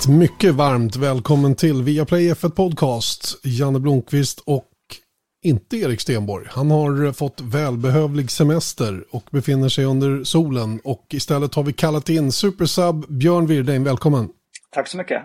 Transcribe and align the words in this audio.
Ett 0.00 0.08
mycket 0.08 0.54
varmt 0.54 0.96
välkommen 0.96 1.54
till 1.54 1.82
Viaplay 1.82 2.32
F1 2.32 2.50
Podcast. 2.50 3.40
Janne 3.44 3.80
Blomqvist 3.80 4.40
och 4.46 4.70
inte 5.42 5.76
Erik 5.76 6.00
Stenborg. 6.00 6.46
Han 6.50 6.70
har 6.70 7.12
fått 7.12 7.40
välbehövlig 7.40 8.30
semester 8.30 9.04
och 9.10 9.24
befinner 9.30 9.68
sig 9.68 9.84
under 9.84 10.24
solen. 10.24 10.80
Och 10.84 11.06
istället 11.10 11.54
har 11.54 11.62
vi 11.62 11.72
kallat 11.72 12.08
in 12.08 12.32
supersub 12.32 13.06
Björn 13.08 13.46
Wirdheim. 13.46 13.84
Välkommen. 13.84 14.28
Tack 14.74 14.88
så 14.88 14.96
mycket. 14.96 15.22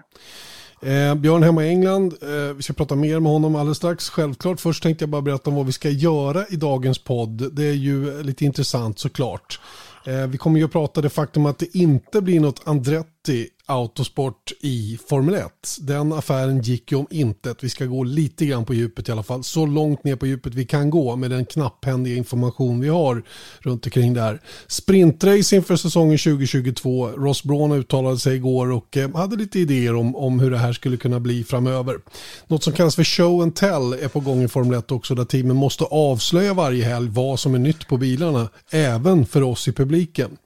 Eh, 0.82 1.16
Björn 1.16 1.44
hemma 1.44 1.66
i 1.66 1.70
England. 1.70 2.14
Eh, 2.22 2.56
vi 2.56 2.64
ska 2.64 2.74
prata 2.74 2.96
mer 2.96 3.20
med 3.20 3.32
honom 3.32 3.56
alldeles 3.56 3.78
strax. 3.78 4.10
Självklart. 4.10 4.60
Först 4.60 4.84
tänkte 4.84 5.04
jag 5.04 5.10
bara 5.10 5.22
berätta 5.22 5.50
om 5.50 5.56
vad 5.56 5.66
vi 5.66 5.72
ska 5.72 5.90
göra 5.90 6.46
i 6.50 6.56
dagens 6.56 7.04
podd. 7.04 7.56
Det 7.56 7.64
är 7.64 7.74
ju 7.74 8.24
lite 8.24 8.46
intressant 8.46 9.00
såklart. 9.00 9.60
Eh, 10.06 10.28
vi 10.28 10.38
kommer 10.38 10.60
ju 10.60 10.66
att 10.66 10.72
prata 10.72 11.02
det 11.02 11.10
faktum 11.10 11.46
att 11.46 11.60
det 11.60 11.76
inte 11.76 12.22
blir 12.22 12.40
något 12.40 12.62
Andretti 12.64 13.15
Autosport 13.68 14.52
i 14.62 15.00
Formel 15.10 15.36
1. 15.36 15.46
Den 15.80 16.14
affären 16.14 16.62
gick 16.62 16.92
ju 16.92 16.98
om 16.98 17.08
intet. 17.10 17.64
Vi 17.64 17.70
ska 17.70 17.86
gå 17.86 18.04
lite 18.04 18.46
grann 18.46 18.66
på 18.66 18.74
djupet 18.74 19.10
i 19.10 19.12
alla 19.12 19.24
fall. 19.24 19.44
Så 19.44 19.66
långt 19.66 20.04
ner 20.04 20.16
på 20.16 20.28
djupet 20.28 20.54
vi 20.54 20.66
kan 20.66 20.90
gå 20.90 21.16
med 21.16 21.32
den 21.32 21.46
knapphändiga 21.46 22.16
information 22.16 22.80
vi 22.80 22.88
har 22.88 23.24
runt 23.60 23.86
omkring 23.86 24.14
det 24.14 24.22
här. 24.22 24.42
Sprintrace 24.68 25.56
inför 25.56 25.76
säsongen 25.76 26.18
2022. 26.18 27.08
Ross 27.08 27.44
Braun 27.44 27.72
uttalade 27.72 28.18
sig 28.20 28.36
igår 28.36 28.72
och 28.72 28.98
eh, 28.98 29.16
hade 29.16 29.36
lite 29.36 29.60
idéer 29.60 29.96
om, 29.96 30.16
om 30.16 30.40
hur 30.40 30.52
det 30.52 30.58
här 30.58 30.74
skulle 30.74 30.98
kunna 30.98 31.20
bli 31.20 31.44
framöver. 31.44 32.00
Något 32.48 32.64
som 32.64 32.74
kallas 32.74 32.96
för 32.96 33.04
show 33.04 33.42
and 33.42 33.56
tell 33.56 33.94
är 33.94 34.08
på 34.08 34.20
gång 34.20 34.44
i 34.44 34.48
Formel 34.48 34.80
1 34.80 34.92
också 34.92 35.16
där 35.16 35.26
teamen 35.26 35.56
måste 35.56 35.84
avslöja 35.84 36.54
varje 36.54 36.86
helg 36.86 37.10
vad 37.10 37.40
som 37.40 37.56
är 37.56 37.60
nytt 37.60 37.88
på 37.88 37.98
bilarna. 37.98 38.50
Även 38.72 39.26
för 39.26 39.42
oss 39.42 39.68
i 39.68 39.72
publiken. 39.72 40.38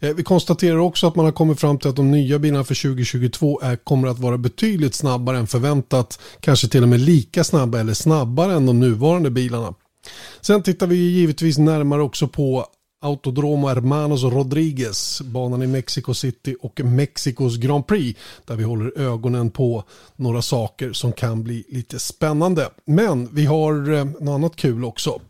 Eh, 0.00 0.14
vi 0.14 0.22
konstaterar 0.22 0.78
också 0.78 1.06
att 1.06 1.16
man 1.16 1.24
har 1.24 1.32
kommit 1.32 1.60
fram 1.60 1.78
till 1.78 1.88
att 1.88 1.96
de 1.96 2.10
nya 2.10 2.38
bilarna 2.38 2.64
för 2.64 2.74
2022 2.74 3.60
är, 3.62 3.76
kommer 3.76 4.08
att 4.08 4.18
vara 4.18 4.38
betydligt 4.38 4.94
snabbare 4.94 5.38
än 5.38 5.46
förväntat. 5.46 6.20
Kanske 6.40 6.68
till 6.68 6.82
och 6.82 6.88
med 6.88 7.00
lika 7.00 7.44
snabba 7.44 7.80
eller 7.80 7.94
snabbare 7.94 8.54
än 8.54 8.66
de 8.66 8.80
nuvarande 8.80 9.30
bilarna. 9.30 9.74
Sen 10.40 10.62
tittar 10.62 10.86
vi 10.86 10.96
givetvis 10.96 11.58
närmare 11.58 12.02
också 12.02 12.28
på 12.28 12.66
Autodromo 13.02 13.68
Hermanos 13.68 14.22
Rodriguez, 14.22 15.20
banan 15.20 15.62
i 15.62 15.66
Mexico 15.66 16.14
City 16.14 16.56
och 16.60 16.80
Mexikos 16.84 17.56
Grand 17.56 17.86
Prix 17.86 18.20
där 18.46 18.56
vi 18.56 18.64
håller 18.64 18.98
ögonen 18.98 19.50
på 19.50 19.84
några 20.16 20.42
saker 20.42 20.92
som 20.92 21.12
kan 21.12 21.42
bli 21.42 21.64
lite 21.68 21.98
spännande. 21.98 22.70
Men 22.84 23.28
vi 23.32 23.44
har 23.44 23.92
eh, 23.92 24.04
något 24.04 24.34
annat 24.34 24.56
kul 24.56 24.84
också. 24.84 25.20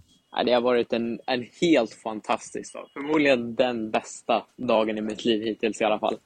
Det 0.44 0.52
har 0.52 0.60
varit 0.60 0.92
en, 0.92 1.20
en 1.26 1.46
helt 1.60 1.94
fantastisk 1.94 2.74
dag. 2.74 2.86
Förmodligen 2.92 3.54
den 3.54 3.90
bästa 3.90 4.42
dagen 4.56 4.98
i 4.98 5.00
mitt 5.00 5.24
liv 5.24 5.42
hittills 5.44 5.80
i 5.80 5.84
alla 5.84 5.98
fall. 5.98 6.16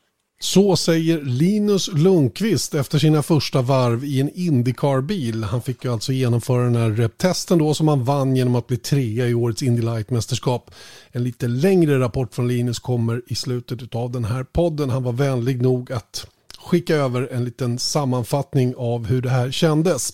Så 0.41 0.77
säger 0.77 1.21
Linus 1.23 1.93
Lundqvist 1.93 2.75
efter 2.75 2.99
sina 2.99 3.23
första 3.23 3.63
varv 3.63 4.05
i 4.05 4.21
en 4.21 4.31
Indycar-bil. 4.35 5.45
Han 5.45 5.63
fick 5.63 5.85
ju 5.85 5.93
alltså 5.93 6.13
genomföra 6.13 6.65
den 6.65 6.77
här 6.77 7.09
testen 7.09 7.59
då 7.59 7.75
som 7.75 7.89
han 7.89 8.05
vann 8.05 8.37
genom 8.37 8.55
att 8.55 8.67
bli 8.67 8.77
trea 8.77 9.29
i 9.29 9.35
årets 9.35 9.63
Indy 9.63 9.83
Light-mästerskap. 9.83 10.71
En 11.13 11.25
lite 11.25 11.49
längre 11.49 11.99
rapport 11.99 12.35
från 12.35 12.49
Linus 12.49 12.79
kommer 12.79 13.23
i 13.27 13.35
slutet 13.35 13.95
av 13.95 14.11
den 14.11 14.25
här 14.25 14.45
podden. 14.45 14.91
Han 14.91 15.03
var 15.03 15.13
vänlig 15.13 15.63
nog 15.63 15.93
att 15.93 16.27
skicka 16.59 16.97
över 16.97 17.29
en 17.33 17.45
liten 17.45 17.79
sammanfattning 17.79 18.75
av 18.77 19.07
hur 19.07 19.23
det 19.23 19.31
här 19.31 19.51
kändes. 19.51 20.13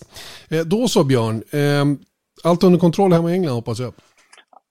Eh, 0.49 0.65
då 0.65 0.87
så 0.87 1.03
Björn, 1.03 1.43
ehm, 1.51 1.99
allt 2.43 2.63
under 2.63 2.79
kontroll 2.79 3.13
hemma 3.13 3.31
i 3.31 3.33
England 3.33 3.53
hoppas 3.53 3.79
jag. 3.79 3.93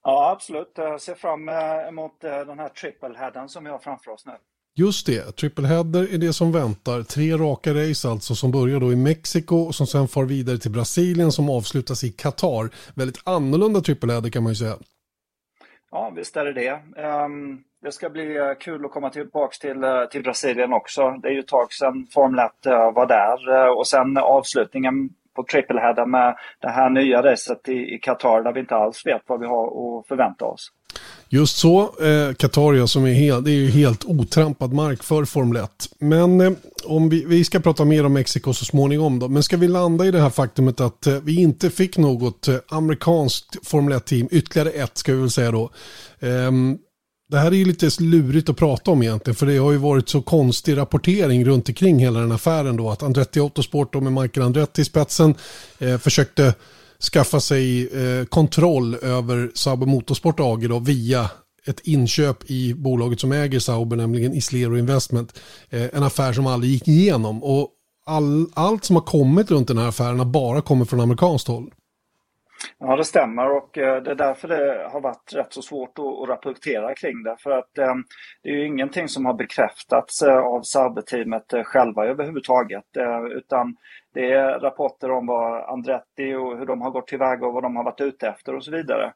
Ja, 0.02 0.30
absolut. 0.30 0.72
Jag 0.74 1.00
ser 1.00 1.14
fram 1.14 1.48
emot 1.88 2.24
eh, 2.24 2.30
den 2.30 2.58
här 2.58 2.68
triple-headen 2.68 3.46
som 3.46 3.64
vi 3.64 3.70
har 3.70 3.78
framför 3.78 4.10
oss 4.10 4.26
nu. 4.26 4.32
Just 4.74 5.06
det, 5.06 5.36
triple 5.36 5.66
header 5.66 6.14
är 6.14 6.18
det 6.18 6.32
som 6.32 6.52
väntar. 6.52 7.02
Tre 7.02 7.36
raka 7.36 7.74
race 7.74 8.08
alltså 8.08 8.34
som 8.34 8.50
börjar 8.50 8.80
då 8.80 8.92
i 8.92 8.96
Mexiko 8.96 9.56
och 9.56 9.74
som 9.74 9.86
sen 9.86 10.08
far 10.08 10.24
vidare 10.24 10.58
till 10.58 10.70
Brasilien 10.70 11.32
som 11.32 11.50
avslutas 11.50 12.04
i 12.04 12.12
Qatar. 12.12 12.70
Väldigt 12.94 13.20
annorlunda 13.24 13.80
triple 13.80 14.12
header 14.12 14.30
kan 14.30 14.42
man 14.42 14.52
ju 14.52 14.56
säga. 14.56 14.76
Ja, 15.90 16.12
visst 16.16 16.36
är 16.36 16.44
det 16.44 16.52
det. 16.52 17.02
Um, 17.24 17.64
det 17.82 17.92
ska 17.92 18.10
bli 18.10 18.36
eh, 18.36 18.54
kul 18.60 18.84
att 18.84 18.92
komma 18.92 19.10
tillbaka 19.10 19.56
till, 19.60 19.84
eh, 19.84 20.04
till 20.04 20.22
Brasilien 20.22 20.72
också. 20.72 21.10
Det 21.10 21.28
är 21.28 21.32
ju 21.32 21.40
ett 21.40 21.48
tag 21.48 21.72
sedan 21.72 22.06
Formel 22.10 22.38
1 22.38 22.52
var 22.94 23.06
där 23.06 23.68
och 23.78 23.86
sen 23.86 24.16
avslutningen 24.16 25.10
på 25.40 25.46
trippelheader 25.52 26.06
med 26.06 26.36
det 26.60 26.68
här 26.68 26.90
nya 26.90 27.22
racet 27.22 27.68
i, 27.68 27.98
Qatar 28.02 28.42
där 28.42 28.52
vi 28.52 28.60
inte 28.60 28.74
alls 28.74 29.06
vet 29.06 29.22
vad 29.26 29.40
vi 29.40 29.46
har 29.46 29.66
att 29.66 30.08
förvänta 30.08 30.44
oss. 30.44 30.68
Just 31.28 31.56
så, 31.56 31.80
eh, 31.82 32.34
Qatar 32.34 32.74
ja, 32.74 32.86
som 32.86 33.04
är, 33.04 33.12
helt, 33.12 33.44
det 33.44 33.50
är 33.50 33.54
ju 33.54 33.70
helt 33.70 34.04
otrampad 34.04 34.72
mark 34.72 35.02
för 35.02 35.24
Formel 35.24 35.62
1. 35.62 35.70
Men 35.98 36.40
eh, 36.40 36.52
om 36.84 37.08
vi, 37.08 37.24
vi 37.24 37.44
ska 37.44 37.60
prata 37.60 37.84
mer 37.84 38.06
om 38.06 38.12
Mexiko 38.12 38.52
så 38.52 38.64
småningom 38.64 39.18
då. 39.18 39.28
Men 39.28 39.42
ska 39.42 39.56
vi 39.56 39.68
landa 39.68 40.06
i 40.06 40.10
det 40.10 40.20
här 40.20 40.30
faktumet 40.30 40.80
att 40.80 41.06
eh, 41.06 41.14
vi 41.22 41.40
inte 41.40 41.70
fick 41.70 41.98
något 41.98 42.48
eh, 42.48 42.56
amerikanskt 42.68 43.68
Formel 43.68 43.98
1-team, 43.98 44.28
ytterligare 44.30 44.70
ett 44.70 44.98
ska 44.98 45.12
vi 45.12 45.20
väl 45.20 45.30
säga 45.30 45.50
då. 45.50 45.70
Ehm, 46.20 46.78
det 47.30 47.38
här 47.38 47.50
är 47.52 47.56
ju 47.56 47.64
lite 47.64 47.90
lurigt 48.00 48.48
att 48.48 48.56
prata 48.56 48.90
om 48.90 49.02
egentligen 49.02 49.34
för 49.34 49.46
det 49.46 49.56
har 49.56 49.72
ju 49.72 49.78
varit 49.78 50.08
så 50.08 50.22
konstig 50.22 50.76
rapportering 50.76 51.44
runt 51.44 51.68
omkring 51.68 51.98
hela 51.98 52.20
den 52.20 52.32
affären 52.32 52.76
då 52.76 52.90
att 52.90 53.02
Andretti 53.02 53.40
Autosport 53.40 53.94
och 53.94 54.02
med 54.02 54.12
Michael 54.12 54.46
Andretti 54.46 54.82
i 54.82 54.84
spetsen 54.84 55.34
eh, 55.78 55.98
försökte 55.98 56.54
skaffa 57.12 57.40
sig 57.40 57.86
eh, 57.86 58.24
kontroll 58.24 58.94
över 58.94 59.50
Sauber 59.54 59.86
Motorsport 59.86 60.40
AG 60.40 60.68
då 60.68 60.78
via 60.78 61.30
ett 61.66 61.80
inköp 61.80 62.50
i 62.50 62.74
bolaget 62.74 63.20
som 63.20 63.32
äger 63.32 63.58
Sauber, 63.58 63.96
nämligen 63.96 64.34
Islero 64.34 64.78
Investment. 64.78 65.38
Eh, 65.70 65.88
en 65.92 66.02
affär 66.02 66.32
som 66.32 66.46
aldrig 66.46 66.72
gick 66.72 66.88
igenom 66.88 67.42
och 67.42 67.68
all, 68.06 68.46
allt 68.54 68.84
som 68.84 68.96
har 68.96 69.02
kommit 69.02 69.50
runt 69.50 69.68
den 69.68 69.78
här 69.78 69.88
affären 69.88 70.18
har 70.18 70.26
bara 70.26 70.62
kommit 70.62 70.90
från 70.90 71.00
amerikanskt 71.00 71.48
håll. 71.48 71.70
Ja, 72.78 72.96
det 72.96 73.04
stämmer 73.04 73.56
och 73.56 73.78
eh, 73.78 74.02
det 74.02 74.10
är 74.10 74.14
därför 74.14 74.48
det 74.48 74.88
har 74.92 75.00
varit 75.00 75.32
rätt 75.34 75.52
så 75.52 75.62
svårt 75.62 75.98
att 75.98 76.28
rapportera 76.28 76.94
kring 76.94 77.22
det. 77.22 77.36
För 77.38 77.50
att 77.50 77.78
eh, 77.78 77.94
det 78.42 78.48
är 78.48 78.54
ju 78.54 78.66
ingenting 78.66 79.08
som 79.08 79.26
har 79.26 79.34
bekräftats 79.34 80.22
eh, 80.22 80.38
av 80.38 80.62
Sauber-teamet 80.62 81.54
själva 81.64 82.06
överhuvudtaget. 82.06 82.84
Utan 83.30 83.76
det 84.14 84.32
är 84.32 84.58
rapporter 84.60 85.10
om 85.10 85.26
vad 85.26 85.70
Andretti 85.70 86.34
och 86.34 86.58
hur 86.58 86.66
de 86.66 86.80
har 86.82 86.90
gått 86.90 87.06
tillväga 87.06 87.46
och 87.46 87.52
vad 87.52 87.62
de 87.62 87.76
har 87.76 87.84
varit 87.84 88.00
ute 88.00 88.28
efter 88.28 88.54
och 88.54 88.64
så 88.64 88.70
vidare. 88.70 89.12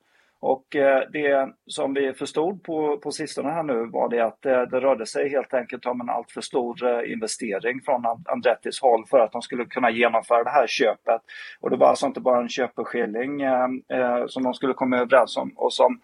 Och 0.46 0.76
eh, 0.76 1.02
det 1.12 1.52
som 1.66 1.94
vi 1.94 2.12
förstod 2.12 2.62
på, 2.62 2.98
på 2.98 3.10
sistone 3.10 3.50
här 3.50 3.62
nu 3.62 3.86
var 3.92 4.08
det 4.08 4.20
att 4.20 4.46
eh, 4.46 4.62
det 4.62 4.80
rörde 4.80 5.06
sig 5.06 5.28
helt 5.28 5.54
enkelt 5.54 5.86
om 5.86 6.00
en 6.00 6.10
alltför 6.10 6.40
stor 6.40 6.86
eh, 6.86 7.12
investering 7.12 7.80
från 7.84 8.06
Andrettis 8.24 8.80
håll 8.80 9.06
för 9.06 9.18
att 9.18 9.32
de 9.32 9.42
skulle 9.42 9.64
kunna 9.64 9.90
genomföra 9.90 10.44
det 10.44 10.50
här 10.50 10.66
köpet. 10.66 11.20
Och 11.60 11.70
det 11.70 11.76
var 11.76 11.86
alltså 11.86 12.06
inte 12.06 12.20
bara 12.20 12.40
en 12.40 12.48
köpeskilling 12.48 13.40
som 14.26 14.42
de 14.42 14.54
skulle 14.54 14.74
komma 14.74 14.96
överens 14.98 15.36
om 15.36 15.52
och 15.56 15.72
som 15.72 16.00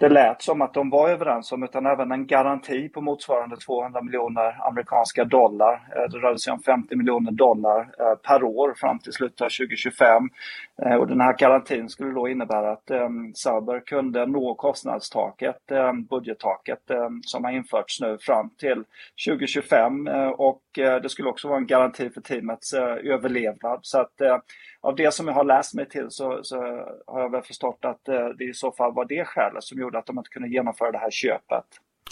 det 0.00 0.08
lät 0.08 0.42
som 0.42 0.62
att 0.62 0.74
de 0.74 0.90
var 0.90 1.08
överens 1.08 1.52
om 1.52 1.62
utan 1.62 1.86
även 1.86 2.12
en 2.12 2.26
garanti 2.26 2.88
på 2.88 3.00
motsvarande 3.00 3.56
200 3.56 4.02
miljoner 4.02 4.66
amerikanska 4.68 5.24
dollar. 5.24 5.72
Eh, 5.72 6.10
det 6.10 6.18
rörde 6.18 6.38
sig 6.38 6.52
om 6.52 6.62
50 6.62 6.96
miljoner 6.96 7.32
dollar 7.32 7.80
eh, 7.80 8.14
per 8.14 8.44
år 8.44 8.74
fram 8.76 8.98
till 8.98 9.12
slutet 9.12 9.40
av 9.40 9.48
2025. 9.48 10.30
Eh, 10.82 10.94
och 10.94 11.06
den 11.06 11.20
här 11.20 11.36
garantin 11.38 11.88
skulle 11.88 12.12
då 12.12 12.28
innebära 12.28 12.72
att 12.72 12.90
ehm, 12.90 13.34
Sauber 13.34 13.80
kunde 13.80 14.26
nå 14.26 14.54
kostnadstaket, 14.54 15.70
ehm, 15.70 16.04
budgettaket 16.04 16.90
ehm, 16.90 17.20
som 17.22 17.44
har 17.44 17.52
införts 17.52 18.00
nu 18.00 18.18
fram 18.20 18.50
till 18.58 18.84
2025 19.28 20.08
och 20.36 20.62
Eh, 20.78 20.96
det 20.96 21.08
skulle 21.08 21.28
också 21.28 21.48
vara 21.48 21.58
en 21.58 21.66
garanti 21.66 22.10
för 22.10 22.20
teamets 22.20 22.72
eh, 22.72 23.12
överlevnad. 23.12 23.80
Så 23.82 23.98
att 23.98 24.20
eh, 24.20 24.36
av 24.80 24.96
det 24.96 25.14
som 25.14 25.26
jag 25.26 25.34
har 25.34 25.44
läst 25.44 25.74
mig 25.74 25.88
till 25.88 26.06
så, 26.10 26.40
så 26.42 26.56
har 27.06 27.20
jag 27.20 27.30
väl 27.30 27.42
förstått 27.42 27.78
att 27.84 28.04
det 28.38 28.44
i 28.44 28.54
så 28.54 28.72
fall 28.72 28.94
var 28.94 29.04
det 29.04 29.24
skälet 29.24 29.64
som 29.64 29.80
gjorde 29.80 29.98
att 29.98 30.06
de 30.06 30.18
inte 30.18 30.30
kunde 30.30 30.48
genomföra 30.48 30.92
det 30.92 30.98
här 30.98 31.10
köpet. 31.10 31.64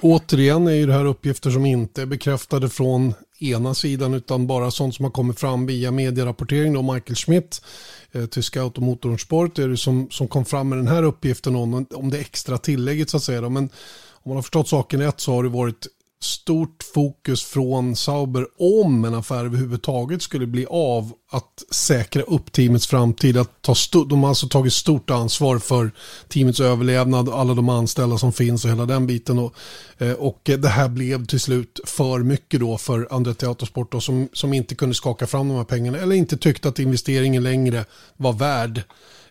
Återigen 0.02 0.66
är 0.66 0.72
ju 0.72 0.86
det 0.86 0.92
här 0.92 1.04
uppgifter 1.04 1.50
som 1.50 1.66
inte 1.66 2.02
är 2.02 2.06
bekräftade 2.06 2.68
från 2.68 3.14
ena 3.40 3.74
sidan 3.74 4.14
utan 4.14 4.46
bara 4.46 4.70
sånt 4.70 4.94
som 4.94 5.04
har 5.04 5.12
kommit 5.12 5.40
fram 5.40 5.66
via 5.66 5.90
medierapportering. 5.90 6.72
Då 6.72 6.82
Michael 6.82 7.16
Schmidt, 7.16 7.64
eh, 8.12 8.26
tyska 8.26 8.62
automotorsport, 8.62 9.58
är 9.58 9.68
det 9.68 9.76
som, 9.76 10.10
som 10.10 10.28
kom 10.28 10.44
fram 10.44 10.68
med 10.68 10.78
den 10.78 10.88
här 10.88 11.02
uppgiften 11.02 11.56
om, 11.56 11.86
om 11.94 12.10
det 12.10 12.18
extra 12.18 12.58
tillägget 12.58 13.10
så 13.10 13.16
att 13.16 13.22
säga. 13.22 13.40
Då. 13.40 13.50
Men 13.50 13.64
om 14.12 14.30
man 14.30 14.36
har 14.36 14.42
förstått 14.42 14.68
saken 14.68 15.02
rätt 15.02 15.20
så 15.20 15.32
har 15.32 15.42
det 15.42 15.48
varit 15.48 15.86
stort 16.20 16.82
fokus 16.94 17.44
från 17.44 17.96
Sauber 17.96 18.46
om 18.58 19.04
en 19.04 19.14
affär 19.14 19.44
överhuvudtaget 19.44 20.22
skulle 20.22 20.46
bli 20.46 20.66
av 20.70 21.12
att 21.30 21.64
säkra 21.70 22.22
upp 22.22 22.52
teamets 22.52 22.86
framtid. 22.86 23.36
Att 23.36 23.62
ta 23.62 23.74
de 24.08 24.22
har 24.22 24.28
alltså 24.28 24.48
tagit 24.48 24.72
stort 24.72 25.10
ansvar 25.10 25.58
för 25.58 25.90
teamets 26.28 26.60
överlevnad, 26.60 27.28
alla 27.28 27.54
de 27.54 27.68
anställda 27.68 28.18
som 28.18 28.32
finns 28.32 28.64
och 28.64 28.70
hela 28.70 28.86
den 28.86 29.06
biten. 29.06 29.38
Och, 29.38 29.54
eh, 29.98 30.12
och 30.12 30.40
det 30.44 30.68
här 30.68 30.88
blev 30.88 31.26
till 31.26 31.40
slut 31.40 31.80
för 31.84 32.18
mycket 32.18 32.60
då 32.60 32.78
för 32.78 33.08
Andretti 33.10 33.46
Autosport 33.46 33.92
då, 33.92 34.00
som, 34.00 34.28
som 34.32 34.54
inte 34.54 34.74
kunde 34.74 34.94
skaka 34.94 35.26
fram 35.26 35.48
de 35.48 35.56
här 35.56 35.64
pengarna 35.64 35.98
eller 35.98 36.16
inte 36.16 36.36
tyckte 36.36 36.68
att 36.68 36.78
investeringen 36.78 37.42
längre 37.42 37.84
var 38.16 38.32
värd 38.32 38.82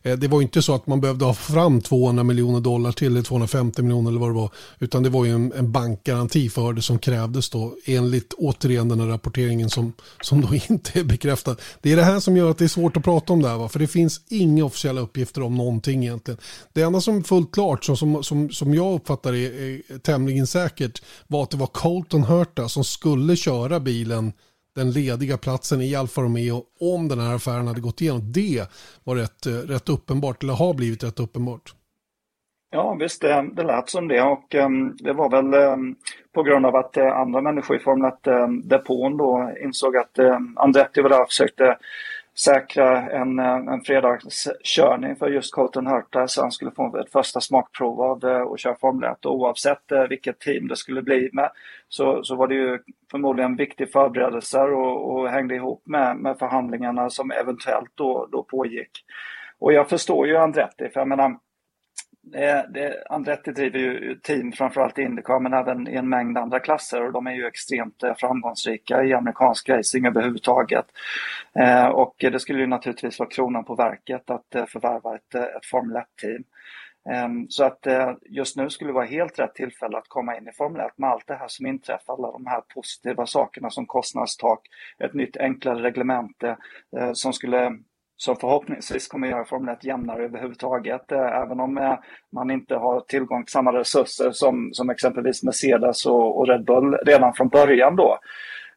Eh, 0.08 0.18
det 0.18 0.28
var 0.28 0.42
inte 0.42 0.62
så 0.62 0.76
att 0.76 0.88
man 0.88 1.02
behövde 1.02 1.26
ha 1.26 1.34
fram 1.34 1.82
200 1.82 2.24
miljoner 2.24 2.60
dollar 2.60 2.92
till, 2.92 3.08
eller 3.08 3.22
250 3.22 3.82
miljoner 3.82 4.10
eller 4.10 4.20
vad 4.20 4.30
det 4.30 4.34
var, 4.34 4.50
utan 4.80 5.04
det 5.04 5.10
var 5.10 5.26
ju 5.26 5.32
en, 5.32 5.54
en 5.54 5.72
bankgaranti 5.72 6.50
för 6.50 6.74
det 6.74 6.82
som 6.82 7.00
krävdes 7.00 7.50
då, 7.50 7.76
enligt 7.86 8.34
återigen 8.34 8.90
den 8.90 9.00
här 9.00 9.08
rapporteringen 9.08 9.70
som, 9.70 9.94
som 10.22 10.42
då 10.42 10.48
inte 10.70 11.00
är 11.00 11.04
bekräftad. 11.04 11.56
Det 11.82 11.92
är 11.92 11.96
det 11.96 12.04
här 12.04 12.20
som 12.20 12.38
gör 12.38 12.52
att 12.52 12.58
det 12.58 12.64
är 12.64 12.68
svårt 12.68 12.98
att 12.98 13.04
prata 13.04 13.34
om 13.34 13.42
det 13.42 13.50
här, 13.50 13.58
va? 13.58 13.70
för 13.70 13.80
det 13.80 13.88
finns 13.88 14.22
inga 14.30 14.66
officiella 14.66 15.02
uppgifter 15.02 15.42
om 15.42 15.58
någonting 15.58 16.04
egentligen. 16.04 16.40
Det 16.74 16.82
enda 16.82 17.02
som 17.02 17.18
är 17.18 17.22
fullt 17.22 17.52
klart, 17.54 17.84
som, 17.84 17.98
som, 17.98 18.24
som, 18.24 18.50
som 18.50 18.74
jag 18.74 18.96
uppfattar 18.96 19.34
är, 19.34 19.62
är 19.62 20.00
tämligen 20.00 20.48
säkert, 20.48 21.02
var 21.28 21.44
att 21.44 21.52
det 21.52 21.58
var 21.58 21.68
Colton 21.68 22.24
Hurta 22.24 22.70
som 22.70 22.84
skulle 22.84 23.36
köra 23.36 23.80
bilen 23.80 24.34
den 24.78 24.92
lediga 24.92 25.38
platsen 25.38 25.82
i 25.82 25.96
Alfa 25.96 26.22
Romeo 26.22 26.64
om 26.80 27.08
den 27.08 27.20
här 27.20 27.36
affären 27.36 27.68
hade 27.68 27.82
gått 27.82 28.02
igenom. 28.02 28.32
Det 28.32 28.70
var 29.04 29.16
rätt, 29.16 29.46
eh, 29.46 29.52
rätt 29.54 29.90
uppenbart, 29.90 30.44
eller 30.44 30.54
har 30.54 30.74
blivit 30.74 31.04
rätt 31.04 31.20
uppenbart. 31.20 31.74
Ja 32.72 32.98
visst, 33.00 33.22
det, 33.22 33.50
det 33.54 33.64
lät 33.64 33.90
som 33.90 34.08
det 34.08 34.22
och 34.22 34.56
um, 34.56 34.98
det 35.00 35.14
var 35.14 35.30
väl 35.30 35.54
um, 35.74 35.96
på 36.34 36.44
grund 36.44 36.66
av 36.66 36.76
att 36.76 36.98
uh, 36.98 37.08
andra 37.08 37.42
människor 37.42 37.76
i 37.76 37.80
Formel 37.80 38.12
1-depån 38.12 39.06
ehm, 39.06 39.12
um, 39.12 39.18
då 39.18 39.52
insåg 39.64 39.98
att 39.98 40.20
uh, 40.20 40.38
Andretti 40.56 41.02
var 41.02 41.10
där 41.10 41.22
och 41.22 41.28
försökte 41.28 41.78
säkra 42.40 43.10
en, 43.12 43.40
eh, 43.40 43.56
en 43.56 43.82
fredagskörning 43.82 45.16
för 45.16 45.30
just 45.30 45.54
Colton 45.54 45.88
Hurta 45.88 46.28
så 46.28 46.42
han 46.42 46.52
skulle 46.52 46.72
få 46.72 46.98
ett 46.98 47.12
första 47.12 47.42
smakprov 47.42 48.02
av 48.02 48.26
eh, 48.26 48.42
att 48.42 48.60
köra 48.60 48.76
Formel 48.76 49.10
1. 49.12 49.26
Och 49.26 49.36
oavsett 49.36 49.92
eh, 49.92 50.04
vilket 50.04 50.40
team 50.40 50.68
det 50.68 50.76
skulle 50.76 51.02
bli 51.02 51.30
med 51.34 51.50
så, 51.90 52.24
så 52.24 52.36
var 52.36 52.48
det 52.48 52.56
ju 52.56 52.80
förmodligen 53.12 53.56
viktiga 53.56 53.88
förberedelser 53.88 54.74
och, 54.74 55.12
och 55.12 55.30
hängde 55.30 55.56
ihop 55.56 55.82
med, 55.86 56.18
med 56.18 56.40
förhandlingarna 56.40 57.10
som 57.10 57.32
eventuellt 57.32 57.92
då, 57.96 58.28
då 58.32 58.44
pågick. 58.44 58.92
Och 59.60 59.74
jag 59.74 59.90
förstår 59.90 60.28
ju 60.28 60.38
Andretti, 60.38 60.90
för 60.90 61.00
jag 61.00 61.08
menar 61.08 61.38
det, 62.32 62.70
det, 62.74 63.04
Andretti 63.10 63.52
driver 63.52 63.80
ju 63.80 64.16
team 64.16 64.52
framförallt 64.52 65.00
i 65.00 65.02
Indycar 65.02 65.40
men 65.40 65.54
även 65.54 65.88
i 65.88 65.96
en 65.96 66.10
mängd 66.10 66.38
andra 66.38 66.60
klasser 66.60 67.06
och 67.06 67.14
de 67.14 67.28
är 67.28 67.32
ju 67.32 67.46
extremt 67.48 68.04
eh, 68.04 68.16
framgångsrika 68.18 69.04
i 69.04 69.14
amerikansk 69.14 69.70
racing 69.70 70.08
överhuvudtaget. 70.08 70.86
Eh, 71.60 71.86
och 71.86 72.16
det 72.20 72.40
skulle 72.40 72.60
ju 72.60 72.68
naturligtvis 72.68 73.20
vara 73.20 73.30
kronan 73.30 73.64
på 73.64 73.76
verket 73.76 74.30
att 74.30 74.56
eh, 74.56 74.66
förvärva 74.66 75.16
ett, 75.16 75.36
eh, 75.36 75.42
ett 75.42 75.66
Formel 75.66 75.98
1-team. 75.98 76.44
Eh, 77.10 77.30
så 77.50 77.64
att 77.64 77.88
eh, 77.88 78.12
just 78.22 78.58
nu 78.58 78.70
skulle 78.70 78.90
det 78.90 78.96
vara 78.96 79.06
helt 79.06 79.40
rätt 79.40 79.56
tillfälle 79.56 79.98
att 79.98 80.08
komma 80.08 80.38
in 80.38 80.48
i 80.48 80.52
Formel 80.52 80.82
1 80.82 80.98
med 80.98 81.10
allt 81.10 81.28
det 81.28 81.36
här 81.36 81.48
som 81.48 81.66
inträffar, 81.66 82.14
alla 82.14 82.32
de 82.32 82.46
här 82.46 82.62
positiva 82.74 83.26
sakerna 83.26 83.70
som 83.70 83.86
kostnadstak, 83.86 84.60
ett 85.00 85.14
nytt 85.14 85.38
enklare 85.38 85.84
reglemente 85.84 86.58
eh, 86.98 87.12
som 87.14 87.34
skulle 87.34 87.78
som 88.18 88.36
förhoppningsvis 88.36 89.08
kommer 89.08 89.28
göra 89.28 89.46
Formel 89.46 89.76
1 89.76 89.84
jämnare 89.84 90.24
överhuvudtaget. 90.24 91.12
Eh, 91.12 91.42
även 91.42 91.60
om 91.60 91.78
eh, 91.78 91.94
man 92.36 92.52
inte 92.52 92.76
har 92.76 93.00
tillgång 93.00 93.44
till 93.44 93.52
samma 93.52 93.74
resurser 93.74 94.32
som, 94.32 94.70
som 94.74 94.90
exempelvis 94.90 95.44
Mercedes 95.44 96.06
och, 96.06 96.40
och 96.40 96.48
Red 96.48 96.66
Bull 96.66 96.98
redan 97.06 97.34
från 97.34 97.48
början 97.48 97.96
då. 97.96 98.18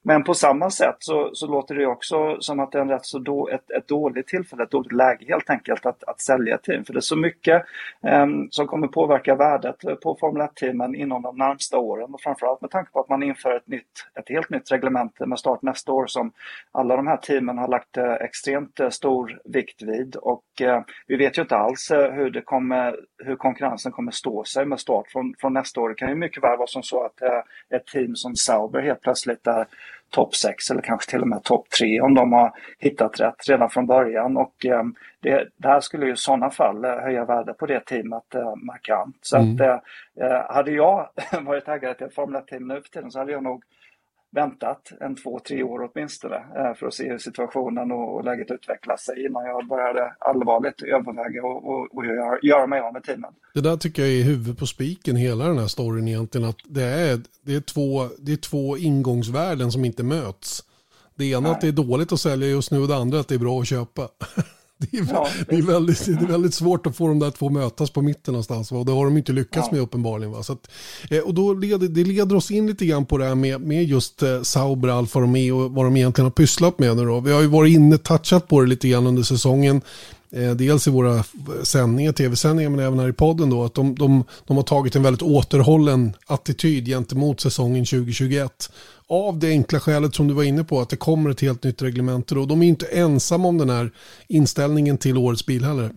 Men 0.02 0.24
på 0.24 0.34
samma 0.34 0.70
sätt 0.70 0.96
så, 0.98 1.30
så 1.32 1.46
låter 1.46 1.74
det 1.74 1.86
också 1.86 2.36
som 2.40 2.60
att 2.60 2.72
det 2.72 2.78
är 2.78 2.82
en 2.82 2.88
rätt 2.88 3.06
så 3.06 3.18
då, 3.18 3.48
ett, 3.48 3.70
ett 3.70 3.88
dåligt 3.88 4.26
tillfälle, 4.26 4.62
ett 4.62 4.70
dåligt 4.70 4.92
läge 4.92 5.24
helt 5.28 5.50
enkelt 5.50 5.86
att, 5.86 6.04
att 6.04 6.20
sälja 6.20 6.54
ett 6.54 6.62
team. 6.62 6.84
För 6.84 6.92
det 6.92 6.98
är 6.98 7.00
så 7.00 7.16
mycket 7.16 7.62
eh, 8.06 8.26
som 8.50 8.66
kommer 8.66 8.88
påverka 8.88 9.34
värdet 9.34 10.00
på 10.02 10.16
Formel 10.20 10.42
1-teamen 10.42 10.94
inom 10.94 11.22
de 11.22 11.36
närmsta 11.36 11.78
åren. 11.78 12.14
Och 12.14 12.20
framförallt 12.20 12.60
med 12.60 12.70
tanke 12.70 12.92
på 12.92 13.00
att 13.00 13.08
man 13.08 13.22
inför 13.22 13.56
ett, 13.56 13.66
nytt, 13.66 14.06
ett 14.14 14.28
helt 14.28 14.50
nytt 14.50 14.72
reglemente 14.72 15.26
med 15.26 15.38
start 15.38 15.62
nästa 15.62 15.92
år 15.92 16.06
som 16.06 16.32
alla 16.72 16.96
de 16.96 17.06
här 17.06 17.16
teamen 17.16 17.58
har 17.58 17.68
lagt 17.68 17.96
eh, 17.96 18.12
extremt 18.12 18.80
eh, 18.80 18.88
stor 18.88 19.40
vikt 19.44 19.82
vid. 19.82 20.16
Och 20.16 20.44
eh, 20.60 20.82
vi 21.06 21.16
vet 21.16 21.38
ju 21.38 21.42
inte 21.42 21.56
alls 21.56 21.90
eh, 21.90 22.12
hur, 22.12 22.30
det 22.30 22.42
kommer, 22.42 22.96
hur 23.24 23.36
konkurrensen 23.36 23.92
kommer 23.92 24.12
stå 24.12 24.44
sig 24.44 24.66
med 24.66 24.80
start 24.80 25.08
från, 25.08 25.34
från 25.38 25.52
nästa 25.52 25.80
år. 25.80 25.88
Det 25.88 25.94
kan 25.94 26.08
ju 26.08 26.14
mycket 26.14 26.42
väl 26.42 26.58
vara 26.58 26.66
som 26.66 26.82
så 26.82 27.04
att 27.04 27.22
eh, 27.22 27.76
ett 27.76 27.86
team 27.86 28.16
som 28.16 28.36
Sauber 28.36 28.80
helt 28.80 29.00
plötsligt 29.00 29.46
är 29.46 29.66
topp 30.10 30.34
6 30.34 30.70
eller 30.70 30.82
kanske 30.82 31.10
till 31.10 31.22
och 31.22 31.28
med 31.28 31.42
topp 31.44 31.70
3 31.78 32.00
om 32.00 32.14
de 32.14 32.32
har 32.32 32.52
hittat 32.78 33.20
rätt 33.20 33.48
redan 33.48 33.70
från 33.70 33.86
början. 33.86 34.36
Och 34.36 34.66
eh, 34.66 34.82
det, 35.20 35.48
det 35.56 35.68
här 35.68 35.80
skulle 35.80 36.06
ju 36.06 36.12
i 36.12 36.16
sådana 36.16 36.50
fall 36.50 36.84
eh, 36.84 36.90
höja 36.90 37.24
värdet 37.24 37.58
på 37.58 37.66
det 37.66 37.80
teamet 37.80 38.34
eh, 38.34 38.56
markant. 38.56 39.16
Så 39.20 39.36
mm. 39.36 39.54
att, 39.54 39.60
eh, 40.20 40.54
hade 40.54 40.70
jag 40.70 41.08
varit 41.40 41.68
ägare 41.68 41.94
till 41.94 42.06
ett 42.06 42.14
Formel 42.14 42.42
1-team 42.42 42.68
nu 42.68 42.74
för 42.74 42.88
tiden 42.88 43.10
så 43.10 43.18
hade 43.18 43.32
jag 43.32 43.42
nog 43.42 43.64
väntat 44.32 44.92
en 45.00 45.16
två, 45.16 45.40
tre 45.48 45.62
år 45.62 45.90
åtminstone 45.90 46.36
eh, 46.36 46.74
för 46.74 46.86
att 46.86 46.94
se 46.94 47.08
hur 47.08 47.18
situationen 47.18 47.92
och 47.92 48.24
läget 48.24 48.50
utvecklar 48.50 48.96
sig 48.96 49.26
innan 49.26 49.44
jag 49.44 49.68
började 49.68 50.14
allvarligt 50.18 50.82
överväga 50.82 51.42
och, 51.42 51.68
och, 51.70 51.96
och 51.96 52.06
göra, 52.06 52.38
göra 52.42 52.66
mig 52.66 52.80
av 52.80 52.92
med 52.92 53.04
teamen. 53.04 53.32
Det 53.54 53.60
där 53.60 53.76
tycker 53.76 54.02
jag 54.02 54.10
är 54.12 54.22
huvudet 54.22 54.58
på 54.58 54.66
spiken 54.66 55.16
hela 55.16 55.44
den 55.48 55.58
här 55.58 55.66
storyn 55.66 56.08
egentligen. 56.08 56.48
Att 56.48 56.58
det, 56.64 56.84
är, 56.84 57.20
det, 57.42 57.54
är 57.54 57.60
två, 57.60 58.08
det 58.18 58.32
är 58.32 58.36
två 58.36 58.76
ingångsvärden 58.76 59.72
som 59.72 59.84
inte 59.84 60.02
möts. 60.02 60.64
Det 61.14 61.24
ena 61.24 61.40
Nej. 61.40 61.50
att 61.50 61.60
det 61.60 61.68
är 61.68 61.72
dåligt 61.72 62.12
att 62.12 62.20
sälja 62.20 62.48
just 62.48 62.70
nu 62.70 62.80
och 62.80 62.88
det 62.88 62.96
andra 62.96 63.20
att 63.20 63.28
det 63.28 63.34
är 63.34 63.38
bra 63.38 63.60
att 63.60 63.68
köpa. 63.68 64.08
Det 64.80 64.98
är, 64.98 65.06
ja, 65.12 65.28
det, 65.48 65.56
är 65.56 65.62
väldigt, 65.62 66.06
det 66.06 66.24
är 66.24 66.26
väldigt 66.26 66.54
svårt 66.54 66.86
att 66.86 66.96
få 66.96 67.08
de 67.08 67.18
där 67.18 67.30
två 67.30 67.48
mötas 67.48 67.90
på 67.90 68.02
mitten 68.02 68.32
någonstans. 68.32 68.72
Och 68.72 68.86
det 68.86 68.92
har 68.92 69.04
de 69.04 69.16
inte 69.16 69.32
lyckats 69.32 69.68
ja. 69.70 69.72
med 69.72 69.82
uppenbarligen. 69.82 70.32
Va? 70.32 70.42
Så 70.42 70.52
att, 70.52 70.70
eh, 71.10 71.18
och 71.18 71.34
då 71.34 71.54
leder, 71.54 71.88
det 71.88 72.04
leder 72.04 72.36
oss 72.36 72.50
in 72.50 72.66
lite 72.66 72.86
grann 72.86 73.06
på 73.06 73.18
det 73.18 73.24
här 73.24 73.34
med, 73.34 73.60
med 73.60 73.84
just 73.84 74.22
eh, 74.22 74.42
Sauber, 74.42 74.88
Alfa 74.88 75.20
Romeo 75.20 75.52
och 75.52 75.72
vad 75.72 75.84
de 75.84 75.96
egentligen 75.96 76.26
har 76.26 76.30
pysslat 76.30 76.78
med 76.78 76.96
nu 76.96 77.04
då. 77.04 77.20
Vi 77.20 77.32
har 77.32 77.40
ju 77.40 77.46
varit 77.46 77.74
inne, 77.74 77.98
touchat 77.98 78.48
på 78.48 78.60
det 78.60 78.66
lite 78.66 78.88
grann 78.88 79.06
under 79.06 79.22
säsongen. 79.22 79.82
Eh, 80.32 80.50
dels 80.50 80.88
i 80.88 80.90
våra 80.90 81.22
sändningar, 81.62 82.12
tv-sändningar, 82.12 82.70
men 82.70 82.80
även 82.80 82.98
här 82.98 83.08
i 83.08 83.12
podden 83.12 83.50
då, 83.50 83.64
att 83.64 83.74
de, 83.74 83.94
de, 83.94 84.24
de 84.46 84.56
har 84.56 84.64
tagit 84.64 84.96
en 84.96 85.02
väldigt 85.02 85.22
återhållen 85.22 86.12
attityd 86.26 86.86
gentemot 86.86 87.40
säsongen 87.40 87.84
2021 87.84 88.72
av 89.08 89.38
det 89.38 89.48
enkla 89.48 89.80
skälet 89.80 90.14
som 90.14 90.28
du 90.28 90.34
var 90.34 90.42
inne 90.42 90.64
på 90.64 90.80
att 90.80 90.88
det 90.88 90.96
kommer 90.96 91.30
ett 91.30 91.40
helt 91.40 91.64
nytt 91.64 91.82
reglemente 91.82 92.34
och 92.34 92.48
de 92.48 92.62
är 92.62 92.66
inte 92.66 92.86
ensamma 92.86 93.48
om 93.48 93.58
den 93.58 93.70
här 93.70 93.90
inställningen 94.28 94.98
till 94.98 95.18
årets 95.18 95.46
bil 95.46 95.64
heller. 95.64 95.90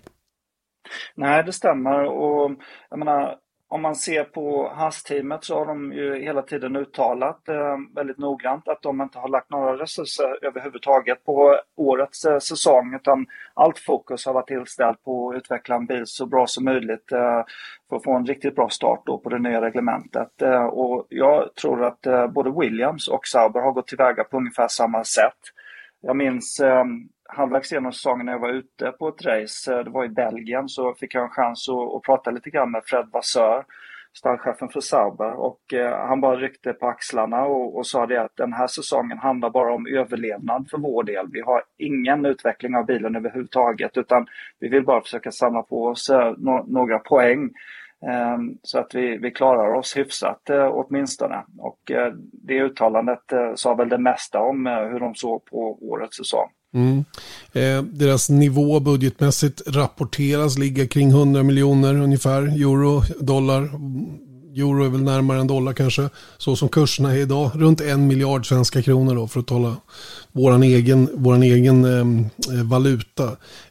Nej, 1.16 1.44
det 1.44 1.54
stämmer. 1.54 2.06
Och 2.06 2.52
jag 2.90 3.00
menar 3.00 3.36
om 3.74 3.82
man 3.82 3.96
ser 3.96 4.24
på 4.24 4.74
Haas-teamet 4.76 5.44
så 5.44 5.58
har 5.58 5.66
de 5.66 5.94
ju 5.94 6.24
hela 6.24 6.42
tiden 6.42 6.76
uttalat 6.76 7.50
eh, 7.50 7.78
väldigt 7.96 8.18
noggrant 8.18 8.68
att 8.68 8.82
de 8.82 9.02
inte 9.02 9.20
har 9.20 9.30
lagt 9.30 9.50
några 9.50 9.78
resurser 9.78 10.46
överhuvudtaget 10.46 11.26
på 11.26 11.60
årets 11.76 12.26
eh, 12.26 12.40
säsong 12.40 12.96
utan 12.96 13.26
allt 13.54 13.80
fokus 13.80 14.26
har 14.26 14.34
varit 14.34 14.48
tillställt 14.48 15.04
på 15.04 15.30
att 15.30 15.36
utveckla 15.36 15.76
en 15.76 15.86
bil 15.86 16.04
så 16.06 16.26
bra 16.26 16.48
som 16.48 16.66
möjligt 16.66 17.12
eh, 17.12 17.44
för 17.90 17.96
att 17.96 18.04
få 18.04 18.16
en 18.16 18.26
riktigt 18.26 18.56
bra 18.56 18.70
start 18.70 19.02
då 19.06 19.18
på 19.18 19.30
det 19.30 19.40
nya 19.40 19.62
reglementet. 19.62 20.42
Eh, 20.42 20.66
och 20.66 21.06
jag 21.10 21.56
tror 21.56 21.84
att 21.84 22.06
eh, 22.06 22.28
både 22.28 22.60
Williams 22.60 23.08
och 23.08 23.28
Sauber 23.28 23.62
har 23.62 23.72
gått 23.72 23.88
tillväga 23.88 24.24
på 24.24 24.38
ungefär 24.38 24.68
samma 24.68 25.04
sätt. 25.04 25.40
Jag 26.02 26.16
minns 26.16 26.60
eh, 26.60 26.86
halvvägs 27.34 27.72
genom 27.72 27.92
säsongen 27.92 28.26
när 28.26 28.34
jag 28.34 28.40
var 28.40 28.54
ute 28.54 28.92
på 28.92 29.08
ett 29.08 29.26
race, 29.26 29.74
eh, 29.74 29.84
det 29.84 29.90
var 29.90 30.06
i 30.06 30.10
Belgien, 30.10 30.70
så 30.70 30.94
fick 30.94 31.16
jag 31.16 31.24
en 31.24 31.30
chans 31.30 31.70
att, 31.70 31.96
att 31.96 32.02
prata 32.02 32.32
lite 32.32 32.50
grann 32.50 32.72
med 32.72 32.82
Fred 32.86 33.10
Vassör, 33.12 33.66
stallchefen 34.14 34.70
för 34.70 34.80
Sauber. 34.80 35.34
Och 35.34 35.74
eh, 35.74 36.08
han 36.08 36.22
bara 36.22 36.38
ryckte 36.38 36.74
på 36.74 36.88
axlarna 36.88 37.46
och, 37.46 37.78
och, 37.78 37.88
sa 37.88 38.06
det 38.06 38.22
att 38.22 38.36
den 38.36 38.54
här 38.54 38.68
säsongen 38.68 39.18
handlar 39.18 39.50
bara 39.50 39.74
om 39.74 39.88
överlevnad 39.88 40.68
för 40.72 40.78
vår 40.78 41.04
del. 41.04 41.28
Vi 41.32 41.42
har 41.42 41.64
ingen 41.78 42.26
utveckling 42.26 42.76
av 42.76 42.86
bilen 42.86 43.16
överhuvudtaget 43.16 43.98
utan 43.98 44.28
vi 44.60 44.68
vill 44.68 44.84
bara 44.84 45.02
försöka 45.02 45.32
samla 45.32 45.62
på 45.62 45.86
oss 45.86 46.10
eh, 46.10 46.34
no 46.38 46.66
några 46.68 47.00
poäng. 47.00 47.50
Ehm, 48.08 48.58
så 48.64 48.80
att 48.80 48.96
vi, 48.96 49.18
vi 49.18 49.32
klarar 49.32 49.74
oss 49.74 49.98
hyfsat 49.98 50.50
eh, 50.50 50.70
åtminstone. 50.72 51.44
Och 51.58 51.92
eh, 51.92 52.14
det 52.32 52.60
uttalandet 52.60 53.24
sa 53.56 53.74
väl 53.74 53.90
det 53.90 53.98
mesta 53.98 54.40
om 54.40 54.66
hur 54.66 55.00
de 55.00 55.16
såg 55.16 55.46
på 55.46 55.78
årets 55.82 56.18
säsong. 56.18 56.50
Mm. 56.74 57.06
Eh, 57.54 57.84
deras 57.84 58.30
nivå 58.30 58.80
budgetmässigt 58.80 59.62
rapporteras 59.68 60.58
ligga 60.58 60.88
kring 60.88 61.10
100 61.10 61.44
miljoner 61.44 61.96
ungefär 61.96 62.42
euro, 62.42 63.04
dollar. 63.20 63.70
Euro 64.56 64.86
är 64.86 64.90
väl 64.90 65.04
närmare 65.04 65.40
en 65.40 65.48
dollar 65.48 65.74
kanske. 65.74 66.10
Så 66.38 66.56
som 66.56 66.70
kurserna 66.70 67.12
är 67.12 67.18
idag. 67.18 67.52
Runt 67.56 67.82
en 67.82 68.08
miljard 68.08 68.48
svenska 68.48 68.82
kronor 68.82 69.16
då 69.16 69.28
för 69.28 69.40
att 69.40 69.48
tala 69.48 69.76
vår 70.32 70.64
egen, 70.64 71.10
våran 71.14 71.44
egen 71.44 71.86
ehm, 71.86 72.26
eh, 72.52 72.64
valuta. 72.64 73.24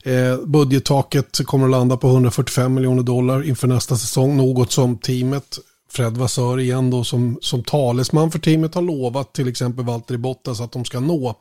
Eh, 0.02 0.36
budgettaket 0.46 1.46
kommer 1.46 1.64
att 1.64 1.70
landa 1.70 1.96
på 1.96 2.08
145 2.08 2.74
miljoner 2.74 3.02
dollar 3.02 3.48
inför 3.48 3.68
nästa 3.68 3.96
säsong. 3.96 4.36
Något 4.36 4.72
som 4.72 4.96
teamet 4.98 5.58
Fred 5.92 6.16
Vassör 6.16 6.60
igen 6.60 6.90
då 6.90 7.04
som, 7.04 7.38
som 7.40 7.62
talesman 7.62 8.30
för 8.30 8.38
teamet 8.38 8.74
har 8.74 8.82
lovat 8.82 9.32
till 9.32 9.48
exempel 9.48 9.84
Valtteri 9.84 10.18
Bottas 10.18 10.60
att 10.60 10.72
de 10.72 10.84
ska 10.84 11.00
nå. 11.00 11.36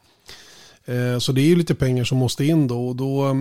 Eh, 0.86 1.20
så 1.20 1.32
det 1.32 1.42
är 1.42 1.46
ju 1.46 1.56
lite 1.56 1.76
pengar 1.76 2.04
som 2.04 2.18
måste 2.18 2.46
in 2.46 2.68
då. 2.68 2.88
Och 2.88 2.96
då 2.96 3.26
eh, 3.26 3.34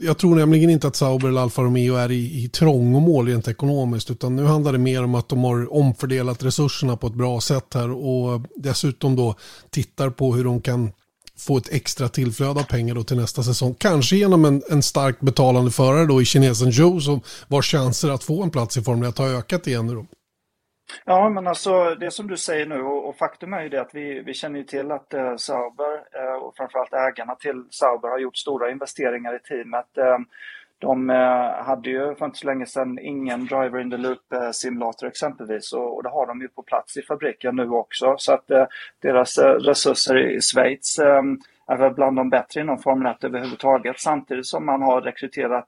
jag 0.00 0.18
tror 0.18 0.36
nämligen 0.36 0.70
inte 0.70 0.86
att 0.86 0.96
Sauber 0.96 1.28
eller 1.28 1.40
Alfa 1.40 1.62
Romeo 1.62 1.94
är 1.94 2.10
i, 2.10 2.44
i 2.44 2.48
trångmål 2.48 3.26
rent 3.26 3.48
ekonomiskt. 3.48 4.10
Utan 4.10 4.36
nu 4.36 4.44
handlar 4.44 4.72
det 4.72 4.78
mer 4.78 5.04
om 5.04 5.14
att 5.14 5.28
de 5.28 5.44
har 5.44 5.72
omfördelat 5.72 6.42
resurserna 6.42 6.96
på 6.96 7.06
ett 7.06 7.14
bra 7.14 7.40
sätt 7.40 7.74
här. 7.74 7.90
Och 7.90 8.40
dessutom 8.56 9.16
då 9.16 9.34
tittar 9.70 10.10
på 10.10 10.34
hur 10.34 10.44
de 10.44 10.60
kan 10.60 10.90
få 11.38 11.56
ett 11.56 11.68
extra 11.72 12.08
tillflöde 12.08 12.60
av 12.60 12.64
pengar 12.64 12.94
då 12.94 13.04
till 13.04 13.16
nästa 13.16 13.42
säsong. 13.42 13.74
Kanske 13.78 14.16
genom 14.16 14.44
en, 14.44 14.62
en 14.70 14.82
starkt 14.82 15.20
betalande 15.20 15.70
förare 15.70 16.06
då 16.06 16.22
i 16.22 16.24
kinesen 16.24 16.70
Joe 16.70 17.00
som 17.00 17.20
vars 17.48 17.70
chanser 17.70 18.08
att 18.10 18.24
få 18.24 18.42
en 18.42 18.50
plats 18.50 18.76
i 18.76 18.82
Formel 18.82 19.08
1 19.08 19.18
har 19.18 19.28
ökat 19.28 19.66
igen 19.66 19.86
nu 19.86 19.94
då. 19.94 20.06
Ja, 21.04 21.28
men 21.28 21.46
alltså 21.46 21.94
det 21.94 22.10
som 22.10 22.26
du 22.26 22.36
säger 22.36 22.66
nu 22.66 22.82
och, 22.82 23.08
och 23.08 23.16
faktum 23.16 23.52
är 23.52 23.62
ju 23.62 23.68
det 23.68 23.80
att 23.80 23.94
vi, 23.94 24.20
vi 24.20 24.34
känner 24.34 24.58
ju 24.58 24.64
till 24.64 24.90
att 24.90 25.14
eh, 25.14 25.36
Sauber 25.36 26.02
eh, 26.12 26.42
och 26.42 26.56
framförallt 26.56 26.92
ägarna 26.92 27.34
till 27.34 27.64
Sauber 27.70 28.08
har 28.08 28.18
gjort 28.18 28.36
stora 28.36 28.70
investeringar 28.70 29.36
i 29.36 29.38
teamet. 29.38 29.98
Eh, 29.98 30.18
de 30.80 31.10
eh, 31.10 31.64
hade 31.64 31.90
ju 31.90 32.14
för 32.14 32.26
inte 32.26 32.38
så 32.38 32.46
länge 32.46 32.66
sedan 32.66 32.98
ingen 32.98 33.46
driver 33.46 33.80
in 33.80 33.90
the 33.90 33.96
loop 33.96 34.32
eh, 34.32 34.50
simulator 34.50 35.06
exempelvis 35.06 35.72
och, 35.72 35.96
och 35.96 36.02
det 36.02 36.08
har 36.08 36.26
de 36.26 36.40
ju 36.40 36.48
på 36.48 36.62
plats 36.62 36.96
i 36.96 37.02
fabriken 37.02 37.56
nu 37.56 37.70
också. 37.70 38.14
Så 38.18 38.32
att 38.32 38.50
eh, 38.50 38.66
deras 39.02 39.38
eh, 39.38 39.54
resurser 39.54 40.18
i 40.18 40.40
Schweiz 40.40 40.98
eh, 40.98 41.22
är 41.66 41.76
väl 41.76 41.94
bland 41.94 42.16
de 42.16 42.30
bättre 42.30 42.60
inom 42.60 42.78
Formel 42.78 43.12
1 43.12 43.24
överhuvudtaget 43.24 44.00
samtidigt 44.00 44.46
som 44.46 44.66
man 44.66 44.82
har 44.82 45.00
rekryterat 45.00 45.66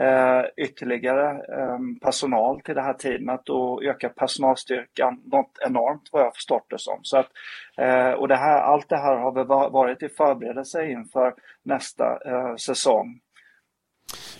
eh, 0.00 0.44
ytterligare 0.56 1.30
eh, 1.30 1.78
personal 2.02 2.60
till 2.60 2.74
det 2.74 2.82
här 2.82 2.92
teamet 2.92 3.48
och 3.48 3.82
ökat 3.84 4.14
personalstyrkan 4.14 5.22
något 5.24 5.58
enormt 5.66 6.08
vad 6.12 6.22
jag 6.22 6.34
förstått 6.34 6.66
det 6.70 6.78
som. 6.78 6.98
Så 7.02 7.18
att, 7.18 7.28
eh, 7.76 8.10
och 8.10 8.28
det 8.28 8.36
här, 8.36 8.60
allt 8.60 8.88
det 8.88 8.96
här 8.96 9.16
har 9.16 9.70
varit 9.70 10.02
i 10.02 10.08
förberedelse 10.08 10.86
inför 10.90 11.34
nästa 11.62 12.18
eh, 12.26 12.56
säsong. 12.56 13.20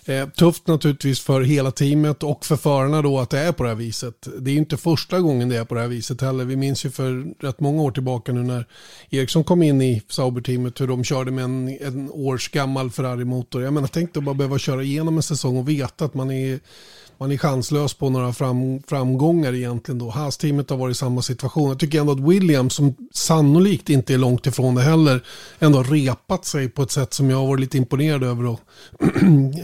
Eh, 0.05 0.29
tufft 0.29 0.67
naturligtvis 0.67 1.21
för 1.21 1.41
hela 1.41 1.71
teamet 1.71 2.23
och 2.23 2.45
för 2.45 2.57
förarna 2.57 3.03
då 3.03 3.19
att 3.19 3.31
det 3.31 3.39
är 3.39 3.53
på 3.53 3.63
det 3.63 3.69
här 3.69 3.77
viset. 3.77 4.29
Det 4.39 4.51
är 4.51 4.57
inte 4.57 4.77
första 4.77 5.21
gången 5.21 5.49
det 5.49 5.57
är 5.57 5.65
på 5.65 5.75
det 5.75 5.81
här 5.81 5.89
viset 5.89 6.21
heller. 6.21 6.45
Vi 6.45 6.57
minns 6.57 6.85
ju 6.85 6.91
för 6.91 7.35
rätt 7.45 7.61
många 7.61 7.83
år 7.83 7.91
tillbaka 7.91 8.33
nu 8.33 8.43
när 8.43 8.67
Eriksson 9.11 9.45
kom 9.45 9.63
in 9.63 9.83
i 9.83 10.03
Sauber-teamet 10.09 10.81
hur 10.81 10.87
de 10.87 11.05
körde 11.05 11.31
med 11.31 11.45
en, 11.45 11.69
en 11.69 12.11
års 12.11 12.49
gammal 12.49 12.91
Ferrari-motor. 12.91 13.63
Jag 13.63 13.73
menar, 13.73 13.89
tänk 13.89 14.17
att 14.17 14.25
bara 14.25 14.35
behöva 14.35 14.59
köra 14.59 14.83
igenom 14.83 15.17
en 15.17 15.23
säsong 15.23 15.57
och 15.57 15.69
veta 15.69 16.05
att 16.05 16.15
man 16.15 16.31
är 16.31 16.61
man 17.19 17.33
är 17.33 17.37
chanslös 17.37 17.95
på 17.95 18.11
några 18.11 18.33
fram, 18.33 18.83
framgångar 18.83 19.55
egentligen 19.55 19.99
då. 19.99 20.11
Haas-teamet 20.11 20.71
har 20.71 20.77
varit 20.77 20.97
i 20.97 20.99
samma 20.99 21.23
situation. 21.23 21.69
Jag 21.69 21.79
tycker 21.79 22.01
ändå 22.01 22.13
att 22.13 22.21
Williams, 22.21 22.75
som 22.75 22.95
sannolikt 23.13 23.91
inte 23.91 24.15
är 24.15 24.19
långt 24.19 24.47
ifrån 24.47 24.75
det 24.75 24.83
heller, 24.83 25.25
ändå 25.59 25.79
har 25.79 25.85
repat 25.85 26.45
sig 26.45 26.69
på 26.69 26.83
ett 26.83 26.91
sätt 26.91 27.15
som 27.15 27.31
jag 27.31 27.39
har 27.39 27.47
varit 27.47 27.61
lite 27.61 27.79
imponerad 27.79 28.25
över. 28.25 28.47
Och 28.47 28.61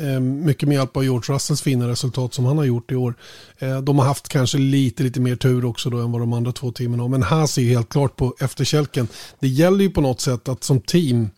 eh, 0.03 0.21
mycket 0.21 0.69
med 0.69 0.75
hjälp 0.75 0.97
av 0.97 1.05
George 1.05 1.35
Russells 1.35 1.63
fina 1.63 1.89
resultat 1.89 2.35
som 2.35 2.45
han 2.45 2.59
har 2.59 2.65
gjort 2.65 2.93
i 2.93 2.95
år. 2.95 3.15
Eh, 3.59 3.81
de 3.81 3.99
har 3.99 4.07
haft 4.07 4.29
kanske 4.29 4.59
lite, 4.59 5.03
lite 5.03 5.21
mer 5.21 5.37
tur 5.37 5.65
också 5.65 5.91
då 5.91 5.99
än 5.99 6.13
vad 6.13 6.23
de 6.23 6.33
andra 6.33 6.53
två 6.53 6.73
teamen 6.73 7.01
har. 7.01 7.09
Men 7.09 7.23
Haas 7.23 7.59
är 7.59 7.63
ju 7.63 7.69
helt 7.69 7.89
klart 7.89 8.17
på 8.17 8.35
efterkälken. 8.41 9.09
Det 9.41 9.49
gäller 9.49 9.85
ju 9.85 9.91
på 9.91 10.01
något 10.01 10.21
sätt 10.21 10.49
att 10.49 10.65
som 10.65 10.81
team 10.81 11.31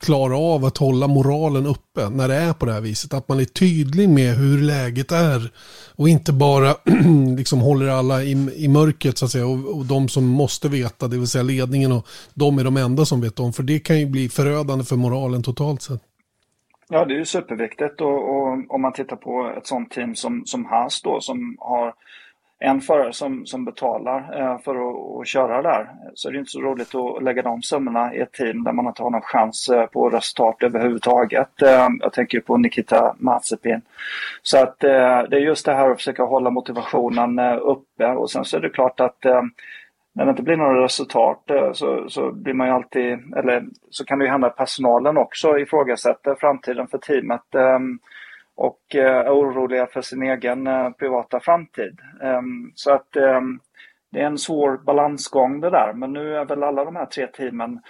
klara 0.00 0.36
av 0.36 0.64
att 0.64 0.78
hålla 0.78 1.06
moralen 1.06 1.66
uppe 1.66 2.08
när 2.08 2.28
det 2.28 2.34
är 2.34 2.52
på 2.52 2.66
det 2.66 2.72
här 2.72 2.80
viset. 2.80 3.14
Att 3.14 3.28
man 3.28 3.40
är 3.40 3.44
tydlig 3.44 4.08
med 4.08 4.34
hur 4.34 4.62
läget 4.62 5.12
är 5.12 5.52
och 5.96 6.08
inte 6.08 6.32
bara 6.32 6.74
liksom 7.36 7.60
håller 7.60 7.88
alla 7.88 8.22
i, 8.22 8.32
i 8.64 8.68
mörkret 8.68 9.18
så 9.18 9.24
att 9.24 9.30
säga. 9.30 9.46
Och, 9.46 9.76
och 9.78 9.84
de 9.84 10.08
som 10.08 10.26
måste 10.26 10.68
veta, 10.68 11.08
det 11.08 11.16
vill 11.16 11.28
säga 11.28 11.42
ledningen 11.42 11.92
och 11.92 12.08
de 12.34 12.58
är 12.58 12.64
de 12.64 12.76
enda 12.76 13.04
som 13.04 13.20
vet 13.20 13.40
om. 13.40 13.52
För 13.52 13.62
det 13.62 13.78
kan 13.78 14.00
ju 14.00 14.06
bli 14.06 14.28
förödande 14.28 14.84
för 14.84 14.96
moralen 14.96 15.42
totalt 15.42 15.82
sett. 15.82 16.00
Ja, 16.88 17.04
det 17.04 17.14
är 17.14 17.18
ju 17.18 17.24
superviktigt 17.24 18.00
och, 18.00 18.36
och 18.36 18.74
om 18.74 18.82
man 18.82 18.92
tittar 18.92 19.16
på 19.16 19.52
ett 19.58 19.66
sånt 19.66 19.90
team 19.90 20.14
som, 20.14 20.42
som 20.44 20.64
Haas 20.64 21.02
då 21.02 21.20
som 21.20 21.56
har 21.58 21.94
en 22.60 22.80
förare 22.80 23.12
som, 23.12 23.46
som 23.46 23.64
betalar 23.64 24.40
eh, 24.40 24.58
för 24.58 24.74
att, 24.74 25.20
att 25.20 25.28
köra 25.28 25.62
där. 25.62 25.90
Så 26.14 26.28
är 26.28 26.32
det 26.32 26.38
inte 26.38 26.50
så 26.50 26.60
roligt 26.60 26.94
att 26.94 27.22
lägga 27.22 27.42
de 27.42 27.62
summorna 27.62 28.14
i 28.14 28.20
ett 28.20 28.32
team 28.32 28.64
där 28.64 28.72
man 28.72 28.86
inte 28.86 29.02
har 29.02 29.10
någon 29.10 29.20
chans 29.20 29.68
eh, 29.68 29.86
på 29.86 30.10
resultat 30.10 30.62
överhuvudtaget. 30.62 31.62
Eh, 31.62 31.88
jag 32.00 32.12
tänker 32.12 32.40
på 32.40 32.56
Nikita 32.56 33.14
Mazepin. 33.18 33.82
Så 34.42 34.58
att 34.62 34.84
eh, 34.84 35.22
det 35.30 35.36
är 35.36 35.40
just 35.40 35.66
det 35.66 35.74
här 35.74 35.90
att 35.90 35.96
försöka 35.96 36.22
hålla 36.22 36.50
motivationen 36.50 37.38
eh, 37.38 37.58
uppe 37.62 38.06
och 38.06 38.30
sen 38.30 38.44
så 38.44 38.56
är 38.56 38.60
det 38.60 38.70
klart 38.70 39.00
att 39.00 39.24
eh, 39.24 39.42
när 40.14 40.24
det 40.24 40.30
inte 40.30 40.42
blir 40.42 40.56
några 40.56 40.84
resultat 40.84 41.50
så, 41.72 42.08
så 42.08 42.32
blir 42.32 42.54
man 42.54 42.66
ju 42.66 42.72
alltid, 42.72 43.34
eller 43.36 43.64
så 43.90 44.04
kan 44.04 44.18
det 44.18 44.24
ju 44.24 44.30
hända 44.30 44.46
att 44.46 44.56
personalen 44.56 45.16
också 45.16 45.58
ifrågasätter 45.58 46.34
framtiden 46.34 46.86
för 46.88 46.98
teamet 46.98 47.54
ehm, 47.54 47.98
och 48.58 48.94
eh, 48.94 49.16
är 49.16 49.30
oroliga 49.30 49.86
för 49.86 50.00
sin 50.00 50.22
egen 50.22 50.66
eh, 50.66 50.90
privata 50.90 51.40
framtid. 51.40 52.00
Ehm, 52.22 52.72
så 52.74 52.92
att 52.92 53.16
ehm, 53.16 53.60
det 54.10 54.20
är 54.20 54.26
en 54.26 54.38
svår 54.38 54.76
balansgång 54.76 55.60
det 55.60 55.70
där. 55.70 55.92
Men 55.92 56.12
nu 56.12 56.36
är 56.36 56.44
väl 56.44 56.62
alla 56.62 56.84
de 56.84 56.96
här 56.96 57.06
tre 57.06 57.26
teamen 57.26 57.80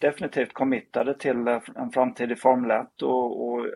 definitivt 0.00 0.52
committade 0.52 1.18
till 1.18 1.48
eh, 1.48 1.60
en 1.76 1.90
framtid 1.90 2.32
i 2.32 2.36
Formel 2.36 2.70
1 2.70 3.02
och, 3.02 3.48
och 3.48 3.66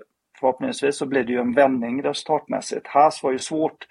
förhoppningsvis 0.40 0.96
så 0.96 1.06
blir 1.06 1.24
det 1.24 1.32
ju 1.32 1.38
en 1.38 1.54
vändning 1.54 2.02
resultatmässigt. 2.02 2.86
Haas 2.86 3.22
var 3.22 3.32
ju 3.32 3.38
svårt. 3.38 3.86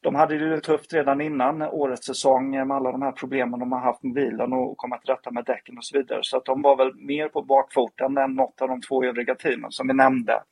De 0.00 0.14
hade 0.14 0.38
det 0.38 0.60
tufft 0.60 0.92
redan 0.92 1.20
innan 1.20 1.62
årets 1.62 2.06
säsong 2.06 2.50
med 2.50 2.76
alla 2.76 2.92
de 2.92 3.02
här 3.02 3.12
problemen 3.12 3.60
de 3.60 3.72
har 3.72 3.80
haft 3.80 4.02
med 4.02 4.14
bilen 4.14 4.52
och 4.52 4.76
komma 4.76 4.98
till 4.98 5.14
rätta 5.14 5.30
med 5.30 5.44
däcken 5.44 5.78
och 5.78 5.84
så 5.84 5.98
vidare. 5.98 6.20
Så 6.22 6.36
att 6.36 6.44
de 6.44 6.62
var 6.62 6.76
väl 6.76 6.94
mer 6.94 7.28
på 7.28 7.42
bakfoten 7.42 8.18
än 8.18 8.34
något 8.34 8.62
av 8.62 8.68
de 8.68 8.80
två 8.80 9.04
övriga 9.04 9.34
teamen 9.34 9.70
som 9.70 9.88
vi 9.88 9.94
nämnde. 9.94 10.42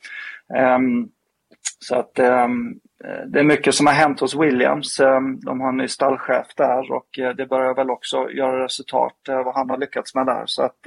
Um, 0.77 1.11
så 1.79 1.97
att 1.97 2.19
ehm, 2.19 2.81
eh, 3.05 3.27
det 3.27 3.39
är 3.39 3.45
mycket 3.45 3.75
som 3.75 3.87
har 3.87 3.95
hänt 3.95 4.21
hos 4.21 4.35
Williams. 4.35 5.01
Ehm, 5.01 5.41
de 5.41 5.61
har 5.61 5.69
en 5.69 5.77
ny 5.77 5.89
stallchef 5.89 6.47
där 6.57 6.93
och 6.93 7.19
eh, 7.19 7.35
det 7.35 7.47
börjar 7.47 7.75
väl 7.75 7.91
också 7.91 8.31
göra 8.31 8.65
resultat 8.65 9.29
eh, 9.29 9.45
vad 9.45 9.55
han 9.55 9.71
har 9.71 9.79
lyckats 9.79 10.15
med 10.15 10.27
där. 10.27 10.43
Så 10.47 10.63
att, 10.63 10.87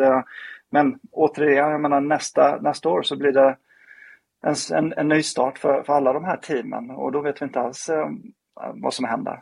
men 0.71 0.99
återigen, 1.11 1.71
jag 1.71 1.81
menar 1.81 2.01
nästa, 2.01 2.61
nästa 2.61 2.89
år 2.89 3.01
så 3.03 3.15
blir 3.15 3.31
det 3.31 3.57
en, 4.45 4.55
en, 4.77 4.93
en 4.93 5.07
ny 5.07 5.23
start 5.23 5.57
för, 5.57 5.83
för 5.83 5.93
alla 5.93 6.13
de 6.13 6.25
här 6.25 6.37
teamen 6.37 6.91
och 6.91 7.11
då 7.11 7.21
vet 7.21 7.41
vi 7.41 7.45
inte 7.45 7.59
alls 7.59 7.89
ehm, 7.89 8.21
vad 8.73 8.93
som 8.93 9.05
händer. 9.05 9.41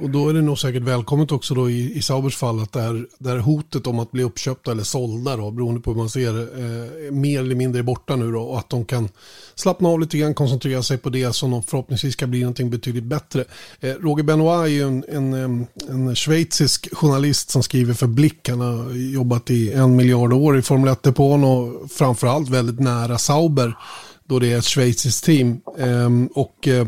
Och 0.00 0.10
då 0.10 0.28
är 0.28 0.34
det 0.34 0.42
nog 0.42 0.58
säkert 0.58 0.82
välkommet 0.82 1.32
också 1.32 1.54
då 1.54 1.70
i, 1.70 1.96
i 1.98 2.02
Saubers 2.02 2.36
fall 2.36 2.60
att 2.60 2.72
det 2.72 3.28
här 3.28 3.38
hotet 3.38 3.86
om 3.86 3.98
att 3.98 4.10
bli 4.10 4.22
uppköpta 4.22 4.70
eller 4.70 4.82
sålda 4.82 5.36
då, 5.36 5.50
beroende 5.50 5.80
på 5.80 5.90
hur 5.90 5.98
man 5.98 6.10
ser 6.10 6.32
det, 6.32 6.42
eh, 6.42 7.12
mer 7.12 7.40
eller 7.40 7.54
mindre 7.54 7.80
är 7.80 7.82
borta 7.82 8.16
nu 8.16 8.32
då 8.32 8.42
och 8.42 8.58
att 8.58 8.70
de 8.70 8.84
kan 8.84 9.08
slappna 9.54 9.88
av 9.88 10.00
lite 10.00 10.18
grann, 10.18 10.34
koncentrera 10.34 10.82
sig 10.82 10.98
på 10.98 11.10
det 11.10 11.32
som 11.32 11.62
förhoppningsvis 11.62 12.12
ska 12.12 12.26
bli 12.26 12.40
någonting 12.40 12.70
betydligt 12.70 13.04
bättre. 13.04 13.44
Eh, 13.80 13.90
Roger 13.90 14.24
Benoit 14.24 14.66
är 14.66 14.66
ju 14.66 14.82
en, 14.82 15.04
en, 15.08 15.34
eh, 15.34 15.66
en 15.88 16.16
schweizisk 16.16 16.94
journalist 16.94 17.50
som 17.50 17.62
skriver 17.62 17.94
för 17.94 18.06
Blick. 18.06 18.48
Han 18.48 18.60
har 18.60 18.92
jobbat 18.92 19.50
i 19.50 19.72
en 19.72 19.96
miljard 19.96 20.32
år 20.32 20.58
i 20.58 20.62
Formel 20.62 20.94
1-depån 20.94 21.44
och 21.44 21.90
framförallt 21.90 22.48
väldigt 22.48 22.80
nära 22.80 23.18
Sauber 23.18 23.76
då 24.24 24.38
det 24.38 24.52
är 24.52 24.58
ett 24.58 24.64
schweiziskt 24.64 25.24
team. 25.24 25.60
Eh, 25.78 26.10
och 26.34 26.68
eh, 26.68 26.86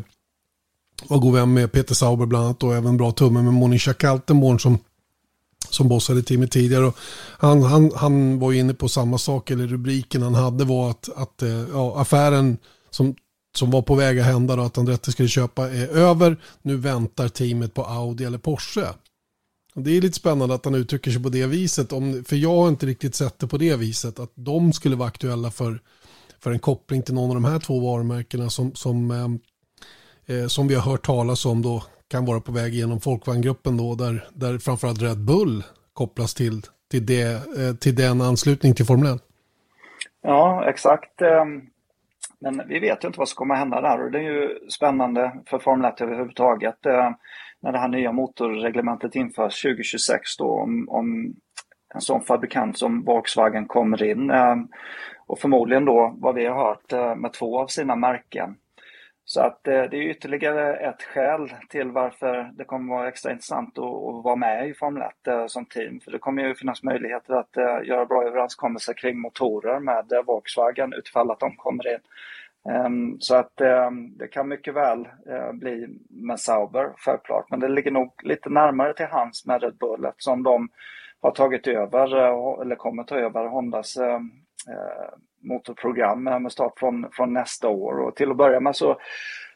var 1.08 1.18
god 1.18 1.34
vän 1.34 1.52
med 1.52 1.72
Peter 1.72 1.94
Sauber 1.94 2.26
bland 2.26 2.44
annat 2.44 2.62
och 2.62 2.74
även 2.74 2.96
bra 2.96 3.12
tumme 3.12 3.42
med 3.42 3.52
Monisha 3.52 3.92
Kaltenborn 3.92 4.60
som, 4.60 4.78
som 5.70 5.88
bossade 5.88 6.22
teamet 6.22 6.50
tidigare. 6.50 6.84
Och 6.84 6.96
han, 7.38 7.62
han, 7.62 7.90
han 7.94 8.38
var 8.38 8.52
ju 8.52 8.58
inne 8.58 8.74
på 8.74 8.88
samma 8.88 9.18
sak, 9.18 9.50
eller 9.50 9.66
rubriken 9.66 10.22
han 10.22 10.34
hade 10.34 10.64
var 10.64 10.90
att, 10.90 11.08
att 11.16 11.42
eh, 11.42 11.64
ja, 11.72 12.00
affären 12.00 12.58
som, 12.90 13.14
som 13.56 13.70
var 13.70 13.82
på 13.82 13.94
väg 13.94 14.18
att 14.18 14.26
hända, 14.26 14.56
då, 14.56 14.62
att 14.62 14.78
Andretti 14.78 15.12
skulle 15.12 15.28
köpa, 15.28 15.70
är 15.70 15.88
över. 15.88 16.36
Nu 16.62 16.76
väntar 16.76 17.28
teamet 17.28 17.74
på 17.74 17.84
Audi 17.84 18.24
eller 18.24 18.38
Porsche. 18.38 18.88
Och 19.74 19.82
det 19.82 19.96
är 19.96 20.00
lite 20.00 20.16
spännande 20.16 20.54
att 20.54 20.64
han 20.64 20.74
uttrycker 20.74 21.10
sig 21.10 21.22
på 21.22 21.28
det 21.28 21.46
viset, 21.46 21.92
om, 21.92 22.24
för 22.24 22.36
jag 22.36 22.56
har 22.56 22.68
inte 22.68 22.86
riktigt 22.86 23.14
sett 23.14 23.38
det 23.38 23.46
på 23.46 23.58
det 23.58 23.76
viset, 23.76 24.18
att 24.18 24.32
de 24.34 24.72
skulle 24.72 24.96
vara 24.96 25.08
aktuella 25.08 25.50
för, 25.50 25.80
för 26.40 26.50
en 26.50 26.58
koppling 26.58 27.02
till 27.02 27.14
någon 27.14 27.30
av 27.30 27.42
de 27.42 27.44
här 27.44 27.58
två 27.58 27.80
varumärkena 27.80 28.50
som, 28.50 28.74
som 28.74 29.10
eh, 29.10 29.28
eh, 30.26 30.47
som 30.47 30.69
vi 30.69 30.75
har 30.75 30.83
hört 30.83 31.07
talas 31.07 31.47
om 31.47 31.62
då 31.62 31.83
kan 32.09 32.25
vara 32.25 32.40
på 32.40 32.52
väg 32.52 32.75
genom 32.75 33.00
Folkvagngruppen 33.00 33.76
då 33.76 33.95
där, 33.95 34.25
där 34.33 34.59
framförallt 34.59 35.02
Red 35.02 35.19
Bull 35.19 35.64
kopplas 35.93 36.35
till, 36.35 36.62
till, 36.90 37.07
det, 37.07 37.23
eh, 37.33 37.75
till 37.81 37.95
den 37.95 38.21
anslutning 38.21 38.75
till 38.75 38.87
Formel 38.87 39.14
1. 39.14 39.23
Ja, 40.23 40.64
exakt. 40.69 41.23
Ehm, 41.23 41.62
men 42.40 42.62
vi 42.69 42.78
vet 42.78 43.04
ju 43.04 43.07
inte 43.07 43.19
vad 43.19 43.28
som 43.28 43.37
kommer 43.37 43.54
hända 43.54 43.81
där 43.81 44.04
och 44.04 44.11
det 44.11 44.19
är 44.19 44.23
ju 44.23 44.59
spännande 44.69 45.33
för 45.47 45.59
Formel 45.59 45.93
1 45.93 46.00
överhuvudtaget 46.00 46.87
ehm, 46.87 47.12
när 47.61 47.73
det 47.73 47.78
här 47.78 47.88
nya 47.88 48.12
motorreglementet 48.12 49.14
införs 49.14 49.62
2026 49.62 50.37
då 50.38 50.61
om, 50.61 50.88
om 50.88 51.35
en 51.95 52.00
sån 52.00 52.21
fabrikant 52.21 52.78
som 52.78 53.04
Volkswagen 53.04 53.66
kommer 53.66 54.02
in 54.02 54.31
ehm, 54.31 54.69
och 55.26 55.38
förmodligen 55.38 55.85
då 55.85 56.14
vad 56.16 56.35
vi 56.35 56.47
har 56.47 56.57
hört 56.57 56.93
eh, 56.93 57.16
med 57.16 57.33
två 57.33 57.61
av 57.61 57.66
sina 57.66 57.97
märken. 57.97 58.57
Så 59.26 59.40
att 59.40 59.69
eh, 59.69 59.83
det 59.83 59.97
är 59.97 60.11
ytterligare 60.11 60.76
ett 60.76 61.02
skäl 61.02 61.54
till 61.69 61.90
varför 61.90 62.50
det 62.54 62.64
kommer 62.64 62.95
vara 62.97 63.09
extra 63.09 63.33
intressant 63.33 63.78
att, 63.78 63.85
att 63.85 64.25
vara 64.25 64.37
med 64.37 64.69
i 64.69 64.75
Formel 64.75 65.02
1 65.02 65.26
eh, 65.26 65.47
som 65.47 65.64
team. 65.64 66.00
För 66.00 66.11
det 66.11 66.19
kommer 66.19 66.43
ju 66.43 66.54
finnas 66.54 66.83
möjligheter 66.83 67.35
att 67.35 67.57
eh, 67.57 67.78
göra 67.85 68.07
bra 68.07 68.25
överenskommelser 68.25 68.95
kring 68.95 69.21
motorer 69.21 69.81
med 69.81 70.12
eh, 70.12 70.23
Volkswagen 70.26 70.93
utifall 70.93 71.31
att 71.31 71.40
de 71.40 71.57
kommer 71.57 71.93
in. 71.95 72.00
Ehm, 72.69 73.21
så 73.21 73.35
att 73.35 73.61
ehm, 73.61 74.19
det 74.19 74.28
kan 74.28 74.49
mycket 74.49 74.75
väl 74.75 75.09
eh, 75.28 75.52
bli 75.52 75.87
med 76.09 76.40
Sauber, 76.40 76.93
självklart. 76.97 77.50
Men 77.50 77.61
det 77.61 77.69
ligger 77.69 77.90
nog 77.90 78.12
lite 78.23 78.49
närmare 78.49 78.95
till 78.95 79.07
hands 79.07 79.47
med 79.47 79.62
Red 79.62 79.76
Bull 79.76 80.04
eftersom 80.04 80.43
de 80.43 80.69
har 81.21 81.31
tagit 81.31 81.66
över 81.66 82.16
eh, 82.19 82.61
eller 82.61 82.76
kommer 82.76 83.04
ta 83.04 83.16
över 83.16 83.47
Hondas 83.47 83.97
ehm, 83.97 84.31
Eh, 84.68 85.18
motorprogram 85.40 86.25
med 86.25 86.52
start 86.52 86.78
från, 86.78 87.06
från 87.12 87.33
nästa 87.33 87.68
år. 87.68 87.99
Och 87.99 88.16
till 88.16 88.30
att 88.30 88.37
börja 88.37 88.61
med 88.61 88.76
så 88.76 88.97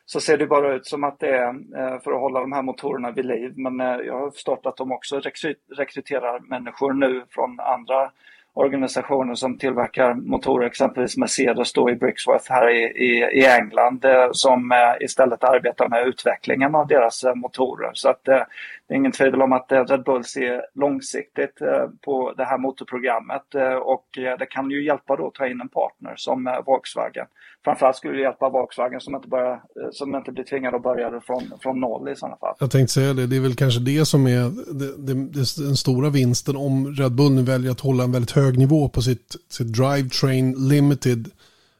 så 0.07 0.21
ser 0.21 0.39
det 0.39 0.47
bara 0.47 0.75
ut 0.75 0.87
som 0.87 1.05
att 1.05 1.19
det 1.19 1.37
är 1.37 1.49
eh, 1.49 2.01
för 2.01 2.13
att 2.13 2.21
hålla 2.21 2.41
de 2.41 2.53
här 2.53 2.63
motorerna 2.63 3.11
vid 3.11 3.27
liv. 3.27 3.53
Men 3.57 3.81
eh, 3.81 3.97
jag 4.07 4.21
har 4.21 4.31
förstått 4.31 4.67
att 4.67 4.77
de 4.77 4.93
också 4.93 5.21
rekryterar 5.77 6.41
människor 6.41 6.93
nu 6.93 7.25
från 7.31 7.61
andra 7.61 8.11
organisationer 8.55 9.35
som 9.35 9.59
tillverkar 9.59 10.15
motorer, 10.15 10.67
exempelvis 10.67 11.17
Mercedes 11.17 11.73
då 11.73 11.91
i 11.91 11.95
Brixworth 11.95 12.53
här 12.53 12.71
i, 12.71 12.83
i, 12.83 13.41
i 13.41 13.47
England, 13.47 14.05
som 14.33 14.73
istället 15.01 15.45
arbetar 15.45 15.89
med 15.89 16.07
utvecklingen 16.07 16.75
av 16.75 16.87
deras 16.87 17.25
motorer. 17.35 17.91
Så 17.95 18.09
att 18.09 18.29
det 18.89 18.95
är 18.95 18.97
ingen 18.97 19.13
tvivel 19.13 19.43
om 19.43 19.53
att 19.53 19.73
eh, 19.73 19.85
Red 19.85 20.05
Bull 20.05 20.25
ser 20.25 20.63
långsiktigt 20.75 21.61
eh, 21.61 21.87
på 22.05 22.33
det 22.37 22.45
här 22.45 22.59
motorprogrammet 22.59 23.55
eh, 23.55 23.75
och 23.75 24.07
det 24.15 24.47
kan 24.51 24.71
ju 24.71 24.85
hjälpa 24.85 25.17
då 25.17 25.27
att 25.27 25.35
ta 25.35 25.47
in 25.47 25.61
en 25.61 25.69
partner 25.69 26.15
som 26.17 26.63
Volkswagen. 26.67 27.27
Framförallt 27.65 27.97
skulle 27.97 28.15
det 28.15 28.23
hjälpa 28.23 28.49
Volkswagen 28.49 29.01
som 29.01 29.15
inte, 29.15 29.29
börjar, 29.29 29.63
som 29.91 30.15
inte 30.15 30.33
blir 30.33 30.45
tvingade 30.45 30.77
att 30.77 30.83
börja 30.83 31.21
från, 31.21 31.43
från 31.63 31.81
noll 31.81 32.09
i 32.09 32.17
sådana 32.17 32.37
fall. 32.37 32.55
Jag 32.61 32.71
tänkte 32.71 32.93
säga 32.93 33.13
det, 33.13 33.27
det 33.27 33.37
är 33.37 33.41
väl 33.41 33.55
kanske 33.55 33.81
det 33.81 34.05
som 34.05 34.27
är 34.27 34.43
det, 34.81 34.97
det, 35.07 35.15
det, 35.15 35.67
den 35.67 35.77
stora 35.77 36.11
vinsten 36.11 36.57
om 36.57 36.87
Red 36.87 37.13
Bull 37.13 37.33
nu 37.33 37.43
väljer 37.43 37.71
att 37.71 37.81
hålla 37.81 38.05
en 38.05 38.13
väldigt 38.13 38.31
hög 38.31 38.59
nivå 38.59 38.89
på 38.89 39.03
sitt, 39.03 39.37
sitt 39.49 39.73
Drivetrain 39.73 40.69
Limited. 40.69 41.31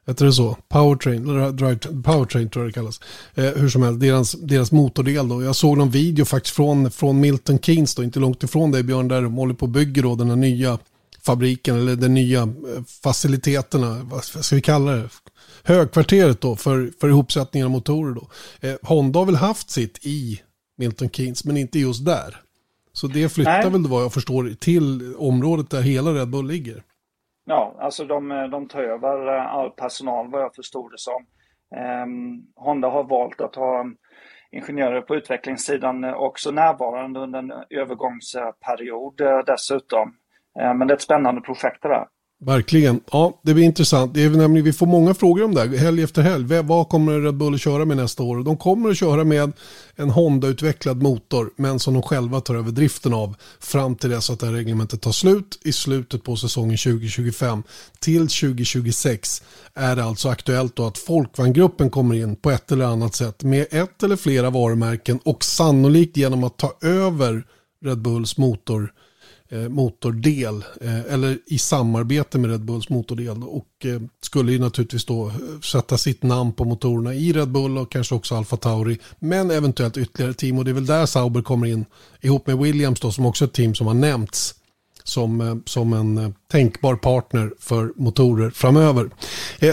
Heter 0.09 0.27
det 0.27 0.33
så? 0.33 0.57
Powertrain, 0.69 1.25
drive, 1.57 1.79
powertrain 2.03 2.51
tror 2.51 2.65
jag 2.65 2.71
det 2.71 2.75
kallas. 2.75 3.01
Eh, 3.35 3.45
hur 3.45 3.69
som 3.69 3.83
helst, 3.83 4.01
deras, 4.01 4.33
deras 4.33 4.73
motordel 4.73 5.29
då. 5.29 5.43
Jag 5.43 5.57
såg 5.57 5.79
någon 5.79 5.91
video 5.91 6.25
faktiskt 6.25 6.57
från, 6.57 6.91
från 6.91 7.21
Milton 7.21 7.59
Keynes 7.59 7.95
då, 7.95 8.03
inte 8.05 8.21
långt 8.21 8.43
ifrån 8.43 8.71
dig 8.71 8.83
Björn, 8.83 9.09
där 9.09 9.23
de 9.23 9.35
håller 9.35 9.55
på 9.55 9.67
och 9.67 9.71
bygger 9.71 10.03
då 10.03 10.15
den 10.15 10.29
här 10.29 10.37
nya 10.37 10.79
fabriken 11.23 11.77
eller 11.77 11.97
de 11.97 12.09
nya 12.09 12.43
eh, 12.43 12.49
faciliteterna, 13.03 14.01
vad 14.05 14.25
ska 14.25 14.57
vi 14.57 14.63
kalla 14.63 14.93
det? 14.93 15.09
Högkvarteret 15.63 16.41
då 16.41 16.57
för, 16.57 16.93
för 17.01 17.09
ihopsättningen 17.09 17.67
av 17.67 17.71
motorer 17.71 18.15
då. 18.15 18.29
Eh, 18.69 18.75
Honda 18.83 19.19
har 19.19 19.27
väl 19.27 19.37
haft 19.37 19.71
sitt 19.71 19.99
i 20.07 20.41
Milton 20.79 21.11
Keynes 21.11 21.45
men 21.45 21.57
inte 21.57 21.79
just 21.79 22.05
där. 22.05 22.41
Så 22.93 23.07
det 23.07 23.29
flyttar 23.29 23.63
Nej. 23.63 23.71
väl 23.71 23.87
vad 23.87 24.03
jag 24.03 24.13
förstår 24.13 24.55
till 24.61 25.15
området 25.17 25.71
där 25.71 25.83
hela 25.83 26.15
Red 26.15 26.29
Bull 26.29 26.47
ligger? 26.47 26.83
Ja, 27.51 27.77
alltså 27.79 28.05
de, 28.05 28.29
de 28.51 28.69
tar 28.69 28.83
över 28.83 29.37
eh, 29.37 29.55
all 29.55 29.71
personal 29.71 30.31
vad 30.31 30.43
jag 30.43 30.55
förstod 30.55 30.91
det 30.91 30.99
som. 30.99 31.27
Eh, 31.77 32.07
Honda 32.65 32.89
har 32.89 33.05
valt 33.05 33.41
att 33.41 33.55
ha 33.55 33.85
ingenjörer 34.51 35.01
på 35.01 35.17
utvecklingssidan 35.17 36.05
eh, 36.05 36.15
också 36.15 36.51
närvarande 36.51 37.21
under 37.21 37.39
en 37.39 37.53
övergångsperiod 37.71 39.21
eh, 39.21 39.39
dessutom. 39.47 40.15
Ehm, 40.61 40.79
men 40.79 40.89
det 40.89 40.93
är 40.93 40.97
ett 40.97 41.03
spännande 41.03 41.41
projekt 41.41 41.83
det 41.83 41.89
där. 41.89 42.07
Verkligen. 42.41 43.01
Ja, 43.13 43.41
det 43.43 43.55
blir 43.55 43.65
intressant. 43.65 44.15
Det 44.15 44.25
är 44.25 44.31
nämligen, 44.31 44.65
vi 44.65 44.73
får 44.73 44.87
många 44.87 45.15
frågor 45.15 45.45
om 45.45 45.55
det 45.55 45.61
här, 45.61 45.77
helg 45.77 46.03
efter 46.03 46.23
helg. 46.23 46.63
Vad 46.63 46.89
kommer 46.89 47.21
Red 47.21 47.37
Bull 47.37 47.55
att 47.55 47.61
köra 47.61 47.85
med 47.85 47.97
nästa 47.97 48.23
år? 48.23 48.43
De 48.45 48.57
kommer 48.57 48.91
att 48.91 48.97
köra 48.97 49.25
med 49.25 49.53
en 49.97 50.11
Honda-utvecklad 50.11 51.03
motor, 51.03 51.51
men 51.57 51.79
som 51.79 51.95
de 51.95 52.03
själva 52.03 52.41
tar 52.41 52.55
över 52.55 52.71
driften 52.71 53.15
av 53.15 53.37
fram 53.61 53.97
till 53.97 54.11
dess 54.11 54.31
att 54.31 54.41
det 54.41 54.47
här 54.47 54.53
reglementet 54.53 55.01
tar 55.01 55.13
slut 55.13 55.59
i 55.65 55.73
slutet 55.73 56.25
på 56.25 56.37
säsongen 56.37 56.77
2025. 56.77 57.63
Till 58.01 58.21
2026 58.21 59.43
är 59.75 59.97
det 59.97 60.05
alltså 60.05 60.29
aktuellt 60.29 60.77
då 60.77 60.87
att 60.87 60.99
Folkvagngruppen 60.99 61.91
kommer 61.91 62.15
in 62.15 62.37
på 62.37 62.51
ett 62.51 62.73
eller 62.73 62.85
annat 62.85 63.15
sätt 63.15 63.43
med 63.43 63.67
ett 63.71 64.03
eller 64.03 64.17
flera 64.17 64.51
varumärken 64.51 65.19
och 65.25 65.45
sannolikt 65.45 66.17
genom 66.17 66.45
att 66.45 66.57
ta 66.57 66.73
över 66.83 67.45
Red 67.85 67.99
Bulls 67.99 68.37
motor 68.37 68.93
Eh, 69.51 69.69
motordel 69.69 70.65
eh, 70.81 71.15
eller 71.15 71.39
i 71.47 71.59
samarbete 71.59 72.39
med 72.39 72.51
Red 72.51 72.61
Bulls 72.61 72.89
motordel 72.89 73.43
och 73.43 73.87
eh, 73.87 74.01
skulle 74.23 74.53
ju 74.53 74.59
naturligtvis 74.59 75.05
då 75.05 75.33
sätta 75.65 75.99
sitt 75.99 76.23
namn 76.23 76.53
på 76.53 76.65
motorerna 76.65 77.15
i 77.15 77.33
Red 77.33 77.49
Bull 77.49 77.79
och 77.79 77.93
kanske 77.93 78.15
också 78.15 78.35
Alfa 78.35 78.57
Tauri 78.57 78.99
men 79.19 79.51
eventuellt 79.51 79.97
ytterligare 79.97 80.35
team 80.35 80.59
och 80.59 80.65
det 80.65 80.71
är 80.71 80.73
väl 80.73 80.87
där 80.87 81.07
Sauber 81.07 81.43
kommer 81.43 81.67
in 81.67 81.85
ihop 82.21 82.47
med 82.47 82.59
Williams 82.59 83.01
då 83.01 83.13
som 83.13 83.27
också 83.27 83.45
är 83.45 83.47
ett 83.47 83.53
team 83.53 83.75
som 83.75 83.87
har 83.87 83.95
nämnts 83.95 84.55
som, 85.05 85.63
som 85.67 85.93
en 85.93 86.35
tänkbar 86.51 86.97
partner 86.97 87.53
för 87.59 87.93
motorer 87.97 88.51
framöver. 88.51 89.11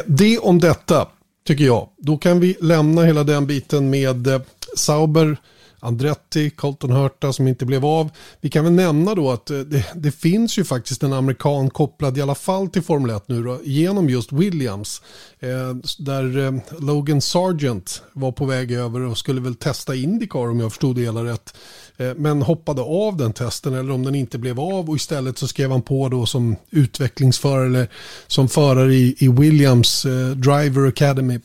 Det 0.06 0.38
om 0.38 0.60
detta 0.60 1.08
tycker 1.48 1.66
jag. 1.66 1.90
Då 1.98 2.18
kan 2.18 2.40
vi 2.40 2.56
lämna 2.62 3.04
hela 3.04 3.24
den 3.24 3.48
biten 3.48 3.90
med 3.90 4.42
Sauber 4.78 5.38
Andretti, 5.86 6.50
Colton 6.50 6.92
Hurta 6.92 7.34
som 7.34 7.48
inte 7.48 7.66
blev 7.66 7.86
av. 7.86 8.10
Vi 8.42 8.50
kan 8.50 8.64
väl 8.64 8.74
nämna 8.74 9.16
då 9.16 9.32
att 9.32 9.50
eh, 9.50 9.60
det, 9.60 9.86
det, 9.96 10.12
finns 10.12 10.58
ju 10.58 10.64
faktiskt 10.64 11.04
en 11.04 11.14
amerikan 11.14 11.70
kopplad 11.70 12.18
i 12.18 12.22
alla 12.22 12.36
fall 12.36 12.68
till 12.68 12.82
Formel 12.82 13.16
1 13.16 13.28
nu 13.28 13.44
då, 13.44 13.60
genom 13.64 14.10
just 14.10 14.32
Williams. 14.32 15.02
Eh, 15.40 15.76
där 15.98 16.38
eh, 16.38 16.54
Logan 16.80 17.22
Sargent 17.22 18.04
var 18.14 18.32
på 18.32 18.46
väg 18.46 18.72
över 18.72 19.02
och 19.02 19.18
skulle 19.18 19.42
väl 19.42 19.56
testa 19.56 19.96
Indycar 19.96 20.50
om 20.50 20.60
jag 20.60 20.72
förstod 20.72 20.96
det 20.96 21.02
hela 21.02 21.24
rätt. 21.24 21.54
Eh, 21.98 22.12
men 22.16 22.42
hoppade 22.42 22.82
av 22.82 23.18
den 23.18 23.34
testen 23.34 23.74
eller 23.74 23.92
om 23.92 24.04
den 24.04 24.16
inte 24.16 24.38
blev 24.38 24.60
av 24.60 24.90
och 24.90 24.96
istället 24.96 25.38
så 25.38 25.48
skrev 25.48 25.72
han 25.72 25.82
på 25.82 26.10
då 26.10 26.26
som 26.26 26.56
utvecklingsförare 26.70 27.66
eller 27.66 27.88
som 28.28 28.50
förare 28.50 28.94
i, 28.94 29.16
i 29.20 29.28
Williams 29.28 30.06
eh, 30.06 30.30
Driver 30.30 30.88
Academy 30.88 31.40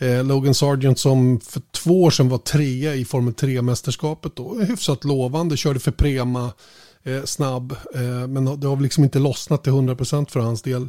Eh, 0.00 0.24
Logan 0.24 0.54
Sargent 0.54 0.98
som 0.98 1.40
för 1.40 1.62
två 1.70 2.02
år 2.02 2.10
sedan 2.10 2.28
var 2.28 2.38
trea 2.38 2.94
i 2.94 3.04
Formel 3.04 3.34
3-mästerskapet 3.34 4.32
då. 4.34 4.58
Hyfsat 4.58 5.04
lovande, 5.04 5.56
körde 5.56 5.80
för 5.80 5.90
Prema, 5.90 6.52
eh, 7.02 7.24
snabb. 7.24 7.76
Eh, 7.94 8.28
men 8.28 8.60
det 8.60 8.66
har 8.66 8.80
liksom 8.80 9.04
inte 9.04 9.18
lossnat 9.18 9.64
till 9.64 9.72
100% 9.72 10.30
för 10.30 10.40
hans 10.40 10.62
del. 10.62 10.88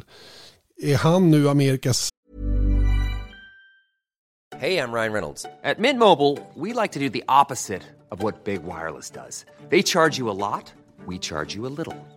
Är 0.82 0.96
han 0.96 1.30
nu 1.30 1.48
Amerikas... 1.48 2.08
Hej, 4.56 4.74
jag 4.74 4.94
Ryan 4.94 5.12
Reynolds. 5.12 5.42
På 5.42 5.82
Mint 5.82 5.98
Mobile, 5.98 6.46
we 6.56 6.82
like 6.82 6.94
to 6.94 7.00
do 7.00 7.08
the 7.08 7.22
opposite 7.42 7.82
of 8.10 8.22
what 8.22 8.44
Big 8.44 8.60
Wireless 8.60 9.10
does. 9.10 9.46
They 9.70 9.82
charge 9.82 10.20
you 10.20 10.30
a 10.30 10.34
lot. 10.34 10.72
we 11.06 11.18
charge 11.18 11.54
you 11.54 11.66
a 11.66 11.68
little. 11.68 11.96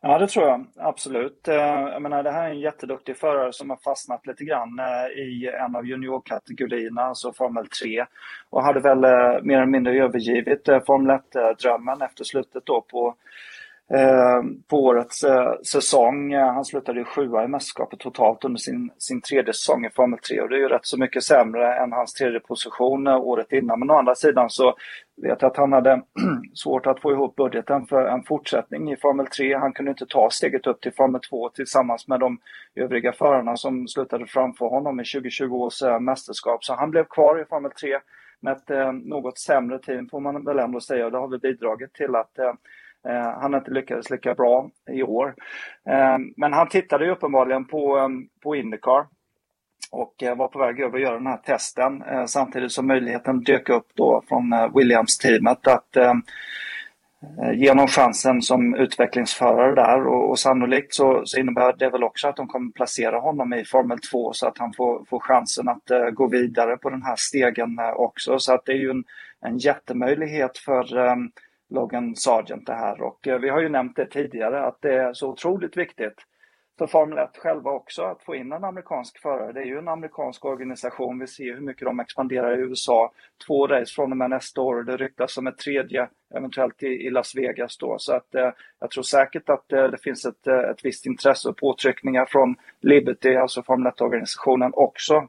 Ja, 0.00 0.18
det 0.18 0.26
tror 0.26 0.46
jag 0.46 0.66
absolut. 0.76 1.48
Eh, 1.48 1.54
jag 1.56 2.02
menar, 2.02 2.22
det 2.22 2.30
här 2.30 2.44
är 2.44 2.50
en 2.50 2.60
jätteduktig 2.60 3.16
förare 3.16 3.52
som 3.52 3.70
har 3.70 3.76
fastnat 3.76 4.26
lite 4.26 4.44
grann 4.44 4.78
eh, 4.78 5.22
i 5.22 5.50
en 5.60 5.76
av 5.76 5.86
juniorkategorierna, 5.86 7.02
alltså 7.02 7.32
Formel 7.32 7.66
3. 7.66 8.04
Och 8.50 8.62
hade 8.62 8.80
väl 8.80 9.04
eh, 9.04 9.42
mer 9.42 9.56
eller 9.56 9.66
mindre 9.66 10.04
övergivit 10.04 10.68
Formel 10.86 11.18
1-drömmen 11.18 12.02
efter 12.02 12.24
slutet 12.24 12.66
då 12.66 12.80
på 12.80 13.14
på 14.68 14.84
årets 14.84 15.24
säsong. 15.72 16.34
Han 16.34 16.64
slutade 16.64 16.98
ju 16.98 17.04
sjua 17.04 17.44
i 17.44 17.48
mästerskapet 17.48 17.98
totalt 17.98 18.44
under 18.44 18.58
sin, 18.58 18.90
sin 18.98 19.20
tredje 19.20 19.52
säsong 19.52 19.84
i 19.86 19.90
Formel 19.90 20.18
3 20.18 20.40
och 20.40 20.48
det 20.48 20.56
är 20.56 20.58
ju 20.58 20.68
rätt 20.68 20.86
så 20.86 20.98
mycket 20.98 21.24
sämre 21.24 21.74
än 21.74 21.92
hans 21.92 22.12
tredje 22.12 22.40
position 22.40 23.08
året 23.08 23.52
innan. 23.52 23.78
Men 23.78 23.90
å 23.90 23.94
andra 23.94 24.14
sidan 24.14 24.50
så 24.50 24.74
vet 25.22 25.42
att 25.42 25.56
han 25.56 25.72
hade 25.72 26.02
svårt 26.54 26.86
att 26.86 27.00
få 27.00 27.12
ihop 27.12 27.36
budgeten 27.36 27.86
för 27.86 28.06
en 28.06 28.22
fortsättning 28.22 28.92
i 28.92 28.96
Formel 28.96 29.26
3. 29.26 29.54
Han 29.54 29.72
kunde 29.72 29.90
inte 29.90 30.06
ta 30.06 30.30
steget 30.30 30.66
upp 30.66 30.80
till 30.80 30.92
Formel 30.92 31.20
2 31.20 31.48
tillsammans 31.48 32.08
med 32.08 32.20
de 32.20 32.38
övriga 32.74 33.12
förarna 33.12 33.56
som 33.56 33.88
slutade 33.88 34.26
framför 34.26 34.66
honom 34.66 35.00
i 35.00 35.04
2020 35.04 35.54
års 35.54 35.82
eh, 35.82 36.00
mästerskap. 36.00 36.64
Så 36.64 36.74
han 36.74 36.90
blev 36.90 37.04
kvar 37.04 37.40
i 37.40 37.44
Formel 37.44 37.72
3 37.72 37.98
med 38.40 38.52
ett 38.52 38.70
eh, 38.70 38.92
något 38.92 39.38
sämre 39.38 39.78
team 39.78 40.08
får 40.08 40.20
man 40.20 40.44
väl 40.44 40.58
ändå 40.58 40.80
säga 40.80 41.06
och 41.06 41.12
det 41.12 41.18
har 41.18 41.28
väl 41.28 41.40
bidragit 41.40 41.92
till 41.92 42.14
att 42.14 42.38
eh, 42.38 42.54
eh 43.08 43.40
han 43.40 43.54
inte 43.54 43.70
lyckades 43.70 44.10
lika 44.10 44.34
bra 44.34 44.70
i 44.90 45.02
år. 45.02 45.34
Eh, 45.88 46.18
men 46.36 46.52
han 46.52 46.68
tittade 46.68 47.04
ju 47.04 47.10
uppenbarligen 47.10 47.64
på, 47.64 48.10
på 48.42 48.56
Indycar 48.56 49.06
och 49.90 50.14
var 50.36 50.48
på 50.48 50.58
väg 50.58 50.80
över 50.80 50.98
att 50.98 51.02
göra 51.02 51.14
den 51.14 51.26
här 51.26 51.36
testen 51.36 52.02
eh, 52.02 52.24
samtidigt 52.24 52.72
som 52.72 52.86
möjligheten 52.86 53.40
dök 53.40 53.68
upp 53.68 53.86
då 53.94 54.22
från 54.28 54.52
eh, 54.52 54.76
Williams-teamet 54.76 55.66
att 55.66 55.96
eh, 55.96 56.14
ge 57.54 57.68
honom 57.68 57.86
chansen 57.86 58.42
som 58.42 58.74
utvecklingsförare 58.74 59.74
där 59.74 60.06
och, 60.06 60.30
och 60.30 60.38
sannolikt 60.38 60.94
så, 60.94 61.22
så, 61.24 61.40
innebär 61.40 61.72
det 61.78 61.90
väl 61.90 62.04
också 62.04 62.28
att 62.28 62.36
de 62.36 62.48
kommer 62.48 62.72
placera 62.72 63.18
honom 63.18 63.54
i 63.54 63.64
Formel 63.64 63.98
2 63.98 64.32
så 64.32 64.46
att 64.46 64.58
han 64.58 64.72
får, 64.72 65.04
får 65.04 65.20
chansen 65.20 65.68
att 65.68 65.90
uh, 65.90 66.10
gå 66.10 66.26
vidare 66.26 66.76
på 66.76 66.90
den 66.90 67.02
här 67.02 67.16
stegen 67.16 67.78
uh, 67.78 67.90
också. 67.96 68.38
Så 68.38 68.54
att 68.54 68.64
det 68.64 68.72
är 68.72 68.76
ju 68.76 68.90
en, 68.90 69.04
en 69.40 69.58
jättemöjlighet 69.58 70.58
för 70.58 70.96
um, 70.96 71.32
Logan 71.70 72.16
Sargent 72.16 72.66
det 72.66 72.74
här 72.74 73.02
och 73.02 73.26
uh, 73.26 73.36
vi 73.36 73.48
har 73.48 73.60
ju 73.60 73.68
nämnt 73.68 73.96
det 73.96 74.06
tidigare 74.06 74.66
att 74.66 74.78
det 74.82 74.94
är 74.94 75.12
så 75.12 75.28
otroligt 75.28 75.76
viktigt 75.76 76.14
för 76.80 76.86
Formel 76.86 77.18
1 77.18 77.30
själva 77.36 77.70
också 77.70 78.02
att 78.02 78.22
få 78.22 78.34
in 78.34 78.52
en 78.52 78.64
amerikansk 78.64 79.18
förare. 79.18 79.52
Det 79.52 79.60
är 79.60 79.64
ju 79.64 79.78
en 79.78 79.88
amerikansk 79.88 80.44
organisation. 80.44 81.18
Vi 81.18 81.26
ser 81.26 81.54
hur 81.54 81.60
mycket 81.60 81.84
de 81.84 82.00
expanderar 82.00 82.58
i 82.58 82.60
USA. 82.60 83.12
Två 83.46 83.66
race 83.66 83.94
från 83.94 84.10
och 84.10 84.16
med 84.16 84.30
nästa 84.30 84.60
år 84.60 84.76
och 84.76 84.84
det 84.84 84.96
ryktas 84.96 85.32
som 85.32 85.46
ett 85.46 85.58
tredje 85.58 86.08
eventuellt 86.34 86.82
i, 86.82 86.86
i 86.86 87.10
Las 87.10 87.34
Vegas 87.36 87.78
då. 87.78 87.96
Så 87.98 88.12
att 88.12 88.34
eh, 88.34 88.50
jag 88.80 88.90
tror 88.90 89.02
säkert 89.02 89.48
att 89.48 89.72
eh, 89.72 89.84
det 89.84 89.98
finns 90.02 90.24
ett, 90.24 90.46
eh, 90.46 90.58
ett 90.58 90.84
visst 90.84 91.06
intresse 91.06 91.48
och 91.48 91.56
påtryckningar 91.56 92.26
från 92.26 92.56
Liberty, 92.80 93.34
alltså 93.34 93.62
Formel 93.62 93.92
1-organisationen 93.92 94.70
också 94.74 95.28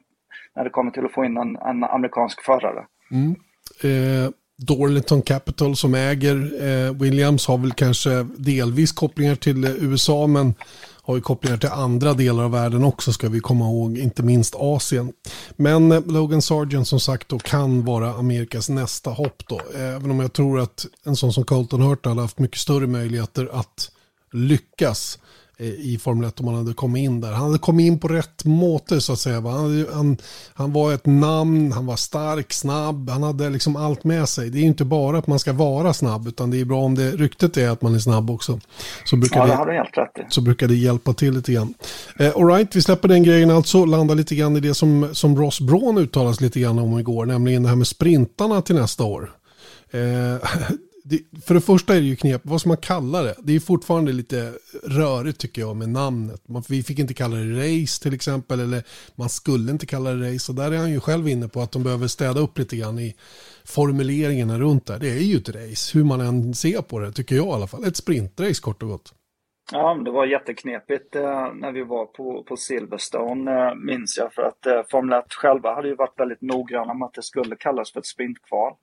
när 0.55 0.63
det 0.63 0.69
kommer 0.69 0.91
till 0.91 1.05
att 1.05 1.13
få 1.13 1.25
in 1.25 1.37
en, 1.37 1.55
en 1.55 1.83
amerikansk 1.83 2.41
förare. 2.45 2.85
Mm. 3.11 3.35
Eh, 3.83 4.31
Dorliton 4.67 5.21
Capital 5.21 5.75
som 5.75 5.95
äger 5.95 6.35
eh, 6.35 6.93
Williams 6.93 7.47
har 7.47 7.57
väl 7.57 7.71
kanske 7.71 8.09
delvis 8.37 8.91
kopplingar 8.91 9.35
till 9.35 9.63
eh, 9.63 9.83
USA 9.83 10.27
men 10.27 10.53
har 11.11 11.17
ju 11.17 11.21
kopplingar 11.21 11.57
till 11.57 11.69
andra 11.69 12.13
delar 12.13 12.43
av 12.43 12.51
världen 12.51 12.83
också 12.83 13.13
ska 13.13 13.29
vi 13.29 13.39
komma 13.39 13.65
ihåg, 13.65 13.97
inte 13.97 14.23
minst 14.23 14.55
Asien. 14.57 15.13
Men 15.55 15.91
eh, 15.91 16.01
Logan 16.05 16.41
Sargent 16.41 16.87
som 16.87 16.99
sagt 16.99 17.29
då 17.29 17.39
kan 17.39 17.85
vara 17.85 18.13
Amerikas 18.13 18.69
nästa 18.69 19.09
hopp 19.09 19.43
då, 19.47 19.61
även 19.75 20.11
om 20.11 20.19
jag 20.19 20.33
tror 20.33 20.59
att 20.59 20.85
en 21.03 21.15
sån 21.15 21.33
som 21.33 21.43
Colton 21.43 21.81
Hurt 21.81 22.05
har 22.05 22.15
haft 22.15 22.39
mycket 22.39 22.59
större 22.59 22.87
möjligheter 22.87 23.49
att 23.53 23.91
lyckas 24.33 25.19
i 25.65 25.97
Formel 25.97 26.27
1 26.27 26.39
om 26.39 26.47
han 26.47 26.55
hade 26.55 26.73
kommit 26.73 27.03
in 27.03 27.21
där. 27.21 27.31
Han 27.31 27.45
hade 27.45 27.59
kommit 27.59 27.87
in 27.87 27.99
på 27.99 28.07
rätt 28.07 28.45
måte 28.45 29.01
så 29.01 29.13
att 29.13 29.19
säga. 29.19 29.41
Han, 29.41 29.85
han, 29.93 30.17
han 30.53 30.73
var 30.73 30.93
ett 30.93 31.05
namn, 31.05 31.71
han 31.71 31.85
var 31.85 31.95
stark, 31.95 32.53
snabb, 32.53 33.09
han 33.09 33.23
hade 33.23 33.49
liksom 33.49 33.75
allt 33.75 34.03
med 34.03 34.29
sig. 34.29 34.49
Det 34.49 34.59
är 34.59 34.63
inte 34.63 34.85
bara 34.85 35.17
att 35.17 35.27
man 35.27 35.39
ska 35.39 35.53
vara 35.53 35.93
snabb 35.93 36.27
utan 36.27 36.51
det 36.51 36.61
är 36.61 36.65
bra 36.65 36.81
om 36.81 36.95
det 36.95 37.11
ryktet 37.11 37.57
är 37.57 37.69
att 37.69 37.81
man 37.81 37.95
är 37.95 37.99
snabb 37.99 38.29
också. 38.29 38.59
Så 39.05 39.15
brukar 39.15 39.39
ja, 39.39 39.45
det, 39.45 39.51
det 39.51 39.55
har 39.55 39.65
du 39.65 39.73
helt 39.73 39.97
rätt 39.97 40.17
i. 40.17 40.21
Så 40.29 40.41
brukar 40.41 40.67
det 40.67 40.75
hjälpa 40.75 41.13
till 41.13 41.33
lite 41.33 41.53
grann. 41.53 41.73
Eh, 42.19 42.31
Alright, 42.35 42.75
vi 42.75 42.81
släpper 42.81 43.07
den 43.07 43.23
grejen 43.23 43.51
alltså, 43.51 43.85
landar 43.85 44.15
lite 44.15 44.35
grann 44.35 44.57
i 44.57 44.59
det 44.59 44.73
som, 44.73 45.09
som 45.15 45.35
Ross 45.35 45.61
Braun 45.61 45.97
uttalas 45.97 46.41
lite 46.41 46.59
grann 46.59 46.79
om 46.79 46.99
igår, 46.99 47.25
nämligen 47.25 47.63
det 47.63 47.69
här 47.69 47.75
med 47.75 47.87
sprintarna 47.87 48.61
till 48.61 48.75
nästa 48.75 49.03
år. 49.03 49.31
Eh, 49.91 49.99
det, 51.11 51.41
för 51.45 51.53
det 51.53 51.61
första 51.61 51.95
är 51.95 51.99
det 51.99 52.05
ju 52.05 52.15
knep, 52.15 52.41
vad 52.43 52.59
ska 52.59 52.69
man 52.69 52.77
kalla 52.77 53.21
det? 53.21 53.35
Det 53.43 53.55
är 53.55 53.59
fortfarande 53.59 54.11
lite 54.11 54.53
rörigt 54.83 55.39
tycker 55.39 55.61
jag 55.61 55.75
med 55.75 55.89
namnet. 55.89 56.47
Man, 56.47 56.63
vi 56.69 56.83
fick 56.83 56.99
inte 56.99 57.13
kalla 57.13 57.35
det 57.35 57.59
race 57.59 58.03
till 58.03 58.13
exempel, 58.13 58.59
eller 58.59 58.83
man 59.15 59.29
skulle 59.29 59.71
inte 59.71 59.85
kalla 59.85 60.13
det 60.13 60.33
race. 60.33 60.51
Och 60.51 60.55
där 60.55 60.71
är 60.71 60.77
han 60.77 60.91
ju 60.91 60.99
själv 60.99 61.27
inne 61.27 61.47
på 61.47 61.61
att 61.61 61.71
de 61.71 61.83
behöver 61.83 62.07
städa 62.07 62.39
upp 62.39 62.57
lite 62.57 62.75
grann 62.77 62.99
i 62.99 63.15
formuleringarna 63.65 64.59
runt 64.59 64.87
det. 64.87 64.97
Det 64.97 65.09
är 65.09 65.23
ju 65.23 65.37
ett 65.37 65.49
race, 65.49 65.97
hur 65.97 66.03
man 66.03 66.21
än 66.21 66.53
ser 66.53 66.81
på 66.81 66.99
det, 66.99 67.11
tycker 67.11 67.35
jag 67.35 67.47
i 67.47 67.51
alla 67.51 67.67
fall. 67.67 67.85
Ett 67.85 67.97
sprintrace 67.97 68.61
kort 68.61 68.83
och 68.83 68.89
gott. 68.89 69.13
Ja, 69.71 69.93
det 70.05 70.11
var 70.11 70.25
jätteknepigt 70.25 71.15
eh, 71.15 71.53
när 71.53 71.71
vi 71.71 71.83
var 71.83 72.05
på, 72.05 72.43
på 72.43 72.57
Silverstone, 72.57 73.51
eh, 73.51 73.75
minns 73.75 74.17
jag. 74.17 74.33
För 74.33 74.41
att 74.41 74.65
eh, 74.65 74.81
Formel 74.91 75.19
1 75.19 75.33
själva 75.33 75.75
hade 75.75 75.87
ju 75.87 75.95
varit 75.95 76.19
väldigt 76.19 76.41
noggranna 76.41 76.93
med 76.93 77.05
att 77.05 77.13
det 77.13 77.23
skulle 77.23 77.55
kallas 77.55 77.91
för 77.91 77.99
ett 77.99 78.05
sprintkval. 78.05 78.73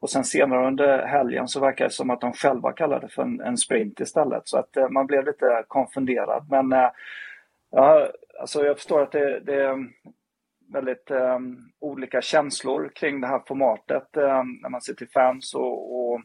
Och 0.00 0.10
sen 0.10 0.24
senare 0.24 0.66
under 0.66 1.06
helgen 1.06 1.48
så 1.48 1.60
verkar 1.60 1.84
det 1.84 1.90
som 1.90 2.10
att 2.10 2.20
de 2.20 2.32
själva 2.32 2.72
kallade 2.72 3.06
det 3.06 3.12
för 3.12 3.22
en, 3.22 3.40
en 3.40 3.56
sprint 3.56 4.00
istället. 4.00 4.48
Så 4.48 4.58
att 4.58 4.76
eh, 4.76 4.88
man 4.88 5.06
blev 5.06 5.24
lite 5.24 5.64
konfunderad. 5.68 6.46
Men 6.50 6.72
eh, 6.72 6.90
ja, 7.70 8.08
alltså 8.40 8.64
jag 8.64 8.76
förstår 8.76 9.02
att 9.02 9.12
det, 9.12 9.40
det 9.40 9.54
är 9.54 9.76
väldigt 10.72 11.10
eh, 11.10 11.38
olika 11.80 12.22
känslor 12.22 12.90
kring 12.94 13.20
det 13.20 13.26
här 13.26 13.42
formatet 13.46 14.16
eh, 14.16 14.42
när 14.62 14.68
man 14.68 14.80
ser 14.80 14.94
till 14.94 15.08
fans 15.08 15.54
och, 15.54 16.00
och, 16.00 16.20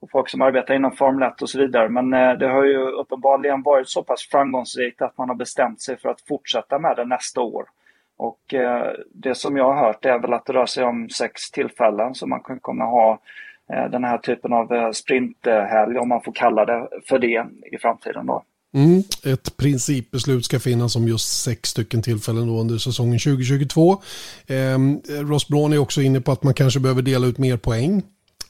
och, 0.00 0.10
folk 0.10 0.28
som 0.28 0.42
arbetar 0.42 0.74
inom 0.74 0.92
Formel 0.92 1.28
1 1.28 1.42
och 1.42 1.50
så 1.50 1.58
vidare. 1.58 1.88
Men 1.88 2.14
eh, 2.14 2.32
det 2.32 2.48
har 2.48 2.64
ju 2.64 2.78
uppenbarligen 2.78 3.62
varit 3.62 3.88
så 3.88 4.02
pass 4.02 4.28
framgångsrikt 4.28 5.02
att 5.02 5.18
man 5.18 5.28
har 5.28 5.36
bestämt 5.36 5.80
sig 5.80 5.96
för 5.96 6.08
att 6.08 6.20
fortsätta 6.20 6.78
med 6.78 6.96
det 6.96 7.04
nästa 7.04 7.40
år. 7.40 7.66
Och 8.22 8.54
eh, 8.54 8.92
det 9.14 9.34
som 9.34 9.56
jag 9.56 9.74
har 9.74 9.86
hört 9.86 10.04
är 10.04 10.18
väl 10.18 10.32
att 10.32 10.46
det 10.46 10.52
rör 10.52 10.66
sig 10.66 10.84
om 10.84 11.08
sex 11.10 11.50
tillfällen 11.50 12.14
som 12.14 12.30
man 12.30 12.40
kan 12.40 12.60
komma 12.60 12.84
ha 12.84 13.20
eh, 13.72 13.90
den 13.90 14.04
här 14.04 14.18
typen 14.18 14.52
av 14.52 14.72
eh, 14.72 14.90
sprinthelg, 14.90 15.98
om 15.98 16.08
man 16.08 16.22
får 16.22 16.32
kalla 16.32 16.64
det 16.64 16.88
för 17.08 17.18
det 17.18 17.46
i 17.72 17.78
framtiden 17.78 18.26
då. 18.26 18.42
Mm, 18.74 19.02
ett 19.24 19.56
principbeslut 19.56 20.44
ska 20.44 20.60
finnas 20.60 20.96
om 20.96 21.08
just 21.08 21.42
sex 21.42 21.68
stycken 21.68 22.02
tillfällen 22.02 22.46
då 22.46 22.60
under 22.60 22.78
säsongen 22.78 23.18
2022. 23.18 23.92
Eh, 24.46 24.78
Ross 25.28 25.48
Braun 25.48 25.72
är 25.72 25.78
också 25.78 26.02
inne 26.02 26.20
på 26.20 26.32
att 26.32 26.42
man 26.42 26.54
kanske 26.54 26.80
behöver 26.80 27.02
dela 27.02 27.26
ut 27.26 27.38
mer 27.38 27.56
poäng 27.56 28.02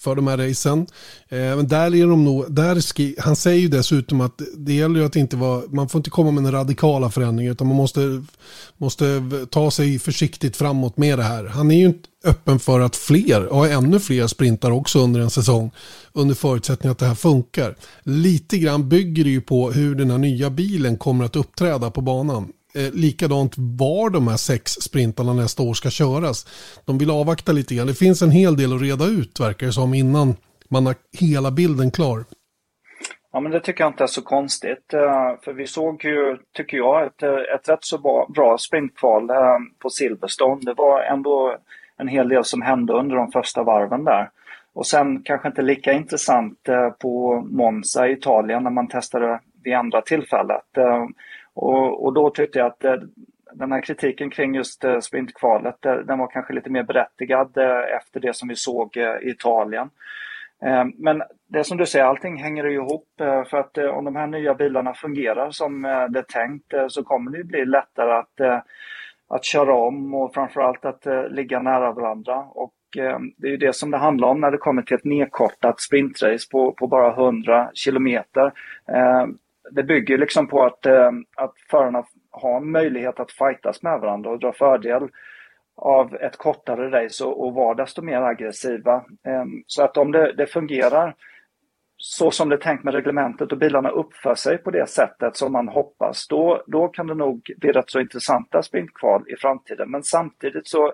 för 0.03 0.15
de 0.15 0.27
här 0.27 0.37
racen. 0.39 0.87
Eh, 1.29 1.39
men 1.39 1.69
där 1.69 1.95
är 1.95 2.07
de 2.07 2.25
nog, 2.25 2.55
där 2.55 2.81
skri, 2.81 3.17
han 3.19 3.37
säger 3.37 3.61
ju 3.61 3.69
dessutom 3.69 4.21
att 4.21 4.43
det 4.57 4.73
gäller 4.73 5.01
ju 5.01 5.07
att 5.07 5.17
inte 5.17 5.37
vara, 5.37 5.63
man 5.71 5.89
får 5.89 5.99
inte 5.99 6.11
komma 6.11 6.31
med 6.31 6.43
några 6.43 6.59
radikala 6.59 7.11
förändringar 7.11 7.53
utan 7.53 7.67
man 7.67 7.77
måste, 7.77 8.25
måste 8.77 9.23
ta 9.51 9.71
sig 9.71 9.99
försiktigt 9.99 10.57
framåt 10.57 10.97
med 10.97 11.19
det 11.19 11.23
här. 11.23 11.45
Han 11.45 11.71
är 11.71 11.77
ju 11.77 11.87
inte 11.87 12.09
öppen 12.25 12.59
för 12.59 12.81
att 12.81 12.97
fler, 12.97 13.47
och 13.47 13.69
ännu 13.69 14.01
fler 14.01 14.27
sprintar 14.27 14.71
också 14.71 14.99
under 14.99 15.21
en 15.21 15.31
säsong 15.31 15.71
under 16.13 16.35
förutsättning 16.35 16.93
att 16.93 16.99
det 16.99 17.07
här 17.07 17.15
funkar. 17.15 17.77
Lite 18.03 18.59
grann 18.59 18.89
bygger 18.89 19.25
det 19.25 19.31
ju 19.31 19.41
på 19.41 19.71
hur 19.71 19.95
den 19.95 20.11
här 20.11 20.19
nya 20.19 20.51
bilen 20.51 20.97
kommer 20.97 21.25
att 21.25 21.37
uppträda 21.37 21.91
på 21.91 22.01
banan 22.01 22.53
eh, 22.75 22.93
likadant 22.93 23.55
var 23.57 24.11
de 24.11 24.29
här 24.29 24.37
sex 24.37 24.73
sprintarna 24.73 25.33
nästa 25.33 25.63
år 25.63 25.75
ska 25.75 25.91
köras. 25.91 26.47
De 26.85 26.99
vill 26.99 27.11
avvakta 27.11 27.53
lite 27.53 27.75
grann. 27.75 27.87
Det 27.87 27.95
finns 27.95 28.23
en 28.23 28.31
hel 28.31 28.57
del 28.57 28.75
att 28.75 28.83
reda 28.83 29.05
ut 29.05 29.41
verkar 29.41 29.67
det 29.67 29.73
som 29.73 29.95
innan 29.95 30.37
man 30.69 30.87
har 30.87 30.95
hela 31.19 31.51
bilden 31.51 31.91
klar. 31.91 32.25
Ja, 33.33 33.41
men 33.41 33.53
det 33.53 33.61
tycker 33.61 33.85
jag 33.85 33.91
inte 33.91 34.05
är 34.05 34.09
så 34.09 34.23
konstigt. 34.23 34.95
Eh, 34.95 35.33
för 35.45 35.53
vi 35.53 35.67
såg 35.67 36.05
ju, 36.05 36.39
tycker 36.57 36.77
jag, 36.77 37.07
ett, 37.07 37.23
eh, 37.23 37.55
ett 37.55 37.69
rätt 37.69 37.85
så 37.85 37.99
bra, 37.99 38.27
bra 38.35 38.59
sprintkval 38.59 39.31
eh, 39.31 39.59
på 39.79 39.91
Silverstone. 39.91 40.61
Det 40.63 40.75
var 40.75 41.03
ändå 41.03 41.57
en 41.97 42.09
hel 42.09 42.29
del 42.29 42.45
som 42.45 42.63
hände 42.63 42.93
under 42.93 43.17
de 43.17 43.33
första 43.33 43.63
varven 43.63 44.05
där. 44.05 44.31
Och 44.75 44.87
sen 44.87 45.23
kanske 45.23 45.49
inte 45.49 45.63
lika 45.63 45.93
intressant 45.93 46.59
på 47.01 47.43
Monza 47.51 48.09
i 48.09 48.13
Italien 48.13 48.63
när 48.63 48.71
man 48.71 48.89
testade 48.89 49.41
vid 49.65 49.75
andra 49.75 50.01
tillfället. 50.01 50.67
Och, 51.55 52.05
och 52.05 52.13
då 52.13 52.31
tyckte 52.31 52.59
jag 52.59 52.67
att 52.67 52.85
eh, 52.85 52.97
den 53.53 53.73
här 53.73 53.81
kritiken 53.81 54.31
kring 54.31 54.55
just 54.55 54.85
eh, 54.85 55.01
sprintkvalet, 55.01 55.87
eh, 55.87 55.95
den 55.95 56.19
var 56.19 56.27
kanske 56.27 56.53
lite 56.53 56.71
mer 56.71 56.83
berättigad 56.83 57.57
efter 57.97 58.21
det 58.21 58.37
som 58.37 58.49
vi 58.49 58.57
såg 58.57 58.97
i 58.97 59.31
Italien. 59.31 59.91
Men 60.95 61.23
det 61.49 61.65
som 61.65 61.79
du 61.79 61.87
säger, 61.87 62.05
allting 62.05 62.37
hänger 62.37 62.67
ihop 62.67 63.09
för 63.19 63.57
att 63.57 63.79
om 63.79 64.05
de 64.05 64.17
här 64.17 64.27
nya 64.27 64.55
bilarna 64.55 64.95
fungerar 64.95 65.51
som 65.51 65.83
det 65.83 66.19
är 66.19 66.23
tänkt 66.23 66.75
så 66.89 67.05
kommer 67.05 67.31
det 67.31 67.45
bli 67.45 67.65
lättare 67.65 68.13
att, 68.13 68.65
att 69.29 69.45
köra 69.45 69.75
om 69.75 70.15
och 70.15 70.35
framförallt 70.35 70.85
att 70.85 71.07
ligga 71.31 71.63
nära 71.63 71.93
varandra. 71.93 72.37
Och 72.39 72.75
det 73.37 73.47
är 73.47 73.51
ju 73.51 73.57
det 73.57 73.77
som 73.77 73.91
det 73.91 73.99
handlar 73.99 74.29
om 74.29 74.41
när 74.41 74.51
det 74.51 74.59
kommer 74.59 74.83
till 74.83 74.97
ett 74.97 75.05
nedkortat 75.05 75.81
sprintrace 75.81 76.49
på, 76.53 76.73
på 76.73 76.87
bara 76.87 77.13
100 77.13 77.71
kilometer 77.75 78.53
det 79.71 79.83
bygger 79.83 80.19
liksom 80.19 80.49
på 80.49 80.65
att, 80.65 80.87
eh, 80.87 81.11
att 81.37 81.55
förarna 81.71 82.05
har 82.31 82.61
möjlighet 82.61 83.21
att 83.21 83.33
fightas 83.33 83.83
med 83.83 84.01
varandra 84.01 84.31
och 84.31 84.39
dra 84.39 84.53
fördel 84.53 85.09
av 85.77 86.15
ett 86.15 86.37
kortare 86.37 87.05
race 87.05 87.25
och, 87.25 87.47
och 87.47 87.55
vara 87.55 87.75
desto 87.75 88.03
mer 88.03 88.23
aggressiva. 88.23 88.95
Eh, 89.27 89.45
så 89.67 89.83
att 89.83 89.97
om 89.97 90.13
det, 90.13 90.33
det 90.33 90.47
fungerar 90.47 91.15
så 92.05 92.31
som 92.31 92.49
det 92.49 92.57
är 92.57 92.61
tänkt 92.61 92.85
med 92.85 92.95
reglementet 92.95 93.53
och 93.53 93.59
bilarna 93.59 93.89
uppför 93.89 94.35
sig 94.35 94.59
på 94.59 94.71
det 94.71 94.89
sättet 94.89 95.37
som 95.37 95.53
man 95.53 95.69
hoppas, 95.69 96.29
då, 96.29 96.65
då 96.67 96.89
kan 96.89 97.07
det 97.07 97.15
nog 97.15 97.51
bli 97.57 97.73
rätt 97.73 97.91
så 97.91 98.01
intressanta 98.01 98.63
sprintkval 98.63 99.25
i 99.29 99.37
framtiden. 99.37 99.91
Men 99.91 100.03
samtidigt 100.03 100.69
så 100.69 100.93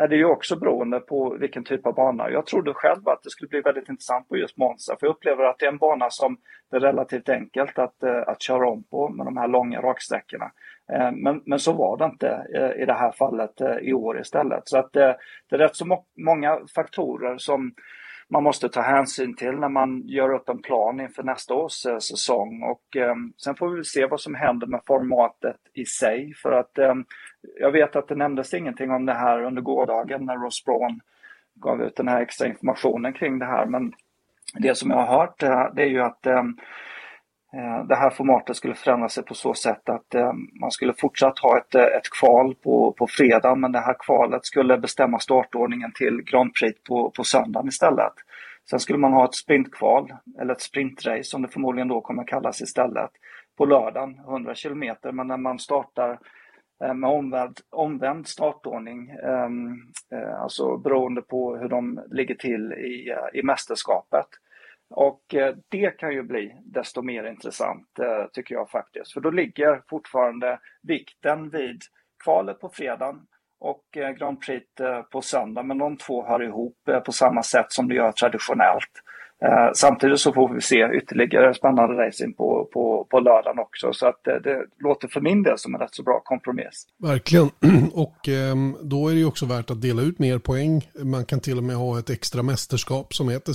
är 0.00 0.08
det 0.08 0.16
ju 0.16 0.24
också 0.24 0.56
beroende 0.56 1.00
på 1.00 1.36
vilken 1.40 1.64
typ 1.64 1.86
av 1.86 1.94
bana. 1.94 2.30
Jag 2.30 2.46
trodde 2.46 2.74
själv 2.74 3.08
att 3.08 3.22
det 3.22 3.30
skulle 3.30 3.48
bli 3.48 3.60
väldigt 3.60 3.88
intressant 3.88 4.28
på 4.28 4.36
just 4.36 4.56
Monza, 4.56 4.96
för 5.00 5.06
jag 5.06 5.14
upplever 5.14 5.44
att 5.44 5.58
det 5.58 5.66
är 5.66 5.72
en 5.72 5.78
bana 5.78 6.10
som 6.10 6.36
det 6.70 6.76
är 6.76 6.80
relativt 6.80 7.28
enkelt 7.28 7.78
att, 7.78 8.02
eh, 8.02 8.22
att 8.26 8.42
köra 8.42 8.68
om 8.68 8.84
på 8.84 9.08
med 9.08 9.26
de 9.26 9.36
här 9.36 9.48
långa 9.48 9.80
raksträckorna. 9.80 10.52
Eh, 10.92 11.12
men, 11.12 11.42
men 11.46 11.58
så 11.58 11.72
var 11.72 11.96
det 11.96 12.04
inte 12.04 12.46
eh, 12.54 12.82
i 12.82 12.86
det 12.86 12.92
här 12.92 13.12
fallet 13.12 13.60
i 13.82 13.92
år 13.92 14.20
istället. 14.20 14.68
Så 14.68 14.78
att 14.78 14.92
det, 14.92 15.16
det 15.50 15.56
är 15.56 15.58
rätt 15.58 15.76
så 15.76 16.04
många 16.16 16.60
faktorer 16.74 17.38
som 17.38 17.74
man 18.30 18.42
måste 18.42 18.68
ta 18.68 18.80
hänsyn 18.80 19.34
till 19.36 19.52
när 19.52 19.68
man 19.68 20.02
gör 20.06 20.34
upp 20.34 20.48
en 20.48 20.62
plan 20.62 21.00
inför 21.00 21.22
nästa 21.22 21.54
års 21.54 21.86
eh, 21.86 21.98
säsong. 21.98 22.62
Och, 22.62 22.96
eh, 22.96 23.14
sen 23.36 23.54
får 23.54 23.68
vi 23.68 23.84
se 23.84 24.06
vad 24.06 24.20
som 24.20 24.34
händer 24.34 24.66
med 24.66 24.80
formatet 24.86 25.56
i 25.74 25.84
sig. 25.84 26.34
För 26.34 26.52
att 26.52 26.78
eh, 26.78 26.94
jag 27.60 27.72
vet 27.72 27.96
att 27.96 28.08
det 28.08 28.14
nämndes 28.14 28.54
ingenting 28.54 28.90
om 28.90 29.06
det 29.06 29.14
här 29.14 29.42
under 29.42 29.62
gårdagen 29.62 30.24
när 30.26 30.36
Ross 30.36 30.64
Braun 30.64 31.00
gav 31.54 31.82
ut 31.82 31.96
den 31.96 32.08
här 32.08 32.20
extra 32.22 32.46
informationen 32.46 33.12
kring 33.12 33.38
det 33.38 33.46
här. 33.46 33.66
Men 33.66 33.92
det 34.54 34.74
som 34.74 34.90
jag 34.90 34.96
har 34.96 35.18
hört 35.18 35.42
eh, 35.42 35.74
det 35.74 35.82
är 35.82 35.88
ju 35.88 36.00
att 36.00 36.26
Eh, 36.26 36.42
Eh, 37.52 37.84
det 37.84 37.94
här 37.94 38.10
formatet 38.10 38.56
skulle 38.56 38.74
förändra 38.74 39.08
sig 39.08 39.24
på 39.24 39.34
så 39.34 39.54
sätt 39.54 39.88
att 39.88 40.14
eh, 40.14 40.32
man 40.60 40.70
skulle 40.70 40.92
fortsatt 40.92 41.38
ha 41.38 41.58
ett, 41.58 41.74
eh, 41.74 41.82
ett 41.82 42.10
kval 42.20 42.54
på, 42.54 42.92
på 42.98 43.06
fredag 43.06 43.54
men 43.54 43.72
det 43.72 43.80
här 43.80 43.96
kvalet 43.98 44.44
skulle 44.44 44.78
bestämma 44.78 45.18
startordningen 45.18 45.92
till 45.92 46.22
Grand 46.22 46.54
Prix 46.54 46.82
på, 46.82 47.10
på 47.10 47.24
söndagen 47.24 47.68
istället. 47.68 48.12
Sen 48.70 48.80
skulle 48.80 48.98
man 48.98 49.12
ha 49.12 49.24
ett 49.24 49.34
sprintkval, 49.34 50.12
eller 50.40 50.54
ett 50.54 50.60
sprintrace 50.60 51.24
som 51.24 51.42
det 51.42 51.48
förmodligen 51.48 51.88
då 51.88 52.00
kommer 52.00 52.24
kallas 52.24 52.62
istället, 52.62 53.10
på 53.58 53.64
lördagen, 53.64 54.18
100 54.18 54.54
kilometer, 54.54 55.12
men 55.12 55.26
när 55.26 55.36
man 55.36 55.58
startar 55.58 56.18
med 56.94 57.10
omvänd, 57.10 57.56
omvänd 57.70 58.26
startordning, 58.26 59.10
ehm, 59.10 59.76
alltså 60.38 60.76
beroende 60.76 61.22
på 61.22 61.56
hur 61.56 61.68
de 61.68 62.00
ligger 62.10 62.34
till 62.34 62.72
i, 62.72 63.14
i 63.34 63.42
mästerskapet. 63.42 64.26
Och 64.90 65.34
eh, 65.34 65.54
det 65.68 65.98
kan 65.98 66.12
ju 66.12 66.22
bli 66.22 66.54
desto 66.64 67.02
mer 67.02 67.24
intressant 67.24 67.98
eh, 67.98 68.26
tycker 68.32 68.54
jag 68.54 68.70
faktiskt, 68.70 69.12
för 69.12 69.20
då 69.20 69.30
ligger 69.30 69.82
fortfarande 69.90 70.58
vikten 70.82 71.50
vid 71.50 71.80
kvalet 72.24 72.60
på 72.60 72.68
fredagen 72.68 73.20
och 73.60 73.96
eh, 73.96 74.10
Grand 74.10 74.40
Prix 74.40 74.66
på 75.12 75.22
söndag, 75.22 75.62
men 75.62 75.78
de 75.78 75.96
två 75.96 76.26
hör 76.26 76.42
ihop 76.42 76.76
på 77.04 77.12
samma 77.12 77.42
sätt 77.42 77.66
som 77.68 77.88
det 77.88 77.94
gör 77.94 78.12
traditionellt. 78.12 78.90
Samtidigt 79.74 80.20
så 80.20 80.32
får 80.32 80.54
vi 80.54 80.60
se 80.60 80.88
ytterligare 80.92 81.54
spännande 81.54 82.06
racing 82.06 82.36
på, 82.36 82.49
på, 82.72 83.06
på 83.10 83.20
lördagen 83.20 83.58
också. 83.58 83.92
Så 83.92 84.06
att 84.06 84.24
det, 84.24 84.40
det 84.40 84.66
låter 84.78 85.08
för 85.08 85.20
min 85.20 85.42
del 85.42 85.58
som 85.58 85.74
en 85.74 85.80
rätt 85.80 85.94
så 85.94 86.02
bra 86.02 86.20
kompromiss. 86.24 86.86
Verkligen. 86.98 87.50
Och 87.92 88.28
eh, 88.28 88.56
då 88.82 89.08
är 89.08 89.12
det 89.12 89.18
ju 89.18 89.26
också 89.26 89.46
värt 89.46 89.70
att 89.70 89.82
dela 89.82 90.02
ut 90.02 90.18
mer 90.18 90.38
poäng. 90.38 90.90
Man 91.02 91.24
kan 91.24 91.40
till 91.40 91.58
och 91.58 91.64
med 91.64 91.76
ha 91.76 91.98
ett 91.98 92.10
extra 92.10 92.42
mästerskap 92.42 93.14
som 93.14 93.28
heter 93.28 93.54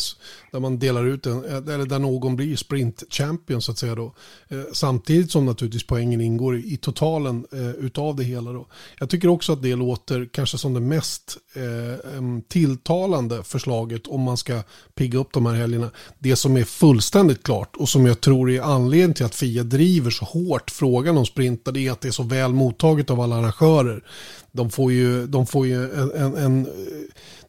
där 0.51 0.59
man 0.59 0.79
delar 0.79 1.05
ut 1.05 1.25
en, 1.25 1.45
eh, 1.45 1.73
eller 1.73 1.85
där 1.85 1.99
någon 1.99 2.35
blir 2.35 2.55
sprint 2.55 3.03
champion 3.09 3.61
så 3.61 3.71
att 3.71 3.77
säga 3.77 3.95
då. 3.95 4.13
Eh, 4.47 4.63
samtidigt 4.73 5.31
som 5.31 5.45
naturligtvis 5.45 5.87
poängen 5.87 6.21
ingår 6.21 6.57
i, 6.57 6.73
i 6.73 6.77
totalen 6.77 7.45
eh, 7.51 7.69
utav 7.69 8.15
det 8.15 8.23
hela 8.23 8.51
då. 8.51 8.67
Jag 8.99 9.09
tycker 9.09 9.27
också 9.27 9.53
att 9.53 9.61
det 9.61 9.75
låter 9.75 10.29
kanske 10.31 10.57
som 10.57 10.73
det 10.73 10.79
mest 10.79 11.37
eh, 11.55 12.17
ehm, 12.17 12.41
tilltalande 12.41 13.43
förslaget 13.43 14.07
om 14.07 14.21
man 14.21 14.37
ska 14.37 14.61
pigga 14.95 15.19
upp 15.19 15.33
de 15.33 15.45
här 15.45 15.53
helgerna. 15.53 15.91
Det 16.19 16.35
som 16.35 16.57
är 16.57 16.63
fullständigt 16.63 17.43
klart 17.43 17.75
och 17.75 17.89
som 17.89 18.05
jag 18.05 18.21
tror 18.21 18.51
är 18.51 18.61
anledningen 18.61 19.04
till 19.13 19.25
att 19.25 19.35
FIA 19.35 19.63
driver 19.63 20.11
så 20.11 20.25
hårt 20.25 20.71
frågan 20.71 21.17
om 21.17 21.25
sprintar 21.25 21.71
det 21.71 21.87
är 21.87 21.91
att 21.91 22.01
det 22.01 22.07
är 22.07 22.11
så 22.11 22.23
väl 22.23 22.53
mottaget 22.53 23.09
av 23.09 23.21
alla 23.21 23.35
arrangörer. 23.35 24.03
De 24.51 24.69
får 24.69 24.91
ju, 24.91 25.27
de 25.27 25.47
får 25.47 25.67
ju 25.67 25.83
en, 25.83 26.11
en, 26.11 26.35
en 26.35 26.67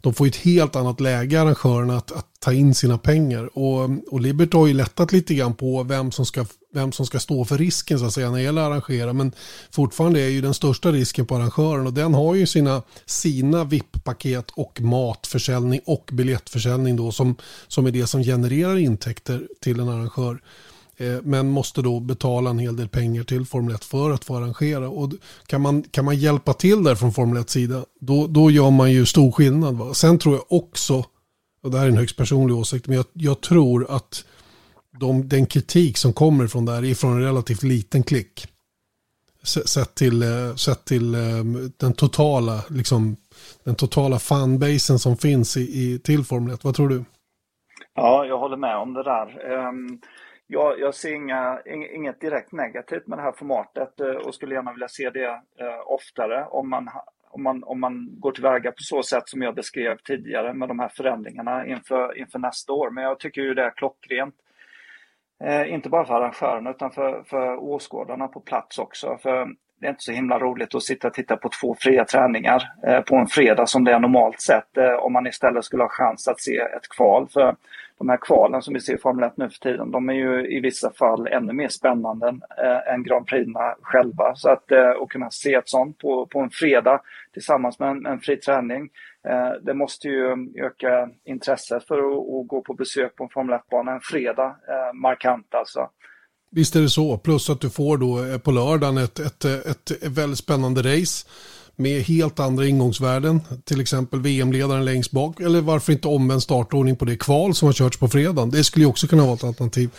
de 0.07 0.15
får 0.15 0.27
ett 0.27 0.37
helt 0.37 0.77
annat 0.77 1.01
läge 1.01 1.41
arrangörerna 1.41 1.97
att, 1.97 2.13
att 2.13 2.27
ta 2.39 2.53
in 2.53 2.75
sina 2.75 2.99
pengar. 2.99 3.59
Och, 3.59 3.91
och 4.13 4.21
Liberty 4.21 4.57
har 4.57 4.67
ju 4.67 4.75
lättat 4.75 5.13
lite 5.13 5.35
grann 5.35 5.55
på 5.55 5.83
vem 5.83 6.13
som, 6.13 6.27
ska, 6.27 6.47
vem 6.73 6.93
som 6.93 7.07
ska 7.07 7.19
stå 7.19 7.45
för 7.45 7.59
risken 7.59 7.99
så 7.99 8.05
att 8.05 8.13
säga 8.13 8.31
när 8.31 8.37
det 8.37 8.43
gäller 8.43 8.63
att 8.63 8.71
arrangera. 8.71 9.13
Men 9.13 9.33
fortfarande 9.71 10.21
är 10.21 10.29
ju 10.29 10.41
den 10.41 10.55
största 10.55 10.93
risken 10.93 11.27
på 11.27 11.37
arrangören 11.37 11.87
och 11.87 11.93
den 11.93 12.15
har 12.15 12.35
ju 12.35 12.47
sina, 12.47 12.83
sina 13.07 13.65
VIP-paket 13.65 14.51
och 14.51 14.81
matförsäljning 14.81 15.81
och 15.85 16.11
biljettförsäljning 16.13 16.97
då 16.97 17.13
som, 17.13 17.37
som 17.69 17.87
är 17.87 17.91
det 17.91 18.07
som 18.07 18.23
genererar 18.23 18.77
intäkter 18.77 19.49
till 19.61 19.81
en 19.81 19.89
arrangör. 19.89 20.39
Eh, 20.99 21.19
men 21.23 21.51
måste 21.51 21.83
då 21.83 22.01
betala 22.01 22.51
en 22.51 22.59
hel 22.59 22.77
del 22.77 22.89
pengar 22.89 23.25
till 23.25 23.47
Formel 23.47 23.75
1 23.75 23.85
för 23.85 24.11
att 24.11 24.25
få 24.25 24.37
arrangera. 24.37 24.89
Och 24.89 25.13
kan 25.47 25.61
man, 25.61 25.83
kan 25.83 26.05
man 26.05 26.17
hjälpa 26.17 26.53
till 26.53 26.85
där 26.85 26.95
från 26.95 27.13
Formel 27.13 27.41
1 27.41 27.51
sida, 27.51 27.85
då, 28.01 28.27
då 28.27 28.51
gör 28.51 28.71
man 28.71 28.93
ju 28.93 29.07
stor 29.07 29.33
skillnad. 29.33 29.75
Va? 29.75 29.95
Sen 29.95 30.19
tror 30.19 30.35
jag 30.35 30.45
också, 30.49 31.05
och 31.63 31.71
det 31.71 31.79
här 31.79 31.85
är 31.85 31.91
en 31.91 31.97
högst 31.97 32.17
personlig 32.17 32.57
åsikt, 32.57 32.87
men 32.87 32.97
jag, 32.97 33.07
jag 33.13 33.41
tror 33.41 33.91
att 33.91 34.25
de, 35.01 35.29
den 35.29 35.47
kritik 35.47 35.99
som 35.99 36.13
kommer 36.13 36.47
från 36.47 36.65
där 36.65 36.85
är 36.85 36.95
från 36.95 37.13
en 37.13 37.23
relativt 37.23 37.63
liten 37.63 38.03
klick. 38.03 38.47
Sett 39.45 39.95
till, 39.95 40.23
eh, 40.23 40.55
sett 40.55 40.85
till 40.85 41.15
ehm, 41.15 41.73
den 41.77 41.93
totala, 41.93 42.61
liksom, 42.69 43.17
den 43.65 43.75
totala 43.75 44.19
fanbasen 44.19 44.99
som 44.99 45.17
finns 45.17 45.57
i, 45.57 45.61
i, 45.61 45.99
till 45.99 46.25
Formel 46.25 46.55
1. 46.55 46.65
Vad 46.65 46.75
tror 46.75 46.89
du? 46.89 47.05
Ja, 47.95 48.25
jag 48.25 48.39
håller 48.39 48.57
med 48.57 48.77
om 48.77 48.95
det 48.95 49.03
där. 49.03 49.53
Um 49.69 50.01
jag, 50.47 50.81
jag 50.81 50.95
ser 50.95 51.15
inga, 51.15 51.61
inget 51.95 52.21
direkt 52.21 52.53
negativt 52.53 53.07
med 53.07 53.19
det 53.19 53.23
här 53.23 53.33
formatet 53.33 54.01
eh, 54.01 54.07
och 54.07 54.35
skulle 54.35 54.55
gärna 54.55 54.73
vilja 54.73 54.89
se 54.89 55.11
det 55.11 55.41
eh, 55.61 55.81
oftare 55.87 56.45
om 56.45 56.71
man, 56.71 56.91
om, 57.31 57.43
man, 57.43 57.65
om 57.65 57.81
man 57.81 58.21
går 58.21 58.33
tillväga 58.33 58.71
på 58.71 58.83
så 58.83 59.03
sätt 59.03 59.29
som 59.29 59.43
jag 59.43 59.55
beskrev 59.55 59.97
tidigare 59.97 60.55
med 60.55 60.69
de 60.69 60.79
här 60.79 60.89
förändringarna 60.89 61.67
inför, 61.67 62.19
inför 62.19 62.39
nästa 62.39 62.73
år. 62.73 62.91
Men 62.91 63.05
jag 63.05 63.21
tycker 63.21 63.43
ju 63.43 63.55
det 63.55 63.65
är 63.65 63.71
klockrent. 63.71 64.35
Eh, 65.45 65.73
inte 65.73 65.89
bara 65.89 66.05
för 66.05 66.15
arrangörerna 66.15 66.71
utan 66.71 66.91
för, 66.91 67.23
för 67.23 67.57
åskådarna 67.57 68.29
på 68.29 68.41
plats 68.41 68.79
också. 68.79 69.19
För 69.23 69.49
det 69.81 69.87
är 69.87 69.91
inte 69.91 70.03
så 70.03 70.13
himla 70.13 70.39
roligt 70.39 70.75
att 70.75 70.83
sitta 70.83 71.09
och 71.09 71.15
titta 71.15 71.37
på 71.37 71.49
två 71.61 71.77
fria 71.79 72.05
träningar 72.05 72.63
eh, 72.87 73.01
på 73.01 73.17
en 73.17 73.27
fredag 73.27 73.67
som 73.67 73.85
det 73.85 73.93
är 73.93 73.99
normalt 73.99 74.41
sett 74.41 74.77
eh, 74.77 74.93
om 74.93 75.13
man 75.13 75.27
istället 75.27 75.65
skulle 75.65 75.83
ha 75.83 75.89
chans 75.89 76.29
att 76.29 76.41
se 76.41 76.57
ett 76.57 76.89
kval. 76.89 77.29
För 77.33 77.57
de 77.99 78.09
här 78.09 78.17
kvalen 78.17 78.63
som 78.63 78.75
vi 78.75 78.81
ser 78.81 78.95
i 78.95 78.99
Formel 78.99 79.25
1 79.25 79.37
nu 79.37 79.49
för 79.49 79.59
tiden, 79.59 79.91
de 79.91 80.09
är 80.09 80.15
ju 80.15 80.57
i 80.57 80.61
vissa 80.61 80.93
fall 80.93 81.27
ännu 81.27 81.53
mer 81.53 81.69
spännande 81.69 82.29
eh, 82.59 82.93
än 82.95 83.03
Grand 83.03 83.27
Prix 83.27 83.51
själva. 83.83 84.35
Så 84.35 84.51
att, 84.51 84.73
eh, 84.73 85.07
kunna 85.09 85.31
se 85.31 85.55
ett 85.55 85.69
sånt 85.69 85.99
på, 85.99 86.27
på 86.27 86.41
en 86.41 86.51
fredag 86.51 87.01
tillsammans 87.33 87.79
med 87.79 87.89
en, 87.89 88.07
en 88.07 88.21
fri 88.21 88.37
träning, 88.37 88.91
eh, 89.29 89.51
det 89.63 89.75
måste 89.75 90.09
ju 90.09 90.49
öka 90.57 91.09
intresset 91.25 91.85
för 91.85 91.99
att, 91.99 92.19
att 92.19 92.49
gå 92.49 92.63
på 92.63 92.75
besök 92.75 93.17
på 93.17 93.25
en 93.25 93.31
Formel 93.31 93.59
1-bana 93.59 93.93
en 93.93 94.01
fredag, 94.01 94.57
eh, 94.69 94.93
markant 94.95 95.55
alltså. 95.55 95.91
Visst 96.57 96.77
är 96.77 96.81
det 96.81 96.91
så, 96.91 97.19
plus 97.19 97.51
att 97.51 97.61
du 97.61 97.71
får 97.71 97.99
då 97.99 98.25
eh, 98.25 98.39
på 98.39 98.51
lördagen 98.51 98.99
ett, 98.99 99.19
ett, 99.19 99.45
ett, 99.45 99.91
ett 99.91 100.03
väldigt 100.03 100.39
spännande 100.39 100.83
race 100.83 101.27
med 101.77 102.03
helt 102.03 102.41
andra 102.41 102.67
ingångsvärden. 102.67 103.41
Till 103.65 103.81
exempel 103.81 104.21
VM-ledaren 104.21 104.85
längst 104.85 105.11
bak. 105.11 105.41
Eller 105.41 105.61
varför 105.61 105.93
inte 105.93 106.09
omvänd 106.09 106.43
startordning 106.43 106.97
på 106.97 107.05
det 107.05 107.17
kval 107.17 107.55
som 107.55 107.67
har 107.67 107.73
körts 107.73 107.97
på 107.97 108.09
fredagen. 108.09 108.51
Det 108.51 108.65
skulle 108.65 108.85
ju 108.85 108.89
också 108.89 109.07
kunna 109.07 109.25
vara 109.25 109.35
ett 109.35 109.45
alternativ. 109.45 109.91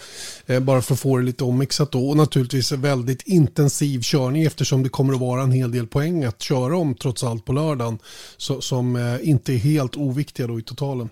Eh, 0.45 0.59
bara 0.59 0.81
för 0.81 0.93
att 0.93 0.99
få 0.99 1.17
det 1.17 1.23
lite 1.23 1.43
ommixat 1.43 1.91
då. 1.91 2.09
Och 2.09 2.17
naturligtvis 2.17 2.71
väldigt 2.71 3.21
intensiv 3.21 4.01
körning 4.01 4.43
eftersom 4.43 4.83
det 4.83 4.89
kommer 4.89 5.13
att 5.13 5.19
vara 5.19 5.41
en 5.41 5.51
hel 5.51 5.71
del 5.71 5.87
poäng 5.87 6.23
att 6.23 6.41
köra 6.41 6.77
om 6.77 6.95
trots 6.95 7.23
allt 7.23 7.45
på 7.45 7.53
lördagen. 7.53 7.99
Så, 8.37 8.61
som 8.61 8.95
eh, 8.95 9.29
inte 9.29 9.53
är 9.53 9.57
helt 9.57 9.95
oviktiga 9.95 10.47
då 10.47 10.59
i 10.59 10.61
totalen. 10.61 11.09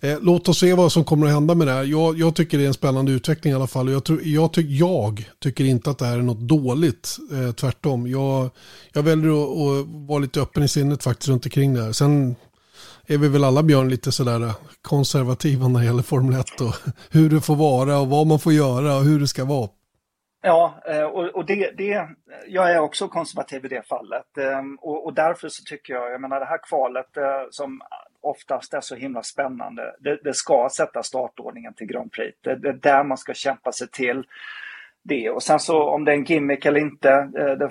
Eh, 0.00 0.18
låt 0.20 0.48
oss 0.48 0.58
se 0.58 0.74
vad 0.74 0.92
som 0.92 1.04
kommer 1.04 1.26
att 1.26 1.32
hända 1.32 1.54
med 1.54 1.66
det 1.66 1.72
här. 1.72 1.84
Jag, 1.84 2.18
jag 2.18 2.34
tycker 2.34 2.58
det 2.58 2.64
är 2.64 2.68
en 2.68 2.74
spännande 2.74 3.12
utveckling 3.12 3.52
i 3.52 3.56
alla 3.56 3.66
fall. 3.66 3.90
Jag, 3.90 4.04
tror, 4.04 4.20
jag, 4.24 4.52
tyck, 4.52 4.66
jag 4.70 5.28
tycker 5.42 5.64
inte 5.64 5.90
att 5.90 5.98
det 5.98 6.06
här 6.06 6.18
är 6.18 6.22
något 6.22 6.48
dåligt. 6.48 7.16
Eh, 7.32 7.52
tvärtom. 7.52 8.06
Jag, 8.06 8.50
jag 8.92 9.02
väljer 9.02 9.42
att, 9.42 9.82
att 9.82 10.07
vara 10.08 10.18
lite 10.18 10.40
öppen 10.40 10.62
i 10.62 10.68
sinnet 10.68 11.02
faktiskt 11.02 11.28
runt 11.28 11.46
omkring 11.46 11.74
det 11.74 11.82
här. 11.82 11.92
Sen 11.92 12.36
är 13.06 13.18
vi 13.18 13.28
väl 13.28 13.44
alla 13.44 13.62
Björn 13.62 13.88
lite 13.88 14.12
sådär 14.12 14.40
eh, 14.40 14.56
konservativa 14.82 15.68
när 15.68 15.80
det 15.80 15.86
gäller 15.86 16.02
Formel 16.02 16.40
1 16.40 16.60
och 16.60 16.74
hur 17.12 17.30
det 17.30 17.40
får 17.40 17.56
vara 17.56 17.98
och 17.98 18.08
vad 18.08 18.26
man 18.26 18.38
får 18.38 18.52
göra 18.52 18.96
och 18.96 19.02
hur 19.02 19.20
det 19.20 19.26
ska 19.26 19.44
vara. 19.44 19.68
Ja, 20.42 20.82
eh, 20.86 21.02
och, 21.02 21.46
det, 21.46 21.70
det, 21.76 22.08
jag 22.46 22.72
är 22.72 22.78
också 22.78 23.08
konservativ 23.08 23.64
i 23.64 23.68
det 23.68 23.82
fallet. 23.88 24.38
Ehm, 24.38 24.76
och, 24.80 25.06
och, 25.06 25.14
därför 25.14 25.48
så 25.48 25.64
tycker 25.64 25.94
jag, 25.94 26.12
jag 26.12 26.20
menar 26.20 26.40
det 26.40 26.46
här 26.46 26.60
kvalet 26.68 27.16
eh, 27.16 27.42
som 27.50 27.80
oftast 28.20 28.74
är 28.74 28.80
så 28.80 28.94
himla 28.94 29.22
spännande, 29.22 29.82
det, 30.00 30.20
det 30.24 30.34
ska 30.34 30.68
sätta 30.72 31.02
startordningen 31.02 31.74
till 31.74 31.86
Grand 31.86 32.12
Prix. 32.12 32.38
Det, 32.40 32.56
det 32.56 32.68
är 32.68 32.72
där 32.72 33.04
man 33.04 33.18
ska 33.18 33.34
kämpa 33.34 33.72
sig 33.72 33.88
till 33.88 34.24
det. 35.08 35.30
Och 35.30 35.42
sen 35.42 35.60
så 35.60 35.82
om 35.82 36.04
det 36.04 36.12
är 36.12 36.16
en 36.16 36.24
gimmick 36.24 36.66
eller 36.66 36.80
inte, 36.80 37.10
eh, 37.10 37.52
det, 37.58 37.70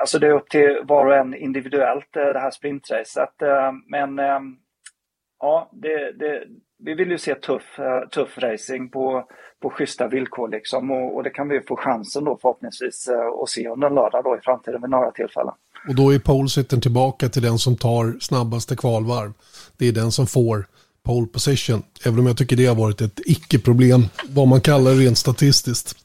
alltså 0.00 0.18
det 0.18 0.26
är 0.26 0.32
upp 0.32 0.48
till 0.48 0.80
var 0.82 1.06
och 1.06 1.16
en 1.16 1.34
individuellt 1.34 2.16
eh, 2.16 2.32
det 2.32 2.38
här 2.38 2.50
sprintracet. 2.50 3.42
Eh, 3.42 3.72
men 3.88 4.18
ehm, 4.18 4.56
ja, 5.40 5.70
det, 5.72 6.12
det, 6.12 6.44
vi 6.78 6.94
vill 6.94 7.10
ju 7.10 7.18
se 7.18 7.34
tuff, 7.34 7.78
eh, 7.78 8.08
tuff 8.08 8.38
racing 8.38 8.92
på, 8.92 9.24
på 9.62 9.70
schyssta 9.70 10.08
villkor 10.08 10.48
liksom 10.48 10.90
och, 10.90 11.16
och 11.16 11.22
det 11.22 11.30
kan 11.30 11.48
vi 11.48 11.60
få 11.60 11.76
chansen 11.76 12.24
då 12.24 12.38
förhoppningsvis 12.42 13.08
eh, 13.08 13.42
att 13.42 13.48
se 13.48 13.68
under 13.68 13.86
en 13.88 13.94
lördag 13.94 14.24
då 14.24 14.36
i 14.36 14.40
framtiden 14.42 14.80
vid 14.80 14.90
några 14.90 15.10
tillfällen. 15.10 15.54
Och 15.88 15.94
då 15.94 16.14
är 16.14 16.18
polesitten 16.18 16.80
tillbaka 16.80 17.28
till 17.28 17.42
den 17.42 17.58
som 17.58 17.76
tar 17.76 18.16
snabbaste 18.20 18.76
kvalvarv. 18.76 19.32
Det 19.76 19.88
är 19.88 19.92
den 19.92 20.12
som 20.12 20.26
får 20.26 20.66
pole 21.04 21.26
position. 21.26 21.82
Även 22.06 22.18
om 22.18 22.26
jag 22.26 22.36
tycker 22.36 22.56
det 22.56 22.66
har 22.66 22.74
varit 22.74 23.00
ett 23.00 23.20
icke-problem, 23.24 24.04
vad 24.28 24.48
man 24.48 24.60
kallar 24.60 24.90
det 24.90 24.96
rent 24.96 25.18
statistiskt. 25.18 26.03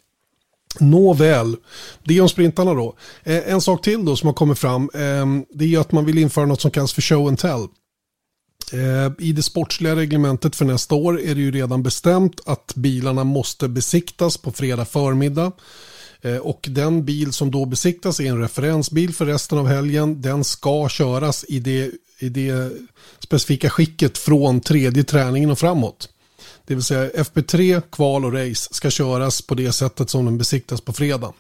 Nåväl, 0.80 1.56
det 2.04 2.18
är 2.18 2.22
om 2.22 2.30
sprintarna 2.30 2.74
då. 2.74 2.96
Eh, 3.24 3.52
en 3.52 3.62
sak 3.62 3.82
till 3.82 4.06
då 4.06 4.16
som 4.16 4.28
har 4.28 4.34
kommit 4.34 4.60
fram, 4.60 4.90
eh, 4.94 5.26
det 5.54 5.76
är 5.76 5.80
att 5.80 5.92
man 5.92 6.06
vill 6.06 6.18
införa 6.18 6.46
något 6.46 6.62
som 6.62 6.72
kallas 6.72 6.94
för 6.94 7.02
show 7.02 7.28
and 7.28 7.40
tell. 7.40 7.68
Eh, 8.74 9.12
I 9.20 9.32
det 9.32 9.44
sportsliga 9.44 9.96
reglementet 9.96 10.56
för 10.56 10.66
nästa 10.66 10.96
år 10.96 11.22
är 11.22 11.36
det 11.36 11.42
ju 11.42 11.52
redan 11.52 11.84
bestämt 11.84 12.42
att 12.46 12.76
bilarna 12.76 13.24
måste 13.24 13.68
besiktas 13.68 14.38
på 14.38 14.52
fredag 14.52 14.86
förmiddag. 14.86 15.52
Eh, 16.22 16.38
och 16.38 16.68
den 16.70 17.06
bil 17.06 17.34
som 17.34 17.52
då 17.52 17.66
besiktas 17.66 18.20
är 18.20 18.26
en 18.26 18.42
referensbil 18.42 19.14
för 19.14 19.26
resten 19.26 19.58
av 19.58 19.68
helgen. 19.68 20.22
Den 20.22 20.44
ska 20.44 20.90
köras 20.90 21.46
i 21.48 21.60
det, 21.60 21.92
i 22.20 22.30
det 22.30 22.72
specifika 23.20 23.70
skicket 23.70 24.18
från 24.18 24.62
tredje 24.62 25.04
träningen 25.04 25.52
och 25.52 25.60
framåt. 25.60 26.10
Det 26.70 26.76
vill 26.76 26.84
säga 26.84 27.10
FP3, 27.10 27.82
kval 27.92 28.26
och 28.26 28.34
race 28.34 28.74
ska 28.74 28.90
köras 28.90 29.42
på 29.42 29.56
det 29.56 29.72
sättet 29.72 30.10
som 30.10 30.26
den 30.26 30.38
besiktas 30.38 30.82
på 30.82 30.94
fredag. 30.94 31.34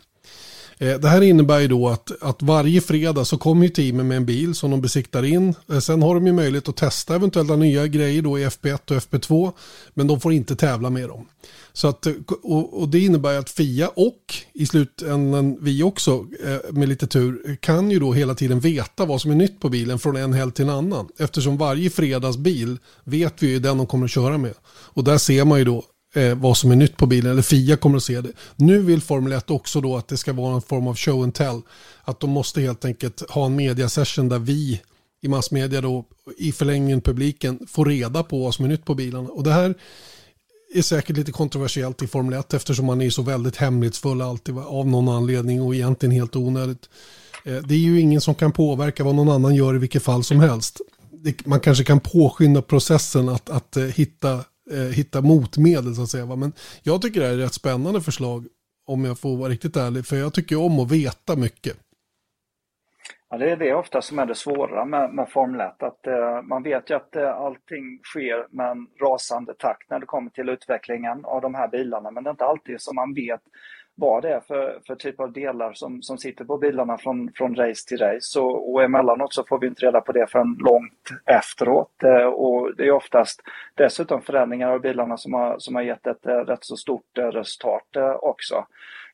Eh, 0.82 1.00
det 1.00 1.10
här 1.10 1.22
innebär 1.22 1.60
ju 1.60 1.68
då 1.68 1.90
att, 1.90 2.12
att 2.22 2.42
varje 2.42 2.82
fredag 2.82 3.26
så 3.26 3.38
kommer 3.38 3.64
ju 3.64 3.70
teamen 3.70 4.08
med 4.08 4.18
en 4.18 4.26
bil 4.26 4.56
som 4.56 4.72
de 4.72 4.82
besiktar 4.82 5.24
in. 5.24 5.56
Eh, 5.72 5.80
sen 5.80 6.02
har 6.02 6.16
de 6.16 6.28
ju 6.28 6.34
möjlighet 6.34 6.70
att 6.70 6.76
testa 6.76 7.16
eventuella 7.16 7.56
nya 7.56 7.88
grejer 7.88 8.22
då 8.22 8.40
i 8.40 8.46
FP1 8.46 8.92
och 8.92 8.98
FP2. 8.98 9.52
Men 9.94 10.08
de 10.08 10.20
får 10.20 10.34
inte 10.34 10.56
tävla 10.56 10.90
med 10.90 11.10
dem. 11.10 11.26
Så 11.74 11.88
att, 11.88 12.06
eh, 12.06 12.14
och, 12.44 12.82
och 12.82 12.90
det 12.90 13.00
innebär 13.00 13.38
att 13.38 13.50
Fia 13.50 13.88
och 13.88 14.36
i 14.54 14.66
slutändan 14.66 15.58
vi 15.62 15.84
också 15.84 16.26
med 16.70 16.90
lite 16.90 17.08
tur 17.08 17.58
kan 17.62 17.92
ju 17.92 18.00
då 18.00 18.14
hela 18.14 18.36
tiden 18.36 18.60
veta 18.60 19.06
vad 19.06 19.22
som 19.22 19.32
är 19.32 19.36
nytt 19.36 19.60
på 19.60 19.70
bilen 19.70 20.00
från 20.00 20.16
en 20.16 20.34
helg 20.34 20.52
till 20.52 20.66
en 20.66 20.72
annan. 20.72 21.08
Eftersom 21.18 21.58
varje 21.58 21.90
fredags 21.90 22.38
bil 22.38 22.78
vet 23.04 23.44
vi 23.44 23.48
ju 23.48 23.60
den 23.60 23.78
de 23.78 23.88
kommer 23.88 24.06
att 24.06 24.12
köra 24.12 24.38
med. 24.38 24.54
Och 24.68 25.04
där 25.04 25.18
ser 25.18 25.46
man 25.46 25.60
ju 25.60 25.66
då 25.66 25.84
eh, 26.14 26.36
vad 26.36 26.58
som 26.58 26.72
är 26.72 26.76
nytt 26.76 26.98
på 26.98 27.06
bilen, 27.06 27.32
eller 27.32 27.42
Fia 27.42 27.78
kommer 27.78 27.98
att 27.98 28.04
se 28.04 28.22
det. 28.22 28.32
Nu 28.56 28.82
vill 28.82 29.02
Formel 29.02 29.34
1 29.34 29.52
också 29.52 29.82
då 29.82 29.98
att 29.98 30.08
det 30.08 30.18
ska 30.18 30.34
vara 30.34 30.56
en 30.56 30.62
form 30.62 30.88
av 30.88 30.96
show 30.96 31.24
and 31.24 31.34
tell. 31.34 31.62
Att 32.04 32.20
de 32.20 32.30
måste 32.30 32.62
helt 32.62 32.86
enkelt 32.86 33.30
ha 33.30 33.46
en 33.46 33.56
mediasession 33.56 34.30
där 34.30 34.40
vi 34.40 34.82
i 35.22 35.28
massmedia 35.28 35.82
då 35.82 36.06
i 36.38 36.52
förlängningen 36.52 37.02
publiken 37.02 37.60
får 37.68 37.86
reda 37.86 38.24
på 38.24 38.40
vad 38.40 38.56
som 38.56 38.66
är 38.66 38.70
nytt 38.70 38.86
på 38.86 38.96
bilarna. 38.96 39.30
Och 39.30 39.44
det 39.44 39.52
här 39.52 39.76
är 40.74 40.82
säkert 40.82 41.18
lite 41.18 41.32
kontroversiellt 41.32 42.02
i 42.02 42.08
Formel 42.08 42.40
1 42.40 42.54
eftersom 42.54 42.86
man 42.86 43.02
är 43.02 43.10
så 43.10 43.22
väldigt 43.22 43.56
hemlighetsfull 43.56 44.22
alltid 44.22 44.58
av 44.58 44.88
någon 44.88 45.10
anledning 45.10 45.62
och 45.62 45.76
egentligen 45.76 46.16
helt 46.16 46.36
onödigt. 46.36 46.90
Eh, 47.46 47.56
det 47.56 47.74
är 47.74 47.80
ju 47.80 48.00
ingen 48.00 48.22
som 48.22 48.36
kan 48.36 48.52
påverka 48.52 49.04
vad 49.04 49.16
någon 49.16 49.30
annan 49.30 49.56
gör 49.56 49.76
i 49.76 49.78
vilket 49.78 50.04
fall 50.04 50.24
som 50.24 50.40
helst. 50.40 50.82
Man 51.46 51.60
kanske 51.60 51.84
kan 51.84 52.00
påskynda 52.00 52.62
processen 52.62 53.30
att, 53.30 53.50
att 53.50 53.78
eh, 53.78 53.84
hitta 53.84 54.44
eh, 54.72 54.78
hitta 54.78 55.22
motmedel 55.22 55.96
så 55.96 56.02
att 56.02 56.10
säga. 56.10 56.26
Men 56.26 56.54
jag 56.84 57.02
tycker 57.02 57.20
det 57.20 57.26
här 57.26 57.34
är 57.34 57.38
ett 57.38 57.46
rätt 57.46 57.54
spännande 57.54 58.02
förslag 58.02 58.46
om 58.88 59.06
jag 59.06 59.20
får 59.20 59.38
vara 59.38 59.50
riktigt 59.50 59.78
ärlig. 59.78 60.06
För 60.06 60.16
jag 60.16 60.34
tycker 60.34 60.60
om 60.60 60.80
att 60.80 60.92
veta 60.92 61.36
mycket. 61.36 61.78
Ja, 63.32 63.38
det 63.38 63.52
är 63.52 63.58
det 63.58 63.74
ofta 63.74 64.02
som 64.02 64.20
är 64.20 64.26
det 64.26 64.36
svåra 64.36 64.86
med, 64.86 65.14
med 65.14 65.30
Formel 65.30 65.62
1. 65.62 65.84
Att, 65.84 66.08
eh, 66.08 66.42
man 66.42 66.64
vet 66.64 66.90
ju 66.90 66.96
att 66.96 67.16
eh, 67.16 67.36
allting 67.36 68.00
sker 68.04 68.48
med 68.50 68.72
en 68.72 68.88
rasande 69.02 69.54
takt 69.54 69.90
när 69.90 70.00
det 70.00 70.06
kommer 70.06 70.30
till 70.30 70.50
utvecklingen 70.50 71.26
av 71.26 71.42
de 71.42 71.56
här 71.56 71.68
bilarna. 71.68 72.12
Men 72.12 72.24
det 72.24 72.30
är 72.30 72.32
inte 72.32 72.46
alltid 72.46 72.82
som 72.82 72.96
man 72.96 73.14
vet 73.14 73.42
vad 74.00 74.24
det 74.24 74.34
är 74.34 74.40
för, 74.40 74.80
för 74.88 74.96
typ 74.96 75.20
av 75.20 75.32
delar 75.32 75.74
som, 75.74 76.02
som 76.02 76.18
sitter 76.18 76.46
på 76.46 76.58
bilarna 76.58 76.98
från, 76.98 77.32
från 77.36 77.56
race 77.56 77.88
till 77.88 77.98
race. 77.98 78.40
Och, 78.40 78.74
och 78.74 78.84
emellanåt 78.84 79.34
så 79.34 79.44
får 79.44 79.60
vi 79.60 79.68
inte 79.68 79.86
reda 79.86 80.02
på 80.02 80.12
det 80.12 80.28
förrän 80.28 80.58
långt 80.60 81.10
efteråt. 81.26 82.04
Eh, 82.04 82.26
och 82.26 82.76
det 82.76 82.88
är 82.88 82.92
oftast 82.92 83.42
dessutom 83.76 84.22
förändringar 84.22 84.70
av 84.72 84.82
bilarna 84.82 85.18
som 85.18 85.34
har, 85.34 85.60
som 85.60 85.76
har 85.76 85.82
gett 85.82 86.08
ett 86.08 86.26
eh, 86.26 86.36
rätt 86.36 86.64
så 86.64 86.76
stort 86.76 87.18
eh, 87.18 87.28
resultat 87.28 87.98
också. 88.22 88.66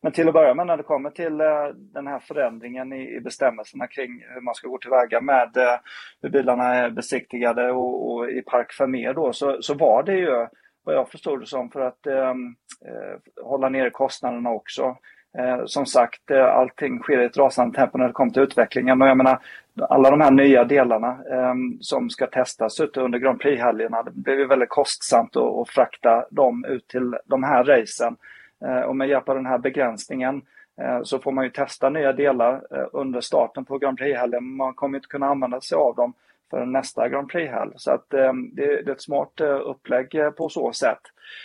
Men 0.02 0.12
till 0.12 0.28
att 0.28 0.34
börja 0.34 0.54
med 0.54 0.68
när 0.68 0.78
det 0.78 0.84
kommer 0.84 1.10
till 1.10 1.38
den 1.78 2.08
här 2.08 2.20
förändringen 2.20 2.94
i, 2.94 3.16
i 3.16 3.20
bestämmelserna 3.20 3.88
kring 3.88 4.26
hur 4.34 4.42
man 4.42 4.56
ska 4.56 4.68
gå 4.68 4.78
tillväga 4.78 5.22
med 5.22 5.52
hur 6.22 6.30
bilarna 6.30 6.76
är 6.76 6.90
besiktigade 6.90 7.72
och, 7.72 8.12
och 8.12 8.30
i 8.30 8.42
Park 8.42 8.72
Fermé 8.72 9.14
då 9.14 9.34
så, 9.34 9.62
så 9.62 9.74
var 9.74 10.04
det 10.04 10.14
ju 10.14 10.48
vad 10.86 10.96
jag 10.96 11.10
förstod 11.10 11.40
det 11.40 11.46
som, 11.46 11.70
för 11.70 11.82
att 11.82 12.08
ehm, 12.08 12.56
eh, 12.86 13.44
hålla 13.44 13.70
nere 13.70 13.90
kostnaderna 13.90 14.50
också. 14.50 14.98
Eh, 15.38 15.66
som 15.66 15.86
sagt, 15.86 16.32
eh, 16.32 16.46
allting 16.46 17.00
sker 17.00 17.22
i 17.22 17.26
ett 17.26 17.38
rasande 17.38 17.78
tempo 17.78 17.98
när 17.98 18.08
det 18.08 18.14
kommer 18.14 18.32
till 18.32 18.42
utvecklingen. 18.42 19.02
Och 19.02 19.08
jag 19.08 19.18
menar, 19.18 19.40
alla 19.90 20.10
de 20.10 20.22
här 20.22 20.32
nya 20.32 20.64
delarna 20.64 21.10
eh, 21.32 21.54
som 21.80 22.10
ska 22.10 22.28
testas 22.28 22.80
ute 22.80 23.02
under 23.02 23.20
Grand 23.20 23.40
Prix-helgerna, 23.40 24.04
det 24.04 24.12
blir 24.12 24.46
väldigt 24.46 24.70
kostsamt 24.70 25.36
att, 25.36 25.44
att 25.44 25.70
frakta 25.70 26.26
dem 26.30 26.66
ut 26.66 26.88
till 26.88 27.16
de 27.26 27.44
här 27.44 27.64
racen. 27.64 28.16
Eh, 28.66 28.82
och 28.82 28.96
med 28.96 29.08
hjälp 29.08 29.30
av 29.30 29.36
den 29.36 29.46
här 29.46 29.58
begränsningen 29.58 30.42
eh, 30.82 31.04
så 31.04 31.20
får 31.20 31.32
man 31.32 31.44
ju 31.44 31.50
testa 31.50 31.90
nya 31.90 32.14
delar 32.14 32.54
eh, 32.72 32.88
under 32.94 33.22
starten 33.22 33.66
på 33.66 33.78
Grand 33.78 33.98
Prix-helgen. 33.98 34.56
Man 34.56 34.74
kommer 34.74 34.98
inte 34.98 35.08
kunna 35.08 35.28
använda 35.28 35.62
sig 35.62 35.76
av 35.76 35.96
dem 35.96 36.14
för 36.56 36.66
nästa 36.66 37.10
Grand 37.10 37.30
Prix-helg. 37.30 37.72
Så 37.76 37.92
att, 37.92 38.14
eh, 38.14 38.34
det, 38.34 38.82
det, 38.82 38.92
är 38.92 38.96
ett 38.96 39.02
smart 39.02 39.42
eh, 39.42 39.60
upplägg 39.72 40.16
eh, 40.16 40.30
på 40.30 40.50
så 40.50 40.74
sätt. 40.74 41.02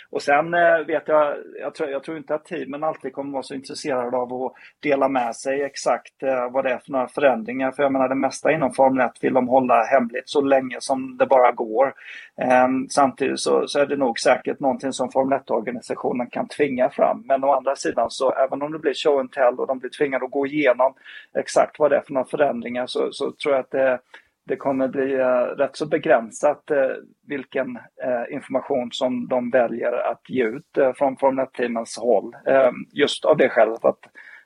Och 0.09 0.21
sen 0.21 0.53
eh, 0.53 0.77
vet 0.87 1.07
jag, 1.07 1.35
jag 1.59 1.75
tror, 1.75 1.89
jag 1.89 2.03
tror 2.03 2.17
inte 2.17 2.35
att 2.35 2.45
teamen 2.45 2.83
alltid 2.83 3.13
kommer 3.13 3.31
vara 3.31 3.43
så 3.43 3.53
intresserade 3.53 4.17
av 4.17 4.33
att 4.33 4.53
dela 4.79 5.09
med 5.09 5.35
sig 5.35 5.61
exakt 5.61 6.23
eh, 6.23 6.51
vad 6.51 6.65
det 6.65 6.71
är 6.71 6.77
för 6.77 6.91
några 6.91 7.07
förändringar. 7.07 7.71
För 7.71 7.83
jag 7.83 7.91
menar 7.91 8.09
det 8.09 8.15
mesta 8.15 8.51
inom 8.51 8.73
Formel 8.73 9.05
1 9.05 9.11
vill 9.21 9.33
de 9.33 9.47
hålla 9.47 9.83
hemligt 9.83 10.29
så 10.29 10.41
länge 10.41 10.77
som 10.79 11.17
det 11.17 11.25
bara 11.25 11.51
går. 11.51 11.93
Ehm, 12.41 12.89
samtidigt 12.89 13.39
så, 13.39 13.67
så 13.67 13.79
är 13.79 13.85
det 13.85 13.97
nog 13.97 14.19
säkert 14.19 14.59
någonting 14.59 14.93
som 14.93 15.11
Formel 15.11 15.39
1-organisationen 15.39 16.29
kan 16.29 16.47
tvinga 16.47 16.89
fram. 16.89 17.23
Men 17.25 17.43
å 17.43 17.51
andra 17.53 17.75
sidan 17.75 18.07
så 18.09 18.33
även 18.33 18.61
om 18.61 18.71
det 18.71 18.79
blir 18.79 18.93
show 18.93 19.19
and 19.19 19.31
tell 19.31 19.59
och 19.59 19.67
de 19.67 19.79
blir 19.79 19.89
tvingade 19.89 20.25
att 20.25 20.31
gå 20.31 20.47
igenom 20.47 20.93
exakt 21.37 21.79
vad 21.79 21.91
det 21.91 21.97
är 21.97 22.01
för 22.01 22.13
några 22.13 22.27
förändringar 22.27 22.85
så, 22.87 23.11
så 23.11 23.31
tror 23.31 23.55
jag 23.55 23.59
att 23.59 23.71
det 23.71 23.99
det 24.47 24.55
kommer 24.55 24.87
bli 24.87 25.13
eh, 25.13 25.57
rätt 25.57 25.75
så 25.75 25.85
begränsat 25.85 26.71
eh, 26.71 26.91
vilken 27.27 27.77
eh, 27.77 28.33
information 28.33 28.89
som 28.91 29.27
de 29.27 29.49
väljer 29.49 30.11
att 30.11 30.29
ge 30.29 30.43
ut 30.43 30.77
från 30.95 31.17
Formel 31.17 31.45
1-teamens 31.45 31.97
håll. 31.97 32.35
Ehm, 32.45 32.75
just 32.91 33.25
av 33.25 33.37
det 33.37 33.49
skälet 33.49 33.85
att, 33.85 33.99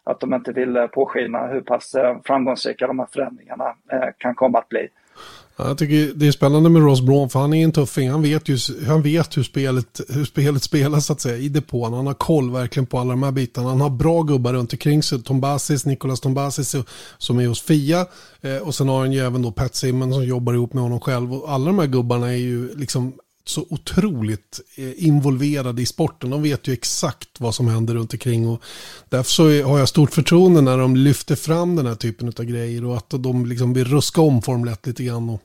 att 0.03 0.19
de 0.19 0.33
inte 0.33 0.51
vill 0.51 0.87
påskina 0.93 1.47
hur 1.47 1.61
pass 1.61 1.95
framgångsrika 2.25 2.87
de 2.87 2.99
här 2.99 3.07
förändringarna 3.11 3.75
kan 4.17 4.35
komma 4.35 4.59
att 4.59 4.69
bli. 4.69 4.89
Jag 5.57 5.77
tycker 5.77 6.13
det 6.15 6.27
är 6.27 6.31
spännande 6.31 6.69
med 6.69 6.81
Ross 6.81 7.01
Braun 7.01 7.29
för 7.29 7.39
han 7.39 7.53
är 7.53 7.63
en 7.63 7.71
tuffing. 7.71 8.09
Han 8.09 8.21
vet, 8.21 8.49
ju, 8.49 8.57
han 8.87 9.01
vet 9.01 9.37
hur, 9.37 9.43
spelet, 9.43 10.01
hur 10.09 10.25
spelet 10.25 10.63
spelas 10.63 11.05
så 11.05 11.13
att 11.13 11.21
säga 11.21 11.37
i 11.37 11.49
depån. 11.49 11.93
Han 11.93 12.07
har 12.07 12.13
koll 12.13 12.51
verkligen 12.51 12.85
på 12.85 12.99
alla 12.99 13.09
de 13.09 13.23
här 13.23 13.31
bitarna. 13.31 13.69
Han 13.69 13.81
har 13.81 13.89
bra 13.89 14.21
gubbar 14.21 14.53
runt 14.53 14.73
omkring 14.73 15.03
sig. 15.03 15.23
Tombasis, 15.23 15.85
Nicolas 15.85 16.19
Tombasis 16.19 16.75
som 17.17 17.39
är 17.39 17.47
hos 17.47 17.61
Fia. 17.61 18.05
Eh, 18.41 18.57
och 18.57 18.75
sen 18.75 18.89
har 18.89 18.99
han 18.99 19.11
ju 19.11 19.19
även 19.19 19.41
då 19.41 19.51
Pat 19.51 19.75
Simon 19.75 20.13
som 20.13 20.25
jobbar 20.25 20.53
ihop 20.53 20.73
med 20.73 20.83
honom 20.83 20.99
själv. 20.99 21.33
Och 21.33 21.51
alla 21.51 21.65
de 21.65 21.79
här 21.79 21.87
gubbarna 21.87 22.27
är 22.27 22.37
ju 22.37 22.75
liksom 22.75 23.13
så 23.49 23.65
otroligt 23.69 24.61
eh, 24.75 25.05
involverade 25.05 25.81
i 25.81 25.85
sporten. 25.85 26.29
De 26.29 26.41
vet 26.41 26.67
ju 26.67 26.73
exakt 26.73 27.29
vad 27.39 27.55
som 27.55 27.67
händer 27.67 27.93
runt 27.93 28.13
omkring. 28.13 28.47
Och 28.47 28.61
därför 29.09 29.31
så 29.31 29.63
har 29.63 29.79
jag 29.79 29.89
stort 29.89 30.13
förtroende 30.13 30.61
när 30.61 30.77
de 30.77 30.95
lyfter 30.95 31.35
fram 31.35 31.75
den 31.75 31.85
här 31.85 31.95
typen 31.95 32.27
av 32.27 32.45
grejer 32.45 32.85
och 32.85 32.97
att 32.97 33.09
de 33.09 33.45
liksom 33.45 33.73
vill 33.73 33.85
ruska 33.85 34.21
om 34.21 34.41
Formel 34.41 34.73
1 34.73 34.87
lite 34.87 35.03
grann. 35.03 35.29
Och 35.29 35.41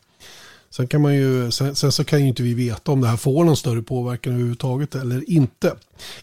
Sen, 0.75 0.87
kan 0.87 1.01
man 1.01 1.15
ju, 1.15 1.51
sen, 1.51 1.77
sen, 1.77 1.93
så 1.93 2.05
kan 2.05 2.21
ju 2.21 2.29
inte 2.29 2.43
vi 2.43 2.55
veta 2.55 2.93
om 2.93 3.01
det 3.01 3.09
här 3.09 3.17
får 3.17 3.45
någon 3.45 3.57
större 3.57 3.83
påverkan 3.83 4.33
överhuvudtaget 4.33 4.95
eller 4.95 5.31
inte. 5.31 5.75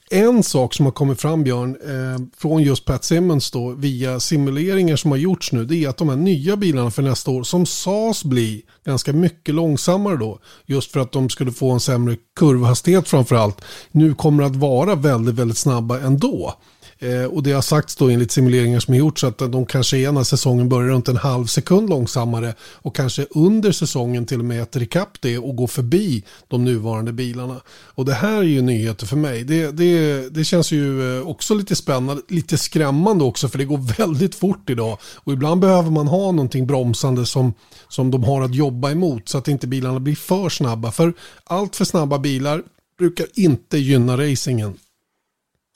En 0.10 0.44
sak 0.44 0.74
som 0.74 0.86
har 0.86 0.92
kommit 0.92 1.22
fram 1.22 1.44
Björn, 1.44 1.70
eh, 1.70 2.28
från 2.38 2.64
just 2.64 2.86
Pat 2.86 3.04
Simmons 3.04 3.52
då, 3.52 3.72
via 3.72 4.20
simuleringar 4.20 4.96
som 4.96 5.12
har 5.12 5.18
gjorts 5.18 5.52
nu, 5.52 5.66
det 5.66 5.84
är 5.84 5.90
att 5.90 5.98
de 5.98 6.10
här 6.10 6.16
nya 6.16 6.58
bilarna 6.58 6.92
för 6.92 7.02
nästa 7.02 7.32
år, 7.32 7.44
som 7.44 7.66
sades 7.66 8.24
bli 8.24 8.64
ganska 8.86 9.14
mycket 9.14 9.56
långsammare 9.56 10.18
då, 10.18 10.40
just 10.66 10.92
för 10.92 11.00
att 11.00 11.12
de 11.12 11.30
skulle 11.30 11.52
få 11.52 11.72
en 11.72 11.80
sämre 11.80 12.18
kurvhastighet 12.36 13.08
framför 13.08 13.36
allt, 13.36 13.62
nu 13.92 14.14
kommer 14.14 14.44
att 14.44 14.56
vara 14.56 14.96
väldigt, 14.96 15.36
väldigt 15.36 15.58
snabba 15.58 16.00
ändå. 16.00 16.54
Eh, 17.00 17.24
och 17.24 17.44
det 17.44 17.52
har 17.52 17.62
sagts 17.62 17.96
då 17.96 18.10
enligt 18.10 18.32
simuleringar 18.32 18.80
som 18.80 18.94
har 18.94 19.00
gjorts 19.00 19.24
att 19.24 19.38
de 19.38 19.66
kanske 19.66 19.98
är 19.98 20.12
när 20.12 20.24
säsongen 20.24 20.70
börjar 20.70 20.90
runt 20.90 21.08
en 21.08 21.18
halv 21.18 21.46
sekund 21.46 21.90
långsammare 21.90 22.54
och 22.62 22.96
kanske 22.96 23.26
under 23.30 23.72
säsongen 23.72 24.26
till 24.26 24.40
och 24.40 24.46
med 24.46 24.62
äter 24.62 24.82
ikapp 24.84 25.22
det 25.22 25.38
och 25.38 25.56
går 25.56 25.68
förbi 25.68 26.24
de 26.48 26.66
nuvarande 26.66 27.14
bilarna. 27.14 27.62
Och 27.70 28.06
det 28.06 28.14
här 28.14 28.38
är 28.38 28.44
ju 28.44 28.62
nyheter 28.62 29.06
för 29.06 29.18
mig. 29.18 29.44
Det, 29.44 29.72
det, 29.72 30.30
det 30.30 30.44
känns 30.44 30.72
ju 30.72 31.18
eh, 31.18 31.28
också 31.28 31.56
lite 31.56 31.76
spännande, 31.76 32.22
lite 32.28 32.58
skrämmande 32.58 33.24
också 33.24 33.50
för 33.50 33.58
det 33.58 33.66
går 33.66 33.78
väldigt 33.98 34.36
fort 34.36 34.70
idag. 34.70 34.98
Och 35.04 35.34
ibland 35.34 35.62
behöver 35.62 35.92
man 35.92 36.08
ha 36.08 36.32
någonting 36.32 36.68
bromsande 36.68 37.26
som, 37.26 37.54
som 37.90 38.12
de 38.12 38.24
har 38.24 38.42
att 38.42 38.56
jobba 38.56 38.92
emot 38.92 39.30
så 39.30 39.38
att 39.38 39.48
inte 39.48 39.68
bilarna 39.68 40.00
blir 40.00 40.16
för 40.16 40.50
snabba. 40.50 40.92
För 40.92 41.14
allt 41.44 41.76
för 41.76 41.86
snabba 41.86 42.20
bilar 42.20 42.64
brukar 42.98 43.28
inte 43.34 43.78
gynna 43.78 44.18
racingen. 44.18 44.78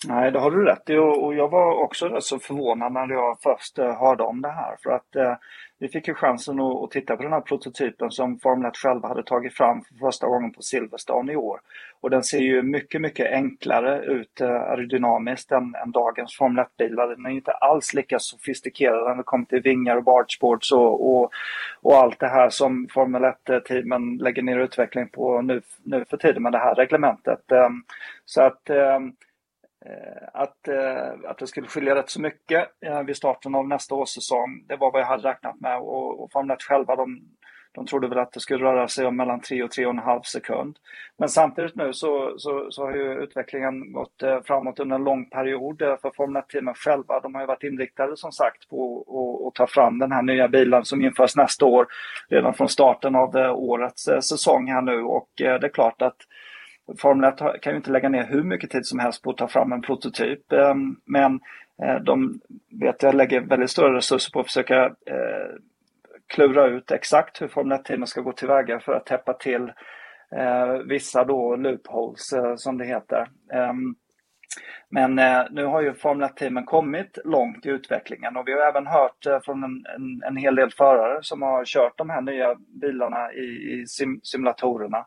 Nej, 0.08 0.32
det 0.32 0.40
har 0.40 0.52
du 0.52 0.66
rätt 0.66 0.90
i 0.90 0.98
och 0.98 1.36
jag 1.36 1.50
var 1.50 1.84
också 1.84 2.08
rätt 2.08 2.24
så 2.24 2.40
förvånad 2.40 2.92
när 2.92 3.08
jag 3.08 3.38
först 3.42 3.80
eh, 3.80 4.00
hörde 4.00 4.24
om 4.24 4.42
det 4.42 4.52
här. 4.52 4.76
För 4.84 4.92
att 4.92 5.16
eh, 5.16 5.36
vi 5.80 5.88
fick 5.88 6.08
ju 6.08 6.14
chansen 6.14 6.60
att, 6.60 6.84
att, 6.84 6.92
titta 6.92 7.18
på 7.18 7.24
den 7.24 7.34
här 7.34 7.42
prototypen 7.42 8.12
som 8.12 8.40
Formel 8.40 8.70
1 8.72 8.78
själva 8.78 9.08
hade 9.08 9.24
tagit 9.24 9.54
fram 9.54 9.82
för 9.82 9.96
första 9.96 10.28
gången 10.28 10.54
på 10.54 10.62
Silverstone 10.62 11.34
i 11.34 11.36
år. 11.36 11.60
Och 12.02 12.10
den 12.10 12.24
ser 12.24 12.40
ju 12.40 12.62
mycket, 12.62 13.02
mycket 13.02 13.32
enklare 13.32 14.06
ut 14.06 14.41
eh, 14.41 14.49
aerodynamiskt 14.49 15.52
än, 15.52 15.76
än 15.76 15.91
dagens 15.91 16.38
Formel 16.38 16.66
1-bilar. 16.66 17.08
Den 17.08 17.26
är 17.26 17.30
inte 17.30 17.52
alls 17.52 17.93
lika 17.93 18.20
sofistikerad 18.20 19.08
när 19.08 19.16
det 19.16 19.24
kommer 19.24 19.45
till 19.45 19.62
vingar 19.62 19.97
och 19.97 20.04
bargeboards 20.04 20.72
och, 20.72 21.12
och, 21.12 21.32
och 21.82 21.95
allt 21.95 22.20
det 22.20 22.28
här 22.28 22.49
som 22.49 22.88
Formel 22.93 23.24
1-teamen 23.24 24.18
lägger 24.18 24.41
ner 24.41 24.60
utveckling 24.60 25.08
på 25.08 25.41
nu, 25.41 25.62
nu 25.84 26.06
för 26.10 26.18
tiden 26.18 26.43
med 26.43 26.52
det 26.52 26.60
här 26.60 26.76
reglementet. 26.76 27.52
Ehm, 27.52 27.84
så 28.26 28.41
att 28.41 28.70
Eh, 28.70 28.99
Eh, 29.86 30.27
att, 30.34 30.67
eh, 30.67 31.29
att 31.29 31.38
det 31.38 31.47
skulle 31.47 31.67
skilja 31.67 31.95
rätt 31.95 32.09
så 32.09 32.21
mycket 32.21 32.67
eh, 32.86 33.03
vid 33.03 33.15
starten 33.15 33.55
av 33.55 33.67
nästa 33.67 33.95
årssäsong. 33.95 34.65
Det 34.67 34.75
var 34.75 34.91
vad 34.91 35.01
jag 35.01 35.05
hade 35.05 35.29
räknat 35.29 35.59
med 35.59 35.77
och, 35.77 36.23
och 36.23 36.32
Formel 36.32 36.55
1 36.55 36.63
själva 36.63 36.95
de, 36.95 37.21
de 37.71 37.86
trodde 37.86 38.07
väl 38.07 38.19
att 38.19 38.32
det 38.32 38.39
skulle 38.39 38.65
röra 38.65 38.88
sig 38.88 39.05
om 39.05 39.15
mellan 39.15 39.41
3 39.41 39.63
och 39.63 39.69
3,5 39.69 40.21
sekund. 40.21 40.77
Men 41.17 41.29
samtidigt 41.29 41.75
nu 41.75 41.93
så, 41.93 42.34
så, 42.38 42.67
så 42.71 42.86
har 42.86 42.95
ju 42.95 43.23
utvecklingen 43.23 43.93
gått 43.93 44.23
framåt 44.45 44.79
under 44.79 44.95
en 44.95 45.03
lång 45.03 45.29
period 45.29 45.77
för 45.79 46.11
Formel 46.15 46.41
1-teamen 46.41 46.73
själva. 46.73 47.19
De 47.19 47.36
har 47.36 47.41
ju 47.41 47.47
varit 47.47 47.63
inriktade 47.63 48.17
som 48.17 48.32
sagt 48.32 48.69
på 48.69 49.47
att 49.47 49.55
ta 49.55 49.67
fram 49.67 49.99
den 49.99 50.11
här 50.11 50.21
nya 50.21 50.47
bilen 50.47 50.86
som 50.86 51.01
införs 51.01 51.36
nästa 51.36 51.65
år 51.65 51.88
redan 52.29 52.53
från 52.53 52.69
starten 52.69 53.15
av 53.15 53.36
årets 53.55 54.03
säsong 54.03 54.67
här 54.67 54.82
nu 54.82 55.03
och 55.03 55.29
det 55.38 55.45
är 55.45 55.73
klart 55.73 56.01
att 56.01 56.17
Formel 56.98 57.34
1 57.34 57.62
kan 57.62 57.74
ju 57.74 57.78
inte 57.78 57.92
lägga 57.92 58.10
ner 58.10 58.24
hur 58.24 58.44
mycket 58.44 58.70
tid 58.70 58.86
som 58.86 59.00
helst 59.00 59.24
på 59.24 59.30
att 59.30 59.38
ta 59.38 59.48
fram 59.48 59.72
en 59.72 59.82
prototyp. 59.82 60.52
Eh, 60.52 60.76
men 61.06 61.39
eh, 61.84 61.96
de 61.96 62.39
vet 62.82 63.04
jag 63.04 63.16
lägger 63.16 63.42
väldigt 63.42 63.70
stora 63.70 63.98
resurser 63.98 64.32
på 64.32 64.39
att 64.39 64.46
försöka 64.46 64.86
eh, 64.86 65.52
klura 66.28 66.68
ut 66.68 66.92
exakt 66.92 67.42
hur 67.42 67.48
Formel 67.48 67.78
1-teamen 67.78 68.08
ska 68.08 68.22
gå 68.22 68.32
tillväga 68.32 68.80
för 68.80 68.94
att 68.94 69.06
täppa 69.06 69.34
till 69.34 69.72
vissa 70.86 71.24
då 71.24 71.56
loopholes 71.56 72.34
som 72.56 72.78
det 72.78 72.86
heter. 72.86 73.28
Ehm, 73.54 73.96
men 74.89 75.16
nu 75.52 75.66
har 75.66 75.82
ju 75.82 75.94
Formel 75.94 76.30
1-teamen 76.30 76.66
kommit 76.66 77.18
långt 77.26 77.66
i 77.66 77.70
utvecklingen 77.70 78.38
och 78.38 78.48
vi 78.48 78.52
har 78.52 78.68
även 78.68 78.88
hört 78.88 79.44
från 79.46 79.64
en, 79.64 79.86
en, 79.96 80.24
en 80.28 80.38
hel 80.38 80.56
del 80.56 80.72
förare 80.72 81.20
som 81.22 81.42
har 81.42 81.66
kört 81.66 81.98
de 81.98 82.10
här 82.10 82.22
nya 82.22 82.56
bilarna 82.82 83.34
i, 83.34 83.74
i 83.74 83.88
sim, 83.88 84.20
simulatorerna 84.24 85.06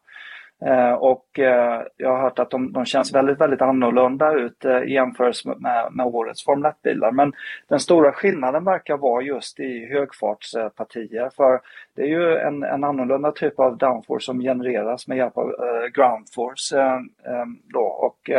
Eh, 0.63 0.93
och 0.93 1.39
eh, 1.39 1.83
jag 1.97 2.11
har 2.11 2.23
hört 2.23 2.39
att 2.39 2.51
de, 2.51 2.73
de 2.73 2.85
känns 2.85 3.15
väldigt, 3.15 3.41
väldigt 3.41 3.63
annorlunda 3.63 4.33
ut 4.33 4.65
eh, 4.65 4.79
i 4.79 4.93
jämförelse 4.93 5.49
med, 5.57 5.93
med 5.93 6.07
årets 6.07 6.45
Formel 6.45 6.73
1-bilar. 6.73 7.13
Men 7.13 7.33
den 7.69 7.81
stora 7.81 8.13
skillnaden 8.13 8.65
verkar 8.65 8.97
vara 8.97 9.23
just 9.23 9.61
i 9.61 9.87
högfartspartier. 9.93 11.31
För 11.37 11.61
det 11.97 12.03
är 12.03 12.07
ju 12.07 12.37
en, 12.37 12.63
en 12.63 12.85
annorlunda 12.85 13.33
typ 13.33 13.59
av 13.61 13.79
downforce 13.79 14.25
som 14.25 14.41
genereras 14.41 15.09
med 15.09 15.17
hjälp 15.17 15.39
av 15.39 15.49
eh, 15.49 15.87
groundforce. 15.95 16.79
Eh, 16.79 17.45
då. 17.73 17.81
Och, 17.81 18.31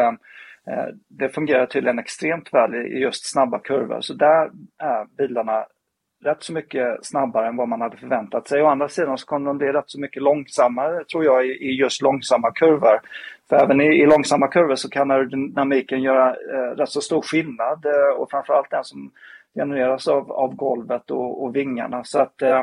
det 1.07 1.29
fungerar 1.29 1.65
tydligen 1.65 1.99
extremt 1.99 2.53
väl 2.53 2.75
i 2.75 2.99
just 2.99 3.31
snabba 3.31 3.59
kurvor. 3.59 4.01
Så 4.01 4.13
där 4.13 4.51
är 4.77 5.05
bilarna 5.17 5.65
rätt 6.25 6.43
så 6.43 6.53
mycket 6.53 7.05
snabbare 7.05 7.47
än 7.47 7.57
vad 7.57 7.67
man 7.67 7.81
hade 7.81 7.97
förväntat 7.97 8.47
sig. 8.47 8.61
Å 8.61 8.67
andra 8.67 8.89
sidan 8.89 9.17
så 9.17 9.25
kommer 9.25 9.47
de 9.47 9.57
bli 9.57 9.67
rätt 9.67 9.89
så 9.89 9.99
mycket 9.99 10.23
långsammare 10.23 11.03
tror 11.05 11.25
jag 11.25 11.45
i, 11.47 11.77
just 11.79 12.01
långsamma 12.01 12.51
kurvor. 12.51 12.99
För 13.49 13.55
även 13.55 13.81
i, 13.81 13.85
i 13.85 14.05
långsamma 14.05 14.47
kurvor 14.47 14.75
så 14.75 14.89
kan 14.89 15.11
aerodynamiken 15.11 16.01
göra 16.01 16.29
eh, 16.29 16.75
rätt 16.77 16.89
så 16.89 17.01
stor 17.01 17.21
skillnad 17.21 17.85
eh, 17.85 18.21
och 18.21 18.31
framförallt 18.31 18.71
den 18.71 18.83
som 18.83 19.11
genereras 19.55 20.07
av, 20.07 20.31
av 20.31 20.55
golvet 20.55 21.11
och, 21.11 21.43
och 21.43 21.55
vingarna. 21.55 22.03
Så 22.03 22.19
att 22.19 22.41
eh, 22.41 22.59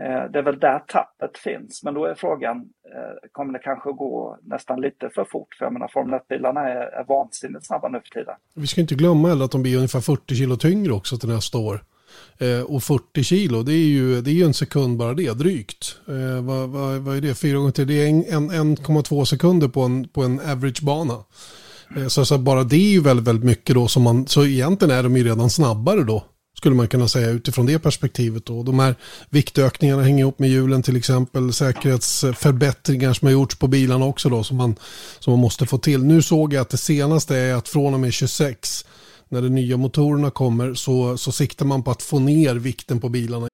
eh 0.00 0.30
det 0.30 0.38
är 0.38 0.42
väl 0.42 0.58
där 0.58 0.78
tappet 0.78 1.38
finns. 1.38 1.82
Men 1.84 1.94
då 1.94 2.04
är 2.04 2.14
frågan, 2.14 2.56
eh, 2.94 3.28
kommer 3.32 3.52
det 3.52 3.58
kanske 3.58 3.92
gå 3.92 4.38
nästan 4.42 4.80
lite 4.80 5.10
för 5.14 5.24
fort? 5.24 5.54
För 5.58 5.64
jag 5.64 5.72
menar 5.72 5.88
Formel 5.88 6.20
1-bilarna 6.20 6.60
är, 6.60 6.86
är 7.00 7.04
vansinnigt 7.04 7.66
snabba 7.66 7.88
nu 7.88 8.00
för 8.00 8.20
tiden. 8.20 8.34
Vi 8.54 8.66
ska 8.66 8.80
inte 8.80 8.94
glömma 8.94 9.28
heller 9.28 9.44
att 9.44 9.52
de 9.52 9.62
blir 9.62 9.76
ungefär 9.76 10.00
40 10.00 10.34
kilo 10.34 10.56
tyngre 10.56 10.92
också 10.92 11.16
till 11.16 11.28
nästa 11.28 11.58
år. 11.58 11.80
Eh, 12.38 12.60
och 12.60 12.82
40 12.82 13.24
kilo, 13.24 13.62
det 13.62 13.72
är, 13.72 13.86
ju, 13.86 14.20
det 14.20 14.30
är 14.30 14.34
ju 14.34 14.44
en 14.44 14.54
sekund 14.54 14.98
bara 14.98 15.14
det, 15.14 15.32
drygt. 15.32 15.96
Eh, 16.08 16.42
vad, 16.42 16.68
vad, 16.68 17.00
vad 17.00 17.16
är 17.16 17.20
det? 17.20 17.34
Fyra 17.34 17.56
gånger 17.56 17.72
till, 17.72 17.86
det 17.86 17.94
är 17.94 18.08
1,2 18.08 19.24
sekunder 19.24 19.68
på 19.68 19.82
en, 19.82 20.08
på 20.08 20.22
en 20.22 20.40
average-bana. 20.40 21.24
Eh, 21.96 22.08
så, 22.08 22.24
så 22.24 22.38
bara 22.38 22.64
det 22.64 22.76
är 22.76 22.90
ju 22.90 23.00
väldigt, 23.00 23.26
väldigt 23.26 23.44
mycket 23.44 23.74
då 23.74 23.88
som 23.88 24.02
man, 24.02 24.26
så 24.26 24.44
egentligen 24.44 24.94
är 24.94 25.02
de 25.02 25.16
ju 25.16 25.24
redan 25.24 25.50
snabbare 25.50 26.04
då. 26.04 26.24
Skulle 26.56 26.74
man 26.74 26.88
kunna 26.88 27.08
säga 27.08 27.30
utifrån 27.30 27.66
det 27.66 27.78
perspektivet. 27.78 28.46
Då. 28.46 28.62
De 28.62 28.78
här 28.78 28.94
viktökningarna 29.30 30.02
hänger 30.02 30.18
ihop 30.18 30.38
med 30.38 30.50
hjulen 30.50 30.82
till 30.82 30.96
exempel. 30.96 31.52
Säkerhetsförbättringar 31.52 33.12
som 33.12 33.26
har 33.26 33.32
gjorts 33.32 33.56
på 33.56 33.66
bilarna 33.66 34.04
också 34.04 34.28
då 34.28 34.44
som 34.44 34.56
man, 34.56 34.76
som 35.18 35.32
man 35.32 35.40
måste 35.40 35.66
få 35.66 35.78
till. 35.78 36.04
Nu 36.04 36.22
såg 36.22 36.52
jag 36.52 36.60
att 36.60 36.70
det 36.70 36.76
senaste 36.76 37.36
är 37.36 37.54
att 37.54 37.68
från 37.68 37.94
och 37.94 38.00
med 38.00 38.12
26 38.12 38.84
när 39.32 39.42
de 39.42 39.48
nya 39.48 39.76
motorerna 39.76 40.30
kommer 40.30 40.74
så, 40.74 41.18
så 41.18 41.32
siktar 41.32 41.66
man 41.66 41.82
på 41.82 41.90
att 41.90 42.02
få 42.02 42.18
ner 42.18 42.54
vikten 42.54 43.00
på 43.00 43.08
bilarna. 43.08 43.48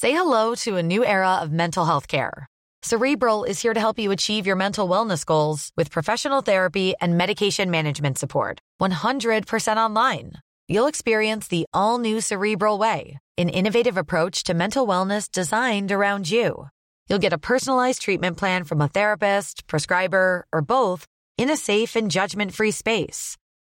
Say 0.00 0.10
hello 0.10 0.54
to 0.56 0.76
a 0.78 0.82
new 0.82 1.04
era 1.04 1.42
of 1.42 1.50
mental 1.50 1.84
health 1.84 2.08
care. 2.08 2.46
Cerebral 2.84 3.44
is 3.44 3.62
here 3.62 3.74
to 3.74 3.80
help 3.80 3.98
you 3.98 4.10
achieve 4.10 4.48
your 4.48 4.56
mental 4.56 4.88
wellness 4.88 5.24
goals 5.24 5.70
with 5.76 5.92
professional 5.92 6.42
therapy 6.42 6.94
and 7.00 7.16
medication 7.16 7.70
management 7.70 8.18
support. 8.18 8.58
100% 8.80 9.76
online. 9.76 10.32
You'll 10.68 10.88
experience 10.88 11.46
the 11.46 11.64
all 11.72 11.98
new 11.98 12.20
Cerebral 12.20 12.78
Way, 12.78 13.18
an 13.38 13.48
innovative 13.48 13.96
approach 13.96 14.42
to 14.44 14.54
mental 14.54 14.86
wellness 14.86 15.30
designed 15.30 15.92
around 15.92 16.28
you. 16.28 16.66
You'll 17.08 17.22
get 17.22 17.32
a 17.32 17.38
personalized 17.38 18.02
treatment 18.02 18.36
plan 18.36 18.64
from 18.64 18.80
a 18.80 18.88
therapist, 18.88 19.66
prescriber, 19.68 20.46
or 20.52 20.62
both 20.62 21.06
in 21.38 21.50
a 21.50 21.56
safe 21.56 21.94
and 21.94 22.10
judgment 22.10 22.54
free 22.54 22.72
space. 22.72 23.36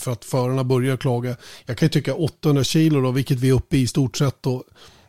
För 0.00 0.12
att 0.12 0.24
förarna 0.24 0.64
börjar 0.64 0.96
klaga. 0.96 1.36
Jag 1.66 1.78
kan 1.78 1.86
ju 1.86 1.90
tycka 1.90 2.14
800 2.14 2.64
kilo 2.64 3.00
då, 3.00 3.10
vilket 3.10 3.38
vi 3.38 3.48
är 3.48 3.52
uppe 3.52 3.76
i 3.76 3.80
i 3.80 3.86
stort 3.86 4.16
sett 4.16 4.46
Och 4.46 4.62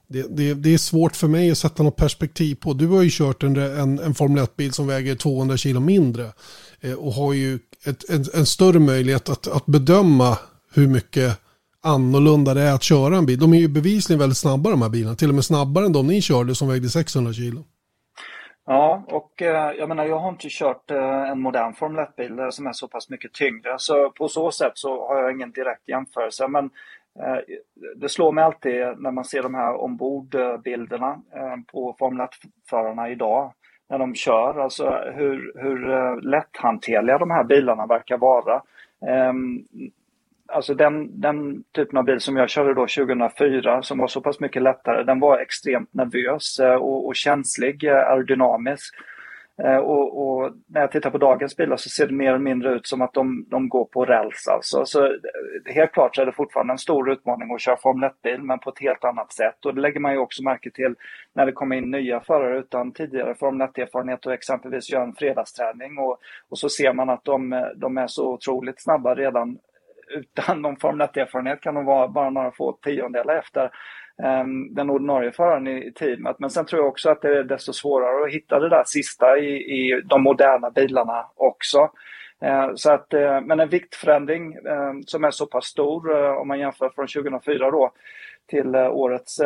Det, 0.07 0.37
det, 0.37 0.53
det, 0.53 0.73
är 0.73 0.77
svårt 0.77 1.15
för 1.15 1.27
mig 1.27 1.51
att 1.51 1.57
sätta 1.57 1.83
något 1.83 1.95
perspektiv 1.95 2.55
på. 2.55 2.73
Du 2.73 2.87
har 2.87 3.03
ju 3.03 3.09
kört 3.11 3.43
en, 3.43 3.57
en, 3.57 3.99
en 3.99 4.15
Formel 4.15 4.43
1-bil 4.43 4.73
som 4.73 4.87
väger 4.87 5.15
200 5.15 5.57
kilo 5.57 5.79
mindre. 5.79 6.31
Eh, 6.81 6.93
och 6.93 7.13
har 7.13 7.33
ju 7.33 7.59
ett, 7.85 8.09
en, 8.09 8.25
en, 8.33 8.45
större 8.45 8.79
möjlighet 8.79 9.29
att, 9.29 9.47
att 9.47 9.65
bedöma 9.65 10.37
hur 10.73 10.87
mycket 10.87 11.39
annorlunda 11.81 12.53
det 12.53 12.61
är 12.61 12.73
att 12.73 12.83
köra 12.83 13.17
en 13.17 13.25
bil. 13.25 13.39
De 13.39 13.53
är 13.53 13.59
ju 13.59 13.67
bevisligen 13.67 14.19
väldigt 14.19 14.37
snabba 14.37 14.69
de 14.69 14.81
här 14.81 14.89
bilarna. 14.89 15.15
Till 15.15 15.29
och 15.29 15.35
med 15.35 15.45
snabbare 15.45 15.85
än 15.85 15.93
de 15.93 16.07
ni 16.07 16.21
körde 16.21 16.55
som 16.55 16.67
vägde 16.67 16.89
600 16.89 17.33
kilo. 17.33 17.65
Ja, 18.69 19.03
och 19.07 19.41
eh, 19.41 19.71
jag 19.71 19.89
menar 19.89 20.05
jag 20.05 20.19
har 20.19 20.29
inte 20.29 20.47
kört 20.49 20.91
eh, 20.91 21.29
en 21.29 21.41
modern 21.41 21.73
Formel 21.73 22.05
1-bil 22.05 22.39
eh, 22.39 22.49
som 22.49 22.67
är 22.67 22.71
så 22.71 22.87
pass 22.87 23.09
mycket 23.09 23.33
tyngre. 23.33 23.75
Så 23.77 24.09
på 24.09 24.27
så 24.27 24.51
sätt 24.51 24.71
så 24.75 25.07
har 25.07 25.21
jag 25.21 25.31
ingen 25.31 25.51
direkt 25.51 25.89
jämförelse. 25.89 26.47
Men 26.47 26.69
det 27.95 28.09
slår 28.09 28.31
mig 28.31 28.43
alltid 28.43 28.73
när 28.97 29.11
man 29.11 29.25
ser 29.25 29.43
de 29.43 29.55
här 29.55 29.81
ombordbilderna 29.81 31.21
på 31.71 31.95
Formel 31.99 32.27
1-förarna 32.27 33.09
idag. 33.09 33.53
När 33.89 33.99
de 33.99 34.15
kör, 34.15 34.59
alltså 34.59 34.89
hur, 35.15 35.53
hur 35.55 36.21
lätthanterliga 36.21 37.17
de 37.17 37.31
här 37.31 37.43
bilarna 37.43 37.85
verkar 37.85 38.17
vara. 38.17 38.61
Ehm, 39.07 39.65
Alltså 40.47 40.73
den, 40.73 41.21
den 41.21 41.63
typen 41.75 41.97
av 41.97 42.03
bil 42.03 42.19
som 42.19 42.37
jag 42.37 42.49
körde 42.49 42.73
då 42.73 42.87
2004 42.87 43.81
som 43.81 43.97
var 43.97 44.07
så 44.07 44.21
pass 44.21 44.39
mycket 44.39 44.61
lättare, 44.61 45.03
den 45.03 45.19
var 45.19 45.39
extremt 45.39 45.93
nervös 45.93 46.59
eh, 46.59 46.75
och, 46.75 47.07
och 47.07 47.15
känslig, 47.15 47.83
eh, 47.83 47.95
aerodynamisk. 47.95 48.95
Eh, 49.63 49.77
och, 49.77 50.27
och, 50.27 50.51
när 50.67 50.81
jag 50.81 50.91
tittar 50.91 51.09
på 51.09 51.17
dagens 51.17 51.57
bilar 51.57 51.77
så 51.77 51.89
ser 51.89 52.07
det 52.07 52.13
mer 52.13 52.29
eller 52.29 52.39
mindre 52.39 52.73
ut 52.73 52.87
som 52.87 53.01
att 53.01 53.13
de, 53.13 53.45
de 53.49 53.69
går 53.69 53.85
på 53.85 54.05
räls 54.05 54.47
alltså. 54.47 54.85
Så 54.85 55.17
helt 55.65 55.91
klart 55.91 56.15
så 56.15 56.21
är 56.21 56.25
det 56.25 56.31
fortfarande 56.31 56.73
en 56.73 56.77
stor 56.77 57.11
utmaning 57.11 57.53
att 57.53 57.61
köra 57.61 57.77
Formel 57.77 58.09
1-bil 58.09 58.41
men 58.41 58.59
på 58.59 58.69
ett 58.69 58.79
helt 58.79 59.03
annat 59.03 59.33
sätt. 59.33 59.65
Och 59.65 59.75
det 59.75 59.81
lägger 59.81 59.99
man 59.99 60.13
ju 60.13 60.17
också 60.17 60.43
märke 60.43 60.71
till 60.71 60.95
när 61.33 61.45
det 61.45 61.51
kommer 61.51 61.75
in 61.75 61.91
nya 61.91 62.19
förare 62.19 62.59
utan 62.59 62.91
tidigare 62.91 63.35
Formel 63.35 63.67
1-erfarenhet 63.67 64.25
och 64.25 64.33
exempelvis 64.33 64.89
gör 64.89 65.01
en 65.01 65.13
fredagsträning 65.13 65.97
och, 65.97 66.17
och 66.49 66.59
så 66.59 66.69
ser 66.69 66.93
man 66.93 67.09
att 67.09 67.23
de, 67.23 67.69
de 67.75 67.97
är 67.97 68.07
så 68.07 68.33
otroligt 68.33 68.81
snabba 68.81 69.15
redan 69.15 69.57
utan 70.09 70.61
någon 70.61 70.77
Formel 70.77 71.07
1-erfarenhet 71.07 71.61
kan 71.61 71.75
de 71.75 71.85
vara 71.85 72.07
bara 72.07 72.29
några 72.29 72.51
få 72.51 72.71
tiondelar 72.71 73.35
efter 73.35 73.71
ehm, 74.23 74.73
den 74.73 74.89
ordinarie 74.89 75.31
föraren 75.31 75.67
i, 75.67 75.91
teamet. 75.91 76.35
Men 76.39 76.49
sen 76.49 76.65
tror 76.65 76.81
jag 76.81 76.89
också 76.89 77.09
att 77.09 77.21
det 77.21 77.37
är 77.37 77.43
desto 77.43 77.73
svårare 77.73 78.25
att 78.25 78.33
hitta 78.33 78.59
det 78.59 78.69
där 78.69 78.83
sista 78.85 79.37
i, 79.37 79.49
i 79.55 80.01
de 80.05 80.23
moderna 80.23 80.71
bilarna 80.71 81.25
också. 81.35 81.89
Ehm, 82.41 82.77
så 82.77 82.91
att, 82.91 83.13
eh, 83.13 83.41
men 83.41 83.59
en 83.59 83.69
viktförändring 83.69 84.53
ehm, 84.53 85.03
som 85.03 85.23
är 85.23 85.31
så 85.31 85.45
pass 85.45 85.65
stor 85.65 86.17
eh, 86.17 86.31
om 86.31 86.47
man 86.47 86.59
jämför 86.59 86.89
från 86.89 87.07
2004 87.07 87.71
då 87.71 87.91
till 88.47 88.75
eh, 88.75 88.89
årets 88.91 89.37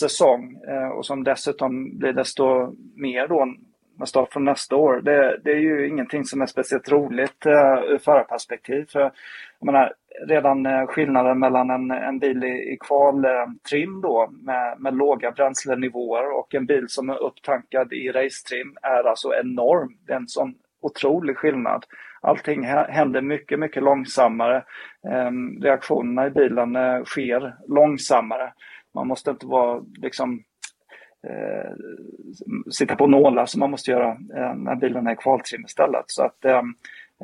säsong 0.00 0.56
och 0.94 1.06
som 1.06 1.24
dessutom 1.24 1.98
blir 1.98 2.12
desto 2.12 2.74
mer 2.96 3.28
då 3.28 3.54
med 3.98 4.08
start 4.08 4.32
från 4.32 4.44
nästa 4.44 4.76
år, 4.76 5.00
det, 5.00 5.40
det, 5.44 5.50
är 5.50 5.60
ju 5.60 5.88
ingenting 5.88 6.24
som 6.24 6.40
är 6.40 6.46
speciellt 6.46 6.92
roligt 6.92 7.46
uh, 7.46 7.92
ur 7.92 7.98
förarperspektiv. 7.98 8.86
För, 8.92 9.00
jag 9.00 9.66
menar, 9.66 9.92
redan 10.28 10.66
uh, 10.66 10.86
skillnaden 10.86 11.38
mellan 11.38 11.70
en, 11.70 11.90
en 11.90 12.18
bil 12.18 12.44
i, 12.44 12.72
i 12.72 12.78
kvaltrim 12.80 13.94
eh, 13.94 14.00
då 14.02 14.28
med, 14.30 14.80
med 14.80 14.96
låga 14.96 15.30
bränslenivåer 15.30 16.38
och 16.38 16.54
en 16.54 16.66
bil 16.66 16.84
som 16.88 17.10
är 17.10 17.22
upptankad 17.22 17.92
i 17.92 18.08
racetrim 18.08 18.76
är 18.82 19.08
alltså 19.08 19.34
enorm. 19.34 19.96
Det 20.06 20.12
är 20.12 20.16
en 20.16 20.28
sån 20.28 20.54
otrolig 20.82 21.36
skillnad. 21.36 21.84
Allting 22.20 22.64
händer 22.64 23.20
mycket, 23.20 23.58
mycket 23.58 23.82
långsammare. 23.82 24.64
Um, 25.28 25.62
reaktionerna 25.62 26.26
i 26.26 26.30
bilen 26.30 26.76
uh, 26.76 27.04
sker 27.04 27.54
långsammare. 27.68 28.52
Man 28.94 29.06
måste 29.06 29.30
inte 29.30 29.46
vara 29.46 29.82
liksom 30.02 30.42
eh, 31.28 31.72
sitta 32.70 32.96
på 32.96 33.06
nålar 33.06 33.40
alltså 33.40 33.52
som 33.52 33.60
man 33.60 33.70
måste 33.70 33.90
göra 33.90 34.10
eh, 34.10 34.54
när 34.54 34.74
bilen 34.74 35.06
är 35.06 35.12
i 35.12 35.16
kvaltrim 35.16 35.64
istället. 35.64 36.04
Så 36.06 36.22
att, 36.22 36.44
eh, 36.44 36.62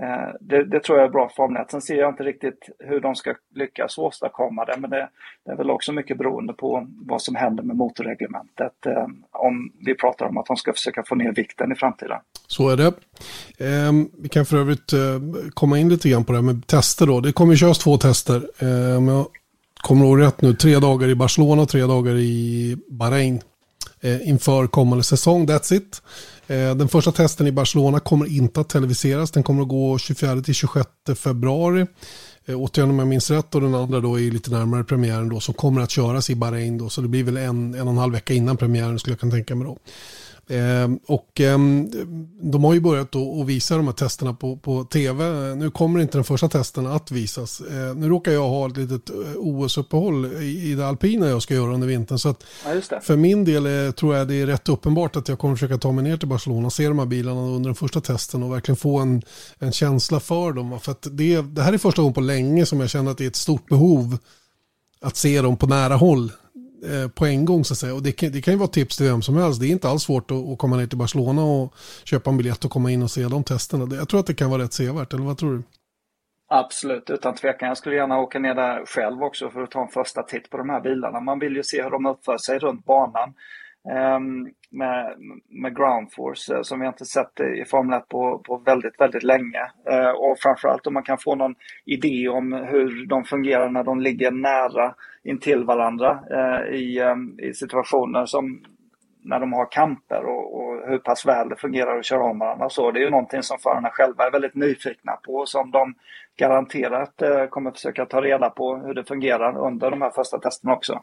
eh 0.03 0.29
det, 0.41 0.65
det, 0.65 0.81
tror 0.81 0.99
jag 0.99 1.07
är 1.07 1.11
bra 1.11 1.31
Formel 1.37 1.65
Sen 1.71 1.81
ser 1.81 1.97
jag 1.97 2.09
inte 2.09 2.23
riktigt 2.23 2.69
hur 2.79 3.01
de 3.01 3.15
ska 3.15 3.35
lyckas 3.55 3.99
åstadkomma 3.99 4.65
det, 4.65 4.77
men 4.79 4.91
det, 4.91 5.09
det 5.45 5.53
är 5.53 5.57
väl 5.57 5.71
också 5.71 5.93
mycket 5.93 6.19
beroende 6.19 6.53
på 6.53 6.87
vad 7.07 7.23
som 7.23 7.35
händer 7.35 7.63
med 7.63 7.77
motorreglementet. 7.77 8.87
Eh, 8.87 9.07
om 9.31 9.73
vi 9.87 9.95
pratar 9.95 10.27
om 10.27 10.39
att 10.39 10.47
de 10.47 10.57
ska 10.57 10.73
försöka 10.73 11.03
få 11.03 11.15
ner 11.15 11.33
vikten 11.33 11.73
i 11.73 11.75
framtiden. 11.75 12.19
Så 12.47 12.69
är 12.69 12.77
det. 12.77 12.93
Eh, 13.59 13.93
vi 14.19 14.29
kan 14.29 14.47
för 14.47 14.57
övrigt 14.57 14.93
eh, 14.93 15.01
komma 15.55 15.79
in 15.79 15.89
lite 15.89 16.09
grann 16.09 16.25
på 16.25 16.33
det 16.33 16.39
här 16.39 16.43
med 16.43 16.67
tester 16.67 17.07
då. 17.07 17.21
Det 17.21 17.33
kommer 17.33 17.57
köras 17.57 17.79
två 17.79 17.97
tester. 17.97 18.37
Eh, 18.59 18.99
om 18.99 19.09
jag 19.09 19.27
kommer 19.83 20.05
ihåg 20.05 20.21
rätt 20.21 20.43
nu, 20.43 20.55
tre 20.55 20.79
dagar 20.79 21.09
i 21.09 21.15
Barcelona 21.15 21.63
och 21.63 21.69
tre 21.69 21.81
dagar 21.81 22.15
i 22.15 22.77
Bahrain 22.89 23.41
eh, 24.01 24.29
inför 24.29 24.67
kommande 24.67 25.05
säsong. 25.05 25.47
That's 25.47 25.75
it. 25.75 26.03
Eh, 26.47 26.75
den 26.75 26.89
första 26.89 27.13
testen 27.13 27.47
i 27.47 27.53
Barcelona 27.53 28.01
kommer 28.01 28.27
inte 28.27 28.61
att 28.61 28.69
televiseras. 28.69 29.31
Den 29.31 29.43
kommer 29.43 29.63
att 29.63 29.69
gå 29.69 29.97
24-26 29.97 31.15
februari. 31.15 31.87
Eh, 32.47 32.61
återigen 32.61 32.91
om 32.91 32.99
jag 32.99 33.09
minns 33.09 33.31
rätt 33.31 33.55
och 33.55 33.61
den 33.61 33.75
andra 33.75 34.01
då 34.01 34.21
är 34.21 34.31
lite 34.31 34.51
närmare 34.51 34.85
premiären 34.85 35.29
då 35.29 35.41
som 35.41 35.55
kommer 35.55 35.81
att 35.81 35.91
köras 35.91 36.31
i 36.31 36.35
Bahrain 36.35 36.79
då. 36.79 36.89
Så 36.89 37.01
det 37.01 37.09
blir 37.09 37.25
väl 37.25 37.37
en, 37.37 37.75
en 37.75 37.81
och 37.81 37.93
en 37.93 37.99
halv 37.99 38.13
vecka 38.13 38.35
innan 38.35 38.57
premiären 38.57 38.99
skulle 38.99 39.13
jag 39.13 39.21
kunna 39.21 39.33
tänka 39.33 39.55
mig 39.55 39.67
då. 39.67 39.79
Eh, 40.49 40.89
och 41.07 41.41
eh, 41.41 41.59
de 42.41 42.65
har 42.65 42.75
ju 42.75 42.81
börjat 42.81 43.17
att 43.17 43.47
visa 43.47 43.77
de 43.77 43.87
här 43.87 43.93
testerna 43.93 44.35
på, 44.35 44.57
på 44.57 44.85
tv. 44.85 45.55
Nu 45.55 45.71
kommer 45.71 46.01
inte 46.01 46.19
den 46.19 46.25
första 46.25 46.49
testen 46.49 46.87
att 46.87 47.11
visas. 47.11 47.61
Eh, 47.61 47.95
nu 47.95 48.09
råkar 48.09 48.33
jag 48.33 48.49
ha 48.49 48.67
ett 48.67 48.77
litet 48.77 49.11
eh, 49.11 49.17
OS-uppehåll 49.37 50.27
i, 50.43 50.75
det 50.75 50.87
alpina 50.87 51.29
jag 51.29 51.43
ska 51.43 51.55
göra 51.55 51.75
under 51.75 51.87
vintern. 51.87 52.19
Så 52.19 52.35
ja, 52.65 53.01
för 53.01 53.17
min 53.17 53.45
del 53.45 53.67
är, 53.67 53.93
tror 53.93 54.17
jag 54.17 54.29
det 54.29 54.35
är 54.35 54.47
rätt 54.47 54.69
uppenbart 54.69 55.17
att 55.17 55.29
jag 55.29 55.39
kommer 55.39 55.55
försöka 55.55 55.79
ta 55.79 55.93
mig 55.93 56.05
ner 56.05 56.17
till 56.17 56.29
Barcelona 56.29 56.67
och 56.67 56.73
se 56.73 56.89
de 56.89 56.99
här 56.99 57.07
bilarna 57.07 57.41
under 57.41 57.69
den 57.69 57.75
första 57.75 58.01
testen 58.01 58.43
och 58.43 58.53
verkligen 58.53 58.77
få 58.77 58.99
en, 58.99 59.23
en 59.59 59.73
känsla 59.73 60.21
för 60.21 60.53
dem. 60.53 60.81
För 60.81 60.95
det, 61.11 61.41
det 61.41 61.63
här 61.63 61.73
är 61.73 61.79
första 61.79 62.03
gången 62.03 62.15
på 62.15 62.21
länge 62.21 62.67
som 62.67 62.81
jag 62.81 62.91
känner 62.91 63.11
att 63.11 63.19
det 63.19 63.25
är 63.25 63.29
ett 63.29 63.37
stort 63.37 63.69
behov 63.69 64.19
att 65.01 65.17
se 65.17 65.43
dem 65.43 65.57
på 65.57 65.67
nära 65.67 65.97
håll 65.97 66.31
Eh, 66.31 66.48
Eh, 66.85 67.11
på 67.11 67.27
en 67.27 67.45
gång 67.45 67.65
så 67.65 67.75
att 67.75 67.79
säga. 67.79 67.95
Och 67.95 68.03
det 68.03 68.13
kan, 68.13 68.33
det 68.33 68.41
kan 68.41 68.55
ju 68.55 68.59
vara 68.59 68.69
tips 68.69 68.97
till 68.97 69.07
vem 69.07 69.23
som 69.23 69.37
helst. 69.37 69.61
Det 69.61 69.67
är 69.67 69.71
inte 69.71 69.89
alls 69.89 70.03
svårt 70.03 70.31
att, 70.31 70.49
att, 70.49 70.59
komma 70.59 70.77
ner 70.77 70.87
till 70.87 70.99
Barcelona 70.99 71.43
och 71.43 71.75
köpa 72.05 72.31
en 72.31 72.37
biljett 72.37 72.65
och 72.65 72.71
komma 72.71 72.91
in 72.91 73.03
och 73.03 73.11
se 73.11 73.23
de 73.23 73.45
testerna. 73.45 73.97
Jag 73.97 74.09
tror 74.09 74.21
att 74.21 74.27
det 74.27 74.35
kan 74.35 74.51
vara 74.51 74.63
rätt 74.63 74.73
sevärt, 74.73 75.13
eller 75.13 75.25
vad 75.25 75.39
tror 75.39 75.53
du? 75.53 75.63
Absolut, 76.51 77.11
utan 77.11 77.35
tvekan. 77.35 77.69
Jag 77.69 77.77
skulle 77.77 77.97
gärna 77.97 78.19
åka 78.19 78.39
ner 78.39 78.55
där 78.55 78.87
själv 78.87 79.23
också 79.23 79.51
för 79.51 79.63
att 79.63 79.71
ta 79.71 79.83
en 79.83 79.89
första 79.89 80.23
titt 80.23 80.51
på 80.51 80.57
de 80.57 80.71
här 80.71 80.81
bilarna. 80.81 81.21
Man 81.21 81.39
vill 81.39 81.57
ju 81.57 81.63
se 81.63 81.83
hur 81.83 81.91
de 81.91 82.07
uppför 82.07 82.39
sig 82.39 82.59
runt 82.59 82.85
banan. 82.85 83.35
Um, 83.85 84.49
med, 84.71 85.15
med 85.49 85.77
ground 85.77 86.13
force 86.13 86.55
eh, 86.55 86.63
som 86.63 86.81
vi 86.81 86.87
inte 86.87 87.05
sett 87.05 87.41
i 87.41 87.65
Formel 87.65 87.99
1 87.99 88.09
på, 88.09 88.39
på 88.39 88.57
väldigt, 88.57 89.01
väldigt 89.01 89.23
länge. 89.23 89.61
Uh, 89.91 90.11
och 90.11 90.39
framförallt 90.39 90.87
om 90.87 90.95
man 90.95 91.03
kan 91.03 91.19
få 91.19 91.35
någon 91.35 91.55
idé 91.85 92.29
om 92.29 92.53
hur 92.53 93.07
de 93.07 93.25
fungerar 93.25 93.71
när 93.71 93.85
de 93.85 94.01
ligger 94.01 94.31
nära 94.31 94.95
intill 95.31 95.65
varandra 95.65 96.21
eh, 96.31 96.75
i, 96.75 96.99
ehm, 96.99 97.41
i 97.41 97.55
situationer 97.55 98.27
som 98.27 98.63
när 99.23 99.41
de 99.41 99.53
har 99.53 99.73
kamper 99.73 100.25
och, 100.25 100.57
och, 100.57 100.89
hur 100.89 100.99
pass 100.99 101.27
väl 101.27 101.49
det 101.49 101.57
fungerar 101.57 101.99
att 101.99 102.05
köra 102.05 102.23
om 102.23 102.39
varandra. 102.39 102.69
Så 102.69 102.91
det 102.91 103.01
är 103.01 103.05
ju 103.05 103.11
någonting 103.11 103.43
som 103.43 103.59
förarna 103.59 103.91
själva 103.93 104.27
är 104.27 104.31
väldigt 104.31 104.55
nyfikna 104.55 105.13
på 105.13 105.33
och 105.33 105.49
som 105.49 105.71
de 105.71 105.95
garanterat 106.37 107.23
eh, 107.23 107.47
kommer 107.47 107.71
försöka 107.71 108.07
ta 108.07 108.21
reda 108.21 108.51
på 108.51 108.77
hur 108.77 108.95
det 108.95 109.05
fungerar 109.05 109.59
under 109.59 109.91
de 109.91 110.03
här 110.03 110.11
första 110.11 110.39
testerna 110.39 110.75
också. 110.75 111.03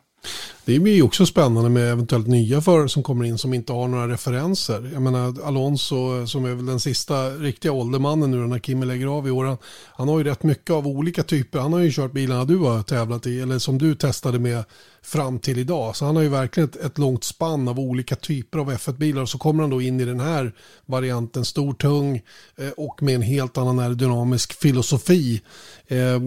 Det 0.66 0.80
blir 0.80 0.94
ju 0.94 1.02
också 1.02 1.26
spännande 1.26 1.70
med 1.70 1.92
eventuellt 1.92 2.28
nya 2.28 2.62
förare 2.62 2.90
som 2.90 3.04
kommer 3.04 3.26
in 3.26 3.38
som 3.38 3.54
inte 3.54 3.74
har 3.74 3.88
några 3.88 4.08
referenser. 4.08 4.90
Jag 4.94 5.02
menar 5.02 5.36
Alonso 5.46 6.28
som 6.28 6.46
är 6.46 6.54
väl 6.54 6.66
den 6.66 6.80
sista 6.80 7.30
riktiga 7.30 7.72
åldermannen 7.72 8.32
nu 8.32 8.38
när 8.38 8.60
Kimi 8.60 8.86
lägger 8.86 9.08
av 9.08 9.28
i 9.28 9.32
år. 9.32 9.58
Han 9.96 10.08
har 10.08 10.18
ju 10.18 10.24
rätt 10.24 10.44
mycket 10.44 10.72
av 10.72 10.88
olika 10.88 11.24
typer. 11.24 11.60
Han 11.60 11.74
har 11.74 11.80
ju 11.80 11.92
kört 11.92 12.12
bilarna 12.12 12.46
du 12.46 12.58
har 12.58 12.84
tävlat 12.84 13.28
i 13.28 13.42
eller 13.42 13.60
som 13.60 13.78
du 13.78 13.96
testade 13.96 14.40
med 14.40 14.64
fram 15.06 15.40
till 15.40 15.60
idag. 15.60 15.96
Så 15.96 16.06
han 16.06 16.16
har 16.16 16.24
ju 16.24 16.30
verkligen 16.30 16.70
ett, 16.70 16.76
ett 16.76 16.98
långt 16.98 17.24
spann 17.24 17.68
av 17.68 17.80
olika 17.80 18.16
typer 18.16 18.60
av 18.60 18.72
F1-bilar. 18.72 19.22
Och 19.22 19.30
så 19.30 19.38
kommer 19.38 19.64
han 19.64 19.70
då 19.70 19.82
in 19.82 20.00
i 20.00 20.06
den 20.06 20.20
här 20.20 20.52
varianten, 20.86 21.46
stor, 21.46 21.74
tung 21.74 22.22
eh, 22.56 22.70
och 22.78 23.04
med 23.04 23.16
en 23.16 23.22
helt 23.22 23.58
annan 23.58 23.80
aerodynamisk 23.80 24.54
filosofi. 24.54 25.42
Eh, 25.88 26.20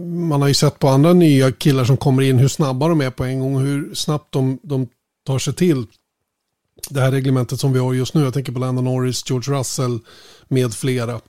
man 0.00 0.40
har 0.40 0.48
ju 0.48 0.54
sett 0.54 0.78
på 0.78 0.88
andra 0.88 1.12
nya 1.12 1.52
killar 1.52 1.84
som 1.84 1.96
kommer 1.96 2.22
in 2.22 2.38
hur 2.38 2.48
snabba 2.48 2.88
de 2.88 3.00
är 3.00 3.10
på 3.10 3.24
en 3.24 3.40
gång, 3.40 3.45
och 3.54 3.60
hur 3.60 3.94
snabbt 3.94 4.32
de, 4.32 4.58
de 4.62 4.88
tar 5.26 5.38
sig 5.38 5.54
till 5.54 5.86
det 6.90 7.00
här 7.00 7.10
reglementet 7.10 7.60
som 7.60 7.72
vi 7.72 7.78
har 7.78 7.94
just 7.94 8.14
nu. 8.14 8.22
Jag 8.22 8.34
tänker 8.34 8.52
på 8.52 8.58
Lando 8.58 8.82
Norris, 8.82 9.30
George 9.30 9.58
Russell 9.58 9.98
med 10.48 10.74
flera. 10.74 11.20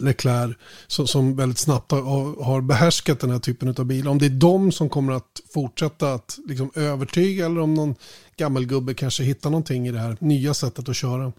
Leclerc 0.00 0.56
som, 0.86 1.06
som 1.06 1.36
väldigt 1.36 1.58
snabbt 1.58 1.92
har, 1.92 2.44
har 2.44 2.60
behärskat 2.60 3.20
den 3.20 3.30
här 3.30 3.38
typen 3.38 3.68
av 3.68 3.84
bilar. 3.84 4.10
Om 4.10 4.18
det 4.18 4.26
är 4.26 4.40
de 4.40 4.72
som 4.72 4.88
kommer 4.88 5.12
att 5.12 5.40
fortsätta 5.54 6.12
att 6.12 6.38
liksom 6.48 6.70
övertyga 6.76 7.46
eller 7.46 7.60
om 7.60 7.74
någon 7.74 7.94
gammelgubbe 8.36 8.94
kanske 8.94 9.22
hittar 9.22 9.50
någonting 9.50 9.86
i 9.86 9.90
det 9.90 9.98
här 9.98 10.16
nya 10.20 10.54
sättet 10.54 10.88
att 10.88 10.96
köra. 10.96 11.32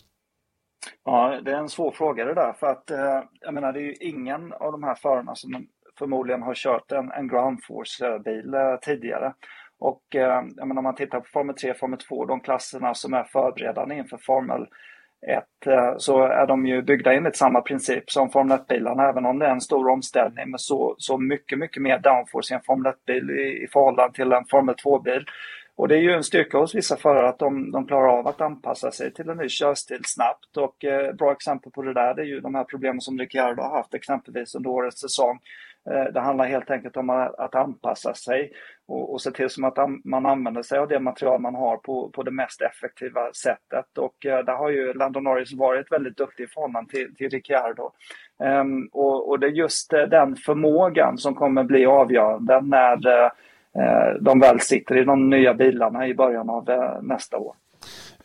Ja, 1.04 1.42
det 1.46 1.52
är 1.52 1.58
en 1.58 1.70
svår 1.70 1.92
fråga 1.92 2.26
det 2.26 2.34
där. 2.34 2.54
För 2.54 2.68
att 2.68 2.92
eh, 2.92 3.22
jag 3.42 3.54
menar, 3.54 3.74
det 3.74 3.80
är 3.80 3.84
ju 3.84 3.96
ingen 3.96 4.54
av 4.54 4.72
de 4.72 4.84
här 4.84 4.96
förarna 4.96 5.36
som 5.36 5.68
förmodligen 6.00 6.42
har 6.42 6.56
kört 6.56 6.92
en, 6.92 7.12
en 7.12 7.28
ground 7.28 7.60
force-bil 7.64 8.54
eh, 8.54 8.62
eh, 8.62 8.80
tidigare. 8.82 9.34
Och 9.82 10.16
eh, 10.16 10.44
menar, 10.44 10.78
om 10.78 10.84
man 10.84 10.96
tittar 10.96 11.20
på 11.20 11.26
Formel 11.34 11.56
3, 11.56 11.74
Formel 11.74 12.00
2, 12.00 12.26
de 12.26 12.40
klasserna 12.40 12.94
som 12.94 13.14
är 13.14 13.24
förberedande 13.24 13.96
inför 13.96 14.18
Formel 14.18 14.68
1 15.28 15.44
eh, 15.66 15.94
så 15.98 16.24
är 16.24 16.48
de 16.48 16.66
ju 16.66 16.82
byggda 16.82 17.14
enligt 17.14 17.36
samma 17.36 17.62
princip 17.62 18.12
som 18.12 18.30
Formel 18.30 18.58
1-bilarna, 18.58 19.10
även 19.10 19.26
om 19.26 19.40
det 19.40 19.46
är 19.46 19.52
en 19.52 19.62
stor 19.62 19.90
omställning 19.90 20.52
med 20.52 20.62
så, 20.62 20.96
så 20.98 21.18
mycket, 21.18 21.60
mycket 21.60 21.82
mer 21.82 22.00
downforce 22.00 22.54
i 22.54 22.56
en 22.56 22.64
Formel 22.64 22.94
1-bil 22.94 23.30
i, 23.30 23.64
i 23.64 23.68
förhållande 23.68 24.14
till 24.14 24.32
en 24.32 24.46
Formel 24.46 24.76
2-bil. 24.76 25.26
Och 25.76 25.88
det 25.88 25.96
är 25.96 26.02
ju 26.02 26.12
en 26.12 26.24
styrka 26.24 26.58
hos 26.58 26.76
vissa 26.76 26.98
förare 26.98 27.30
att 27.30 27.40
de, 27.40 27.72
de 27.72 27.88
klarar 27.88 28.08
av 28.08 28.28
att 28.28 28.42
anpassa 28.42 28.92
sig 28.92 29.14
till 29.14 29.30
en 29.30 29.38
ny 29.38 29.50
körstil 29.50 30.02
snabbt. 30.04 30.58
Och 30.58 30.86
eh, 30.86 31.14
bra 31.14 31.32
exempel 31.32 31.72
på 31.72 31.82
det 31.82 31.94
där 31.94 32.14
det 32.14 32.22
är 32.22 32.26
ju 32.26 32.40
de 32.40 32.56
här 32.56 32.64
problemen 32.64 33.02
som 33.02 33.20
Ricciardo 33.20 33.62
har 33.62 33.78
haft 33.78 33.94
exempelvis 33.94 34.56
under 34.56 34.70
årets 34.70 35.02
säsong. 35.02 35.40
Eh, 35.90 36.14
det 36.14 36.20
handlar 36.20 36.46
helt 36.46 36.72
enkelt 36.72 36.98
om 36.98 37.10
att, 37.10 37.56
anpassa 37.56 38.14
sig 38.14 38.52
och, 38.88 39.14
och 39.14 39.22
se 39.22 39.32
till 39.32 39.50
som 39.50 39.64
att 39.64 39.78
man 40.04 40.26
använder 40.26 40.64
sig 40.64 40.80
av 40.80 40.88
det 40.88 41.00
material 41.00 41.42
man 41.42 41.56
har 41.56 41.78
på, 41.78 42.10
på 42.10 42.24
det 42.24 42.32
mest 42.32 42.62
effektiva 42.62 43.34
sättet. 43.34 43.98
Och 43.98 44.26
eh, 44.26 44.46
där 44.46 44.56
har 44.56 44.70
ju 44.70 44.94
Lando 44.94 45.20
Norris 45.20 45.54
varit 45.54 45.92
väldigt 45.92 46.18
duktig 46.18 46.44
i 46.44 46.48
förhållande 46.48 46.92
till, 46.92 47.16
till 47.16 47.30
Ricciardo. 47.30 47.92
Um, 48.44 48.90
och, 48.92 49.30
och 49.30 49.40
det 49.40 49.48
är 49.48 49.52
just 49.52 49.94
eh, 49.94 50.02
den 50.02 50.36
förmågan 50.36 51.18
som 51.18 51.36
kommer 51.36 51.64
bli 51.64 51.86
avgörande 51.86 52.62
när 52.62 53.32
de 54.20 54.40
väl 54.40 54.60
sitter 54.60 54.98
i 54.98 55.04
de 55.04 55.30
nya 55.30 55.54
bilarna 55.54 56.08
i 56.08 56.14
början 56.14 56.50
av 56.50 56.70
nästa 57.02 57.38
år. 57.38 57.56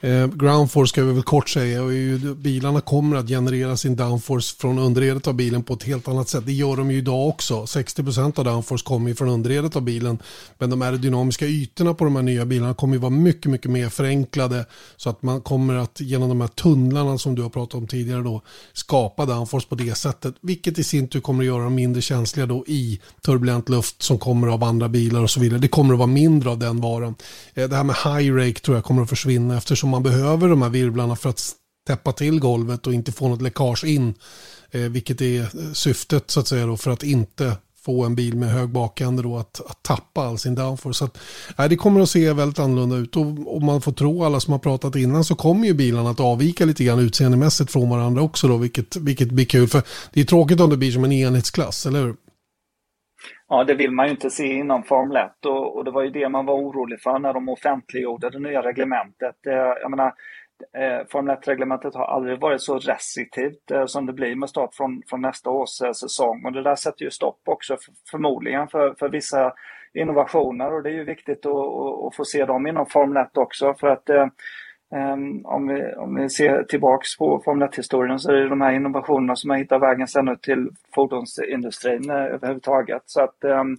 Eh, 0.00 0.26
groundforce 0.26 0.88
ska 0.88 1.04
vi 1.04 1.12
väl 1.12 1.22
kort 1.22 1.48
säga 1.48 1.82
och 1.82 1.92
ju, 1.94 2.34
bilarna 2.34 2.80
kommer 2.80 3.16
att 3.16 3.28
generera 3.28 3.76
sin 3.76 3.96
downforce 3.96 4.56
från 4.58 4.78
underredet 4.78 5.26
av 5.26 5.34
bilen 5.34 5.62
på 5.62 5.74
ett 5.74 5.82
helt 5.82 6.08
annat 6.08 6.28
sätt. 6.28 6.46
Det 6.46 6.52
gör 6.52 6.76
de 6.76 6.90
ju 6.90 6.98
idag 6.98 7.28
också. 7.28 7.64
60% 7.64 8.38
av 8.38 8.44
downforce 8.44 8.84
kommer 8.84 9.08
ju 9.08 9.14
från 9.14 9.28
underredet 9.28 9.76
av 9.76 9.82
bilen. 9.82 10.18
Men 10.58 10.70
de 10.70 10.82
aerodynamiska 10.82 11.46
ytorna 11.46 11.94
på 11.94 12.04
de 12.04 12.16
här 12.16 12.22
nya 12.22 12.44
bilarna 12.44 12.74
kommer 12.74 12.94
ju 12.94 13.00
vara 13.00 13.10
mycket, 13.10 13.50
mycket 13.50 13.70
mer 13.70 13.88
förenklade. 13.88 14.66
Så 14.96 15.10
att 15.10 15.22
man 15.22 15.40
kommer 15.40 15.74
att 15.74 16.00
genom 16.00 16.28
de 16.28 16.40
här 16.40 16.48
tunnlarna 16.48 17.18
som 17.18 17.34
du 17.34 17.42
har 17.42 17.50
pratat 17.50 17.74
om 17.74 17.86
tidigare 17.86 18.22
då 18.22 18.42
skapa 18.72 19.26
downforce 19.26 19.68
på 19.68 19.74
det 19.74 19.94
sättet. 19.94 20.34
Vilket 20.40 20.78
i 20.78 20.84
sin 20.84 21.08
tur 21.08 21.20
kommer 21.20 21.42
att 21.42 21.46
göra 21.46 21.64
dem 21.64 21.74
mindre 21.74 22.02
känsliga 22.02 22.46
då 22.46 22.64
i 22.66 23.00
turbulent 23.22 23.68
luft 23.68 24.02
som 24.02 24.18
kommer 24.18 24.48
av 24.48 24.64
andra 24.64 24.88
bilar 24.88 25.22
och 25.22 25.30
så 25.30 25.40
vidare. 25.40 25.60
Det 25.60 25.68
kommer 25.68 25.94
att 25.94 25.98
vara 25.98 26.06
mindre 26.06 26.50
av 26.50 26.58
den 26.58 26.80
varan. 26.80 27.14
Eh, 27.54 27.68
det 27.68 27.76
här 27.76 27.84
med 27.84 27.96
high 27.96 28.34
rake 28.34 28.60
tror 28.60 28.76
jag 28.76 28.84
kommer 28.84 29.02
att 29.02 29.08
försvinna 29.08 29.56
eftersom 29.56 29.85
som 29.86 29.90
man 29.90 30.02
behöver 30.02 30.48
de 30.48 30.62
här 30.62 30.68
virvlarna 30.68 31.16
för 31.16 31.30
att 31.30 31.52
täppa 31.86 32.12
till 32.12 32.40
golvet 32.40 32.86
och 32.86 32.94
inte 32.94 33.12
få 33.12 33.28
något 33.28 33.42
läckage 33.42 33.84
in. 33.84 34.14
Eh, 34.70 34.80
vilket 34.80 35.20
är 35.20 35.40
eh, 35.40 35.72
syftet 35.72 36.30
så 36.30 36.40
att 36.40 36.48
säga 36.48 36.66
då, 36.66 36.76
för 36.76 36.90
att 36.90 37.02
inte 37.02 37.56
få 37.84 38.04
en 38.04 38.14
bil 38.14 38.36
med 38.36 38.50
hög 38.50 38.68
bakände 38.68 39.22
då 39.22 39.36
att, 39.36 39.60
att 39.70 39.82
tappa 39.82 40.20
all 40.20 40.38
sin 40.38 40.54
downforce. 40.54 40.98
Så 40.98 41.04
att, 41.04 41.18
nej, 41.58 41.68
det 41.68 41.76
kommer 41.76 42.00
att 42.00 42.10
se 42.10 42.32
väldigt 42.32 42.58
annorlunda 42.58 42.96
ut 42.96 43.16
och 43.16 43.56
om 43.56 43.66
man 43.66 43.80
får 43.80 43.92
tro 43.92 44.24
alla 44.24 44.40
som 44.40 44.52
har 44.52 44.58
pratat 44.58 44.96
innan 44.96 45.24
så 45.24 45.34
kommer 45.34 45.66
ju 45.66 45.74
bilarna 45.74 46.10
att 46.10 46.20
avvika 46.20 46.64
lite 46.64 46.84
grann 46.84 46.98
utseendemässigt 46.98 47.72
från 47.72 47.90
varandra 47.90 48.22
också 48.22 48.48
då, 48.48 48.56
vilket, 48.56 48.96
vilket 48.96 49.30
blir 49.30 49.46
kul. 49.46 49.68
För 49.68 49.82
det 50.12 50.20
är 50.20 50.24
tråkigt 50.24 50.60
om 50.60 50.70
det 50.70 50.76
blir 50.76 50.92
som 50.92 51.04
en 51.04 51.12
enhetsklass, 51.12 51.86
eller 51.86 52.02
hur? 52.02 52.14
Ja, 53.48 53.64
det 53.64 53.74
vill 53.74 53.90
man 53.90 54.06
ju 54.06 54.10
inte 54.10 54.30
se 54.30 54.46
inom 54.46 54.82
Formel 54.82 55.16
1 55.16 55.46
och, 55.46 55.76
och, 55.76 55.84
det 55.84 55.90
var 55.90 56.02
ju 56.02 56.10
det 56.10 56.28
man 56.28 56.46
var 56.46 56.54
orolig 56.54 57.00
för 57.00 57.18
när 57.18 57.32
de 57.32 57.48
offentliggjorde 57.48 58.30
det 58.30 58.38
nya 58.38 58.62
reglementet. 58.62 59.36
Jag 59.82 59.90
menar, 59.90 60.14
eh, 60.78 61.06
Formel 61.08 61.36
1-reglementet 61.36 61.94
har 61.94 62.04
aldrig 62.04 62.40
varit 62.40 62.62
så 62.62 62.78
restriktivt 62.78 63.70
eh, 63.70 63.86
som 63.86 64.06
det 64.06 64.12
blir 64.12 64.36
med 64.36 64.48
start 64.48 64.74
från, 64.74 65.02
från 65.10 65.20
nästa 65.20 65.50
års 65.50 65.82
eh, 65.82 65.92
säsong. 65.92 66.44
Och 66.44 66.52
det 66.52 66.62
där 66.62 66.74
sätter 66.74 67.04
ju 67.04 67.10
stopp 67.10 67.40
också 67.44 67.76
för, 67.76 67.94
förmodligen 68.10 68.68
för, 68.68 68.94
för 68.98 69.08
vissa 69.08 69.52
innovationer 69.94 70.74
och 70.74 70.82
det 70.82 70.90
är 70.90 70.94
ju 70.94 71.04
viktigt 71.04 71.46
att, 71.46 71.52
att, 71.52 72.04
att 72.06 72.16
få 72.16 72.24
se 72.24 72.44
dem 72.44 72.66
inom 72.66 72.86
Formel 72.86 73.22
1 73.22 73.36
också 73.36 73.74
för 73.74 73.88
att 73.88 74.10
Ehm, 74.94 75.46
om, 75.46 75.66
vi, 75.66 75.94
om 75.94 76.14
vi 76.14 76.28
ser 76.28 76.62
tillbaks 76.62 77.16
på 77.16 77.42
Formel 77.44 77.68
1-historien 77.68 78.18
så 78.18 78.30
är 78.30 78.34
det 78.34 78.48
de 78.48 78.60
här 78.60 78.72
innovationerna 78.72 79.36
som 79.36 79.50
har 79.50 79.56
hittat 79.56 79.82
vägen 79.82 80.06
sen 80.06 80.28
ut 80.28 80.42
till 80.42 80.68
fordonsindustrin 80.94 82.10
eh, 82.10 82.16
överhuvudtaget. 82.16 83.02
Så 83.06 83.20
att, 83.20 83.44
ehm, 83.44 83.72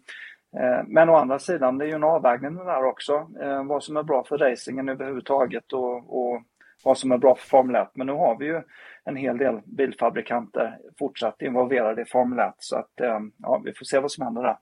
eh, 0.57 0.83
men 0.87 1.09
å 1.09 1.15
andra 1.15 1.39
sidan, 1.39 1.77
det 1.77 1.85
är 1.85 1.87
ju 1.87 1.95
en 1.95 2.03
avvägning 2.03 2.55
där 2.55 2.83
också. 2.83 3.27
Ehm, 3.41 3.67
vad 3.67 3.83
som 3.83 3.97
är 3.97 4.03
bra 4.03 4.23
för 4.23 4.37
racingen 4.37 4.89
överhuvudtaget 4.89 5.73
och, 5.73 6.17
och 6.17 6.41
vad 6.83 6.97
som 6.97 7.11
är 7.11 7.17
bra 7.17 7.35
för 7.35 7.47
Formel 7.47 7.75
1. 7.75 7.91
Men 7.93 8.07
nu 8.07 8.13
har 8.13 8.37
vi 8.37 8.45
ju 8.45 8.61
en 9.05 9.15
hel 9.15 9.37
del 9.37 9.61
bilfabrikanter 9.65 10.77
fortsatt 10.99 11.41
involverade 11.41 12.01
i 12.01 12.05
Formel 12.05 12.39
1 12.39 12.53
så 12.57 12.77
att 12.77 12.91
ja, 13.37 13.61
vi 13.65 13.73
får 13.73 13.85
se 13.85 13.99
vad 13.99 14.11
som 14.11 14.23
händer 14.23 14.43
där. 14.43 14.57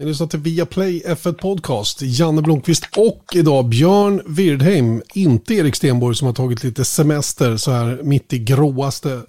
Ni 0.00 0.06
lyssnar 0.06 0.26
till 0.26 0.40
Viaplay 0.40 1.02
F1 1.06 1.32
Podcast. 1.32 2.02
Janne 2.02 2.42
Blomqvist 2.42 2.84
och 2.96 3.24
idag 3.34 3.68
Björn 3.68 4.22
Wirdheim. 4.26 5.02
Inte 5.14 5.54
Erik 5.54 5.76
Stenborg 5.76 6.16
som 6.16 6.26
har 6.26 6.34
tagit 6.34 6.64
lite 6.64 6.84
semester 6.84 7.56
så 7.56 7.70
här 7.70 8.00
mitt 8.02 8.32
i 8.32 8.38
gråaste 8.38 9.20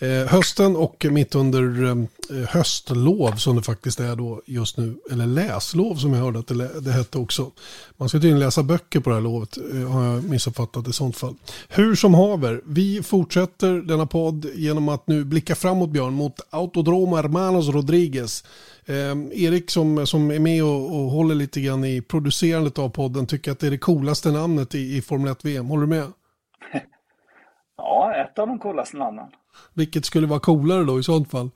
eh, 0.00 0.32
hösten 0.32 0.76
och 0.76 1.06
mitt 1.10 1.34
under 1.34 1.84
eh, 1.84 1.96
höstlov 2.48 3.32
som 3.32 3.56
det 3.56 3.62
faktiskt 3.62 4.00
är 4.00 4.16
då 4.16 4.42
just 4.46 4.76
nu. 4.76 4.94
Eller 5.10 5.26
läslov 5.26 5.94
som 5.94 6.12
jag 6.12 6.20
hörde 6.20 6.38
att 6.38 6.46
det, 6.46 6.80
det 6.80 6.92
hette 6.92 7.18
också. 7.18 7.50
Man 7.96 8.08
ska 8.08 8.18
tydligen 8.18 8.38
läsa 8.38 8.62
böcker 8.62 9.00
på 9.00 9.10
det 9.10 9.16
här 9.16 9.22
lovet 9.22 9.56
eh, 9.56 9.90
har 9.90 10.04
jag 10.04 10.24
missuppfattat 10.24 10.88
i 10.88 10.92
sånt 10.92 11.16
fall. 11.16 11.34
Hur 11.68 11.94
som 11.94 12.14
haver, 12.14 12.62
vi 12.64 13.02
fortsätter 13.02 13.72
denna 13.72 14.06
podd 14.06 14.46
genom 14.54 14.88
att 14.88 15.06
nu 15.06 15.24
blicka 15.24 15.54
framåt 15.54 15.90
Björn 15.90 16.14
mot 16.14 16.40
Autodromo 16.50 17.16
Hermanos 17.16 17.68
Rodriguez 17.68 18.44
Eh, 18.86 19.44
Erik 19.44 19.70
som, 19.70 20.06
som 20.06 20.30
är 20.30 20.38
med 20.38 20.64
och, 20.64 20.86
och, 20.86 21.10
håller 21.10 21.34
lite 21.34 21.60
grann 21.60 21.84
i 21.84 22.02
producerandet 22.02 22.78
av 22.78 22.88
podden 22.88 23.26
tycker 23.26 23.52
att 23.52 23.60
det 23.60 23.66
är 23.66 23.70
det 23.70 23.78
coolaste 23.78 24.30
namnet 24.30 24.74
i, 24.74 24.96
i 24.96 25.02
Formel 25.02 25.32
1-VM. 25.32 25.66
Håller 25.66 25.86
du 25.86 25.88
med? 25.88 26.12
Ja, 27.76 28.14
ett 28.14 28.38
av 28.38 28.46
de 28.46 28.58
coolaste 28.58 28.96
namnen. 28.96 29.26
Vilket 29.74 30.04
skulle 30.04 30.26
vara 30.26 30.40
coolare 30.40 30.84
då 30.84 31.00
i 31.00 31.02
sånt 31.02 31.30
fall? 31.30 31.50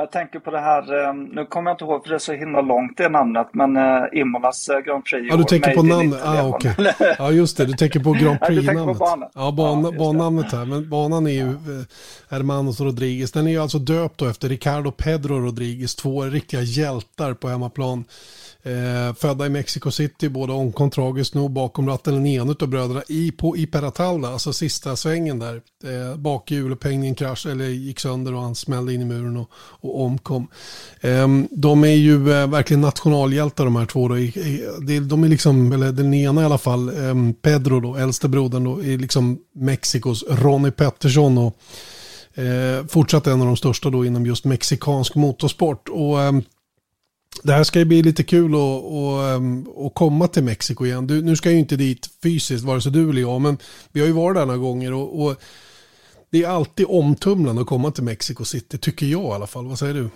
Jag 0.00 0.10
tänker 0.10 0.38
på 0.38 0.50
det 0.50 0.60
här, 0.60 1.08
eh, 1.08 1.14
nu 1.14 1.44
kommer 1.44 1.70
jag 1.70 1.74
inte 1.74 1.84
ihåg 1.84 2.02
för 2.02 2.10
det 2.10 2.14
är 2.14 2.18
så 2.18 2.32
himla 2.32 2.60
långt 2.60 2.96
det 2.96 3.08
namnet, 3.08 3.48
men 3.52 3.76
uh, 3.76 4.04
Imolas 4.12 4.68
uh, 4.68 4.78
Grand 4.78 5.04
Prix. 5.04 5.26
Ja, 5.30 5.36
du 5.36 5.44
tänker 5.44 5.74
på 5.74 5.82
namnet, 5.82 6.20
ah, 6.24 6.48
okej. 6.48 6.74
Okay. 6.78 7.14
Ja, 7.18 7.30
just 7.30 7.56
det, 7.56 7.64
du 7.64 7.72
tänker 7.72 8.00
på 8.00 8.12
Grand 8.20 8.40
Prix-namnet. 8.40 8.96
ja, 9.00 9.30
ja, 9.34 9.52
ban, 9.52 9.84
ja 9.84 9.92
bannamnet 9.98 10.52
här, 10.52 10.64
men 10.64 10.90
banan 10.90 11.26
är 11.26 11.30
ju 11.30 11.46
ja. 11.46 11.84
Hermanos 12.30 12.80
Rodriguez. 12.80 13.32
Den 13.32 13.46
är 13.46 13.50
ju 13.50 13.58
alltså 13.58 13.78
döpt 13.78 14.18
då 14.18 14.26
efter 14.26 14.48
Ricardo 14.48 14.90
Pedro 14.90 15.40
Rodriguez, 15.40 15.94
två 15.94 16.22
riktiga 16.22 16.60
hjältar 16.60 17.34
på 17.34 17.48
hemmaplan. 17.48 18.04
Eh, 18.62 19.14
födda 19.14 19.46
i 19.46 19.48
Mexico 19.48 19.90
City, 19.90 20.28
båda 20.28 20.52
omkom 20.52 20.90
tragiskt 20.90 21.34
nog 21.34 21.50
bakom 21.50 21.88
ratten, 21.88 22.14
den 22.14 22.26
ena 22.26 22.54
av 22.60 22.68
bröderna 22.68 23.02
i, 23.08 23.32
på 23.32 23.56
Iperatalda, 23.56 24.28
alltså 24.28 24.52
sista 24.52 24.96
svängen 24.96 25.38
där. 25.38 25.54
Eh, 25.84 26.16
bakhjulupphängningen 26.16 27.14
krasch, 27.14 27.46
eller 27.46 27.64
gick 27.64 28.00
sönder 28.00 28.34
och 28.34 28.40
han 28.40 28.54
smällde 28.54 28.94
in 28.94 29.02
i 29.02 29.04
muren 29.04 29.36
och, 29.36 29.50
och 29.88 30.04
omkom. 30.04 30.48
Ehm, 31.00 31.48
de 31.50 31.84
är 31.84 31.88
ju 31.88 32.14
eh, 32.14 32.46
verkligen 32.46 32.80
nationalhjältar 32.80 33.64
de 33.64 33.76
här 33.76 33.86
två. 33.86 34.08
Då. 34.08 34.14
De 35.00 35.24
är 35.24 35.28
liksom, 35.28 35.72
eller 35.72 35.92
den 35.92 36.14
ena 36.14 36.42
i 36.42 36.44
alla 36.44 36.58
fall, 36.58 36.88
ehm, 36.88 37.34
Pedro 37.34 37.80
då, 37.80 37.96
äldste 37.96 38.28
brodern 38.28 38.64
då, 38.64 38.84
är 38.84 38.98
liksom 38.98 39.38
Mexikos 39.54 40.24
Ronnie 40.28 40.70
Pettersson 40.70 41.38
och 41.38 41.56
eh, 42.38 42.86
fortsatt 42.86 43.26
en 43.26 43.40
av 43.40 43.46
de 43.46 43.56
största 43.56 43.90
då 43.90 44.04
inom 44.04 44.26
just 44.26 44.44
mexikansk 44.44 45.14
motorsport. 45.14 45.88
Och 45.88 46.22
ehm, 46.22 46.42
det 47.42 47.52
här 47.52 47.64
ska 47.64 47.78
ju 47.78 47.84
bli 47.84 48.02
lite 48.02 48.24
kul 48.24 48.54
att, 48.54 48.84
att, 48.84 49.86
att 49.86 49.94
komma 49.94 50.28
till 50.28 50.44
Mexiko 50.44 50.86
igen. 50.86 51.06
Du, 51.06 51.22
nu 51.22 51.36
ska 51.36 51.48
jag 51.48 51.54
ju 51.54 51.60
inte 51.60 51.76
dit 51.76 52.10
fysiskt, 52.22 52.64
vare 52.64 52.80
sig 52.80 52.92
du 52.92 53.10
eller 53.10 53.20
jag, 53.20 53.40
men 53.40 53.58
vi 53.92 54.00
har 54.00 54.06
ju 54.06 54.12
varit 54.12 54.36
där 54.36 54.46
några 54.46 54.58
gånger 54.58 54.92
och, 54.92 55.22
och 55.22 55.36
det 56.30 56.42
är 56.42 56.48
alltid 56.48 56.86
omtumlande 56.88 57.62
att 57.62 57.68
komma 57.68 57.90
till 57.90 58.04
Mexico 58.04 58.44
City, 58.44 58.78
tycker 58.78 59.06
jag 59.06 59.22
i 59.22 59.32
alla 59.34 59.46
fall. 59.46 59.68
Vad 59.68 59.78
säger 59.78 59.94
du? 59.94 60.10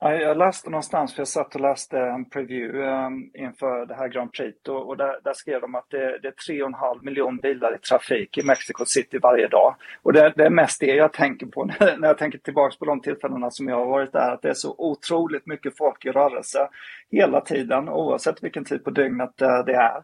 Jag 0.00 0.36
läste 0.36 0.70
någonstans, 0.70 1.14
för 1.14 1.20
jag 1.20 1.28
satt 1.28 1.54
och 1.54 1.60
läste 1.60 1.98
en 1.98 2.24
preview 2.24 2.88
ehm, 2.88 3.30
inför 3.34 3.86
det 3.86 3.94
här 3.94 4.08
Grand 4.08 4.32
Prix 4.32 4.68
och, 4.68 4.96
där, 4.96 5.20
där, 5.24 5.32
skrev 5.32 5.60
de 5.60 5.74
att 5.74 5.90
det, 5.90 6.18
det 6.22 6.28
är 6.28 6.52
3,5 6.52 7.04
miljoner 7.04 7.42
bilar 7.42 7.74
i 7.74 7.78
trafik 7.78 8.38
i 8.38 8.42
Mexico 8.42 8.84
City 8.86 9.18
varje 9.18 9.48
dag. 9.48 9.74
Och 10.02 10.12
det, 10.12 10.32
det 10.36 10.44
är 10.44 10.50
mest 10.50 10.80
det 10.80 10.94
jag 10.94 11.12
tänker 11.12 11.46
på 11.46 11.64
när, 11.80 12.08
jag 12.08 12.18
tänker 12.18 12.38
tillbaka 12.38 12.76
på 12.78 12.84
de 12.84 13.00
tillfällena 13.00 13.50
som 13.50 13.68
jag 13.68 13.76
har 13.76 13.86
varit 13.86 14.12
där, 14.12 14.30
att 14.34 14.42
det 14.42 14.48
är 14.48 14.54
så 14.54 14.74
otroligt 14.78 15.46
mycket 15.46 15.76
folk 15.76 16.04
i 16.04 16.10
rörelse 16.10 16.68
hela 17.10 17.40
tiden, 17.40 17.88
oavsett 17.88 18.44
vilken 18.44 18.64
tid 18.64 18.84
på 18.84 18.90
dygnet 18.90 19.42
eh, 19.42 19.64
det 19.64 19.74
är. 19.74 20.02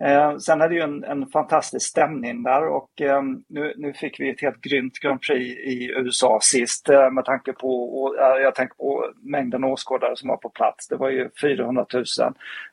Eh, 0.00 0.36
sen 0.36 0.60
är 0.60 0.68
det 0.68 0.74
ju 0.74 0.80
en, 0.80 1.04
en 1.04 1.26
fantastisk 1.26 1.86
stämning 1.86 2.42
där 2.42 2.66
och 2.68 3.00
eh, 3.00 3.22
nu, 3.48 3.74
nu 3.76 3.92
fick 3.92 4.20
vi 4.20 4.30
ett 4.30 4.40
helt 4.40 4.60
grymt 4.60 4.98
Grand 4.98 5.20
Prix 5.20 5.58
i 5.58 5.90
USA 5.96 6.38
sist 6.42 6.88
eh, 6.88 7.10
med 7.10 7.24
tanke 7.24 7.52
på, 7.52 8.00
och, 8.00 8.18
eh, 8.18 8.42
jag 8.42 8.54
tänker 8.54 8.74
på 8.74 9.12
mängden 9.22 9.64
åskådare 9.64 10.16
som 10.16 10.28
var 10.28 10.36
på 10.36 10.48
plats. 10.48 10.88
Det 10.88 10.96
var 10.96 11.10
ju 11.10 11.30
400 11.42 11.86
000. 11.94 12.04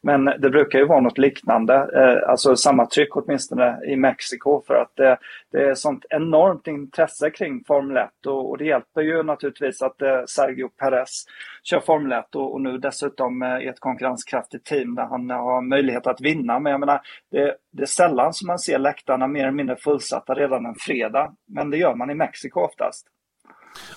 Men 0.01 0.25
det 0.25 0.49
brukar 0.49 0.79
ju 0.79 0.85
vara 0.85 0.99
något 0.99 1.17
liknande, 1.17 1.73
eh, 1.73 2.29
alltså 2.29 2.55
samma 2.55 2.85
tryck 2.85 3.15
åtminstone 3.15 3.79
i 3.87 3.95
Mexiko 3.95 4.63
för 4.67 4.75
att 4.75 4.99
eh, 4.99 5.15
det 5.51 5.63
är 5.63 5.75
sånt 5.75 6.05
enormt 6.09 6.67
intresse 6.67 7.29
kring 7.29 7.63
Formel 7.67 7.97
1 7.97 8.25
och, 8.25 8.49
och 8.49 8.57
det 8.57 8.65
hjälper 8.65 9.01
ju 9.01 9.23
naturligtvis 9.23 9.81
att 9.81 10.01
eh, 10.01 10.21
Sergio 10.27 10.69
Perez 10.69 11.25
kör 11.63 11.79
Formel 11.79 12.11
1 12.11 12.35
och, 12.35 12.53
och 12.53 12.61
nu 12.61 12.77
dessutom 12.77 13.41
eh, 13.41 13.57
i 13.57 13.67
ett 13.67 13.79
konkurrenskraftigt 13.79 14.65
team 14.65 14.95
där 14.95 15.03
han 15.03 15.29
har 15.29 15.61
möjlighet 15.61 16.07
att 16.07 16.21
vinna. 16.21 16.59
Men 16.59 16.71
jag 16.71 16.79
menar, 16.79 17.01
det, 17.31 17.55
det, 17.71 17.83
är 17.83 17.87
sällan 17.87 18.33
som 18.33 18.47
man 18.47 18.59
ser 18.59 18.79
läktarna 18.79 19.27
mer 19.27 19.41
eller 19.41 19.51
mindre 19.51 19.75
fullsatta 19.75 20.33
redan 20.33 20.65
en 20.65 20.75
fredag. 20.79 21.33
Men 21.47 21.69
det 21.69 21.77
gör 21.77 21.95
man 21.95 22.09
i 22.09 22.15
Mexiko 22.15 22.59
oftast. 22.59 23.07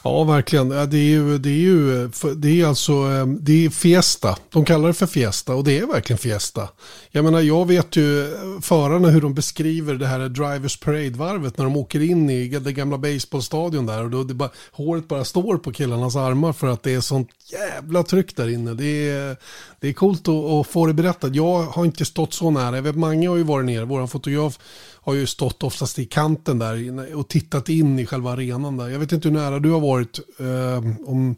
Ja, 0.04 0.24
verkligen. 0.24 0.68
Det 0.68 0.96
är 0.96 1.10
ju, 1.10 1.38
det 1.38 1.48
är 1.48 1.52
ju 1.52 2.10
det 2.36 2.60
är 2.60 2.66
alltså, 2.66 2.92
eh, 2.92 3.26
det 3.26 3.64
är 3.64 3.70
Fiesta. 3.70 4.36
De 4.50 4.64
kallar 4.64 4.88
det 4.88 4.94
för 4.94 5.06
Fiesta 5.06 5.54
och 5.54 5.64
det 5.64 5.78
är 5.78 5.86
verkligen 5.86 6.18
Fiesta. 6.18 6.68
Jag 7.10 7.24
menar, 7.24 7.40
jag 7.40 7.66
vet 7.66 7.96
ju 7.96 8.22
eh, 8.22 8.60
förarna 8.62 9.08
hur 9.08 9.20
de 9.20 9.34
beskriver 9.34 9.94
det 9.94 10.06
här 10.06 10.28
Drivers 10.28 10.80
Parade-varvet 10.80 11.58
när 11.58 11.64
de 11.64 11.76
åker 11.76 12.02
in 12.02 12.30
i 12.30 12.48
det 12.48 12.72
gamla 12.72 12.98
baseballstadion 12.98 13.86
där 13.86 14.04
och 14.04 14.10
då 14.10 14.22
det 14.22 14.34
bara, 14.34 14.50
håret 14.72 15.08
bara 15.08 15.24
står 15.24 15.56
på 15.56 15.72
killarnas 15.72 16.16
armar 16.16 16.52
för 16.52 16.66
att 16.66 16.82
det 16.82 16.94
är 16.94 17.00
sånt 17.00 17.28
jävla 17.52 18.02
tryck 18.02 18.36
där 18.36 18.48
inne. 18.48 18.74
Det 18.74 19.10
är, 19.10 19.36
det 19.80 19.88
är 19.88 19.92
coolt 19.92 20.28
att, 20.28 20.34
att 20.44 20.66
få 20.66 20.86
det 20.86 20.94
berättat. 20.94 21.34
Jag 21.34 21.62
har 21.62 21.84
inte 21.84 22.04
stått 22.04 22.34
så 22.34 22.50
nära. 22.50 22.76
Jag 22.76 22.82
vet, 22.82 22.96
Mange 22.96 23.28
har 23.28 23.36
ju 23.36 23.42
varit 23.42 23.66
nere, 23.66 23.84
vår 23.84 24.06
fotograf 24.06 24.58
har 25.02 25.14
ju 25.14 25.26
stått 25.26 25.62
oftast 25.62 25.98
i 25.98 26.04
kanten 26.04 26.58
där 26.58 27.16
och 27.16 27.28
tittat 27.28 27.68
in 27.68 27.98
i 27.98 28.06
själva 28.06 28.30
arenan 28.30 28.76
där. 28.76 28.88
Jag 28.88 28.98
vet 28.98 29.12
inte 29.12 29.28
hur 29.28 29.36
nära 29.36 29.58
du 29.58 29.70
har 29.70 29.80
varit. 29.80 30.18
Eh, 30.40 31.08
om, 31.08 31.36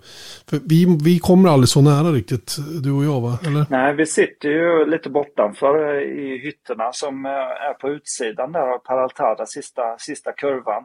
vi, 0.51 0.99
vi 1.05 1.19
kommer 1.19 1.49
aldrig 1.49 1.69
så 1.69 1.81
nära 1.81 2.13
riktigt, 2.13 2.57
du 2.83 2.93
och 2.93 3.05
jag 3.05 3.21
va? 3.21 3.39
Eller? 3.47 3.67
Nej, 3.71 3.95
vi 3.95 4.07
sitter 4.07 4.49
ju 4.49 4.91
lite 4.91 5.11
bortanför 5.11 6.01
i 6.01 6.39
hytterna 6.39 6.93
som 6.93 7.27
eh, 7.27 7.33
är 7.69 7.75
på 7.75 7.89
utsidan 7.89 8.53
där 8.53 8.75
av 8.75 8.79
Paraltada, 8.79 9.47
sista, 9.47 9.99
sista 9.99 10.33
kurvan. 10.33 10.85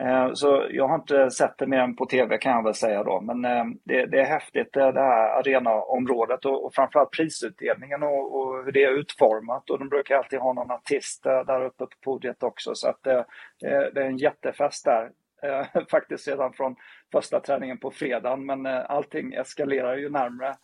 Eh, 0.00 0.32
så 0.34 0.66
jag 0.70 0.88
har 0.88 0.94
inte 0.94 1.30
sett 1.30 1.58
det 1.58 1.66
mer 1.66 1.78
än 1.78 1.96
på 1.96 2.06
tv 2.06 2.38
kan 2.38 2.52
jag 2.52 2.64
väl 2.64 2.74
säga 2.74 3.04
då. 3.04 3.20
Men 3.20 3.44
eh, 3.44 3.64
det, 3.84 4.06
det 4.06 4.20
är 4.20 4.24
häftigt 4.24 4.76
eh, 4.76 4.88
det 4.88 5.00
här 5.00 5.38
arenaområdet 5.38 6.44
och, 6.44 6.64
och 6.64 6.74
framförallt 6.74 7.10
prisutdelningen 7.10 8.02
och, 8.02 8.36
och, 8.36 8.64
hur 8.64 8.72
det 8.72 8.84
är 8.84 8.98
utformat. 8.98 9.70
Och 9.70 9.78
de 9.78 9.88
brukar 9.88 10.16
alltid 10.16 10.38
ha 10.38 10.52
någon 10.52 10.70
artist 10.70 11.22
där 11.22 11.64
uppe 11.64 11.84
på 11.84 11.96
podiet 12.04 12.42
också. 12.42 12.74
Så 12.74 12.88
att 12.88 13.02
det, 13.02 13.24
det 13.60 14.00
är 14.00 14.06
en 14.06 14.18
jättefest 14.18 14.84
där. 14.84 15.10
Faktiskt 15.90 16.28
redan 16.28 16.52
från 16.52 16.76
första 17.12 17.40
träningen 17.40 17.78
på 17.78 17.90
fredagen. 17.90 18.46
Men 18.46 18.66
allting 18.66 19.32
eskalerar 19.32 19.96
ju 19.96 20.10
närmre 20.10 20.54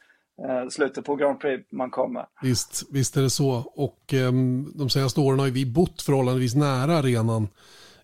slutet 0.71 1.05
på 1.05 1.17
Grand 1.17 1.41
Prix 1.41 1.73
man 1.73 1.91
kommer. 1.91 2.27
Visst, 2.43 2.83
visst 2.93 3.17
är 3.17 3.23
det 3.23 3.31
så. 3.31 3.73
Och 3.75 4.15
um, 4.29 4.73
de 4.75 4.91
senaste 4.91 5.21
åren 5.21 5.39
har 5.39 5.47
vi 5.47 5.67
bott 5.67 6.03
förhållandevis 6.03 6.55
nära 6.55 6.99
arenan 6.99 7.49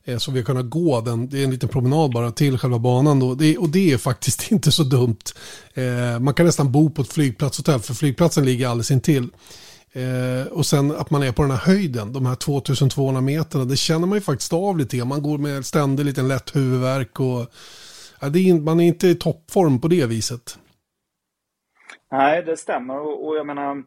Eh, 0.05 0.18
så 0.18 0.32
vi 0.32 0.38
har 0.38 0.44
kunnat 0.44 0.70
gå 0.70 1.01
den, 1.01 1.28
det 1.28 1.40
är 1.40 1.44
en 1.44 1.51
liten 1.51 1.68
promenad 1.68 2.12
bara 2.12 2.30
till 2.30 2.59
själva 2.59 2.78
banan 2.78 3.20
då. 3.20 3.34
Det, 3.34 3.59
och 3.59 3.68
det 3.68 3.92
är 3.92 3.98
faktiskt 3.98 4.53
inte 4.53 4.72
så 4.72 4.82
dumt. 4.82 5.24
Eh, 5.74 6.20
man 6.20 6.34
kan 6.34 6.46
nästan 6.46 6.72
bo 6.72 6.90
på 6.90 7.03
ett 7.03 7.12
flygplatshotell 7.12 7.80
för 7.80 7.94
flygplatsen 7.94 8.44
ligger 8.44 8.68
alldeles 8.68 8.90
intill. 8.90 9.28
Eh, 9.92 10.53
och 10.53 10.66
sen 10.66 10.90
att 10.90 11.11
man 11.11 11.22
är 11.22 11.32
på 11.32 11.42
den 11.42 11.51
här 11.51 11.59
höjden, 11.59 12.12
de 12.12 12.26
här 12.26 12.34
2200 12.34 13.20
meterna, 13.20 13.64
det 13.64 13.76
känner 13.76 14.07
man 14.07 14.18
ju 14.18 14.22
faktiskt 14.22 14.53
av 14.53 14.78
lite 14.78 14.96
grann. 14.96 15.09
Man 15.09 15.22
går 15.22 15.38
med 15.38 15.66
ständig 15.66 16.05
liten 16.05 16.28
lätt 16.28 16.57
huvudvärk 16.57 17.20
och 17.20 17.46
ja, 18.20 18.28
det 18.28 18.51
är, 18.51 18.55
man 18.55 18.80
är 18.80 18.84
inte 18.84 19.09
i 19.09 19.14
toppform 19.14 19.80
på 19.80 19.88
det 19.88 20.07
viset. 20.07 20.59
Nej, 22.12 22.42
det 22.42 22.57
stämmer 22.57 23.01
och, 23.01 23.26
och 23.26 23.36
jag 23.36 23.46
menar 23.46 23.82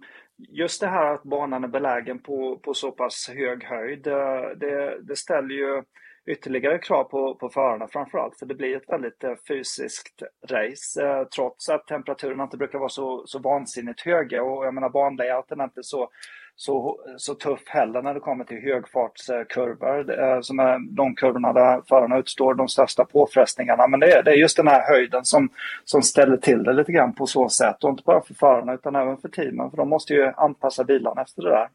just 0.50 0.82
det 0.82 0.88
här 0.88 1.14
att 1.14 1.24
banan 1.24 1.64
är 1.64 1.68
belägen 1.68 2.20
på, 2.20 2.60
på 2.64 2.74
så 2.74 2.92
pass 2.92 3.30
hög 3.34 3.64
höjd, 3.64 4.08
eh, 4.08 4.58
det, 4.60 5.02
det 5.08 5.16
ställer 5.16 5.56
ju 5.56 5.84
ytterligare 6.26 6.78
krav 6.78 7.04
på, 7.04 7.36
på 7.36 7.50
förarna 7.50 7.88
framförallt. 7.88 8.40
För 8.40 8.46
det 8.46 8.56
blir 8.56 8.78
ett 8.78 8.90
väldigt 8.90 9.24
eh, 9.24 9.34
fysiskt 9.48 10.24
race 10.50 11.06
eh, 11.06 11.24
trots 11.24 11.70
att 11.70 11.88
temperaturen 11.88 12.42
inte 12.42 12.58
brukar 12.58 12.80
vara 12.80 12.90
så, 12.90 13.24
så 13.26 13.40
vansinnigt 13.40 14.02
höga. 14.02 14.44
Och 14.44 14.66
jag 14.66 14.74
menar 14.74 14.90
banlayouten 14.90 15.60
är 15.60 15.64
inte 15.64 15.84
så, 15.84 16.10
så, 16.56 17.00
så 17.18 17.36
tuff 17.36 17.68
heller 17.68 18.02
när 18.02 18.14
det 18.14 18.20
kommer 18.20 18.46
till 18.46 18.62
högfartskurvor. 18.62 20.20
Eh, 20.20 20.42
som 20.42 20.60
är 20.60 20.96
de 20.96 21.16
kurvorna 21.16 21.54
där 21.54 21.82
förarna 21.90 22.18
utstår 22.18 22.54
de 22.54 22.68
största 22.68 23.06
påfrestningarna. 23.06 23.88
Men 23.88 24.00
det 24.00 24.12
är, 24.12 24.24
det 24.24 24.32
är 24.32 24.36
just 24.36 24.58
den 24.58 24.68
här 24.68 24.94
höjden 24.94 25.26
som, 25.26 25.50
som 25.84 26.02
ställer 26.02 26.38
till 26.38 26.64
det 26.64 26.74
lite 26.74 26.92
grann 26.92 27.14
på 27.16 27.26
så 27.26 27.50
sätt. 27.50 27.84
Och 27.84 27.90
inte 27.90 28.04
bara 28.06 28.22
för 28.22 28.34
förarna 28.34 28.74
utan 28.74 28.96
även 28.96 29.18
för 29.18 29.30
teamen. 29.30 29.70
För 29.70 29.78
de 29.78 29.90
måste 29.90 30.14
ju 30.14 30.32
anpassa 30.38 30.84
bilarna 30.84 31.22
efter 31.22 31.42
det 31.42 31.50
där. 31.50 31.70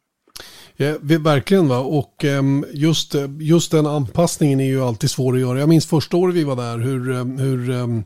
Ja, 0.81 0.97
verkligen 1.01 1.68
va, 1.68 1.79
och 1.79 2.24
ehm, 2.24 2.64
just, 2.72 3.14
eh, 3.14 3.31
just 3.41 3.70
den 3.70 3.87
anpassningen 3.87 4.61
är 4.61 4.64
ju 4.64 4.83
alltid 4.83 5.11
svår 5.11 5.35
att 5.35 5.41
göra. 5.41 5.59
Jag 5.59 5.68
minns 5.68 5.87
första 5.87 6.16
året 6.16 6.35
vi 6.35 6.45
var 6.45 6.57
där 6.57 6.79
hur, 6.79 7.11
ehm, 7.12 7.39
hur, 7.39 7.70
ehm, 7.70 8.05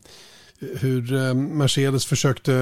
hur 0.58 1.34
Mercedes 1.34 2.06
försökte 2.06 2.52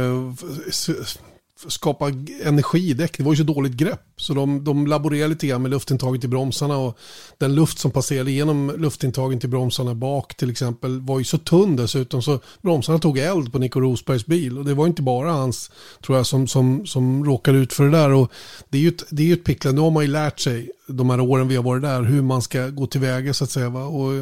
skapa 1.68 2.08
energi 2.42 2.90
i 2.90 2.94
däck. 2.94 3.18
Det 3.18 3.24
var 3.24 3.32
ju 3.32 3.36
så 3.36 3.42
dåligt 3.42 3.72
grepp. 3.72 4.00
Så 4.16 4.34
de, 4.34 4.64
de 4.64 4.86
laborerade 4.86 5.28
lite 5.28 5.46
grann 5.46 5.62
med 5.62 5.70
luftintaget 5.70 6.24
i 6.24 6.28
bromsarna 6.28 6.76
och 6.76 6.98
den 7.38 7.54
luft 7.54 7.78
som 7.78 7.90
passerade 7.90 8.30
genom 8.32 8.72
luftintagen 8.78 9.40
till 9.40 9.48
bromsarna 9.48 9.94
bak 9.94 10.34
till 10.34 10.50
exempel 10.50 11.00
var 11.00 11.18
ju 11.18 11.24
så 11.24 11.38
tunn 11.38 11.76
dessutom 11.76 12.22
så 12.22 12.40
bromsarna 12.62 12.98
tog 12.98 13.18
eld 13.18 13.52
på 13.52 13.58
Nico 13.58 13.80
Rosbergs 13.80 14.26
bil 14.26 14.58
och 14.58 14.64
det 14.64 14.74
var 14.74 14.86
inte 14.86 15.02
bara 15.02 15.32
hans 15.32 15.70
tror 16.04 16.18
jag 16.18 16.26
som, 16.26 16.46
som, 16.46 16.86
som 16.86 17.24
råkade 17.24 17.58
ut 17.58 17.72
för 17.72 17.84
det 17.84 17.90
där 17.90 18.12
och 18.12 18.32
det 18.68 18.78
är 18.78 18.82
ju 18.82 18.88
ett, 18.88 19.04
det 19.10 19.30
är 19.30 19.34
ett 19.34 19.44
pickla. 19.44 19.72
Nu 19.72 19.80
har 19.80 19.90
man 19.90 20.04
ju 20.04 20.10
lärt 20.10 20.40
sig 20.40 20.70
de 20.92 21.10
här 21.10 21.20
åren 21.20 21.48
vi 21.48 21.56
har 21.56 21.62
varit 21.62 21.82
där 21.82 22.02
hur 22.02 22.22
man 22.22 22.42
ska 22.42 22.68
gå 22.68 22.86
tillväga 22.86 23.34
så 23.34 23.44
att 23.44 23.50
säga 23.50 23.68
va? 23.68 23.84
och 23.84 24.12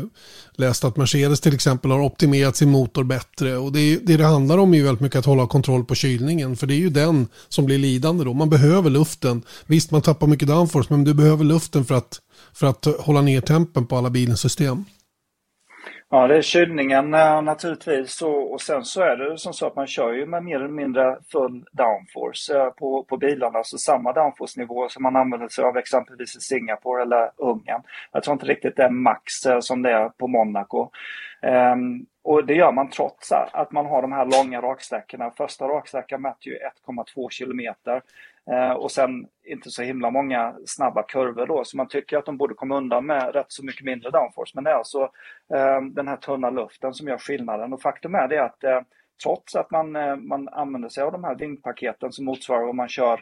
läst 0.57 0.85
att 0.85 0.97
Mercedes 0.97 1.41
till 1.41 1.55
exempel 1.55 1.91
har 1.91 2.01
optimerat 2.01 2.57
sin 2.57 2.71
motor 2.71 3.05
bättre 3.05 3.57
och 3.57 3.73
det, 3.73 3.97
det 4.07 4.17
det 4.17 4.25
handlar 4.25 4.59
om 4.59 4.75
är 4.75 4.79
ju 4.79 4.85
väldigt 4.85 5.01
mycket 5.01 5.19
att 5.19 5.25
hålla 5.25 5.47
kontroll 5.47 5.85
på 5.85 5.95
kylningen 5.95 6.57
för 6.57 6.67
det 6.67 6.75
är 6.75 6.79
ju 6.79 6.91
den 6.91 7.27
som 7.49 7.65
blir 7.65 7.79
lidande 7.79 8.25
då. 8.25 8.35
Man 8.35 8.51
behöver 8.51 8.91
luften. 8.91 9.43
Visst 9.67 9.89
Visst, 9.89 9.93
man 9.93 10.03
tappar 10.03 10.27
mycket 10.27 10.49
downforce, 10.49 10.89
men 10.91 11.05
du 11.05 11.15
behöver 11.15 11.45
luften 11.45 11.85
för 11.85 11.95
att, 11.95 12.21
för 12.53 12.67
att 12.67 12.85
hålla 13.01 13.21
ner 13.21 13.41
tempen 13.41 13.87
på 13.87 13.97
alla 13.97 14.11
bilens 14.11 14.41
system. 14.41 14.85
Ja, 16.11 16.27
det 16.27 16.37
är 16.37 16.43
kylningen 16.43 17.15
eh, 17.15 17.43
naturligtvis 17.43 18.23
och, 18.23 18.53
och 18.53 18.61
sen 18.61 18.85
så 18.85 19.03
är 19.03 19.17
det 19.17 19.39
som 19.39 19.53
så 19.53 19.67
att 19.67 19.77
man 19.77 19.87
kör 19.87 20.13
ju 20.13 20.27
med 20.27 20.45
mer 20.45 20.57
eller 20.57 20.69
mindre 20.69 21.19
full 21.33 21.65
downforce 21.73 22.59
eh, 22.59 22.71
på, 22.71 23.05
på 23.05 23.17
bilarna, 23.17 23.59
alltså 23.59 23.79
samma 23.79 24.13
downforce-nivå 24.13 24.89
som 24.89 25.03
man 25.03 25.17
använder 25.17 25.49
sig 25.49 25.65
av 25.65 25.77
exempelvis 25.77 26.37
i 26.37 26.41
Singapore 26.41 27.03
eller 27.03 27.31
Ungern. 27.37 27.83
Jag 28.13 28.23
tror 28.23 28.33
inte 28.33 28.47
riktigt 28.47 28.77
det 28.77 28.83
är 28.83 28.91
max 28.91 29.47
eh, 29.47 29.61
som 29.61 29.83
det 29.83 29.91
är 29.93 30.09
på 30.09 30.27
Monaco. 30.27 30.91
Um, 31.43 32.07
och 32.23 32.47
det 32.47 32.55
gör 32.55 32.73
man 32.73 32.91
trots 32.91 33.33
att 33.33 33.73
man 33.73 33.87
har 33.87 34.03
de 34.03 34.13
här 34.13 34.27
långa 34.27 34.61
raksträckorna. 34.61 35.31
Första 35.31 35.69
raksträckan 35.69 36.23
mäter 36.23 36.53
ju 36.53 36.59
1,2 36.87 37.31
kilometer. 37.31 38.03
Eh, 38.53 38.71
och 38.71 38.91
sen 38.91 39.27
inte 39.45 39.71
så 39.71 39.83
himla 39.83 40.11
många 40.11 40.55
snabba 40.67 41.03
kurvor 41.03 41.47
då, 41.47 41.65
så 41.65 41.77
man 41.77 41.89
tycker 41.89 42.17
att 42.17 42.27
de 42.27 42.37
borde 42.37 42.55
komma 42.55 42.77
undan 42.77 43.07
med 43.07 43.35
rätt 43.35 43.53
så 43.53 43.65
mycket 43.65 43.85
mindre 43.85 44.11
downforce. 44.11 44.53
Men 44.55 44.65
det 44.65 44.71
är 44.71 44.75
alltså 44.75 45.03
eh, 45.55 45.81
den 45.93 46.09
här 46.09 46.17
tunna 46.17 46.51
luften 46.51 46.95
som 46.95 47.09
gör 47.09 47.19
skillnaden. 47.19 47.73
Och 47.73 47.83
faktum 47.83 48.15
är 48.15 48.29
det 48.29 48.45
att 48.45 48.65
eh, 48.65 48.81
trots 49.23 49.55
att 49.55 49.71
man, 49.71 49.97
eh, 49.97 50.17
man 50.17 50.49
använder 50.49 50.89
sig 50.89 51.05
av 51.05 51.13
de 51.13 51.25
här 51.25 51.35
vingpaketen 51.35 52.13
som 52.13 52.25
motsvarar 52.25 52.67
vad 52.67 52.75
man 52.75 52.89
kör 52.89 53.21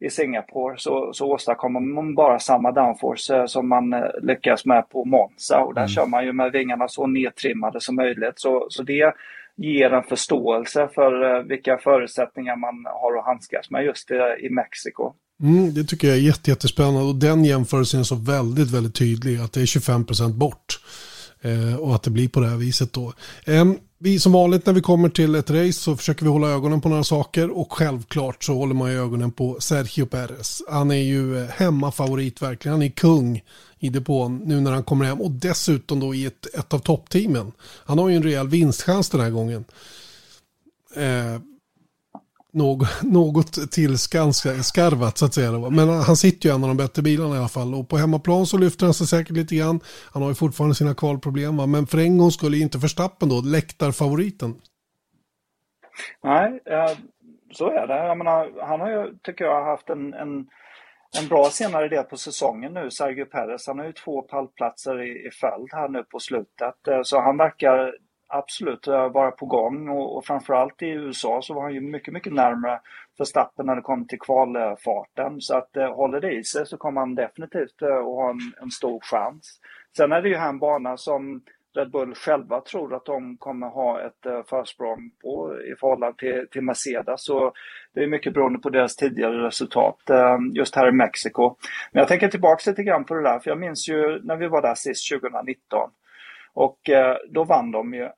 i 0.00 0.10
Singapore 0.10 0.78
så, 0.78 1.12
så 1.12 1.32
åstadkommer 1.32 1.80
man 1.80 2.14
bara 2.14 2.38
samma 2.38 2.72
downforce 2.72 3.48
som 3.48 3.68
man 3.68 3.94
lyckas 4.22 4.66
med 4.66 4.88
på 4.88 5.04
Monza. 5.04 5.60
Och 5.60 5.74
där 5.74 5.82
mm. 5.82 5.88
kör 5.88 6.06
man 6.06 6.24
ju 6.24 6.32
med 6.32 6.52
vingarna 6.52 6.88
så 6.88 7.06
nedtrimmade 7.06 7.80
som 7.80 7.96
möjligt. 7.96 8.32
Så, 8.40 8.66
så 8.70 8.82
det 8.82 9.14
ger 9.60 9.90
en 9.90 10.02
förståelse 10.02 10.88
för 10.94 11.36
eh, 11.36 11.42
vilka 11.42 11.78
förutsättningar 11.78 12.56
man 12.56 12.84
har 13.02 13.18
att 13.18 13.24
handskas 13.24 13.70
med 13.70 13.84
just 13.84 14.10
eh, 14.10 14.46
i 14.46 14.50
Mexiko. 14.50 15.12
Mm, 15.42 15.74
det 15.74 15.84
tycker 15.84 16.08
jag 16.08 16.16
är 16.16 16.48
jättespännande 16.48 17.00
och 17.00 17.14
den 17.14 17.44
jämförelsen 17.44 18.00
är 18.00 18.04
så 18.04 18.14
väldigt, 18.14 18.70
väldigt 18.70 18.94
tydlig 18.94 19.38
att 19.38 19.52
det 19.52 19.60
är 19.60 19.64
25% 19.64 20.32
bort 20.32 20.80
eh, 21.40 21.76
och 21.76 21.94
att 21.94 22.02
det 22.02 22.10
blir 22.10 22.28
på 22.28 22.40
det 22.40 22.46
här 22.46 22.56
viset 22.56 22.92
då. 22.92 23.12
Ehm, 23.46 23.78
vi 24.02 24.20
som 24.20 24.32
vanligt 24.32 24.66
när 24.66 24.72
vi 24.72 24.80
kommer 24.80 25.08
till 25.08 25.34
ett 25.34 25.50
race 25.50 25.72
så 25.72 25.96
försöker 25.96 26.22
vi 26.22 26.30
hålla 26.30 26.48
ögonen 26.48 26.80
på 26.80 26.88
några 26.88 27.04
saker 27.04 27.58
och 27.58 27.72
självklart 27.72 28.44
så 28.44 28.54
håller 28.54 28.74
man 28.74 28.90
ju 28.90 29.02
ögonen 29.02 29.32
på 29.32 29.56
Sergio 29.60 30.06
Perez. 30.06 30.62
Han 30.70 30.90
är 30.90 30.94
ju 30.94 31.38
eh, 31.38 31.48
hemmafavorit 31.48 32.42
verkligen, 32.42 32.72
han 32.72 32.82
är 32.82 32.88
kung 32.88 33.42
i 33.78 33.88
depån 33.88 34.36
nu 34.44 34.60
när 34.60 34.72
han 34.72 34.84
kommer 34.84 35.04
hem 35.04 35.20
och 35.20 35.30
dessutom 35.30 36.00
då 36.00 36.14
i 36.14 36.26
ett, 36.26 36.54
ett 36.54 36.74
av 36.74 36.78
toppteamen. 36.78 37.52
Han 37.84 37.98
har 37.98 38.08
ju 38.08 38.16
en 38.16 38.22
rejäl 38.22 38.48
vinstchans 38.48 39.10
den 39.10 39.20
här 39.20 39.30
gången. 39.30 39.64
Eh, 40.96 41.40
något, 42.52 43.02
något 43.02 43.72
tillskarvat 43.72 45.18
så 45.18 45.24
att 45.24 45.34
säga. 45.34 45.52
Men 45.70 45.88
han 45.88 46.16
sitter 46.16 46.48
ju 46.48 46.54
en 46.54 46.62
av 46.62 46.68
de 46.68 46.76
bättre 46.76 47.02
bilarna 47.02 47.34
i 47.34 47.38
alla 47.38 47.48
fall. 47.48 47.74
Och 47.74 47.88
på 47.88 47.96
hemmaplan 47.96 48.46
så 48.46 48.58
lyfter 48.58 48.84
han 48.84 48.94
sig 48.94 49.06
säkert 49.06 49.36
lite 49.36 49.56
grann. 49.56 49.80
Han 50.12 50.22
har 50.22 50.28
ju 50.28 50.34
fortfarande 50.34 50.74
sina 50.74 50.94
kvalproblem. 50.94 51.56
Va? 51.56 51.66
Men 51.66 51.86
för 51.86 51.98
en 51.98 52.18
gång 52.18 52.30
skulle 52.30 52.58
inte 52.58 52.78
Verstappen 52.78 53.28
då, 53.28 53.40
läktarfavoriten. 53.40 54.54
Nej, 56.24 56.60
så 57.52 57.70
är 57.70 57.86
det. 57.86 58.06
Jag 58.06 58.18
menar, 58.18 58.52
han 58.62 58.80
har 58.80 58.90
ju, 58.90 59.18
tycker 59.22 59.44
jag, 59.44 59.64
haft 59.64 59.90
en, 59.90 60.14
en, 60.14 60.46
en 61.20 61.28
bra 61.28 61.44
senare 61.44 61.88
del 61.88 62.04
på 62.04 62.16
säsongen 62.16 62.74
nu, 62.74 62.90
Sergio 62.90 63.24
Perez. 63.24 63.66
Han 63.66 63.78
har 63.78 63.86
ju 63.86 63.92
två 63.92 64.22
pallplatser 64.22 65.02
i, 65.02 65.26
i 65.26 65.30
följd 65.30 65.68
här 65.72 65.88
nu 65.88 66.02
på 66.02 66.18
slutet. 66.18 66.88
Eh, 66.88 67.02
så 67.02 67.20
han 67.20 67.36
verkar 67.36 67.94
absolut 68.30 68.86
vara 68.86 69.30
på 69.30 69.46
gång 69.46 69.88
och, 69.88 70.16
och 70.16 70.24
framförallt 70.24 70.82
i 70.82 70.86
USA 70.86 71.40
så 71.42 71.54
var 71.54 71.62
han 71.62 71.74
ju 71.74 71.80
mycket, 71.80 72.14
mycket 72.14 72.32
närmare 72.32 72.80
Verstappen 73.20 73.66
när 73.66 73.76
det 73.76 73.82
kom 73.82 74.06
till 74.06 74.18
kvalfarten. 74.18 75.40
Så 75.40 75.56
att 75.56 75.76
eh, 75.76 75.94
håller 75.94 76.20
det 76.20 76.32
i 76.32 76.44
sig 76.44 76.66
så 76.66 76.76
kommer 76.76 77.00
han 77.00 77.14
definitivt 77.14 77.82
eh, 77.82 77.88
att 77.88 78.04
ha 78.04 78.30
en, 78.30 78.40
en 78.62 78.70
stor 78.70 79.00
chans. 79.00 79.60
Sen 79.96 80.12
är 80.12 80.22
det 80.22 80.28
ju 80.28 80.36
här 80.36 80.48
en 80.48 80.58
bana 80.58 80.96
som 80.96 81.42
Red 81.76 81.90
Bull 81.90 82.14
själva 82.14 82.60
tror 82.60 82.94
att 82.94 83.04
de 83.04 83.36
kommer 83.36 83.66
ha 83.66 84.00
ett 84.00 84.26
eh, 84.26 84.42
försprång 84.42 85.10
på 85.22 85.56
i 85.72 85.74
förhållande 85.80 86.18
till, 86.18 86.46
till 86.50 86.62
Mercedes. 86.62 87.24
Så 87.24 87.52
det 87.94 88.02
är 88.02 88.06
mycket 88.06 88.34
beroende 88.34 88.58
på 88.58 88.70
deras 88.70 88.96
tidigare 88.96 89.46
resultat 89.46 90.10
eh, 90.10 90.38
just 90.52 90.76
här 90.76 90.88
i 90.88 90.92
Mexiko. 90.92 91.56
Men 91.92 92.00
jag 92.00 92.08
tänker 92.08 92.28
tillbaka 92.28 92.70
lite 92.70 92.82
grann 92.82 93.04
på 93.04 93.14
det 93.14 93.22
där, 93.22 93.38
för 93.38 93.50
jag 93.50 93.58
minns 93.58 93.88
ju 93.88 94.20
när 94.22 94.36
vi 94.36 94.48
var 94.48 94.62
där 94.62 94.74
sist 94.74 95.12
2019. 95.12 95.90
Och 96.52 96.90
eh, 96.90 97.16
då 97.30 97.44
vann 97.44 97.70
de 97.70 97.94
ju 97.94 98.08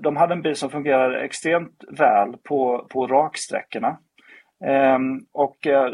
de 0.00 0.16
hade 0.16 0.34
en 0.34 0.42
bil 0.42 0.56
som 0.56 0.70
fungerade 0.70 1.20
extremt 1.20 1.84
väl 1.98 2.36
på, 2.36 2.86
på 2.90 3.06
raksträckorna. 3.06 3.98
Ehm, 4.64 5.20
och 5.32 5.66
eh, 5.66 5.90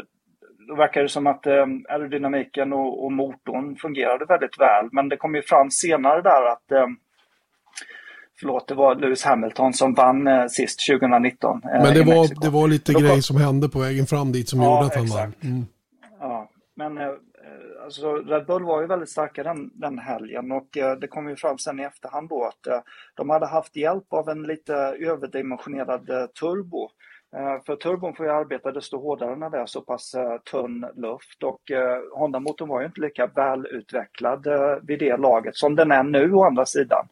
då 0.67 0.75
verkar 0.75 1.01
det 1.01 1.09
som 1.09 1.27
att 1.27 1.45
ehm, 1.45 1.85
aerodynamiken 1.89 2.73
och, 2.73 3.05
och 3.05 3.11
motorn 3.11 3.75
fungerade 3.75 4.25
väldigt 4.25 4.59
väl. 4.59 4.89
Men 4.91 5.09
det 5.09 5.17
kom 5.17 5.35
ju 5.35 5.41
fram 5.41 5.71
senare 5.71 6.21
där 6.21 6.45
att 6.51 6.91
Förlåt, 8.39 8.67
det 8.67 8.75
var 8.75 8.95
Lewis 8.95 9.23
Hamilton 9.23 9.73
som 9.73 9.93
vann 9.93 10.27
eh, 10.27 10.45
sist 10.47 10.79
2019. 10.89 11.61
Eh, 11.63 11.83
men 11.83 11.93
det 11.93 12.03
var, 12.03 12.41
det 12.41 12.49
var 12.49 12.67
lite 12.67 12.93
grejer 12.93 13.21
som 13.21 13.37
hände 13.37 13.69
på 13.69 13.79
vägen 13.79 14.05
fram 14.05 14.31
dit 14.31 14.49
som 14.49 14.61
ja, 14.61 14.65
gjorde 14.65 14.85
att 14.85 14.95
han 14.95 15.05
vann. 15.05 15.33
Mm. 15.43 15.65
Ja, 16.19 16.49
men 16.75 16.97
alltså 17.87 18.15
Red 18.15 18.45
Bull 18.45 18.63
var 18.63 18.81
ju 18.81 18.87
väldigt 18.87 19.09
starka 19.09 19.43
den, 19.43 19.71
den 19.73 19.99
helgen 19.99 20.51
och 20.51 20.77
eh, 20.77 20.95
det 20.95 21.07
kom 21.07 21.29
ju 21.29 21.35
fram 21.35 21.57
sen 21.57 21.79
i 21.79 21.83
efterhand 21.83 22.29
då 22.29 22.45
att 22.45 22.67
eh, 22.67 22.79
de 23.15 23.29
hade 23.29 23.45
haft 23.45 23.75
hjälp 23.75 24.13
av 24.13 24.29
en 24.29 24.43
lite 24.43 24.73
överdimensionerad 24.99 26.09
eh, 26.09 26.25
turbo. 26.25 26.89
Eh, 27.35 27.63
för 27.65 27.75
turbon 27.75 28.15
får 28.15 28.25
ju 28.25 28.31
arbeta 28.31 28.71
desto 28.71 29.01
hårdare 29.01 29.35
när 29.35 29.49
det 29.49 29.57
är 29.57 29.65
så 29.65 29.81
pass 29.81 30.15
eh, 30.15 30.37
tunn 30.37 30.85
luft 30.95 31.43
och 31.43 31.71
eh, 31.71 31.99
Honda-motorn 32.13 32.69
var 32.69 32.79
ju 32.79 32.85
inte 32.85 33.01
lika 33.01 33.27
välutvecklad 33.27 34.47
vid 34.81 34.99
det 34.99 35.17
laget 35.17 35.55
som 35.55 35.75
den 35.75 35.91
är 35.91 36.03
nu 36.03 36.33
å 36.33 36.43
andra 36.43 36.65
sidan. 36.65 37.07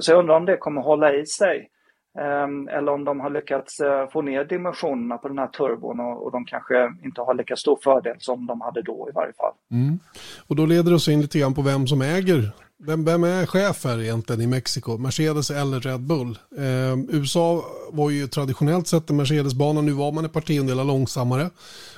Så 0.00 0.12
jag 0.12 0.18
undrar 0.18 0.36
om 0.36 0.44
det 0.44 0.56
kommer 0.56 0.82
hålla 0.82 1.14
i 1.14 1.26
sig. 1.26 1.70
Ehm, 2.18 2.68
eller 2.68 2.92
om 2.92 3.04
de 3.04 3.20
har 3.20 3.30
lyckats 3.30 3.80
eh, 3.80 4.08
få 4.08 4.22
ner 4.22 4.44
dimensionerna 4.44 5.18
på 5.18 5.28
den 5.28 5.38
här 5.38 5.46
turbon 5.46 6.00
och, 6.00 6.32
de 6.32 6.44
kanske 6.44 6.92
inte 7.04 7.20
har 7.20 7.34
lika 7.34 7.56
stor 7.56 7.78
fördel 7.84 8.16
som 8.18 8.46
de 8.46 8.60
hade 8.60 8.82
då 8.82 9.08
i 9.10 9.12
varje 9.14 9.32
fall. 9.32 9.52
Mm. 9.70 9.98
Och 10.46 10.56
då 10.56 10.66
leder 10.66 10.90
det 10.90 10.96
oss 10.96 11.08
in 11.08 11.20
lite 11.20 11.38
grann 11.38 11.54
på 11.54 11.62
vem 11.62 11.86
som 11.86 12.02
äger 12.02 12.52
vem, 12.86 13.04
vem 13.04 13.24
är 13.24 13.46
chef 13.46 13.84
här 13.84 14.00
egentligen 14.02 14.40
i 14.40 14.46
Mexiko? 14.46 14.98
Mercedes 14.98 15.50
eller 15.50 15.80
Red 15.80 16.00
Bull? 16.00 16.38
Eh, 16.58 16.98
USA 17.08 17.64
var 17.92 18.10
ju 18.10 18.26
traditionellt 18.26 18.86
sett 18.86 19.10
en 19.10 19.16
Mercedes-bana, 19.16 19.80
nu 19.80 19.92
var 19.92 20.12
man 20.12 20.24
ett 20.24 20.32
par 20.32 20.40
tiondelar 20.40 20.84
långsammare. 20.84 21.50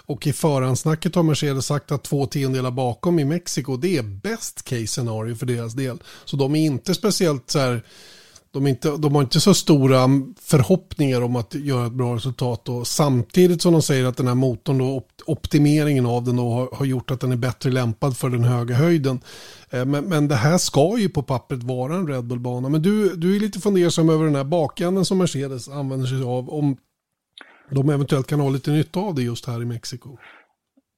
Och 0.07 0.27
i 0.27 0.33
förhandsnacket 0.33 1.15
har 1.15 1.23
Mercedes 1.23 1.67
sagt 1.67 1.93
att 1.93 2.05
två 2.05 2.27
tiondelar 2.27 2.71
bakom 2.71 3.19
i 3.19 3.25
Mexiko, 3.25 3.77
det 3.77 3.97
är 3.97 4.03
best 4.03 4.65
case 4.65 4.87
scenario 4.87 5.35
för 5.35 5.47
deras 5.47 5.73
del. 5.73 5.99
Så 6.25 6.37
de 6.37 6.55
är 6.55 6.67
inte 6.67 6.95
speciellt 6.95 7.51
så 7.51 7.59
här 7.59 7.83
de, 8.55 8.67
inte, 8.67 8.97
de 8.97 9.15
har 9.15 9.23
inte 9.23 9.41
så 9.41 9.55
stora 9.55 10.09
förhoppningar 10.41 11.23
om 11.23 11.37
att 11.37 11.55
göra 11.55 11.87
ett 11.87 11.93
bra 11.93 12.17
resultat. 12.17 12.69
Och 12.69 12.87
samtidigt 12.87 13.63
som 13.63 13.73
de 13.73 13.83
säger 13.83 14.05
att 14.05 14.17
den 14.17 14.27
här 14.27 14.35
motorn, 14.35 14.79
då, 14.79 15.07
optimeringen 15.27 16.07
av 16.07 16.25
den 16.25 16.37
då 16.37 16.51
har, 16.51 16.69
har 16.73 16.85
gjort 16.85 17.11
att 17.11 17.21
den 17.21 17.33
är 17.33 17.37
bättre 17.37 17.71
lämpad 17.71 18.17
för 18.17 18.31
den 18.31 18.45
höga 18.45 18.75
höjden. 18.75 19.21
Eh, 19.71 19.85
men, 19.85 20.05
men 20.05 20.29
det 20.29 20.35
här 20.35 20.59
ska 20.59 20.99
ju 20.99 21.09
på 21.09 21.23
pappret 21.23 21.63
vara 21.63 21.95
en 21.95 22.09
Red 22.09 22.25
Bull-bana. 22.25 22.69
Men 22.69 22.83
du, 22.83 23.17
du 23.17 23.37
är 23.37 23.41
lite 23.41 23.61
fundersam 23.61 24.09
över 24.09 24.25
den 24.25 24.35
här 24.35 24.45
bakänden 24.45 25.05
som 25.05 25.19
Mercedes 25.19 25.69
använder 25.69 26.07
sig 26.07 26.23
av. 26.23 26.51
Om 26.51 26.77
de 27.71 27.91
eventuellt 27.91 28.27
kan 28.27 28.41
ha 28.41 28.49
lite 28.49 28.71
nytta 28.71 29.01
av 29.01 29.15
det 29.15 29.23
just 29.23 29.47
här 29.47 29.63
i 29.63 29.65
Mexiko. 29.65 30.17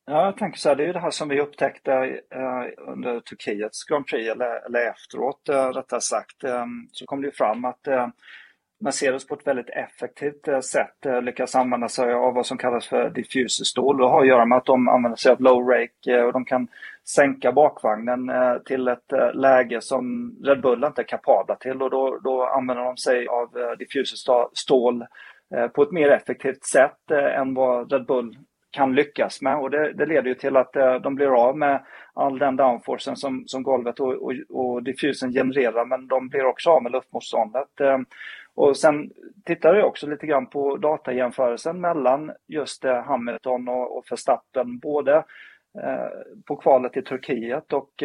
Ja, 0.09 0.25
jag 0.25 0.37
tänker 0.37 0.59
så 0.59 0.69
här, 0.69 0.77
det 0.77 0.83
är 0.83 0.87
ju 0.87 0.93
det 0.93 1.01
här 1.01 1.11
som 1.11 1.29
vi 1.29 1.41
upptäckte 1.41 1.93
eh, 2.31 2.89
under 2.89 3.21
Turkiets 3.21 3.85
Grand 3.85 4.07
Prix, 4.07 4.31
eller, 4.31 4.67
eller 4.67 4.91
efteråt 4.91 5.49
eh, 5.49 5.69
rättare 5.69 6.01
sagt, 6.01 6.45
eh, 6.45 6.67
så 6.93 7.07
kom 7.07 7.21
det 7.21 7.27
ju 7.27 7.33
fram 7.33 7.65
att 7.65 7.87
eh, 7.87 8.09
Mercedes 8.81 9.27
på 9.27 9.35
ett 9.35 9.47
väldigt 9.47 9.71
effektivt 9.71 10.49
eh, 10.49 10.61
sätt 10.61 11.07
eh, 11.07 11.23
lyckas 11.23 11.55
använda 11.55 11.89
sig 11.89 12.13
av 12.13 12.35
vad 12.35 12.47
som 12.47 12.59
kallas 12.59 12.87
för 12.87 13.11
diffuserstål. 13.11 13.99
Det 13.99 14.05
har 14.05 14.21
att 14.21 14.29
göra 14.29 14.45
med 14.45 14.59
att 14.59 14.65
de 14.65 14.89
använder 14.89 15.17
sig 15.17 15.33
av 15.33 15.41
low 15.41 15.69
rake 15.69 16.19
eh, 16.19 16.25
och 16.25 16.33
de 16.33 16.45
kan 16.45 16.69
sänka 17.05 17.53
bakvagnen 17.53 18.29
eh, 18.29 18.59
till 18.59 18.89
ett 18.89 19.13
eh, 19.13 19.35
läge 19.35 19.81
som 19.81 20.37
Red 20.45 20.61
Bull 20.61 20.85
inte 20.85 21.03
är 21.03 21.07
kapabla 21.07 21.57
till 21.57 21.83
och 21.83 21.91
då, 21.91 22.19
då 22.25 22.47
använder 22.47 22.85
de 22.85 22.97
sig 22.97 23.27
av 23.27 23.59
eh, 23.59 23.79
diffuserstål 23.79 25.05
eh, 25.55 25.67
på 25.67 25.83
ett 25.83 25.93
mer 25.93 26.11
effektivt 26.11 26.65
sätt 26.65 27.11
eh, 27.11 27.41
än 27.41 27.55
vad 27.55 27.93
Red 27.93 28.07
Bull 28.07 28.37
kan 28.77 28.95
lyckas 28.95 29.43
med. 29.43 29.57
Och 29.57 29.71
det, 29.71 29.93
det 29.93 30.07
leder 30.07 30.29
ju 30.29 30.35
till 30.35 30.57
att 30.57 30.77
eh, 30.77 30.95
de 30.95 31.15
blir 31.15 31.49
av 31.49 31.59
med 31.59 31.85
all 32.15 32.39
den 32.39 32.57
downforcen 32.57 33.17
som, 33.17 33.45
som 33.47 33.63
golvet 33.63 34.01
och, 34.01 34.13
och, 34.13 34.33
och 34.49 34.83
diffusen 34.83 35.33
genererar, 35.33 35.85
men 35.85 36.07
de 36.07 36.29
blir 36.29 36.45
också 36.45 36.71
av 36.71 36.83
med 36.83 36.93
luftmotståndet. 36.93 37.81
Eh, 37.81 37.99
och 38.55 38.77
sen 38.77 39.11
tittar 39.45 39.75
jag 39.75 39.87
också 39.87 40.07
lite 40.07 40.27
grann 40.27 40.47
på 40.47 40.77
datajämförelsen 40.77 41.81
mellan 41.81 42.33
just 42.47 42.85
eh, 42.85 43.03
Hamilton 43.03 43.69
och, 43.69 43.99
och 43.99 44.05
Verstappen, 44.11 44.79
både 44.79 45.25
på 46.47 46.57
kvalet 46.57 46.97
i 46.97 47.03
Turkiet 47.03 47.73
och 47.73 48.03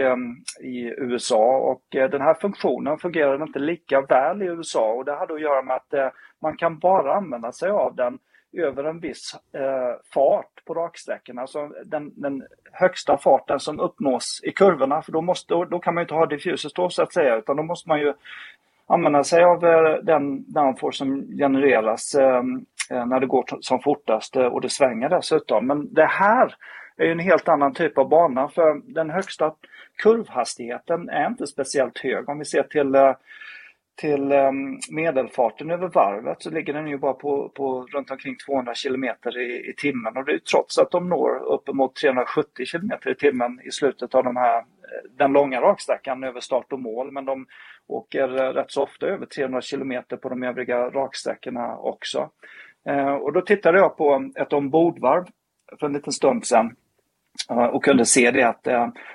i 0.60 0.94
USA. 0.98 1.58
Och 1.58 1.84
den 1.90 2.22
här 2.22 2.34
funktionen 2.34 2.98
fungerade 2.98 3.44
inte 3.44 3.60
lika 3.60 4.02
väl 4.02 4.42
i 4.42 4.46
USA 4.46 4.94
och 4.94 5.06
det 5.06 5.16
hade 5.16 5.34
att 5.34 5.42
göra 5.42 5.62
med 5.62 5.76
att 5.76 6.14
man 6.42 6.58
kan 6.58 6.80
bara 6.80 7.16
använda 7.16 7.52
sig 7.52 7.70
av 7.70 7.96
den 7.96 8.20
över 8.54 8.84
en 8.84 9.00
viss 9.00 9.36
fart 10.14 10.51
fart 10.62 10.66
på 10.66 10.74
raksträckorna, 10.74 11.42
alltså 11.42 11.68
den, 11.86 12.12
den, 12.16 12.44
högsta 12.74 13.18
farten 13.18 13.60
som 13.60 13.80
uppnås 13.80 14.42
i 14.44 14.52
kurvorna, 14.52 15.02
för 15.02 15.12
då, 15.12 15.22
måste, 15.22 15.54
då, 15.54 15.80
kan 15.80 15.94
man 15.94 16.02
inte 16.02 16.14
ha 16.14 16.26
diffusers 16.26 16.74
då 16.74 16.90
så 16.90 17.04
att 17.04 17.14
säga, 17.14 17.38
utan 17.38 17.58
då 17.58 17.64
måste 17.64 17.90
man 17.90 18.00
ju 18.00 18.14
använda 18.88 19.24
sig 19.24 19.44
av 19.44 19.66
eh, 19.66 20.04
den 20.04 20.54
downforce 20.54 20.98
som 20.98 21.28
genereras 21.38 22.16
eh, 22.16 22.44
eh, 22.90 23.06
när 23.06 23.20
det 23.20 23.28
går 23.28 23.46
som 23.62 23.80
fortast 23.80 24.36
och 24.36 24.62
det 24.62 24.70
svänger 24.70 25.10
dessutom. 25.10 25.68
Men 25.68 25.94
det 25.94 26.06
här 26.06 26.56
är 26.98 27.06
ju 27.06 27.12
en 27.12 27.20
helt 27.20 27.48
annan 27.48 27.74
typ 27.74 27.98
av 27.98 28.10
bana, 28.10 28.48
för 28.48 28.82
den 28.84 29.10
högsta 29.10 29.54
kurvhastigheten 29.98 31.10
är 31.10 31.28
inte 31.28 31.48
speciellt 31.48 32.00
hög. 32.00 32.30
Om 32.30 32.40
vi 32.40 32.46
ser 32.46 32.64
till 32.64 32.96
till 33.96 34.32
ehm, 34.32 34.80
medelfarten 34.92 35.72
över 35.72 35.88
varvet 35.88 36.42
så 36.42 36.50
ligger 36.50 36.74
den 36.74 36.88
ju 36.88 36.98
bara 36.98 37.14
på, 37.14 37.50
på 37.50 37.88
runt 37.94 38.12
omkring 38.12 38.36
200 38.46 38.74
km 38.84 39.04
i, 39.36 39.70
i 39.70 39.74
timmen 39.78 40.18
och 40.18 40.26
det 40.26 40.34
är 40.34 40.38
trots 40.38 40.78
att 40.78 40.92
de 40.92 41.10
når 41.10 41.54
uppemot 41.54 41.96
370 41.96 42.66
km 42.72 42.92
i 43.06 43.16
timmen 43.16 43.60
i 43.64 43.72
slutet 43.72 44.16
av 44.16 44.24
de 44.24 44.36
här, 44.36 44.58
eh, 44.58 44.64
den 45.18 45.34
långa 45.34 45.62
raksträckan 45.62 46.24
över 46.24 46.40
start 46.40 46.74
och 46.74 46.80
mål 46.80 47.12
men 47.12 47.26
de 47.26 47.46
åker 47.88 48.44
eh, 48.44 48.54
rätt 48.54 48.72
så 48.72 48.84
ofta 48.84 49.06
över 49.06 49.26
300 49.26 49.62
km 49.72 50.04
på 50.22 50.30
de 50.30 50.44
övriga 50.44 50.90
raksträckorna 50.90 51.78
också. 51.78 52.30
Eh, 52.86 53.14
och 53.14 53.34
då 53.34 53.42
tittade 53.42 53.78
jag 53.78 53.98
på 53.98 54.32
ett 54.36 54.54
ombordvarv 54.54 55.26
för 55.80 55.86
en 55.86 55.94
liten 55.94 56.14
stund 56.14 56.46
sedan 56.46 56.76
och 57.72 57.84
kunde 57.84 58.06
se 58.06 58.32
det 58.32 58.44
att 58.44 58.68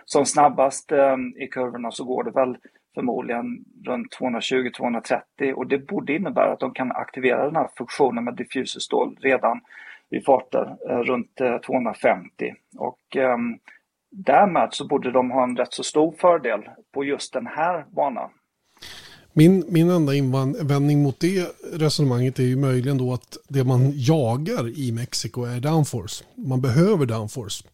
som 0.04 0.26
snabbast 0.26 0.92
i 1.36 1.46
kurvorna 1.46 1.90
så 1.90 2.04
går 2.04 2.24
det 2.24 2.30
väl 2.30 2.56
förmodligen 2.96 3.64
runt 3.84 4.16
220-230 4.20 5.52
och 5.52 5.66
det 5.66 5.78
borde 5.78 6.16
innebära 6.16 6.52
att 6.52 6.60
de 6.60 6.74
kan 6.74 6.92
aktivera 6.92 7.44
den 7.44 7.56
här 7.56 7.68
funktionen 7.78 8.24
med 8.24 8.36
diffuserstål 8.36 9.16
redan 9.20 9.60
vid 10.10 10.24
farter 10.24 10.76
eh, 10.88 10.98
runt 10.98 11.40
eh, 11.40 11.56
250 11.56 12.54
och 12.76 13.16
eh, 13.16 13.36
därmed 14.10 14.68
så 14.72 14.86
borde 14.86 15.12
de 15.12 15.30
ha 15.30 15.42
en 15.44 15.56
rätt 15.56 15.74
så 15.74 15.82
stor 15.82 16.14
fördel 16.20 16.60
på 16.94 17.04
just 17.04 17.32
den 17.32 17.46
här 17.46 17.84
banan. 17.96 18.30
Min, 19.32 19.64
min 19.68 19.90
enda 19.90 20.14
invändning 20.14 21.02
mot 21.02 21.20
det 21.20 21.46
resonemanget 21.72 22.38
är 22.38 22.42
ju 22.42 22.56
möjligen 22.56 22.98
då 22.98 23.12
att 23.12 23.36
det 23.48 23.64
man 23.64 23.92
jagar 23.94 24.78
i 24.78 24.92
Mexiko 24.92 25.44
är 25.44 25.60
downforce. 25.60 26.24
Man 26.34 26.60
behöver 26.60 27.06
downforce. 27.06 27.64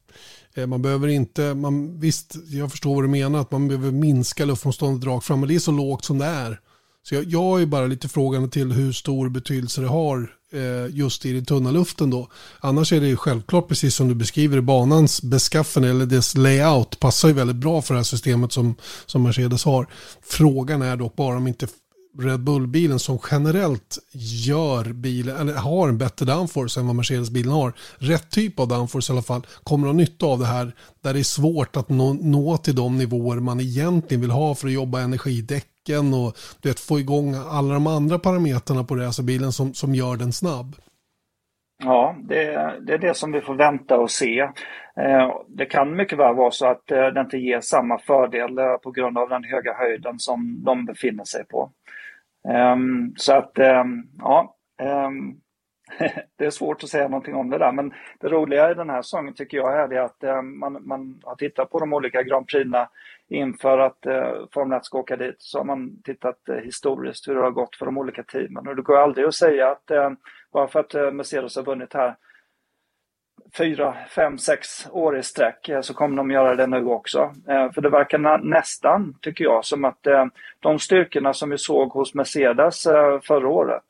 Eh, 0.55 0.67
man 0.67 0.83
behöver 0.83 1.09
inte, 1.09 1.55
man, 1.55 2.01
visst 2.01 2.37
jag 2.47 2.71
förstår 2.71 2.95
vad 2.95 3.05
du 3.05 3.09
menar, 3.09 3.41
att 3.41 3.51
man 3.51 3.69
behöver 3.69 3.91
minska 3.91 4.45
luftmotståndet 4.45 5.07
rakt 5.07 5.27
fram, 5.27 5.41
men 5.41 5.49
det 5.49 5.55
är 5.55 5.59
så 5.59 5.73
lågt 5.73 6.05
som 6.05 6.19
det 6.19 6.27
är. 6.27 6.61
Så 7.03 7.15
jag, 7.15 7.25
jag 7.25 7.63
är 7.63 7.67
bara 7.67 7.87
lite 7.87 8.09
frågande 8.09 8.49
till 8.49 8.73
hur 8.73 8.93
stor 8.93 9.29
betydelse 9.29 9.81
det 9.81 9.89
har 9.89 10.35
eh, 10.53 10.97
just 10.97 11.27
i 11.27 11.33
den 11.33 11.45
tunna 11.45 11.71
luften 11.71 12.11
då. 12.11 12.29
Annars 12.61 12.93
är 12.93 13.01
det 13.01 13.07
ju 13.07 13.17
självklart, 13.17 13.69
precis 13.69 13.95
som 13.95 14.09
du 14.09 14.15
beskriver, 14.15 14.61
banans 14.61 15.23
beskaffenhet 15.23 15.91
eller 15.91 16.07
dess 16.07 16.37
layout 16.37 17.01
passar 17.01 17.29
ju 17.29 17.35
väldigt 17.35 17.57
bra 17.57 17.83
för 17.83 17.95
det 17.95 17.99
här 17.99 18.05
systemet 18.05 18.53
som, 18.53 18.75
som 19.07 19.23
Mercedes 19.23 19.65
har. 19.65 19.87
Frågan 20.23 20.83
är 20.83 20.97
dock 20.97 21.17
bara 21.17 21.37
om 21.37 21.47
inte 21.47 21.67
Red 22.19 22.41
Bull-bilen 22.41 22.99
som 22.99 23.19
generellt 23.31 23.99
gör 24.47 24.93
bilen, 24.93 25.37
eller 25.37 25.55
har 25.55 25.89
en 25.89 25.99
bättre 25.99 26.27
downforce 26.27 26.81
än 26.81 26.87
vad 26.87 26.97
Mercedes-bilen 26.97 27.53
har. 27.53 27.73
Rätt 27.99 28.31
typ 28.31 28.61
av 28.61 28.69
downforce 28.69 29.13
i 29.13 29.15
alla 29.15 29.23
fall. 29.23 29.47
Kommer 29.63 29.87
att 29.87 29.95
ha 29.95 29.99
nytta 29.99 30.27
av 30.27 30.39
det 30.39 30.47
här 30.47 30.73
där 31.03 31.13
det 31.13 31.19
är 31.19 31.25
svårt 31.25 31.77
att 31.77 31.89
nå, 31.89 32.13
nå 32.13 32.57
till 32.57 32.77
de 32.77 32.99
nivåer 32.99 33.37
man 33.37 33.61
egentligen 33.61 34.21
vill 34.21 34.31
ha 34.31 34.55
för 34.55 34.67
att 34.67 34.73
jobba 34.73 35.01
energidäcken 35.01 36.15
och 36.15 36.37
du 36.61 36.69
vet, 36.69 36.81
få 36.81 37.01
igång 37.01 37.35
alla 37.35 37.75
de 37.75 37.87
andra 37.87 38.19
parametrarna 38.19 38.85
på 38.85 38.97
racerbilen 38.97 39.47
alltså 39.47 39.65
som, 39.65 39.75
som 39.75 39.95
gör 39.95 40.17
den 40.17 40.33
snabb. 40.33 40.77
Ja, 41.85 42.17
det, 42.19 42.75
det, 42.87 42.93
är 42.93 42.99
det 42.99 43.17
som 43.17 43.33
vi 43.33 43.41
får 43.41 43.55
vänta 43.55 43.99
och 43.99 44.11
se. 44.11 44.41
Eh, 44.97 45.37
det 45.49 45.67
kan 45.67 45.97
mycket 45.97 46.19
väl 46.19 46.35
vara 46.35 46.51
så 46.51 46.67
att 46.67 46.91
eh, 46.91 47.07
det 47.07 47.21
inte 47.21 47.39
ger 47.39 47.61
samma 47.61 47.99
fördel 47.99 48.59
eh, 48.59 48.75
på 48.83 48.91
grund 48.91 49.19
av 49.19 49.29
den 49.29 49.45
höga 49.45 49.75
höjden 49.75 50.19
som 50.19 50.63
de 50.65 50.85
befinner 50.85 51.25
sig 51.25 51.45
på. 51.47 51.71
Um, 52.49 53.15
så 53.17 53.33
att, 53.33 53.59
um, 53.59 54.11
ja, 54.19 54.57
um, 55.07 55.41
det 56.39 56.45
är 56.45 56.51
svårt 56.51 56.83
att 56.83 56.89
säga 56.89 57.09
någonting 57.09 57.35
om 57.35 57.51
det 57.51 57.59
där. 57.59 57.73
Men 57.73 57.93
det 58.21 58.29
roliga 58.29 58.71
i 58.71 58.75
den 58.75 58.91
här 58.91 59.03
säsongen 59.03 59.35
tycker 59.35 59.57
jag 59.57 59.81
är 59.81 59.89
det 59.89 60.05
att 60.05 60.45
man, 60.45 60.89
man 60.89 61.21
har 61.25 61.37
tittat 61.37 61.71
på 61.71 61.79
de 61.79 61.93
olika 61.93 62.23
Grand 62.23 62.47
Prixna 62.47 62.89
inför 63.29 63.79
att 63.79 64.07
uh, 64.07 64.47
Formel 64.55 64.79
1 64.79 64.85
ska 64.85 64.99
åka 64.99 65.17
dit. 65.17 65.37
Så 65.39 65.59
har 65.59 65.65
man 65.65 66.03
tittat 66.03 66.39
uh, 66.49 66.57
historiskt 66.57 67.29
hur 67.29 67.35
det 67.35 67.43
har 67.43 67.51
gått 67.51 67.77
för 67.77 67.87
de 67.87 67.99
olika 67.99 68.23
teamen. 68.23 68.69
Och 68.69 68.77
det 68.77 68.83
går 68.83 68.97
aldrig 68.97 69.27
att 69.27 69.35
säga 69.35 69.71
att 69.71 69.91
uh, 69.91 70.11
bara 70.53 70.69
för 70.69 70.81
att 70.81 70.95
eh, 70.95 71.11
Mercedes 71.11 71.57
har 71.57 71.63
vunnit 71.63 71.95
här 71.95 72.17
fyra, 73.59 73.95
fem, 74.15 74.39
sex 74.39 74.87
år 74.91 75.19
i 75.19 75.23
sträck 75.23 75.69
eh, 75.69 75.81
så 75.81 75.95
kommer 75.95 76.17
de 76.17 76.31
göra 76.31 76.57
det 76.57 76.67
nu 76.67 76.85
också. 76.85 77.19
Eh, 77.49 77.73
för 77.73 77.81
det 77.81 77.91
verkar 77.91 78.39
nästan, 78.39 79.15
tycker 79.21 79.45
jag, 79.45 79.65
som 79.65 79.85
att 79.85 80.07
eh, 80.07 80.25
de 80.61 80.79
styrkorna 80.79 81.35
som 81.35 81.51
vi 81.51 81.59
såg 81.59 81.93
hos 81.93 82.15
Mercedes 82.15 82.83
förra 83.23 83.49
året, 83.49 83.83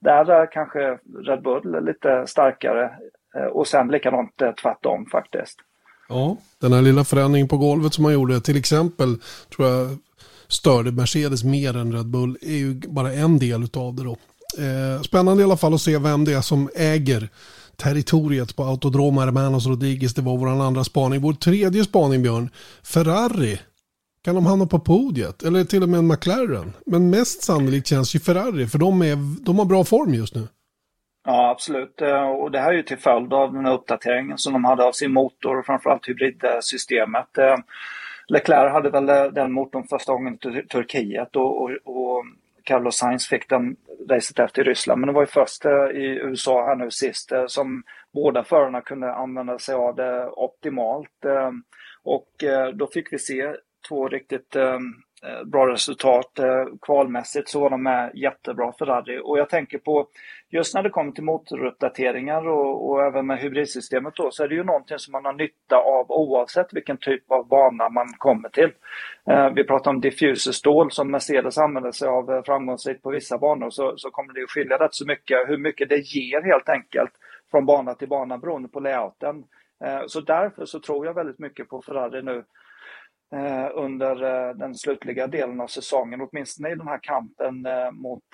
där 0.00 0.30
är 0.30 0.52
kanske 0.52 0.98
Red 1.26 1.42
Bull 1.42 1.84
lite 1.84 2.26
starkare 2.26 2.90
och 3.52 3.66
sen 3.66 3.88
likadant 3.88 4.42
tvärtom 4.62 5.06
faktiskt. 5.06 5.58
Ja, 6.08 6.36
den 6.60 6.72
här 6.72 6.82
lilla 6.82 7.04
förändringen 7.04 7.48
på 7.48 7.56
golvet 7.56 7.94
som 7.94 8.02
man 8.02 8.12
gjorde, 8.12 8.40
till 8.40 8.56
exempel, 8.56 9.16
tror 9.56 9.68
jag 9.68 9.88
störde 10.48 10.92
Mercedes 10.92 11.44
mer 11.44 11.76
än 11.76 11.92
Red 11.92 12.06
Bull, 12.06 12.38
är 12.40 12.56
ju 12.56 12.74
bara 12.74 13.12
en 13.12 13.38
del 13.38 13.62
av 13.74 13.94
det 13.94 14.04
då. 14.04 14.16
Spännande 15.04 15.42
i 15.42 15.44
alla 15.44 15.56
fall 15.56 15.74
att 15.74 15.80
se 15.80 15.98
vem 15.98 16.24
det 16.24 16.32
är 16.32 16.40
som 16.40 16.70
äger 16.74 17.28
territoriet 17.80 18.56
på 18.56 18.62
Autodroma 18.64 19.20
Hermanos 19.20 19.66
Rodriguez. 19.66 20.14
Det 20.14 20.22
var 20.22 20.36
vår 20.36 20.48
andra 20.48 20.84
spaning. 20.84 21.20
Vår 21.20 21.32
tredje 21.32 21.84
spaning, 21.84 22.22
Björn. 22.22 22.50
Ferrari. 22.82 23.58
Kan 24.24 24.34
de 24.34 24.46
hamna 24.46 24.66
på 24.66 24.78
podiet? 24.78 25.42
Eller 25.42 25.64
till 25.64 25.82
och 25.82 25.88
med 25.88 25.98
en 25.98 26.06
McLaren? 26.06 26.72
Men 26.86 27.10
mest 27.10 27.42
sannolikt 27.42 27.86
känns 27.86 28.14
ju 28.14 28.18
Ferrari, 28.18 28.66
för 28.66 28.78
de, 28.78 29.02
är, 29.02 29.44
de 29.44 29.58
har 29.58 29.64
bra 29.64 29.84
form 29.84 30.14
just 30.14 30.34
nu. 30.34 30.48
Ja, 31.24 31.50
absolut. 31.50 32.00
Eh, 32.00 32.30
och 32.30 32.50
det 32.50 32.60
här 32.60 32.72
är 32.72 32.76
ju 32.76 32.82
till 32.82 32.98
följd 32.98 33.32
av 33.32 33.52
den 33.52 33.64
här 33.64 33.74
uppdateringen 33.74 34.38
som 34.38 34.52
de 34.52 34.64
hade 34.64 34.84
av 34.84 34.92
sin 34.92 35.12
motor 35.12 35.58
och 35.58 35.66
framförallt 35.66 36.08
hybridsystemet. 36.08 37.38
Eh, 37.38 37.56
Leclerc 38.28 38.72
hade 38.72 38.90
väl 38.90 39.08
eh, 39.08 39.24
den 39.24 39.52
motorn 39.52 39.86
första 39.90 40.12
gången 40.12 40.34
i 40.34 40.68
Turkiet 40.68 41.36
och, 41.36 41.62
och, 41.62 41.70
och 41.84 42.24
Carlos 42.70 42.96
Sainz 42.96 43.28
fick 43.28 43.48
den 43.48 43.76
racet 44.10 44.38
efter 44.38 44.62
i 44.62 44.64
Ryssland. 44.64 45.00
Men 45.00 45.06
det 45.06 45.12
var 45.12 45.22
ju 45.22 45.26
först 45.26 45.64
eh, 45.64 45.72
i 45.72 46.20
USA 46.22 46.66
här 46.66 46.76
nu 46.76 46.90
sist 46.90 47.32
eh, 47.32 47.46
som 47.46 47.82
båda 48.14 48.44
förarna 48.44 48.80
kunde 48.80 49.14
använda 49.14 49.58
sig 49.58 49.74
av 49.74 49.96
det 49.96 50.28
optimalt. 50.28 51.24
Eh, 51.24 51.50
och 52.02 52.30
då 52.74 52.86
fick 52.86 53.12
vi 53.12 53.18
se 53.18 53.54
två 53.88 54.08
riktigt 54.08 54.56
Eh, 55.26 55.44
bra 55.44 55.72
resultat. 55.72 56.38
Eh, 56.38 56.64
kvalmässigt 56.82 57.48
så 57.48 57.60
var 57.60 57.70
de 57.70 57.82
med 57.82 58.10
jättebra 58.14 58.72
Ferrari. 58.78 59.20
Och 59.24 59.38
jag 59.38 59.48
tänker 59.48 59.78
på, 59.78 60.06
just 60.50 60.74
när 60.74 60.82
det 60.82 60.90
kommer 60.90 61.12
till 61.12 61.24
motoruppdateringar 61.24 62.48
och, 62.48 62.90
och 62.90 63.04
även 63.04 63.26
med 63.26 63.38
hybridsystemet 63.38 64.14
då, 64.16 64.30
så 64.30 64.44
är 64.44 64.48
det 64.48 64.54
ju 64.54 64.64
någonting 64.64 64.98
som 64.98 65.12
man 65.12 65.24
har 65.24 65.32
nytta 65.32 65.76
av 65.76 66.06
oavsett 66.08 66.72
vilken 66.72 66.96
typ 66.96 67.30
av 67.30 67.48
bana 67.48 67.88
man 67.88 68.06
kommer 68.18 68.48
till. 68.48 68.72
Eh, 69.30 69.50
vi 69.50 69.64
pratar 69.64 69.90
om 69.90 70.00
diffuserstål 70.00 70.90
som 70.90 71.10
Mercedes 71.10 71.58
använder 71.58 71.92
sig 71.92 72.08
av 72.08 72.30
eh, 72.30 72.42
framgångsrikt 72.42 73.02
på 73.02 73.10
vissa 73.10 73.38
banor, 73.38 73.70
så, 73.70 73.94
så 73.96 74.10
kommer 74.10 74.32
det 74.32 74.42
att 74.42 74.50
skilja 74.50 74.76
rätt 74.76 74.94
så 74.94 75.06
mycket 75.06 75.48
hur 75.48 75.58
mycket 75.58 75.88
det 75.88 75.98
ger 75.98 76.42
helt 76.42 76.68
enkelt 76.68 77.12
från 77.50 77.66
bana 77.66 77.94
till 77.94 78.08
bana 78.08 78.38
beroende 78.38 78.68
på 78.68 78.80
layouten. 78.80 79.44
Så 80.06 80.20
därför 80.20 80.64
så 80.64 80.80
tror 80.80 81.06
jag 81.06 81.14
väldigt 81.14 81.38
mycket 81.38 81.68
på 81.68 81.82
Ferrari 81.82 82.22
nu 82.22 82.44
Eh, 83.32 83.70
under 83.74 84.22
eh, 84.22 84.56
den 84.56 84.74
slutliga 84.74 85.26
delen 85.26 85.60
av 85.60 85.66
säsongen, 85.66 86.20
åtminstone 86.20 86.72
i 86.72 86.74
den 86.74 86.88
här 86.88 87.00
kampen 87.02 87.66
eh, 87.66 87.90
mot 87.92 88.24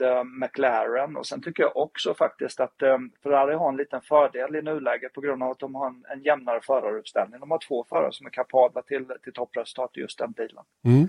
McLaren. 0.41 1.17
Och 1.17 1.27
sen 1.27 1.43
tycker 1.43 1.63
jag 1.63 1.77
också 1.77 2.15
faktiskt 2.15 2.61
att 2.61 2.75
Ferrari 3.23 3.55
har 3.55 3.69
en 3.69 3.77
liten 3.77 4.01
fördel 4.01 4.57
i 4.57 4.63
nuläget 4.63 5.13
på 5.13 5.21
grund 5.21 5.43
av 5.43 5.51
att 5.51 5.59
de 5.59 5.75
har 5.75 5.87
en, 5.87 6.05
en 6.13 6.23
jämnare 6.23 6.61
föraruppställning. 6.63 7.41
De 7.41 7.51
har 7.51 7.59
två 7.69 7.87
förare 7.89 8.13
som 8.13 8.27
är 8.27 8.31
kapabla 8.31 8.83
till, 8.83 9.05
till 9.25 9.33
toppresultat 9.33 9.91
i 9.97 10.01
just 10.01 10.19
den 10.19 10.33
bilen. 10.33 10.65
Mm. 10.85 11.09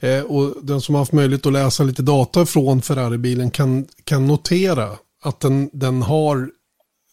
Eh, 0.00 0.30
och 0.32 0.66
den 0.66 0.80
som 0.80 0.94
har 0.94 1.02
haft 1.02 1.12
möjlighet 1.12 1.46
att 1.46 1.52
läsa 1.52 1.82
lite 1.82 2.02
data 2.02 2.46
från 2.46 2.82
Ferrari-bilen 2.82 3.50
kan, 3.50 3.86
kan 4.04 4.26
notera 4.26 4.88
att 5.22 5.40
den, 5.40 5.70
den 5.72 6.02
har, 6.02 6.50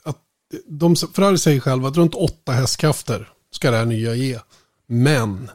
att 0.04 0.20
de, 0.66 0.96
Ferrari 0.96 1.38
säger 1.38 1.60
själva 1.60 1.88
att 1.88 1.98
runt 1.98 2.16
åtta 2.16 2.52
hästkrafter 2.52 3.30
ska 3.52 3.72
det 3.72 3.78
här 3.78 3.86
nya 3.86 4.14
ge. 4.14 4.40
Men 4.88 5.50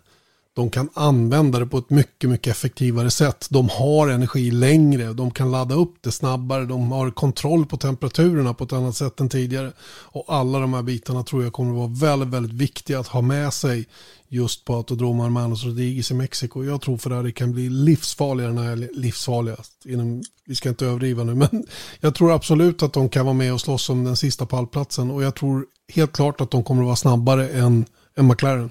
de 0.57 0.71
kan 0.71 0.89
använda 0.95 1.59
det 1.59 1.67
på 1.67 1.79
ett 1.79 1.91
mycket, 1.91 2.31
mycket 2.31 2.51
effektivare 2.51 3.11
sätt. 3.11 3.47
De 3.51 3.69
har 3.69 4.09
energi 4.09 4.51
längre, 4.51 5.13
de 5.13 5.31
kan 5.31 5.51
ladda 5.51 5.75
upp 5.75 5.95
det 6.01 6.13
snabbare, 6.13 6.65
de 6.65 6.93
har 6.93 7.11
kontroll 7.11 7.67
på 7.67 7.77
temperaturerna 7.77 8.55
på 8.55 8.65
ett 8.65 8.73
annat 8.73 8.97
sätt 8.97 9.21
än 9.21 9.29
tidigare. 9.29 9.73
Och 9.89 10.25
alla 10.29 10.59
de 10.59 10.75
här 10.75 10.83
bitarna 10.83 11.23
tror 11.23 11.45
jag 11.45 11.53
kommer 11.53 11.71
att 11.71 11.77
vara 11.77 12.11
väldigt, 12.11 12.29
väldigt 12.29 12.53
viktiga 12.53 12.99
att 12.99 13.07
ha 13.07 13.21
med 13.21 13.53
sig 13.53 13.87
just 14.29 14.65
på 14.65 14.75
Autodromo 14.75 15.23
Hermanos 15.23 15.65
Rodriguez 15.65 16.11
i 16.11 16.15
Mexiko. 16.15 16.65
Jag 16.65 16.81
tror 16.81 16.97
för 16.97 17.23
det 17.23 17.33
kan 17.33 17.53
bli 17.53 17.69
livsfarligare 17.69 18.53
när 18.53 18.77
livsfarligast. 18.77 19.87
Inom, 19.87 20.23
vi 20.47 20.55
ska 20.55 20.69
inte 20.69 20.87
överdriva 20.87 21.25
nu, 21.25 21.35
men 21.35 21.67
jag 22.01 22.15
tror 22.15 22.33
absolut 22.33 22.83
att 22.83 22.93
de 22.93 23.09
kan 23.09 23.25
vara 23.25 23.35
med 23.35 23.53
och 23.53 23.61
slåss 23.61 23.91
om 23.91 24.05
den 24.05 24.17
sista 24.17 24.47
pallplatsen. 24.47 25.11
Och 25.11 25.23
jag 25.23 25.35
tror 25.35 25.65
helt 25.95 26.13
klart 26.13 26.41
att 26.41 26.51
de 26.51 26.65
kommer 26.65 26.83
att 26.83 26.87
vara 26.87 26.97
snabbare 26.97 27.49
än, 27.49 27.85
än 28.17 28.27
McLaren. 28.27 28.71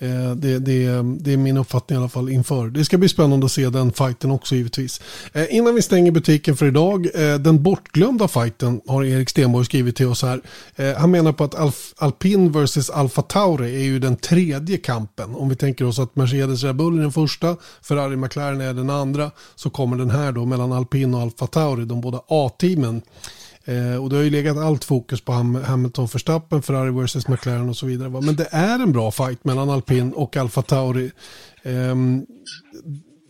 Eh, 0.00 0.30
det, 0.30 0.58
det, 0.58 1.02
det, 1.02 1.32
är 1.32 1.36
min 1.36 1.56
uppfattning 1.56 1.96
i 1.96 1.98
alla 1.98 2.08
fall 2.08 2.28
inför. 2.28 2.68
Det 2.68 2.84
ska 2.84 2.98
bli 2.98 3.08
spännande 3.08 3.46
att 3.46 3.52
se 3.52 3.68
den 3.68 3.92
fighten 3.92 4.30
också 4.30 4.54
givetvis. 4.54 5.00
Eh, 5.32 5.54
innan 5.54 5.74
vi 5.74 5.82
stänger 5.82 6.10
butiken 6.10 6.56
för 6.56 6.66
idag, 6.66 7.06
eh, 7.14 7.34
den 7.34 7.62
bortglömda 7.62 8.28
fighten 8.28 8.80
har 8.86 9.04
Erik 9.04 9.30
Stenborg 9.30 9.64
skrivit 9.64 9.96
till 9.96 10.06
oss 10.06 10.22
här. 10.22 10.40
Han 10.98 11.10
menar 11.10 11.32
på 11.32 11.44
att 11.44 11.54
Alf, 11.54 11.94
Alpin 11.96 12.52
vs 12.52 12.90
Alfa 12.90 13.22
Tauri 13.22 13.74
är 13.74 13.84
ju 13.84 13.98
den 13.98 14.16
tredje 14.16 14.76
kampen. 14.76 15.34
Om 15.34 15.48
vi 15.48 15.56
tänker 15.56 15.84
oss 15.84 15.98
att 15.98 16.16
Mercedes 16.16 16.62
Red 16.62 16.76
Bull 16.76 16.98
är 16.98 17.02
den 17.02 17.12
första, 17.12 17.56
Ferrari 17.82 18.16
McLaren 18.16 18.60
är 18.60 18.74
den 18.74 18.90
andra, 18.90 19.30
så 19.54 19.70
kommer 19.70 19.96
den 19.96 20.10
här 20.10 20.32
då 20.32 20.44
mellan 20.44 20.72
Alpin 20.72 21.14
och 21.14 21.20
Alfa 21.20 21.46
Tauri, 21.46 21.84
de 21.84 22.00
båda 22.00 22.20
A-teamen. 22.28 23.02
Eh, 23.68 24.02
och 24.02 24.10
det 24.10 24.16
har 24.16 24.22
ju 24.22 24.30
legat 24.30 24.56
allt 24.56 24.84
fokus 24.84 25.20
på 25.20 25.32
Ham 25.32 25.54
Hamilton 25.54 26.06
Verstappen, 26.12 26.62
Ferrari 26.62 26.90
vs 26.90 27.28
McLaren 27.28 27.68
och 27.68 27.76
så 27.76 27.86
vidare. 27.86 28.08
Va? 28.08 28.20
Men 28.20 28.36
det 28.36 28.48
är 28.50 28.78
en 28.78 28.92
bra 28.92 29.10
fight 29.10 29.44
mellan 29.44 29.70
Alpin 29.70 30.12
och 30.12 30.36
Alfa 30.36 30.62
Tauri. 30.62 31.10
Eh, 31.62 31.94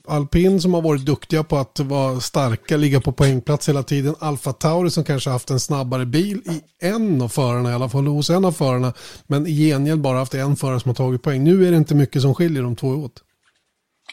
Alpin 0.08 0.60
som 0.60 0.74
har 0.74 0.82
varit 0.82 1.06
duktiga 1.06 1.44
på 1.44 1.56
att 1.56 1.80
vara 1.80 2.20
starka, 2.20 2.76
ligga 2.76 3.00
på 3.00 3.12
poängplats 3.12 3.68
hela 3.68 3.82
tiden. 3.82 4.14
Alfa 4.18 4.52
Tauri 4.52 4.90
som 4.90 5.04
kanske 5.04 5.30
haft 5.30 5.50
en 5.50 5.60
snabbare 5.60 6.06
bil 6.06 6.36
i 6.36 6.86
en 6.86 7.22
av 7.22 7.28
förarna, 7.28 7.70
i 7.70 7.74
alla 7.74 7.88
fall 7.88 8.06
hos 8.06 8.30
en 8.30 8.44
av 8.44 8.52
förarna. 8.52 8.92
Men 9.26 9.46
i 9.46 9.68
gengäld 9.68 10.00
bara 10.00 10.18
haft 10.18 10.34
en 10.34 10.56
förare 10.56 10.80
som 10.80 10.88
har 10.88 10.94
tagit 10.94 11.22
poäng. 11.22 11.44
Nu 11.44 11.66
är 11.66 11.70
det 11.70 11.76
inte 11.76 11.94
mycket 11.94 12.22
som 12.22 12.34
skiljer 12.34 12.62
de 12.62 12.76
två 12.76 12.88
åt. 12.88 13.22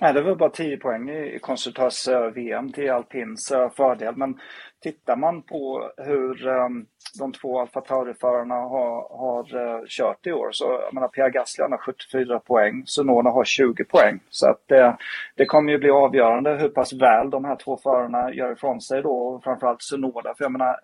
Nej, 0.02 0.14
det 0.14 0.22
var 0.22 0.36
bara 0.36 0.50
10 0.50 0.78
poäng 0.78 1.10
i 1.10 1.40
konstruktörs-VM 1.42 2.66
eh, 2.66 2.72
till 2.72 2.92
Alpins 2.92 3.52
eh, 3.52 3.70
fördel. 3.70 4.14
Men 4.18 4.40
tittar 4.86 5.16
man 5.16 5.42
på 5.42 5.92
hur 5.98 6.48
um, 6.48 6.86
de 7.20 7.32
två 7.32 7.60
Alfa 7.60 7.82
Tauri-förarna 7.82 8.56
har, 8.56 9.18
har 9.18 9.56
uh, 9.56 9.84
kört 9.88 10.28
i 10.28 10.32
år 10.32 10.50
så 10.52 10.80
jag 10.86 10.94
menar 10.94 11.08
Pierre 11.08 11.30
Gasly 11.30 11.64
har 11.64 11.78
74 11.78 12.40
poäng, 12.40 12.84
Sunona 12.86 13.30
har 13.30 13.46
20 13.46 13.84
poäng. 13.84 14.20
Så 14.30 14.50
att 14.50 14.72
uh, 14.72 14.94
det 15.36 15.46
kommer 15.46 15.72
ju 15.72 15.78
bli 15.78 15.90
avgörande 15.90 16.58
hur 16.58 16.70
pass 16.70 16.94
väl 16.94 17.30
de 17.30 17.46
här 17.46 17.56
två 17.56 17.78
förarna 17.78 18.34
gör 18.34 18.52
ifrån 18.52 18.82
sig 18.82 19.02
då, 19.02 19.18
och 19.18 19.44
framförallt 19.44 19.82
Sunoda. 19.82 20.34
För 20.38 20.46
jag 20.46 20.52
menar, 20.52 20.76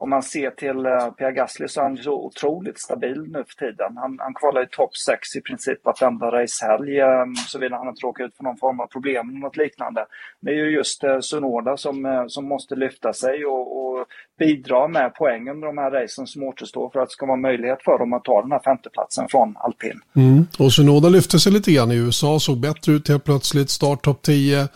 om 0.00 0.10
man 0.10 0.22
ser 0.22 0.50
till 0.50 0.86
uh, 0.86 1.10
Pierre 1.10 1.32
Gasly 1.32 1.68
så 1.68 1.80
är 1.80 1.84
han 1.84 1.96
så 1.96 2.12
otroligt 2.12 2.80
stabil 2.80 3.22
nu 3.28 3.44
för 3.48 3.66
tiden. 3.66 3.96
Han, 3.96 4.18
han 4.20 4.34
kvalar 4.34 4.62
i 4.62 4.66
topp 4.66 4.96
6 4.96 5.36
i 5.36 5.40
princip 5.40 5.84
vartenda 5.84 6.26
racehelg, 6.26 7.00
ehm, 7.00 7.22
um, 7.22 7.34
såvida 7.34 7.76
han 7.76 7.88
inte 7.88 8.06
råkar 8.06 8.24
ut 8.24 8.36
för 8.36 8.44
någon 8.44 8.56
form 8.56 8.80
av 8.80 8.86
problem 8.86 9.28
eller 9.28 9.38
något 9.38 9.56
liknande. 9.56 10.06
Det 10.40 10.50
är 10.50 10.54
ju 10.54 10.70
just 10.70 11.04
eh, 11.04 11.10
uh, 11.10 11.20
Sunoda 11.20 11.76
som, 11.76 12.06
uh, 12.06 12.26
som 12.28 12.44
måste 12.44 12.74
lyfta 12.74 13.12
sig 13.12 13.46
och, 13.46 13.78
och 13.78 14.06
bidra 14.38 14.88
med 14.88 15.14
poäng 15.14 15.50
under 15.50 15.66
de 15.66 15.78
här 15.78 15.90
racen 15.90 16.26
som 16.26 16.42
återstår 16.42 16.90
för 16.90 17.00
att 17.00 17.08
det 17.08 17.12
ska 17.12 17.26
vara 17.26 17.36
möjlighet 17.36 17.82
för 17.82 17.98
dem 17.98 18.12
att 18.12 18.24
ta 18.24 18.42
den 18.42 18.52
här 18.52 18.60
femteplatsen 18.64 19.28
från 19.28 19.56
alpin. 19.56 20.00
Mm. 20.16 20.46
Och 20.58 20.72
Sunoda 20.72 21.08
lyfte 21.08 21.38
sig 21.38 21.52
lite 21.52 21.72
grann 21.72 21.92
i 21.92 21.96
USA, 21.96 22.40
såg 22.40 22.60
bättre 22.60 22.92
ut 22.92 23.08
helt 23.08 23.24
plötsligt, 23.24 23.70
start 23.70 24.04
topp 24.04 24.22
10 24.22 24.68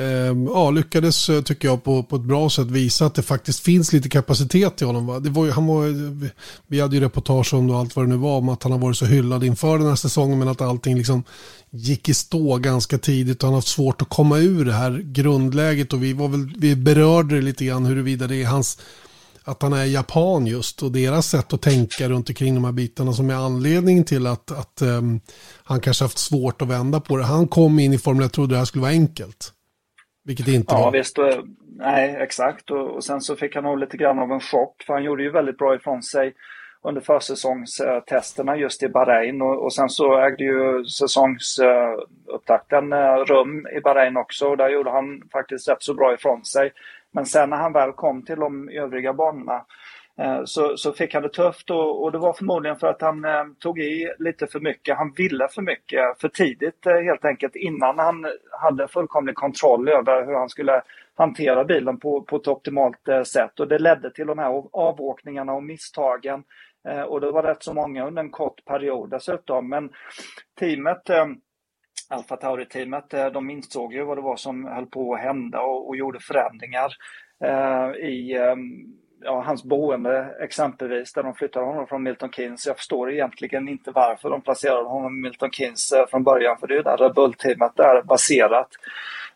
Ehm, 0.00 0.46
ja, 0.46 0.70
lyckades 0.70 1.28
eh, 1.28 1.42
tycker 1.42 1.68
jag 1.68 1.84
på, 1.84 2.02
på 2.02 2.16
ett 2.16 2.22
bra 2.22 2.50
sätt 2.50 2.66
visa 2.66 3.06
att 3.06 3.14
det 3.14 3.22
faktiskt 3.22 3.60
finns 3.60 3.92
lite 3.92 4.08
kapacitet 4.08 4.82
i 4.82 4.84
honom. 4.84 5.06
Va? 5.06 5.20
Det 5.20 5.30
var 5.30 5.50
han 5.50 5.66
var, 5.66 5.84
vi 6.66 6.80
hade 6.80 6.96
ju 6.96 7.02
reportage 7.02 7.54
om 7.54 7.70
allt 7.70 7.96
vad 7.96 8.04
det 8.04 8.08
nu 8.08 8.16
var 8.16 8.38
om 8.38 8.48
att 8.48 8.62
han 8.62 8.72
har 8.72 8.78
varit 8.78 8.96
så 8.96 9.04
hyllad 9.04 9.44
inför 9.44 9.78
den 9.78 9.88
här 9.88 9.96
säsongen 9.96 10.38
men 10.38 10.48
att 10.48 10.60
allting 10.60 10.96
liksom 10.96 11.24
gick 11.70 12.08
i 12.08 12.14
stå 12.14 12.56
ganska 12.56 12.98
tidigt 12.98 13.42
och 13.42 13.46
han 13.46 13.54
har 13.54 13.58
haft 13.58 13.68
svårt 13.68 14.02
att 14.02 14.08
komma 14.08 14.38
ur 14.38 14.64
det 14.64 14.72
här 14.72 15.02
grundläget 15.04 15.92
och 15.92 16.02
vi, 16.02 16.12
var 16.12 16.28
väl, 16.28 16.54
vi 16.58 16.76
berörde 16.76 17.34
det 17.34 17.42
lite 17.42 17.64
grann 17.64 17.86
huruvida 17.86 18.26
det 18.26 18.42
är 18.42 18.46
hans 18.46 18.78
att 19.44 19.62
han 19.62 19.72
är 19.72 19.84
japan 19.84 20.46
just 20.46 20.82
och 20.82 20.92
deras 20.92 21.26
sätt 21.26 21.52
att 21.52 21.62
tänka 21.62 22.08
runt 22.08 22.28
omkring 22.28 22.54
de 22.54 22.64
här 22.64 22.72
bitarna 22.72 23.12
som 23.12 23.30
är 23.30 23.34
anledningen 23.34 24.04
till 24.04 24.26
att, 24.26 24.50
att 24.50 24.82
um, 24.82 25.20
han 25.64 25.80
kanske 25.80 26.04
haft 26.04 26.18
svårt 26.18 26.62
att 26.62 26.68
vända 26.68 27.00
på 27.00 27.16
det. 27.16 27.24
Han 27.24 27.48
kom 27.48 27.78
in 27.78 27.92
i 27.92 27.98
formen, 27.98 28.22
jag 28.22 28.32
trodde 28.32 28.54
det 28.54 28.58
här 28.58 28.64
skulle 28.64 28.82
vara 28.82 28.92
enkelt. 28.92 29.52
Vilket 30.30 30.46
det 30.46 30.52
inte 30.52 30.74
ja, 30.74 30.80
var. 30.80 30.92
Visst, 30.92 31.18
nej, 31.76 32.16
exakt. 32.20 32.70
Och, 32.70 32.90
och, 32.90 33.04
sen 33.04 33.20
så 33.20 33.36
fick 33.36 33.54
han 33.54 33.64
nog 33.64 33.78
lite 33.78 33.96
grann 33.96 34.18
av 34.18 34.32
en 34.32 34.40
chock. 34.40 34.82
För 34.86 34.92
han 34.92 35.04
gjorde 35.04 35.22
ju 35.22 35.30
väldigt 35.30 35.58
bra 35.58 35.74
ifrån 35.74 36.02
sig 36.02 36.34
under 36.82 37.00
försäsongstesterna 37.00 38.56
just 38.56 38.82
i 38.82 38.88
Bahrain. 38.88 39.42
Och, 39.42 39.64
och 39.64 39.72
sen 39.72 39.88
så 39.88 40.18
ägde 40.18 40.44
ju 40.44 40.84
säsongsupptakten 40.84 42.92
uh, 42.92 43.16
rum 43.16 43.66
i 43.76 43.80
Bahrain 43.80 44.16
också. 44.16 44.46
Och 44.46 44.56
där 44.56 44.68
gjorde 44.68 44.90
han 44.90 45.22
faktiskt 45.32 45.68
rätt 45.68 45.82
så 45.82 45.94
bra 45.94 46.14
ifrån 46.14 46.44
sig. 46.44 46.72
Men 47.12 47.26
sen 47.26 47.50
när 47.50 47.56
han 47.56 47.72
väl 47.72 47.92
kom 47.92 48.24
till 48.24 48.40
de 48.40 48.68
övriga 48.68 49.12
banorna 49.12 49.54
Eh, 49.54 49.62
Eh, 50.20 50.44
så, 50.44 50.76
så 50.76 50.92
fick 50.92 51.14
han 51.14 51.22
det 51.22 51.28
tufft 51.28 51.70
och, 51.70 52.02
och, 52.02 52.12
det 52.12 52.18
var 52.18 52.32
förmodligen 52.32 52.76
för 52.76 52.86
att 52.86 53.02
han 53.02 53.24
eh, 53.24 53.44
tog 53.58 53.78
i 53.78 54.12
lite 54.18 54.46
för 54.46 54.60
mycket. 54.60 54.96
Han 54.96 55.12
ville 55.12 55.48
för 55.48 55.62
mycket 55.62 56.20
för 56.20 56.28
tidigt 56.28 56.86
eh, 56.86 57.00
helt 57.00 57.24
enkelt 57.24 57.56
innan 57.56 57.98
han 57.98 58.26
hade 58.60 58.88
fullkomlig 58.88 59.34
kontroll 59.34 59.88
över 59.88 60.26
hur 60.26 60.34
han 60.34 60.48
skulle 60.48 60.82
hantera 61.14 61.64
bilen 61.64 62.00
på, 62.00 62.22
på 62.22 62.36
ett 62.36 62.48
optimalt 62.48 63.08
eh, 63.08 63.22
sätt. 63.22 63.60
Och 63.60 63.68
det 63.68 63.78
ledde 63.78 64.10
till 64.10 64.26
de 64.26 64.38
här 64.38 64.64
avåkningarna 64.72 65.52
och 65.52 65.62
misstagen. 65.62 66.44
Eh, 66.88 67.02
och 67.02 67.20
det 67.20 67.30
var 67.30 67.42
rätt 67.42 67.62
så 67.62 67.74
många 67.74 68.06
under 68.06 68.22
en 68.22 68.30
kort 68.30 68.64
period 68.64 69.10
dessutom. 69.10 69.68
Men 69.68 69.90
teamet 70.58 71.10
eh, 71.10 71.26
Alfa 72.08 72.36
Tauri-teamet, 72.36 73.14
eh, 73.14 73.26
de 73.26 73.50
insåg 73.50 73.94
ju 73.94 74.04
vad 74.04 74.18
det 74.18 74.22
var 74.22 74.36
som 74.36 74.64
höll 74.64 74.86
på 74.86 75.14
att 75.14 75.20
hända 75.20 75.60
och, 75.60 75.88
och 75.88 75.96
gjorde 75.96 76.20
förändringar 76.20 76.92
eh, 77.44 77.90
i 78.06 78.38
ja, 79.22 79.42
hans 79.46 79.64
boende 79.64 80.34
exempelvis, 80.40 81.12
där 81.12 81.22
de 81.22 81.34
flyttade 81.34 81.66
honom 81.66 81.86
från 81.86 82.02
Milton 82.02 82.30
Keynes. 82.30 82.66
Jag 82.66 82.76
förstår 82.76 83.12
egentligen 83.12 83.68
inte 83.68 83.90
varför 83.90 84.30
de 84.30 84.40
placerade 84.40 84.88
honom 84.88 85.16
i 85.16 85.20
Milton 85.20 85.50
Keynes 85.50 85.92
eh, 85.92 86.06
från 86.06 86.22
början, 86.22 86.56
för 86.60 86.66
det 86.66 86.74
är 86.74 86.76
ju 86.76 86.82
där 86.82 87.14
Bull-teamet 87.14 87.78
är 87.78 88.02
baserat. 88.02 88.68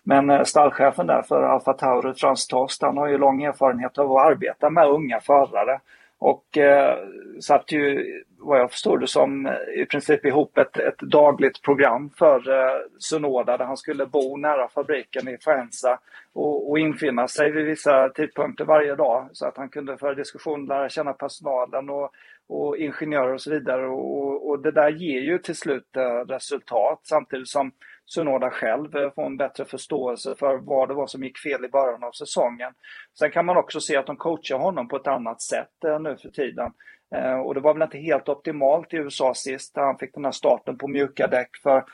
Men 0.02 0.30
eh, 0.30 0.42
stallchefen 0.42 1.06
där 1.06 1.22
för 1.22 1.42
Alfa 1.42 1.72
Tauri, 1.72 2.14
Frans 2.14 2.46
Tost, 2.46 2.82
han 2.82 2.96
har 2.96 3.08
ju 3.08 3.18
lång 3.18 3.42
erfarenhet 3.42 3.98
av 3.98 4.12
att 4.12 4.26
arbeta 4.26 4.70
med 4.70 4.88
unga 4.88 5.20
förare. 5.20 5.80
Och 6.18 6.58
eh, 6.58 6.98
satt 7.40 7.72
ju, 7.72 8.04
vad 8.38 8.60
jag 8.60 8.70
förstår 8.70 8.98
det 8.98 9.06
som, 9.06 9.46
eh, 9.46 9.82
i 9.82 9.86
princip 9.86 10.24
ihop 10.24 10.58
ett, 10.58 10.76
ett 10.76 10.98
dagligt 10.98 11.62
program 11.62 12.10
för 12.18 12.50
eh, 12.50 12.80
Sunoda 12.98 13.56
där 13.56 13.64
han 13.64 13.76
skulle 13.76 14.06
bo 14.06 14.36
nära 14.36 14.68
fabriken 14.68 15.28
i 15.28 15.38
Faenza 15.38 15.98
och, 16.32 16.70
och 16.70 16.78
infinna 16.78 17.28
sig 17.28 17.50
vid 17.50 17.64
vissa 17.64 18.08
tidpunkter 18.08 18.64
varje 18.64 18.94
dag 18.94 19.28
så 19.32 19.46
att 19.46 19.56
han 19.56 19.68
kunde 19.68 19.96
föra 19.98 20.14
diskussion, 20.14 20.66
lära 20.66 20.88
känna 20.88 21.12
personalen 21.12 21.90
och, 21.90 22.10
och 22.48 22.76
ingenjörer 22.76 23.34
och 23.34 23.40
så 23.40 23.50
vidare. 23.50 23.86
Och, 23.86 24.48
och 24.48 24.62
det 24.62 24.70
där 24.70 24.90
ger 24.90 25.20
ju 25.20 25.38
till 25.38 25.56
slut 25.56 25.96
eh, 25.96 26.26
resultat 26.28 27.00
samtidigt 27.02 27.48
som 27.48 27.72
Sunoda 28.06 28.50
själv 28.50 28.96
eh, 28.96 29.10
få 29.10 29.14
får 29.14 29.26
en 29.26 29.36
bättre 29.36 29.64
förståelse 29.64 30.34
för 30.38 30.56
vad 30.56 30.88
det 30.88 30.94
var 30.94 31.06
som 31.06 31.24
gick 31.24 31.38
fel 31.38 31.64
i 31.64 31.68
början 31.68 32.04
av 32.04 32.12
säsongen. 32.12 32.72
Sen 33.18 33.30
kan 33.30 33.46
man 33.46 33.56
också 33.56 33.80
se 33.80 33.96
att 33.96 34.06
de 34.06 34.16
coachar 34.16 34.58
honom 34.58 34.88
på 34.88 34.96
ett 34.96 35.06
annat 35.06 35.42
sätt 35.42 35.84
eh, 35.86 36.00
nu 36.00 36.16
för 36.16 36.28
tiden. 36.28 36.72
Eh, 37.14 37.40
och 37.40 37.54
det 37.54 37.60
var 37.60 37.74
väl 37.74 37.82
inte 37.82 37.98
helt 37.98 38.28
optimalt 38.28 38.94
i 38.94 38.96
USA 38.96 39.34
sist, 39.34 39.74
där 39.74 39.82
han 39.82 39.98
fick 39.98 40.14
den 40.14 40.24
här 40.24 40.32
starten 40.32 40.78
på 40.78 40.88
mjuka 40.88 41.26
däck. 41.26 41.50
För 41.62 41.84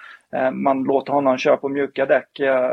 man 0.53 0.83
låter 0.85 1.13
honom 1.13 1.39
köra 1.39 1.57
på 1.57 1.69
mjuka 1.69 2.07
däck 2.07 2.29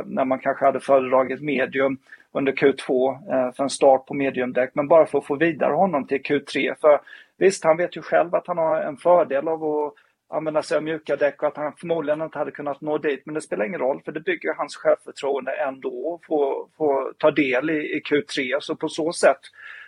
när 0.06 0.26
man 0.26 0.40
kanske 0.40 0.66
hade 0.66 0.80
föredragit 0.80 1.42
medium 1.42 1.98
under 2.32 2.52
Q2 2.52 3.52
för 3.54 3.64
en 3.64 3.70
start 3.70 4.06
på 4.06 4.14
mediumdäck. 4.14 4.72
Men 4.74 4.88
bara 4.88 5.06
för 5.06 5.18
att 5.18 5.26
få 5.26 5.36
vidare 5.36 5.74
honom 5.74 6.08
till 6.08 6.22
Q3. 6.22 6.76
För 6.82 7.00
visst, 7.38 7.64
han 7.64 7.78
vet 7.78 7.98
ju 7.98 8.02
själv 8.02 8.36
att 8.36 8.48
han 8.48 8.58
har 8.58 8.82
en 8.82 8.98
fördel 8.98 9.48
av 9.48 9.64
att 9.64 9.94
använda 10.30 10.62
sig 10.62 10.78
av 10.78 10.84
mjuka 10.84 11.16
däck 11.16 11.42
och 11.42 11.48
att 11.48 11.58
han 11.58 11.74
förmodligen 11.74 12.22
inte 12.22 12.38
hade 12.38 12.52
kunnat 12.52 12.82
nå 12.82 12.98
dit. 12.98 13.22
Men 13.26 13.36
det 13.36 13.42
spelar 13.42 13.66
ingen 13.66 13.80
roll 13.80 14.02
för 14.06 14.12
det 14.12 14.20
bygger 14.20 14.54
hans 14.54 14.76
självförtroende 14.76 15.52
ändå 15.52 16.20
få, 16.28 16.68
få 16.78 17.14
ta 17.18 17.32
del 17.32 17.70
i, 17.70 17.74
i 17.74 18.02
Q3. 18.10 18.60
Så 18.60 18.76
på 18.76 18.90
så 18.90 19.14
sätt 19.14 19.40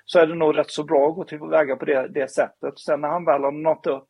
så 0.05 0.19
är 0.19 0.27
det 0.27 0.35
nog 0.35 0.57
rätt 0.57 0.71
så 0.71 0.83
bra 0.83 1.09
att 1.09 1.15
gå 1.15 1.23
tillväga 1.23 1.75
på 1.75 1.85
det, 1.85 2.07
det 2.07 2.31
sättet. 2.31 2.79
Sen 2.79 3.01
när 3.01 3.07
han 3.07 3.25
väl 3.25 3.43
har 3.43 3.51
nått 3.51 3.87
upp 3.87 4.07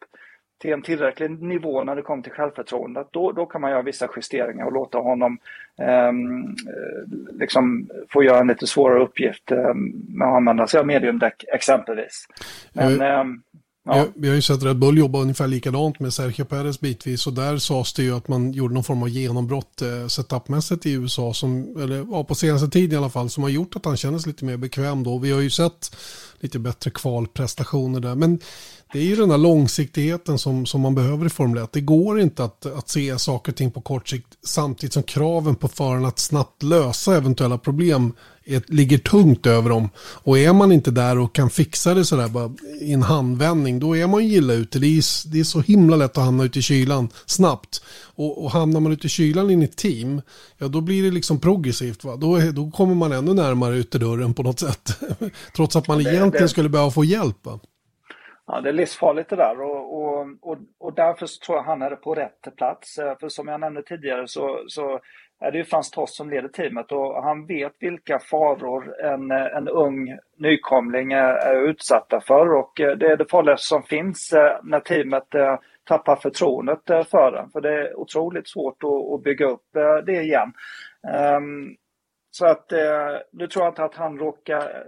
till 0.62 0.74
en 0.74 0.82
tillräcklig 0.82 1.42
nivå 1.42 1.84
när 1.84 1.96
det 1.96 2.02
kommer 2.02 2.24
till 2.24 2.32
självförtroendet, 2.32 3.08
då, 3.12 3.32
då 3.32 3.46
kan 3.46 3.62
man 3.62 3.72
göra 3.72 3.82
vissa 3.82 4.10
justeringar 4.16 4.66
och 4.66 4.74
låta 4.74 4.98
honom 4.98 5.38
eh, 5.82 6.12
liksom 7.40 7.90
få 8.10 8.24
göra 8.24 8.40
en 8.40 8.48
lite 8.48 8.68
svårare 8.68 9.04
uppgift 9.04 9.52
eh, 9.52 9.74
med 10.08 10.28
att 10.28 10.36
använda 10.36 10.68
sig 10.68 10.80
av 10.80 10.88
mediumdäck 10.88 11.44
exempelvis. 11.54 12.28
Men, 12.74 13.02
eh, 13.02 13.24
Ja. 13.92 14.08
Vi, 14.16 14.28
har 14.28 14.36
ju 14.36 14.42
sett 14.42 14.64
Red 14.64 14.80
Bull 14.80 14.98
jobba 14.98 15.20
ungefär 15.20 15.48
likadant 15.48 16.00
med 16.00 16.14
Sergio 16.14 16.46
Perez 16.46 16.80
bitvis 16.80 17.28
och 17.28 17.34
där 17.34 17.58
sades 17.58 17.94
det 17.94 18.04
ju 18.04 18.16
att 18.16 18.28
man 18.28 18.52
gjorde 18.52 18.74
någon 18.74 18.84
form 18.84 19.04
av 19.04 19.10
genombrott 19.10 19.82
eh, 19.82 20.08
setupmässigt 20.08 20.86
i 20.86 20.92
USA, 20.92 21.34
som, 21.34 21.78
eller 21.82 22.08
ja, 22.12 22.24
på 22.24 22.36
senaste 22.36 22.70
tid 22.70 22.94
i 22.94 22.96
alla 22.96 23.10
fall, 23.10 23.30
som 23.30 23.44
har 23.44 23.50
gjort 23.50 23.76
att 23.76 23.86
han 23.86 23.98
känner 23.98 24.20
sig 24.20 24.32
lite 24.32 24.46
mer 24.46 24.58
bekväm 24.58 25.04
då. 25.04 25.18
Vi 25.18 25.32
har 25.32 25.40
ju 25.42 25.50
sett 25.50 25.96
lite 26.40 26.60
bättre 26.60 26.92
kvalprestationer 26.92 28.00
där. 28.00 28.16
Men 28.16 28.40
det 28.94 29.00
är 29.00 29.04
ju 29.04 29.16
den 29.16 29.32
här 29.32 29.38
långsiktigheten 29.38 30.40
som, 30.40 30.66
som 30.66 30.82
man 30.82 30.96
behöver 30.96 31.26
i 31.26 31.30
Formel 31.30 31.64
1. 31.64 31.72
Det 31.74 31.82
går 31.82 32.20
inte 32.20 32.44
att, 32.44 32.66
att 32.66 32.90
se 32.90 33.20
saker 33.20 33.52
och 33.52 33.56
ting 33.56 33.72
på 33.72 33.82
kort 33.82 34.10
sikt 34.10 34.28
samtidigt 34.44 34.94
som 34.94 35.04
kraven 35.04 35.56
på 35.56 35.68
föraren 35.68 36.06
att 36.06 36.20
snabbt 36.20 36.64
lösa 36.64 37.18
eventuella 37.18 37.58
problem 37.58 38.14
är, 38.50 38.64
ligger 38.68 38.98
tungt 38.98 39.46
över 39.46 39.70
dem. 39.70 39.90
Och 40.24 40.40
är 40.40 40.54
man 40.54 40.72
inte 40.72 40.92
där 40.92 41.20
och 41.20 41.36
kan 41.36 41.50
fixa 41.50 41.94
det 41.94 42.06
sådär 42.06 42.28
bara 42.28 42.52
i 42.82 42.94
en 42.94 43.04
handvändning, 43.04 43.80
då 43.80 43.98
är 43.98 44.08
man 44.08 44.26
ju 44.26 44.38
illa 44.38 44.54
ute. 44.54 44.80
Det 44.80 44.88
är, 44.88 45.32
det 45.32 45.40
är 45.40 45.44
så 45.44 45.62
himla 45.62 45.96
lätt 45.96 46.18
att 46.18 46.26
hamna 46.26 46.44
ute 46.44 46.60
i 46.60 46.62
kylan 46.62 47.10
snabbt. 47.26 47.84
Och, 48.16 48.44
och 48.44 48.52
hamnar 48.52 48.80
man 48.80 48.92
ute 48.92 49.08
i 49.08 49.10
kylan 49.10 49.50
in 49.50 49.62
i 49.62 49.66
ett 49.66 49.78
team, 49.78 50.22
ja 50.58 50.68
då 50.68 50.82
blir 50.82 51.04
det 51.04 51.12
liksom 51.12 51.40
progressivt. 51.40 52.04
Va? 52.04 52.16
Då, 52.16 52.40
då 52.54 52.72
kommer 52.72 52.96
man 52.96 53.12
ännu 53.12 53.34
närmare 53.34 53.76
utedörren 53.76 54.34
på 54.34 54.44
något 54.44 54.60
sätt. 54.60 55.00
Trots 55.56 55.76
att 55.76 55.88
man 55.88 55.98
det, 55.98 56.04
egentligen 56.04 56.46
det, 56.46 56.50
skulle 56.50 56.70
behöva 56.70 56.92
få 56.92 57.04
hjälp. 57.04 57.46
Va? 57.46 57.60
Ja, 58.48 58.62
det 58.62 58.70
är 58.70 58.74
livsfarligt 58.74 59.30
det 59.30 59.36
där 59.36 59.62
och, 59.62 60.02
och, 60.02 60.28
och, 60.42 60.58
och 60.80 60.94
därför 60.96 61.28
tror 61.46 61.58
jag 61.58 61.64
han 61.64 61.82
är 61.82 61.96
på 61.96 62.16
rätt 62.16 62.58
plats. 62.58 62.98
Eh, 62.98 63.18
för 63.20 63.30
som 63.30 63.48
jag 63.48 63.60
nämnde 63.60 63.84
tidigare 63.84 64.28
så, 64.28 64.64
så 64.68 65.00
är 65.40 65.52
det 65.52 65.58
ju 65.58 65.66
Frans 65.66 65.92
Toss 65.92 66.16
som 66.16 66.30
leder 66.30 66.50
teamet 66.50 66.92
och 66.92 67.24
han 67.24 67.46
vet 67.46 67.74
vilka 67.80 68.20
faror 68.20 69.02
en, 69.02 69.32
en 69.32 69.68
ung 69.68 70.18
nykomling 70.38 71.12
är 71.12 71.70
utsatta 71.70 72.22
för 72.22 72.54
och 72.54 72.80
eh, 72.80 72.98
det 72.98 73.08
är 73.08 73.18
det 73.18 73.32
farligaste 73.32 73.68
som 73.68 73.84
finns 73.84 74.34
eh, 74.34 74.60
när 74.64 74.80
teamet 74.80 75.36
eh, 75.36 75.60
tappar 75.84 76.16
förtroendet 76.16 76.86
för 76.86 77.32
den. 77.32 77.50
För 77.50 77.62
det 77.62 77.70
är 77.70 78.00
otroligt 78.00 78.50
svårt 78.50 78.84
att, 78.84 79.24
bygga 79.24 79.46
upp 79.46 79.66
det 80.06 80.22
igen. 80.22 80.54
Ehm, 81.08 81.76
så 82.32 82.46
att 82.46 82.72
nu 83.32 83.48
tror 83.48 83.66
jag 83.66 83.72
inte 83.72 83.84
att 83.84 83.96
han 83.96 84.20
råkar, 84.20 84.86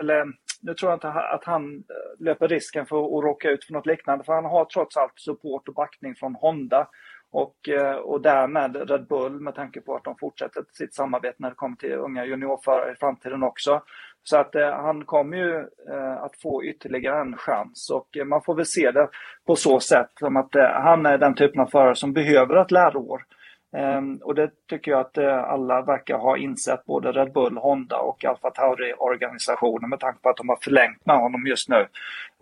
eller 0.00 0.24
nu 0.62 0.74
tror 0.74 0.90
jag 0.90 0.96
inte 0.96 1.08
att 1.08 1.44
han 1.44 1.84
löper 2.18 2.48
risken 2.48 2.86
för 2.86 2.96
att 2.96 3.24
råka 3.24 3.50
ut 3.50 3.64
för 3.64 3.72
något 3.72 3.86
liknande, 3.86 4.24
för 4.24 4.32
han 4.32 4.44
har 4.44 4.64
trots 4.64 4.96
allt 4.96 5.12
support 5.16 5.68
och 5.68 5.74
backning 5.74 6.14
från 6.14 6.34
Honda 6.34 6.88
och, 7.32 7.68
eh, 7.68 7.94
och 7.94 8.20
därmed 8.20 8.90
Red 8.90 9.06
Bull 9.06 9.40
med 9.40 9.54
tanke 9.54 9.80
på 9.80 9.94
att 9.94 10.04
de 10.04 10.16
fortsätter 10.20 10.64
sitt 10.72 10.94
samarbete 10.94 11.36
när 11.38 11.48
det 11.48 11.56
kommer 11.56 11.76
till 11.76 11.92
unga 11.92 12.24
juniorförare 12.24 12.92
i 12.92 12.96
framtiden 12.96 13.42
också. 13.42 13.82
Så 14.22 14.36
att 14.36 14.54
eh, 14.54 14.70
han 14.70 15.04
kommer 15.04 15.36
ju 15.36 15.56
eh, 15.90 16.22
att 16.22 16.36
få 16.36 16.64
ytterligare 16.64 17.20
en 17.20 17.36
chans 17.36 17.90
och 17.90 18.16
eh, 18.16 18.24
man 18.24 18.42
får 18.42 18.54
väl 18.54 18.66
se 18.66 18.90
det 18.90 19.08
på 19.46 19.56
så 19.56 19.80
sätt 19.80 20.10
som 20.20 20.36
att 20.36 20.54
eh, 20.54 20.70
han 20.72 21.06
är 21.06 21.18
den 21.18 21.34
typen 21.34 21.60
av 21.60 21.66
förare 21.66 21.94
som 21.94 22.12
behöver 22.12 22.56
ett 22.56 22.70
läroår. 22.70 23.22
Ehm, 23.76 24.16
och 24.16 24.34
det 24.34 24.50
tycker 24.70 24.90
jag 24.90 25.00
att 25.00 25.18
eh, 25.18 25.44
alla 25.44 25.82
verkar 25.82 26.18
ha 26.18 26.36
insett, 26.36 26.84
både 26.84 27.12
Red 27.12 27.32
Bull, 27.32 27.56
Honda 27.56 27.98
och 27.98 28.24
Alfa 28.24 28.50
Tauri-organisationen 28.50 29.90
med 29.90 30.00
tanke 30.00 30.20
på 30.22 30.28
att 30.28 30.36
de 30.36 30.48
har 30.48 30.58
förlängt 30.60 31.06
med 31.06 31.16
honom 31.16 31.46
just 31.46 31.68
nu. 31.68 31.86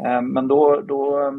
Ehm, 0.07 0.27
men 0.27 0.49
då, 0.49 0.81
då 0.81 1.33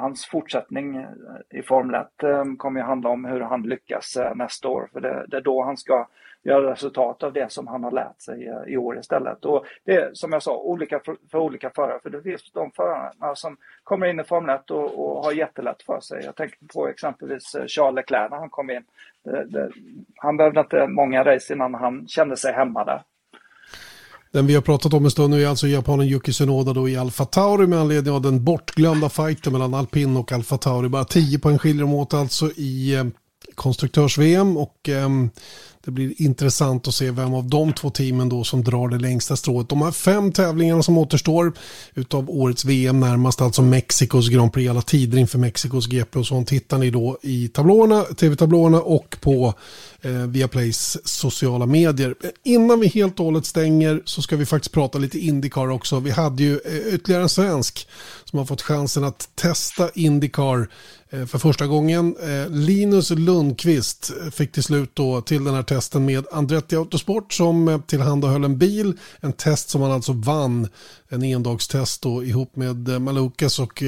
hans 0.00 0.26
fortsättning 0.26 0.96
eh, 0.96 1.58
i 1.58 1.62
Formel 1.62 1.94
1 1.94 2.22
eh, 2.22 2.44
kommer 2.58 2.80
ju 2.80 2.86
handla 2.86 3.10
om 3.10 3.24
hur 3.24 3.40
han 3.40 3.62
lyckas 3.62 4.16
eh, 4.16 4.34
nästa 4.34 4.68
år. 4.68 4.88
För 4.92 5.00
det, 5.00 5.24
det, 5.28 5.36
är 5.36 5.40
då 5.40 5.62
han 5.62 5.76
ska 5.76 6.08
göra 6.42 6.72
resultat 6.72 7.22
av 7.22 7.32
det 7.32 7.52
som 7.52 7.66
han 7.66 7.84
har 7.84 7.90
lärt 7.90 8.20
sig 8.20 8.64
i 8.66 8.76
år 8.76 8.98
istället. 8.98 9.44
Och 9.44 9.66
det 9.84 9.94
är 9.96 10.10
som 10.12 10.32
jag 10.32 10.42
sa, 10.42 10.56
olika 10.56 11.00
för, 11.00 11.16
för 11.30 11.38
olika 11.38 11.70
förare. 11.70 11.98
För 12.02 12.10
det 12.10 12.22
finns 12.22 12.52
de 12.52 12.70
förarna 12.70 13.34
som 13.34 13.56
kommer 13.84 14.06
in 14.06 14.20
i 14.20 14.24
Formel 14.24 14.56
1 14.56 14.70
och, 14.70 14.98
och 14.98 15.24
har 15.24 15.32
jättelätt 15.32 15.82
för 15.82 16.00
sig. 16.00 16.24
Jag 16.24 16.36
tänker 16.36 16.58
på 16.74 16.88
exempelvis 16.88 17.56
Charles 17.66 17.96
Leclerc 17.96 18.30
när 18.30 18.38
han 18.38 18.50
kom 18.50 18.70
in. 18.70 18.84
Det, 19.24 19.44
det, 19.44 19.70
han 20.16 20.36
behövde 20.36 20.60
inte 20.60 20.86
många 20.86 21.24
race 21.24 21.52
innan 21.52 21.74
han 21.74 22.08
kände 22.08 22.36
sig 22.36 22.52
hemma 22.52 22.84
där. 22.84 23.02
Den 24.32 24.46
vi 24.46 24.54
har 24.54 24.62
pratat 24.62 24.94
om 24.94 25.04
en 25.04 25.10
stund 25.10 25.34
nu 25.34 25.42
är 25.42 25.48
alltså 25.48 25.68
japanen 25.68 26.06
Yuki 26.08 26.32
Tsunoda 26.32 26.72
då 26.72 26.88
i 26.88 26.96
Alfa 26.96 27.24
Tauri 27.24 27.66
med 27.66 27.78
anledning 27.78 28.14
av 28.14 28.22
den 28.22 28.44
bortglömda 28.44 29.08
fighten 29.08 29.52
mellan 29.52 29.74
alpin 29.74 30.16
och 30.16 30.32
Alfa 30.32 30.58
Tauri. 30.58 30.88
Bara 30.88 31.04
10 31.04 31.38
poäng 31.38 31.58
skiljer 31.58 31.82
de 31.82 31.94
åt 31.94 32.14
alltså 32.14 32.50
i 32.56 32.94
eh, 32.94 33.04
konstruktörs-VM 33.54 34.56
och 34.56 34.88
eh, 34.88 35.08
det 35.84 35.90
blir 35.90 36.22
intressant 36.22 36.88
att 36.88 36.94
se 36.94 37.10
vem 37.10 37.34
av 37.34 37.48
de 37.48 37.72
två 37.72 37.90
teamen 37.90 38.28
då 38.28 38.44
som 38.44 38.64
drar 38.64 38.88
det 38.88 38.98
längsta 38.98 39.36
strået. 39.36 39.68
De 39.68 39.82
här 39.82 39.90
fem 39.90 40.32
tävlingarna 40.32 40.82
som 40.82 40.98
återstår 40.98 41.52
utav 41.94 42.30
årets 42.30 42.64
VM 42.64 43.00
närmast, 43.00 43.40
alltså 43.40 43.62
Mexikos 43.62 44.28
Grand 44.28 44.52
Prix, 44.52 44.70
alla 44.70 44.82
tider 44.82 45.18
inför 45.18 45.38
Mexikos 45.38 45.86
GP 45.86 46.18
och 46.18 46.26
sånt 46.26 46.50
hittar 46.50 46.78
ni 46.78 46.90
då 46.90 47.18
i 47.22 47.48
tablåerna, 47.48 48.02
tv-tablåerna 48.02 48.80
och 48.80 49.16
på 49.20 49.54
eh, 50.02 50.12
Viaplays 50.12 51.08
sociala 51.08 51.66
medier. 51.66 52.14
Innan 52.44 52.80
vi 52.80 52.88
helt 52.88 53.18
och 53.20 53.24
hållet 53.24 53.46
stänger 53.46 54.02
så 54.04 54.22
ska 54.22 54.36
vi 54.36 54.46
faktiskt 54.46 54.72
prata 54.72 54.98
lite 54.98 55.18
Indycar 55.18 55.70
också. 55.70 56.00
Vi 56.00 56.10
hade 56.10 56.42
ju 56.42 56.60
eh, 56.64 56.94
ytterligare 56.94 57.22
en 57.22 57.28
svensk 57.28 57.88
som 58.30 58.38
har 58.38 58.46
fått 58.46 58.62
chansen 58.62 59.04
att 59.04 59.28
testa 59.34 59.90
Indycar 59.94 60.68
eh, 61.10 61.26
för 61.26 61.38
första 61.38 61.66
gången. 61.66 62.16
Eh, 62.22 62.50
Linus 62.50 63.10
Lundqvist 63.10 64.12
fick 64.32 64.52
till 64.52 64.62
slut 64.62 64.90
då 64.94 65.20
till 65.20 65.44
den 65.44 65.54
här 65.54 65.62
testen 65.62 66.04
med 66.04 66.26
Andretti 66.32 66.76
Autosport 66.76 67.32
som 67.32 67.68
eh, 67.68 67.80
tillhandahöll 67.80 68.44
en 68.44 68.58
bil. 68.58 68.98
En 69.20 69.32
test 69.32 69.70
som 69.70 69.82
han 69.82 69.92
alltså 69.92 70.12
vann. 70.12 70.68
En 71.08 71.22
endagstest 71.22 72.02
då 72.02 72.24
ihop 72.24 72.56
med 72.56 73.02
Malukas 73.02 73.58
och 73.58 73.78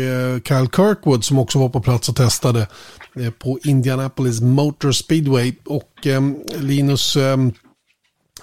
Kyle 0.45 0.69
Kirkwood 0.77 1.25
som 1.25 1.39
också 1.39 1.59
var 1.59 1.69
på 1.69 1.81
plats 1.81 2.09
och 2.09 2.17
testade 2.17 2.69
på 3.39 3.59
Indianapolis 3.65 4.41
Motor 4.41 4.93
Speedway. 4.93 5.55
Och 5.65 6.07
Linus 6.61 7.17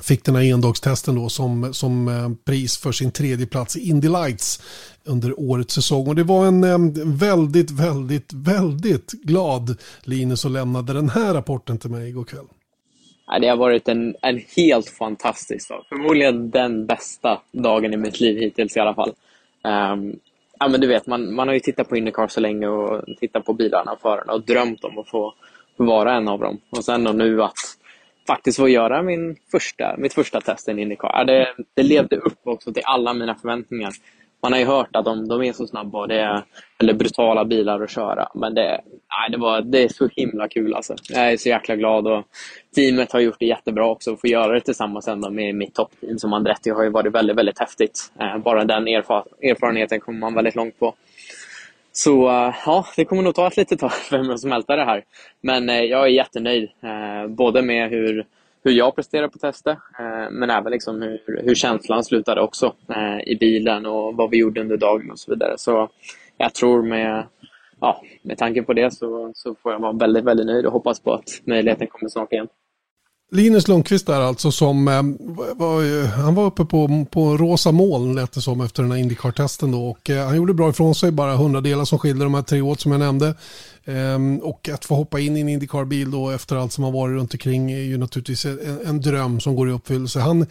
fick 0.04 0.26
den 0.26 0.36
här 0.36 0.44
endagstesten 0.44 1.16
då 1.16 1.30
som, 1.30 1.74
som 1.74 2.08
eh, 2.08 2.30
pris 2.46 2.78
för 2.78 2.92
sin 2.92 3.12
tredje 3.12 3.46
plats 3.46 3.78
i 3.78 3.90
Indy 3.90 4.10
Lights 4.10 4.62
under 5.04 5.40
årets 5.40 5.74
säsong. 5.74 6.08
Och 6.08 6.16
det 6.16 6.24
var 6.24 6.46
en 6.46 6.64
eh, 6.64 6.78
väldigt, 7.06 7.72
väldigt, 7.72 8.34
väldigt 8.34 9.12
glad 9.12 9.78
Linus 10.04 10.42
som 10.42 10.54
lämnade 10.54 10.94
den 10.94 11.10
här 11.10 11.34
rapporten 11.34 11.78
till 11.78 11.90
mig 11.90 12.10
igår 12.10 12.24
kväll. 12.24 12.46
Det 13.42 13.48
har 13.48 13.58
varit 13.58 13.88
en, 13.88 14.16
en 14.22 14.42
helt 14.56 14.90
fantastisk 14.90 15.70
dag. 15.70 15.86
Förmodligen 15.90 16.50
den 16.50 16.86
bästa 16.86 17.42
dagen 17.52 17.94
i 17.94 17.98
mitt 17.98 18.20
liv 18.20 18.40
hittills 18.40 18.78
i 18.78 18.80
alla 18.80 18.94
fall. 18.94 19.10
Um, 19.64 20.20
ja, 20.60 20.68
men 20.68 20.82
du 20.82 20.88
vet, 20.88 21.08
man, 21.08 21.36
man 21.36 21.48
har 21.48 21.54
ju 21.54 21.60
tittat 21.60 21.90
på 21.90 21.98
Indycar 21.98 22.28
så 22.28 22.40
länge 22.40 22.68
och 22.68 23.04
tittat 23.20 23.46
på 23.46 23.54
bilarna 23.54 23.92
och 23.92 24.02
förarna 24.02 24.34
och 24.34 24.46
drömt 24.46 24.84
om 24.84 24.98
att 24.98 25.10
få 25.10 25.34
vara 25.78 26.14
en 26.14 26.28
av 26.28 26.40
dem. 26.40 26.58
Och 26.70 26.86
sen 26.86 27.04
då 27.04 27.12
nu 27.12 27.44
att 27.44 27.54
faktiskt 28.30 28.58
få 28.58 28.70
göra 28.70 29.02
min 29.02 29.36
första, 29.52 29.96
mitt 29.98 30.14
första 30.14 30.42
test 30.42 30.68
i 30.68 30.72
en 30.72 30.80
Indycar. 30.80 31.26
Det, 31.26 31.48
det 31.76 31.84
levde 31.84 32.16
upp 32.16 32.40
också 32.44 32.74
till 32.74 32.84
alla 32.86 33.14
mina 33.14 33.36
förväntningar. 33.36 33.92
Man 34.44 34.54
har 34.54 34.60
ju 34.60 34.66
hört 34.66 34.96
att 34.96 35.06
de, 35.06 35.28
de 35.28 35.44
är 35.44 35.54
så 35.54 35.68
snabba 35.68 36.00
och 36.00 36.08
det 36.08 36.20
är 36.20 36.44
eller 36.80 36.94
brutala 36.94 37.46
bilar 37.46 37.82
att 37.82 37.90
köra. 37.90 38.28
Men 38.36 38.54
det, 38.54 38.82
nej, 38.88 39.32
det, 39.32 39.38
var, 39.38 39.62
det 39.62 39.84
är 39.84 39.88
så 39.88 40.10
himla 40.12 40.48
kul 40.48 40.74
alltså. 40.74 40.96
Jag 41.10 41.32
är 41.32 41.38
så 41.38 41.50
jäkla 41.50 41.76
glad 41.76 42.08
och 42.08 42.24
teamet 42.76 43.12
har 43.12 43.20
gjort 43.20 43.40
det 43.40 43.46
jättebra 43.46 43.88
också. 43.88 44.14
Att 44.14 44.22
få 44.22 44.28
göra 44.28 44.54
det 44.54 44.62
tillsammans 44.62 45.08
ändå 45.08 45.30
med 45.30 45.56
mitt 45.56 45.76
toppteam 45.76 46.20
som 46.20 46.34
Andretti 46.34 46.70
har 46.70 46.84
ju 46.84 46.90
varit 46.90 47.14
väldigt, 47.14 47.38
väldigt 47.38 47.60
häftigt. 47.60 48.12
Eh, 48.20 48.38
bara 48.38 48.66
den 48.66 48.88
erfar 48.88 49.24
erfarenheten 49.42 50.00
kommer 50.00 50.20
man 50.20 50.34
väldigt 50.34 50.56
långt 50.56 50.80
på. 50.80 50.96
Så 51.92 52.30
eh, 52.30 52.56
ja, 52.66 52.86
det 52.96 53.06
kommer 53.06 53.24
nog 53.24 53.36
ta 53.36 53.48
ett 53.48 53.58
litet 53.58 53.80
tag 53.80 53.92
för 53.92 54.24
mig 54.24 54.34
att 54.34 54.42
smälta 54.42 54.76
det 54.76 54.86
här. 54.86 55.04
Men 55.42 55.70
eh, 55.70 55.82
jag 55.82 56.04
är 56.04 56.08
jättenöjd. 56.08 56.70
Eh, 56.84 57.28
både 57.28 57.62
med 57.62 57.90
hur 57.90 58.26
hur 58.64 58.72
jag 58.72 58.96
presterade 58.96 59.30
på 59.30 59.38
testet, 59.40 59.78
men 60.32 60.50
även 60.50 60.72
liksom 60.72 61.02
hur, 61.02 61.42
hur 61.44 61.56
känslan 61.56 62.04
slutade 62.04 62.42
också 62.42 62.74
i 63.26 63.36
bilen 63.36 63.86
och 63.86 64.16
vad 64.16 64.30
vi 64.30 64.38
gjorde 64.38 64.62
under 64.62 64.78
dagen 64.78 65.12
och 65.12 65.20
så 65.20 65.32
vidare. 65.32 65.54
Så 65.58 65.90
jag 66.38 66.54
tror 66.54 66.84
med, 66.84 67.26
ja, 67.80 68.02
med 68.22 68.38
tanke 68.38 68.64
på 68.64 68.74
det 68.74 68.94
så, 68.94 69.32
så 69.36 69.56
får 69.56 69.72
jag 69.72 69.80
vara 69.80 69.94
väldigt, 69.94 70.24
väldigt 70.24 70.46
nöjd 70.46 70.66
och 70.66 70.72
hoppas 70.72 71.00
på 71.00 71.14
att 71.14 71.42
möjligheten 71.44 71.88
kommer 71.88 72.10
snart 72.10 72.34
igen. 72.34 72.48
Linus 73.32 73.68
Lundqvist 73.68 74.08
där 74.08 74.22
alltså 74.22 74.52
som 74.52 74.88
eh, 74.88 75.04
var, 75.56 76.08
han 76.08 76.36
var 76.36 76.46
uppe 76.46 76.66
på, 76.66 77.06
på 77.12 77.38
rosa 77.38 77.72
moln 77.72 78.16
lät 78.16 78.32
det 78.32 78.42
som 78.42 78.62
efter 78.62 78.84
den 78.84 78.92
här 78.92 79.00
Indycar-testen 79.00 79.72
då 79.72 79.90
och 79.90 80.10
eh, 80.10 80.26
han 80.26 80.36
gjorde 80.36 80.54
bra 80.54 80.70
ifrån 80.70 80.96
sig, 80.96 81.12
bara 81.12 81.36
hundradelar 81.36 81.86
som 81.86 82.00
skiljer 82.00 82.24
de 82.24 82.34
här 82.34 82.42
tre 82.42 82.62
åt 82.62 82.80
som 82.80 82.92
jag 82.92 83.00
nämnde. 83.00 83.36
Ehm, 83.86 84.38
och 84.38 84.70
att 84.74 84.86
få 84.86 84.96
hoppa 84.96 85.20
in 85.20 85.38
i 85.38 85.42
en 85.42 85.50
Indycar-bil 85.50 86.12
då 86.12 86.30
efter 86.30 86.56
allt 86.56 86.74
som 86.74 86.84
har 86.84 86.92
varit 86.92 87.16
runt 87.16 87.34
omkring 87.34 87.72
är 87.72 87.82
ju 87.82 87.98
naturligtvis 87.98 88.46
en, 88.46 88.80
en 88.86 89.02
dröm 89.02 89.40
som 89.40 89.56
går 89.56 89.70
i 89.70 89.72
uppfyllelse. 89.72 90.20
Han, 90.20 90.46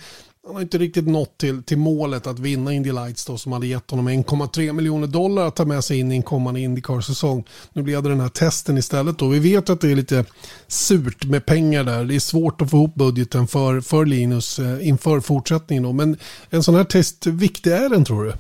han 0.49 0.55
har 0.55 0.63
inte 0.63 0.79
riktigt 0.79 1.07
nått 1.07 1.39
till, 1.39 1.63
till 1.63 1.79
målet 1.79 2.27
att 2.27 2.39
vinna 2.39 2.73
Indy 2.73 2.93
Lights 2.93 3.27
då, 3.27 3.39
som 3.39 3.53
hade 3.53 3.67
gett 3.67 3.91
honom 3.91 4.09
1,3 4.09 4.73
miljoner 4.73 5.07
dollar 5.07 5.47
att 5.47 5.57
ta 5.57 5.65
med 5.65 5.85
sig 5.85 5.99
in 5.99 6.13
i 6.13 6.17
en 6.17 6.23
kommande 6.23 6.61
Indycar-säsong. 6.61 7.45
Nu 7.73 7.83
blev 7.83 8.03
det 8.03 8.09
den 8.09 8.21
här 8.21 8.29
testen 8.29 8.79
istället 8.79 9.19
då. 9.19 9.29
Vi 9.29 9.39
vet 9.39 9.71
att 9.71 9.81
det 9.81 9.91
är 9.91 9.97
lite 9.97 10.25
surt 10.67 11.25
med 11.25 11.47
pengar 11.47 11.85
där. 11.85 12.05
Det 12.05 12.15
är 12.15 12.21
svårt 12.21 12.61
att 12.61 12.71
få 12.71 12.77
ihop 12.77 12.95
budgeten 12.95 13.47
för, 13.47 13.81
för 13.81 14.07
Linus 14.07 14.59
eh, 14.59 14.89
inför 14.89 15.21
fortsättningen 15.21 15.83
då. 15.83 15.93
Men 15.93 16.17
en 16.51 16.63
sån 16.63 16.75
här 16.75 16.85
test, 16.85 17.27
viktig 17.27 17.73
är 17.73 17.89
den 17.89 18.05
tror 18.05 18.25
du? 18.25 18.33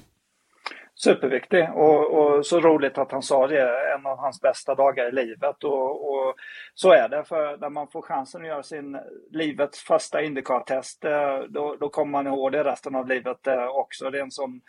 Superviktig 1.04 1.68
och, 1.74 2.14
och, 2.14 2.46
så 2.46 2.60
roligt 2.60 2.98
att 2.98 3.12
han 3.12 3.22
sa 3.22 3.46
det, 3.46 3.94
en 3.94 4.06
av 4.06 4.18
hans 4.18 4.40
bästa 4.40 4.74
dagar 4.74 5.08
i 5.08 5.12
livet. 5.12 5.64
Och, 5.64 6.10
och 6.10 6.34
så 6.74 6.92
är 6.92 7.08
det, 7.08 7.24
för 7.24 7.56
när 7.56 7.70
man 7.70 7.88
får 7.88 8.02
chansen 8.02 8.40
att 8.40 8.48
göra 8.48 8.62
sin 8.62 8.98
livets 9.30 9.80
första 9.82 10.22
Indycar-test, 10.22 11.04
eh, 11.04 11.38
då, 11.48 11.76
då 11.80 11.88
kommer 11.88 12.10
man 12.10 12.26
ihåg 12.26 12.52
det 12.52 12.64
resten 12.64 12.94
av 12.94 13.08
livet 13.08 13.46
eh, 13.46 13.66
också. 13.66 14.10
Det 14.10 14.18
är 14.18 14.22
en 14.22 14.30
sån 14.30 14.60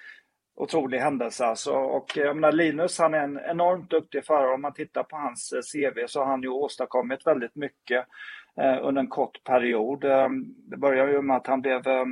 otrolig 0.55 0.99
händelse 0.99 1.45
alltså. 1.45 1.71
Och 1.71 2.17
jag 2.17 2.35
menar 2.35 2.51
Linus, 2.51 2.99
han 2.99 3.13
är 3.13 3.23
en 3.23 3.39
enormt 3.39 3.89
duktig 3.89 4.25
förare. 4.25 4.53
Om 4.53 4.61
man 4.61 4.73
tittar 4.73 5.03
på 5.03 5.15
hans 5.15 5.53
eh, 5.53 5.61
CV 5.61 6.07
så 6.07 6.19
har 6.19 6.25
han 6.25 6.41
ju 6.41 6.49
åstadkommit 6.49 7.27
väldigt 7.27 7.55
mycket 7.55 8.05
under 8.81 9.01
en 9.01 9.07
kort 9.07 9.43
period. 9.43 10.01
Det 10.69 10.77
började 10.77 11.11
ju 11.11 11.21
med 11.21 11.37
att 11.37 11.47
han 11.47 11.61
blev 11.61 11.87
eh, 11.87 12.05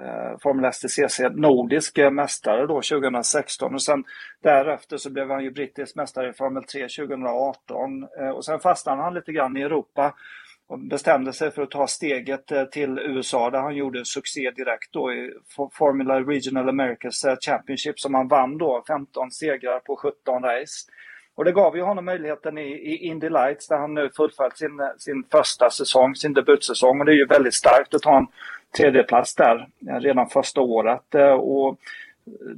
Eh, 0.00 0.38
Formel 0.42 0.72
STCC 0.72 1.20
nordisk 1.34 1.98
eh, 1.98 2.10
mästare 2.10 2.66
då 2.66 2.82
2016 2.82 3.74
och 3.74 3.82
sen 3.82 4.04
därefter 4.42 4.96
så 4.96 5.10
blev 5.10 5.30
han 5.30 5.44
ju 5.44 5.50
brittisk 5.50 5.96
mästare 5.96 6.30
i 6.30 6.32
Formel 6.32 6.64
3 6.64 6.80
2018 6.80 8.08
eh, 8.20 8.28
och 8.28 8.44
sen 8.44 8.60
fastnade 8.60 9.02
han 9.02 9.14
lite 9.14 9.32
grann 9.32 9.56
i 9.56 9.62
Europa 9.62 10.14
och 10.68 10.78
bestämde 10.78 11.32
sig 11.32 11.50
för 11.50 11.62
att 11.62 11.70
ta 11.70 11.86
steget 11.86 12.52
eh, 12.52 12.64
till 12.64 12.98
USA 12.98 13.50
där 13.50 13.58
han 13.58 13.76
gjorde 13.76 14.04
succé 14.04 14.50
direkt 14.50 14.92
då 14.92 15.12
i 15.12 15.32
Formula 15.72 16.20
Regional 16.20 16.68
Americas 16.68 17.24
eh, 17.24 17.36
Championship 17.40 18.00
som 18.00 18.14
han 18.14 18.28
vann 18.28 18.58
då 18.58 18.84
15 18.86 19.30
segrar 19.30 19.80
på 19.80 19.96
17 19.96 20.42
race. 20.42 20.90
Och 21.34 21.44
det 21.44 21.52
gav 21.52 21.76
ju 21.76 21.82
honom 21.82 22.04
möjligheten 22.04 22.58
i, 22.58 22.70
i 22.70 22.96
Indy 22.96 23.28
Lights 23.28 23.68
där 23.68 23.78
han 23.78 23.94
nu 23.94 24.10
fullföljt 24.16 24.58
sin, 24.58 24.80
sin 24.98 25.24
första 25.30 25.70
säsong, 25.70 26.14
sin 26.14 26.32
debutsäsong. 26.32 27.00
Och 27.00 27.06
det 27.06 27.12
är 27.12 27.16
ju 27.16 27.26
väldigt 27.26 27.54
starkt 27.54 27.94
att 27.94 28.02
ta 28.02 28.16
en 28.16 28.26
tredjeplats 28.76 29.34
där 29.34 29.68
eh, 29.88 30.00
redan 30.00 30.28
första 30.28 30.60
året. 30.60 31.14
Eh, 31.14 31.32
och 31.32 31.78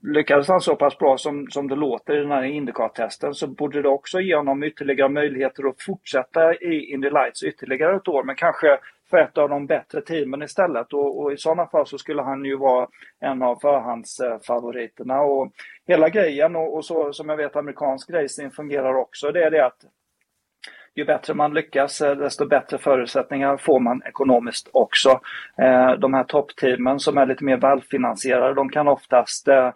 lyckades 0.02 0.48
han 0.48 0.60
så 0.60 0.76
pass 0.76 0.98
bra 0.98 1.18
som, 1.18 1.46
som 1.50 1.68
det 1.68 1.76
låter 1.76 2.16
i 2.16 2.20
den 2.20 2.30
här 2.30 2.42
Indycar-testen 2.42 3.34
så 3.34 3.46
borde 3.46 3.82
det 3.82 3.88
också 3.88 4.20
ge 4.20 4.36
honom 4.36 4.62
ytterligare 4.62 5.08
möjligheter 5.08 5.68
att 5.68 5.82
fortsätta 5.82 6.54
i 6.54 6.92
Indy 6.92 7.10
Lights 7.10 7.42
ytterligare 7.42 7.96
ett 7.96 8.08
år, 8.08 8.24
men 8.24 8.36
kanske 8.36 8.78
för 9.10 9.18
ett 9.18 9.38
av 9.38 9.48
de 9.48 9.66
bättre 9.66 10.00
teamen 10.00 10.42
istället. 10.42 10.92
Och, 10.92 11.20
och 11.20 11.32
i 11.32 11.36
sådana 11.36 11.66
fall 11.66 11.86
så 11.86 11.98
skulle 11.98 12.22
han 12.22 12.44
ju 12.44 12.56
vara 12.56 12.88
en 13.20 13.42
av 13.42 13.56
förhandsfavoriterna. 13.56 15.20
Och 15.20 15.52
hela 15.86 16.08
grejen, 16.08 16.56
och, 16.56 16.74
och 16.74 16.84
så 16.84 17.12
som 17.12 17.28
jag 17.28 17.36
vet 17.36 17.56
amerikansk 17.56 18.10
racing 18.10 18.50
fungerar 18.50 18.94
också, 18.94 19.32
det 19.32 19.44
är 19.44 19.50
det 19.50 19.66
att 19.66 19.84
ju 20.94 21.04
bättre 21.04 21.34
man 21.34 21.54
lyckas, 21.54 22.00
eh, 22.00 22.16
desto 22.16 22.46
bättre 22.46 22.78
förutsättningar 22.78 23.56
får 23.56 23.80
man 23.80 24.02
ekonomiskt 24.02 24.70
också. 24.72 25.20
Eh, 25.58 25.92
de 25.92 26.14
här 26.14 26.24
toppteamen 26.24 27.00
som 27.00 27.18
är 27.18 27.26
lite 27.26 27.44
mer 27.44 27.56
välfinansierade, 27.56 28.54
de 28.54 28.68
kan 28.68 28.88
oftast 28.88 29.48
eh, 29.48 29.70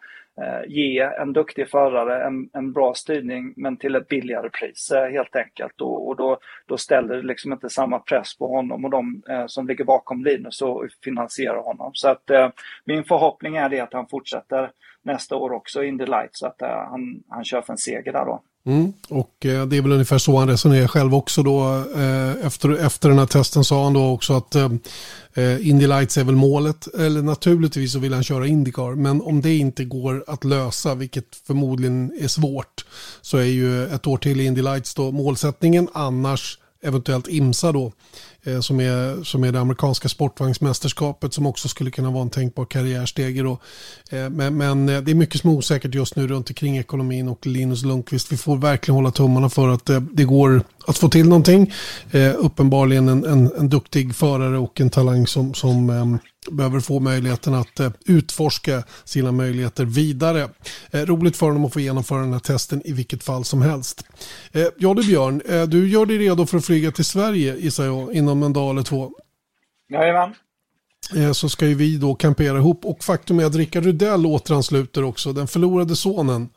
ge 0.66 1.01
en 1.01 1.32
duktig 1.32 1.70
förare 1.70 2.24
en, 2.24 2.49
en 2.53 2.73
bra 2.73 2.95
styrning 2.95 3.55
men 3.57 3.77
till 3.77 3.95
ett 3.95 4.09
billigare 4.09 4.51
pris 4.51 4.93
helt 5.12 5.36
enkelt. 5.36 5.81
Och, 5.81 6.09
och 6.09 6.16
då, 6.16 6.39
då 6.66 6.77
ställer 6.77 7.16
det 7.16 7.23
liksom 7.23 7.53
inte 7.53 7.70
samma 7.70 7.99
press 7.99 8.39
på 8.39 8.47
honom 8.47 8.85
och 8.85 8.91
de 8.91 9.23
eh, 9.28 9.47
som 9.47 9.66
ligger 9.66 9.85
bakom 9.85 10.24
Linus 10.24 10.62
och 10.62 10.86
finansierar 11.05 11.62
honom. 11.62 11.91
Så 11.95 12.09
att 12.09 12.31
eh, 12.31 12.49
min 12.85 13.05
förhoppning 13.05 13.57
är 13.57 13.69
det 13.69 13.81
att 13.81 13.93
han 13.93 14.07
fortsätter 14.07 14.70
nästa 15.03 15.36
år 15.36 15.53
också 15.53 15.85
in 15.85 15.99
the 15.99 16.07
light 16.07 16.31
så 16.32 16.47
att 16.47 16.62
eh, 16.62 16.69
han, 16.69 17.23
han 17.28 17.45
kör 17.45 17.62
för 17.62 17.73
en 17.73 17.78
seger 17.78 18.12
där 18.12 18.24
då. 18.24 18.43
Mm, 18.66 18.93
och 19.09 19.47
eh, 19.47 19.66
det 19.66 19.77
är 19.77 19.82
väl 19.82 19.93
ungefär 19.93 20.19
så 20.19 20.39
han 20.39 20.49
resonerar 20.49 20.86
själv 20.86 21.15
också 21.15 21.43
då. 21.43 21.85
Eh, 21.97 22.47
efter, 22.47 22.70
efter 22.70 23.09
den 23.09 23.19
här 23.19 23.27
testen 23.27 23.65
sa 23.65 23.85
han 23.85 23.93
då 23.93 24.11
också 24.11 24.32
att 24.32 24.55
eh, 24.55 24.70
eh, 25.35 25.69
Indy 25.69 25.86
Lights 25.86 26.19
är 26.19 26.24
väl 26.24 26.36
målet. 26.36 26.95
Eller 26.95 27.23
naturligtvis 27.23 27.93
så 27.93 27.99
vill 27.99 28.15
han 28.15 28.24
köra 28.24 28.47
Indycar. 28.47 28.95
Men 28.95 29.23
om 29.23 29.41
det 29.41 29.57
inte 29.57 29.85
går 29.85 30.24
att 30.27 30.45
lösa, 30.45 30.95
vilket 30.95 31.36
förmodligen 31.47 32.12
är 32.20 32.28
svårt, 32.28 32.85
så 33.20 33.36
är 33.39 33.45
ju 33.45 33.86
ett 33.86 34.07
år 34.07 34.16
till 34.16 34.41
i 34.41 34.45
Indy 34.45 34.62
Lights 34.62 34.95
då 34.95 35.12
målsättningen. 35.12 35.89
Annars 35.93 36.59
eventuellt 36.85 37.28
IMSA 37.28 37.73
då. 37.73 37.93
Eh, 38.47 38.61
som 38.61 38.81
är, 38.81 39.25
som 39.25 39.45
är 39.45 39.53
det 39.53 39.61
amerikanska 39.61 40.09
sportvagnsmästerskapet 40.09 41.35
som 41.35 41.47
också 41.47 41.69
skulle 41.69 41.91
kunna 41.91 42.11
vara 42.11 42.23
en 42.23 42.31
tänkbar 42.31 42.65
karriärstege. 42.65 43.43
Då. 43.43 43.59
Eh, 44.11 44.31
men, 44.31 44.57
men 44.57 44.89
eh, 44.89 45.01
det 45.01 45.11
är 45.11 45.15
mycket 45.15 45.41
som 45.41 45.51
är 45.51 45.55
osäkert 45.55 45.95
just 45.95 46.16
nu 46.16 46.27
runt 46.27 46.51
omkring 46.51 46.79
ekonomin 46.79 47.29
och 47.29 47.47
Linus 47.47 47.85
Lundqvist. 47.85 48.33
Vi 48.33 48.37
får 48.37 48.57
verkligen 48.57 48.97
hålla 48.97 49.11
tummarna 49.11 49.51
för 49.51 49.69
att 49.69 49.91
det 50.12 50.25
går 50.25 50.62
att 50.87 50.99
få 50.99 51.09
till 51.09 51.29
någonting. 51.29 51.73
Uppenbarligen 52.39 53.09
en, 53.09 53.25
en, 53.25 53.53
en 53.59 53.69
duktig 53.69 54.15
förare 54.15 54.59
och 54.59 54.81
en 54.81 54.91
talang 54.91 55.27
som, 55.27 55.55
som 55.55 55.91
ehm, 55.91 56.19
behöver 56.51 56.81
få 56.81 57.01
möjligheten 57.01 57.55
att 57.55 57.81
eh, 57.81 57.91
utforska 58.07 58.83
sina 59.05 59.33
möjligheter 59.33 59.85
vidare. 59.85 60.49
Eh, 60.91 61.01
roligt 61.01 61.37
för 61.37 61.47
honom 61.47 61.65
att 61.65 61.73
få 61.73 61.81
genomföra 61.81 62.21
den 62.21 62.33
här 62.33 62.41
testen 62.41 62.83
i 62.85 62.93
vilket 62.93 63.25
fall 63.25 63.45
som 63.45 63.62
helst. 63.62 64.07
Eh, 64.53 64.66
ja 64.79 64.95
du 64.95 65.07
Björn, 65.07 65.43
du 65.71 65.89
gör 65.89 66.07
dig 66.07 66.19
redo 66.19 66.47
för 66.47 66.59
att 66.59 66.65
flyga 66.65 66.91
till 66.91 67.05
Sverige 67.05 67.57
gissar 67.57 67.85
jag 67.85 68.15
inom 68.15 68.43
en 68.43 68.53
dag 68.53 68.71
eller 68.71 68.83
två. 68.83 69.12
Jajamän. 69.89 70.35
Så 71.33 71.49
ska 71.49 71.66
ju 71.66 71.75
vi 71.75 71.97
då 71.97 72.15
kampera 72.15 72.59
ihop 72.59 72.85
och 72.85 73.05
faktum 73.05 73.41
är 73.41 73.45
att 73.45 73.55
Rickard 73.55 73.85
Rudell 73.85 74.27
återansluter 74.27 75.05
också, 75.05 75.33
den 75.33 75.47
förlorade 75.47 75.97
sonen 75.97 76.49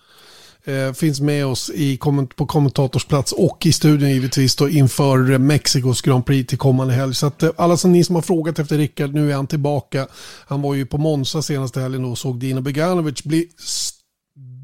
eh, 0.68 0.94
finns 0.94 1.22
med 1.22 1.46
oss 1.46 1.70
i, 1.70 1.98
på 2.36 2.46
kommentatorsplats 2.46 3.32
och 3.32 3.66
i 3.66 3.72
studion 3.72 4.10
givetvis 4.10 4.56
då 4.56 4.70
inför 4.70 5.38
Mexikos 5.38 6.02
Grand 6.02 6.26
Prix 6.26 6.50
till 6.50 6.58
kommande 6.58 6.94
helg. 6.94 7.16
Så 7.16 7.28
att 7.28 7.44
eh, 7.44 7.50
alla 7.58 7.78
som 7.78 7.92
ni 7.92 8.04
som 8.04 8.16
har 8.16 8.22
frågat 8.22 8.60
efter 8.60 8.78
Rickard, 8.78 9.14
nu 9.14 9.32
är 9.32 9.36
han 9.36 9.48
tillbaka. 9.48 10.08
Han 10.48 10.62
var 10.62 10.74
ju 10.74 10.86
på 10.86 10.98
Monza 10.98 11.42
senaste 11.42 11.82
helgen 11.82 12.06
och 12.06 12.18
såg 12.18 12.40
Dino 12.40 12.62
Beganovic 12.62 13.24
bli 13.24 13.50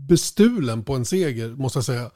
bestulen 0.07 0.83
på 0.83 0.95
en 0.95 1.05
seger, 1.05 1.49
måste 1.49 1.77
jag 1.77 1.85
säga. 1.85 2.11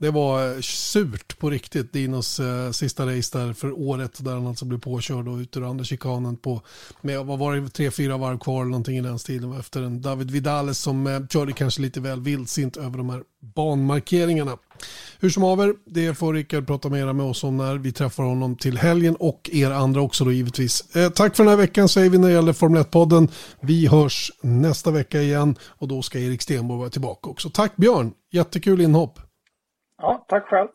Det 0.00 0.10
var 0.10 0.60
surt 0.60 1.38
på 1.38 1.50
riktigt, 1.50 1.92
Dinos 1.92 2.40
eh, 2.40 2.70
sista 2.70 3.06
race 3.06 3.38
där 3.38 3.52
för 3.52 3.72
året 3.72 4.24
där 4.24 4.32
han 4.32 4.46
alltså 4.46 4.64
blev 4.64 4.80
påkörd 4.80 5.28
och 5.28 5.36
ut 5.36 5.56
ur 5.56 5.70
andra 5.70 5.84
chikanen 5.84 6.36
på, 6.36 6.62
med, 7.00 7.26
vad 7.26 7.38
var 7.38 7.56
det, 7.56 7.68
tre, 7.68 7.90
fyra 7.90 8.16
varv 8.16 8.38
kvar 8.38 8.60
eller 8.60 8.70
någonting 8.70 8.96
i 8.96 9.00
den 9.00 9.18
stilen 9.18 9.52
efter 9.60 9.82
en 9.82 10.02
David 10.02 10.30
Vidales 10.30 10.78
som 10.78 11.06
eh, 11.06 11.26
körde 11.26 11.52
kanske 11.52 11.82
lite 11.82 12.00
väl 12.00 12.20
vildsint 12.20 12.76
över 12.76 12.98
de 12.98 13.10
här 13.10 13.22
banmarkeringarna. 13.54 14.56
Hur 15.20 15.30
som 15.30 15.42
haver, 15.42 15.74
det 15.86 16.14
får 16.14 16.34
Rickard 16.34 16.66
prata 16.66 16.88
mera 16.88 17.12
med 17.12 17.26
oss 17.26 17.44
om 17.44 17.56
när 17.56 17.78
vi 17.78 17.92
träffar 17.92 18.24
honom 18.24 18.56
till 18.56 18.78
helgen 18.78 19.16
och 19.16 19.50
er 19.52 19.70
andra 19.70 20.00
också 20.00 20.24
då 20.24 20.32
givetvis. 20.32 20.96
Eh, 20.96 21.10
tack 21.10 21.36
för 21.36 21.44
den 21.44 21.50
här 21.50 21.56
veckan 21.56 21.88
säger 21.88 22.10
vi 22.10 22.18
när 22.18 22.28
det 22.28 22.34
gäller 22.34 22.52
Formel 22.52 22.82
1-podden. 22.82 23.28
Vi 23.60 23.86
hörs 23.86 24.32
nästa 24.42 24.90
vecka 24.90 25.22
igen 25.22 25.56
och 25.62 25.88
då 25.88 26.02
ska 26.02 26.18
Erik 26.18 26.42
Stenborg 26.42 26.78
vara 26.78 26.90
tillbaka 26.90 27.30
också. 27.30 27.50
Tack 27.50 27.76
Björn, 27.76 28.12
jättekul 28.32 28.80
inhopp. 28.80 29.29
Ja, 30.00 30.24
tack 30.28 30.46
själv. 30.48 30.68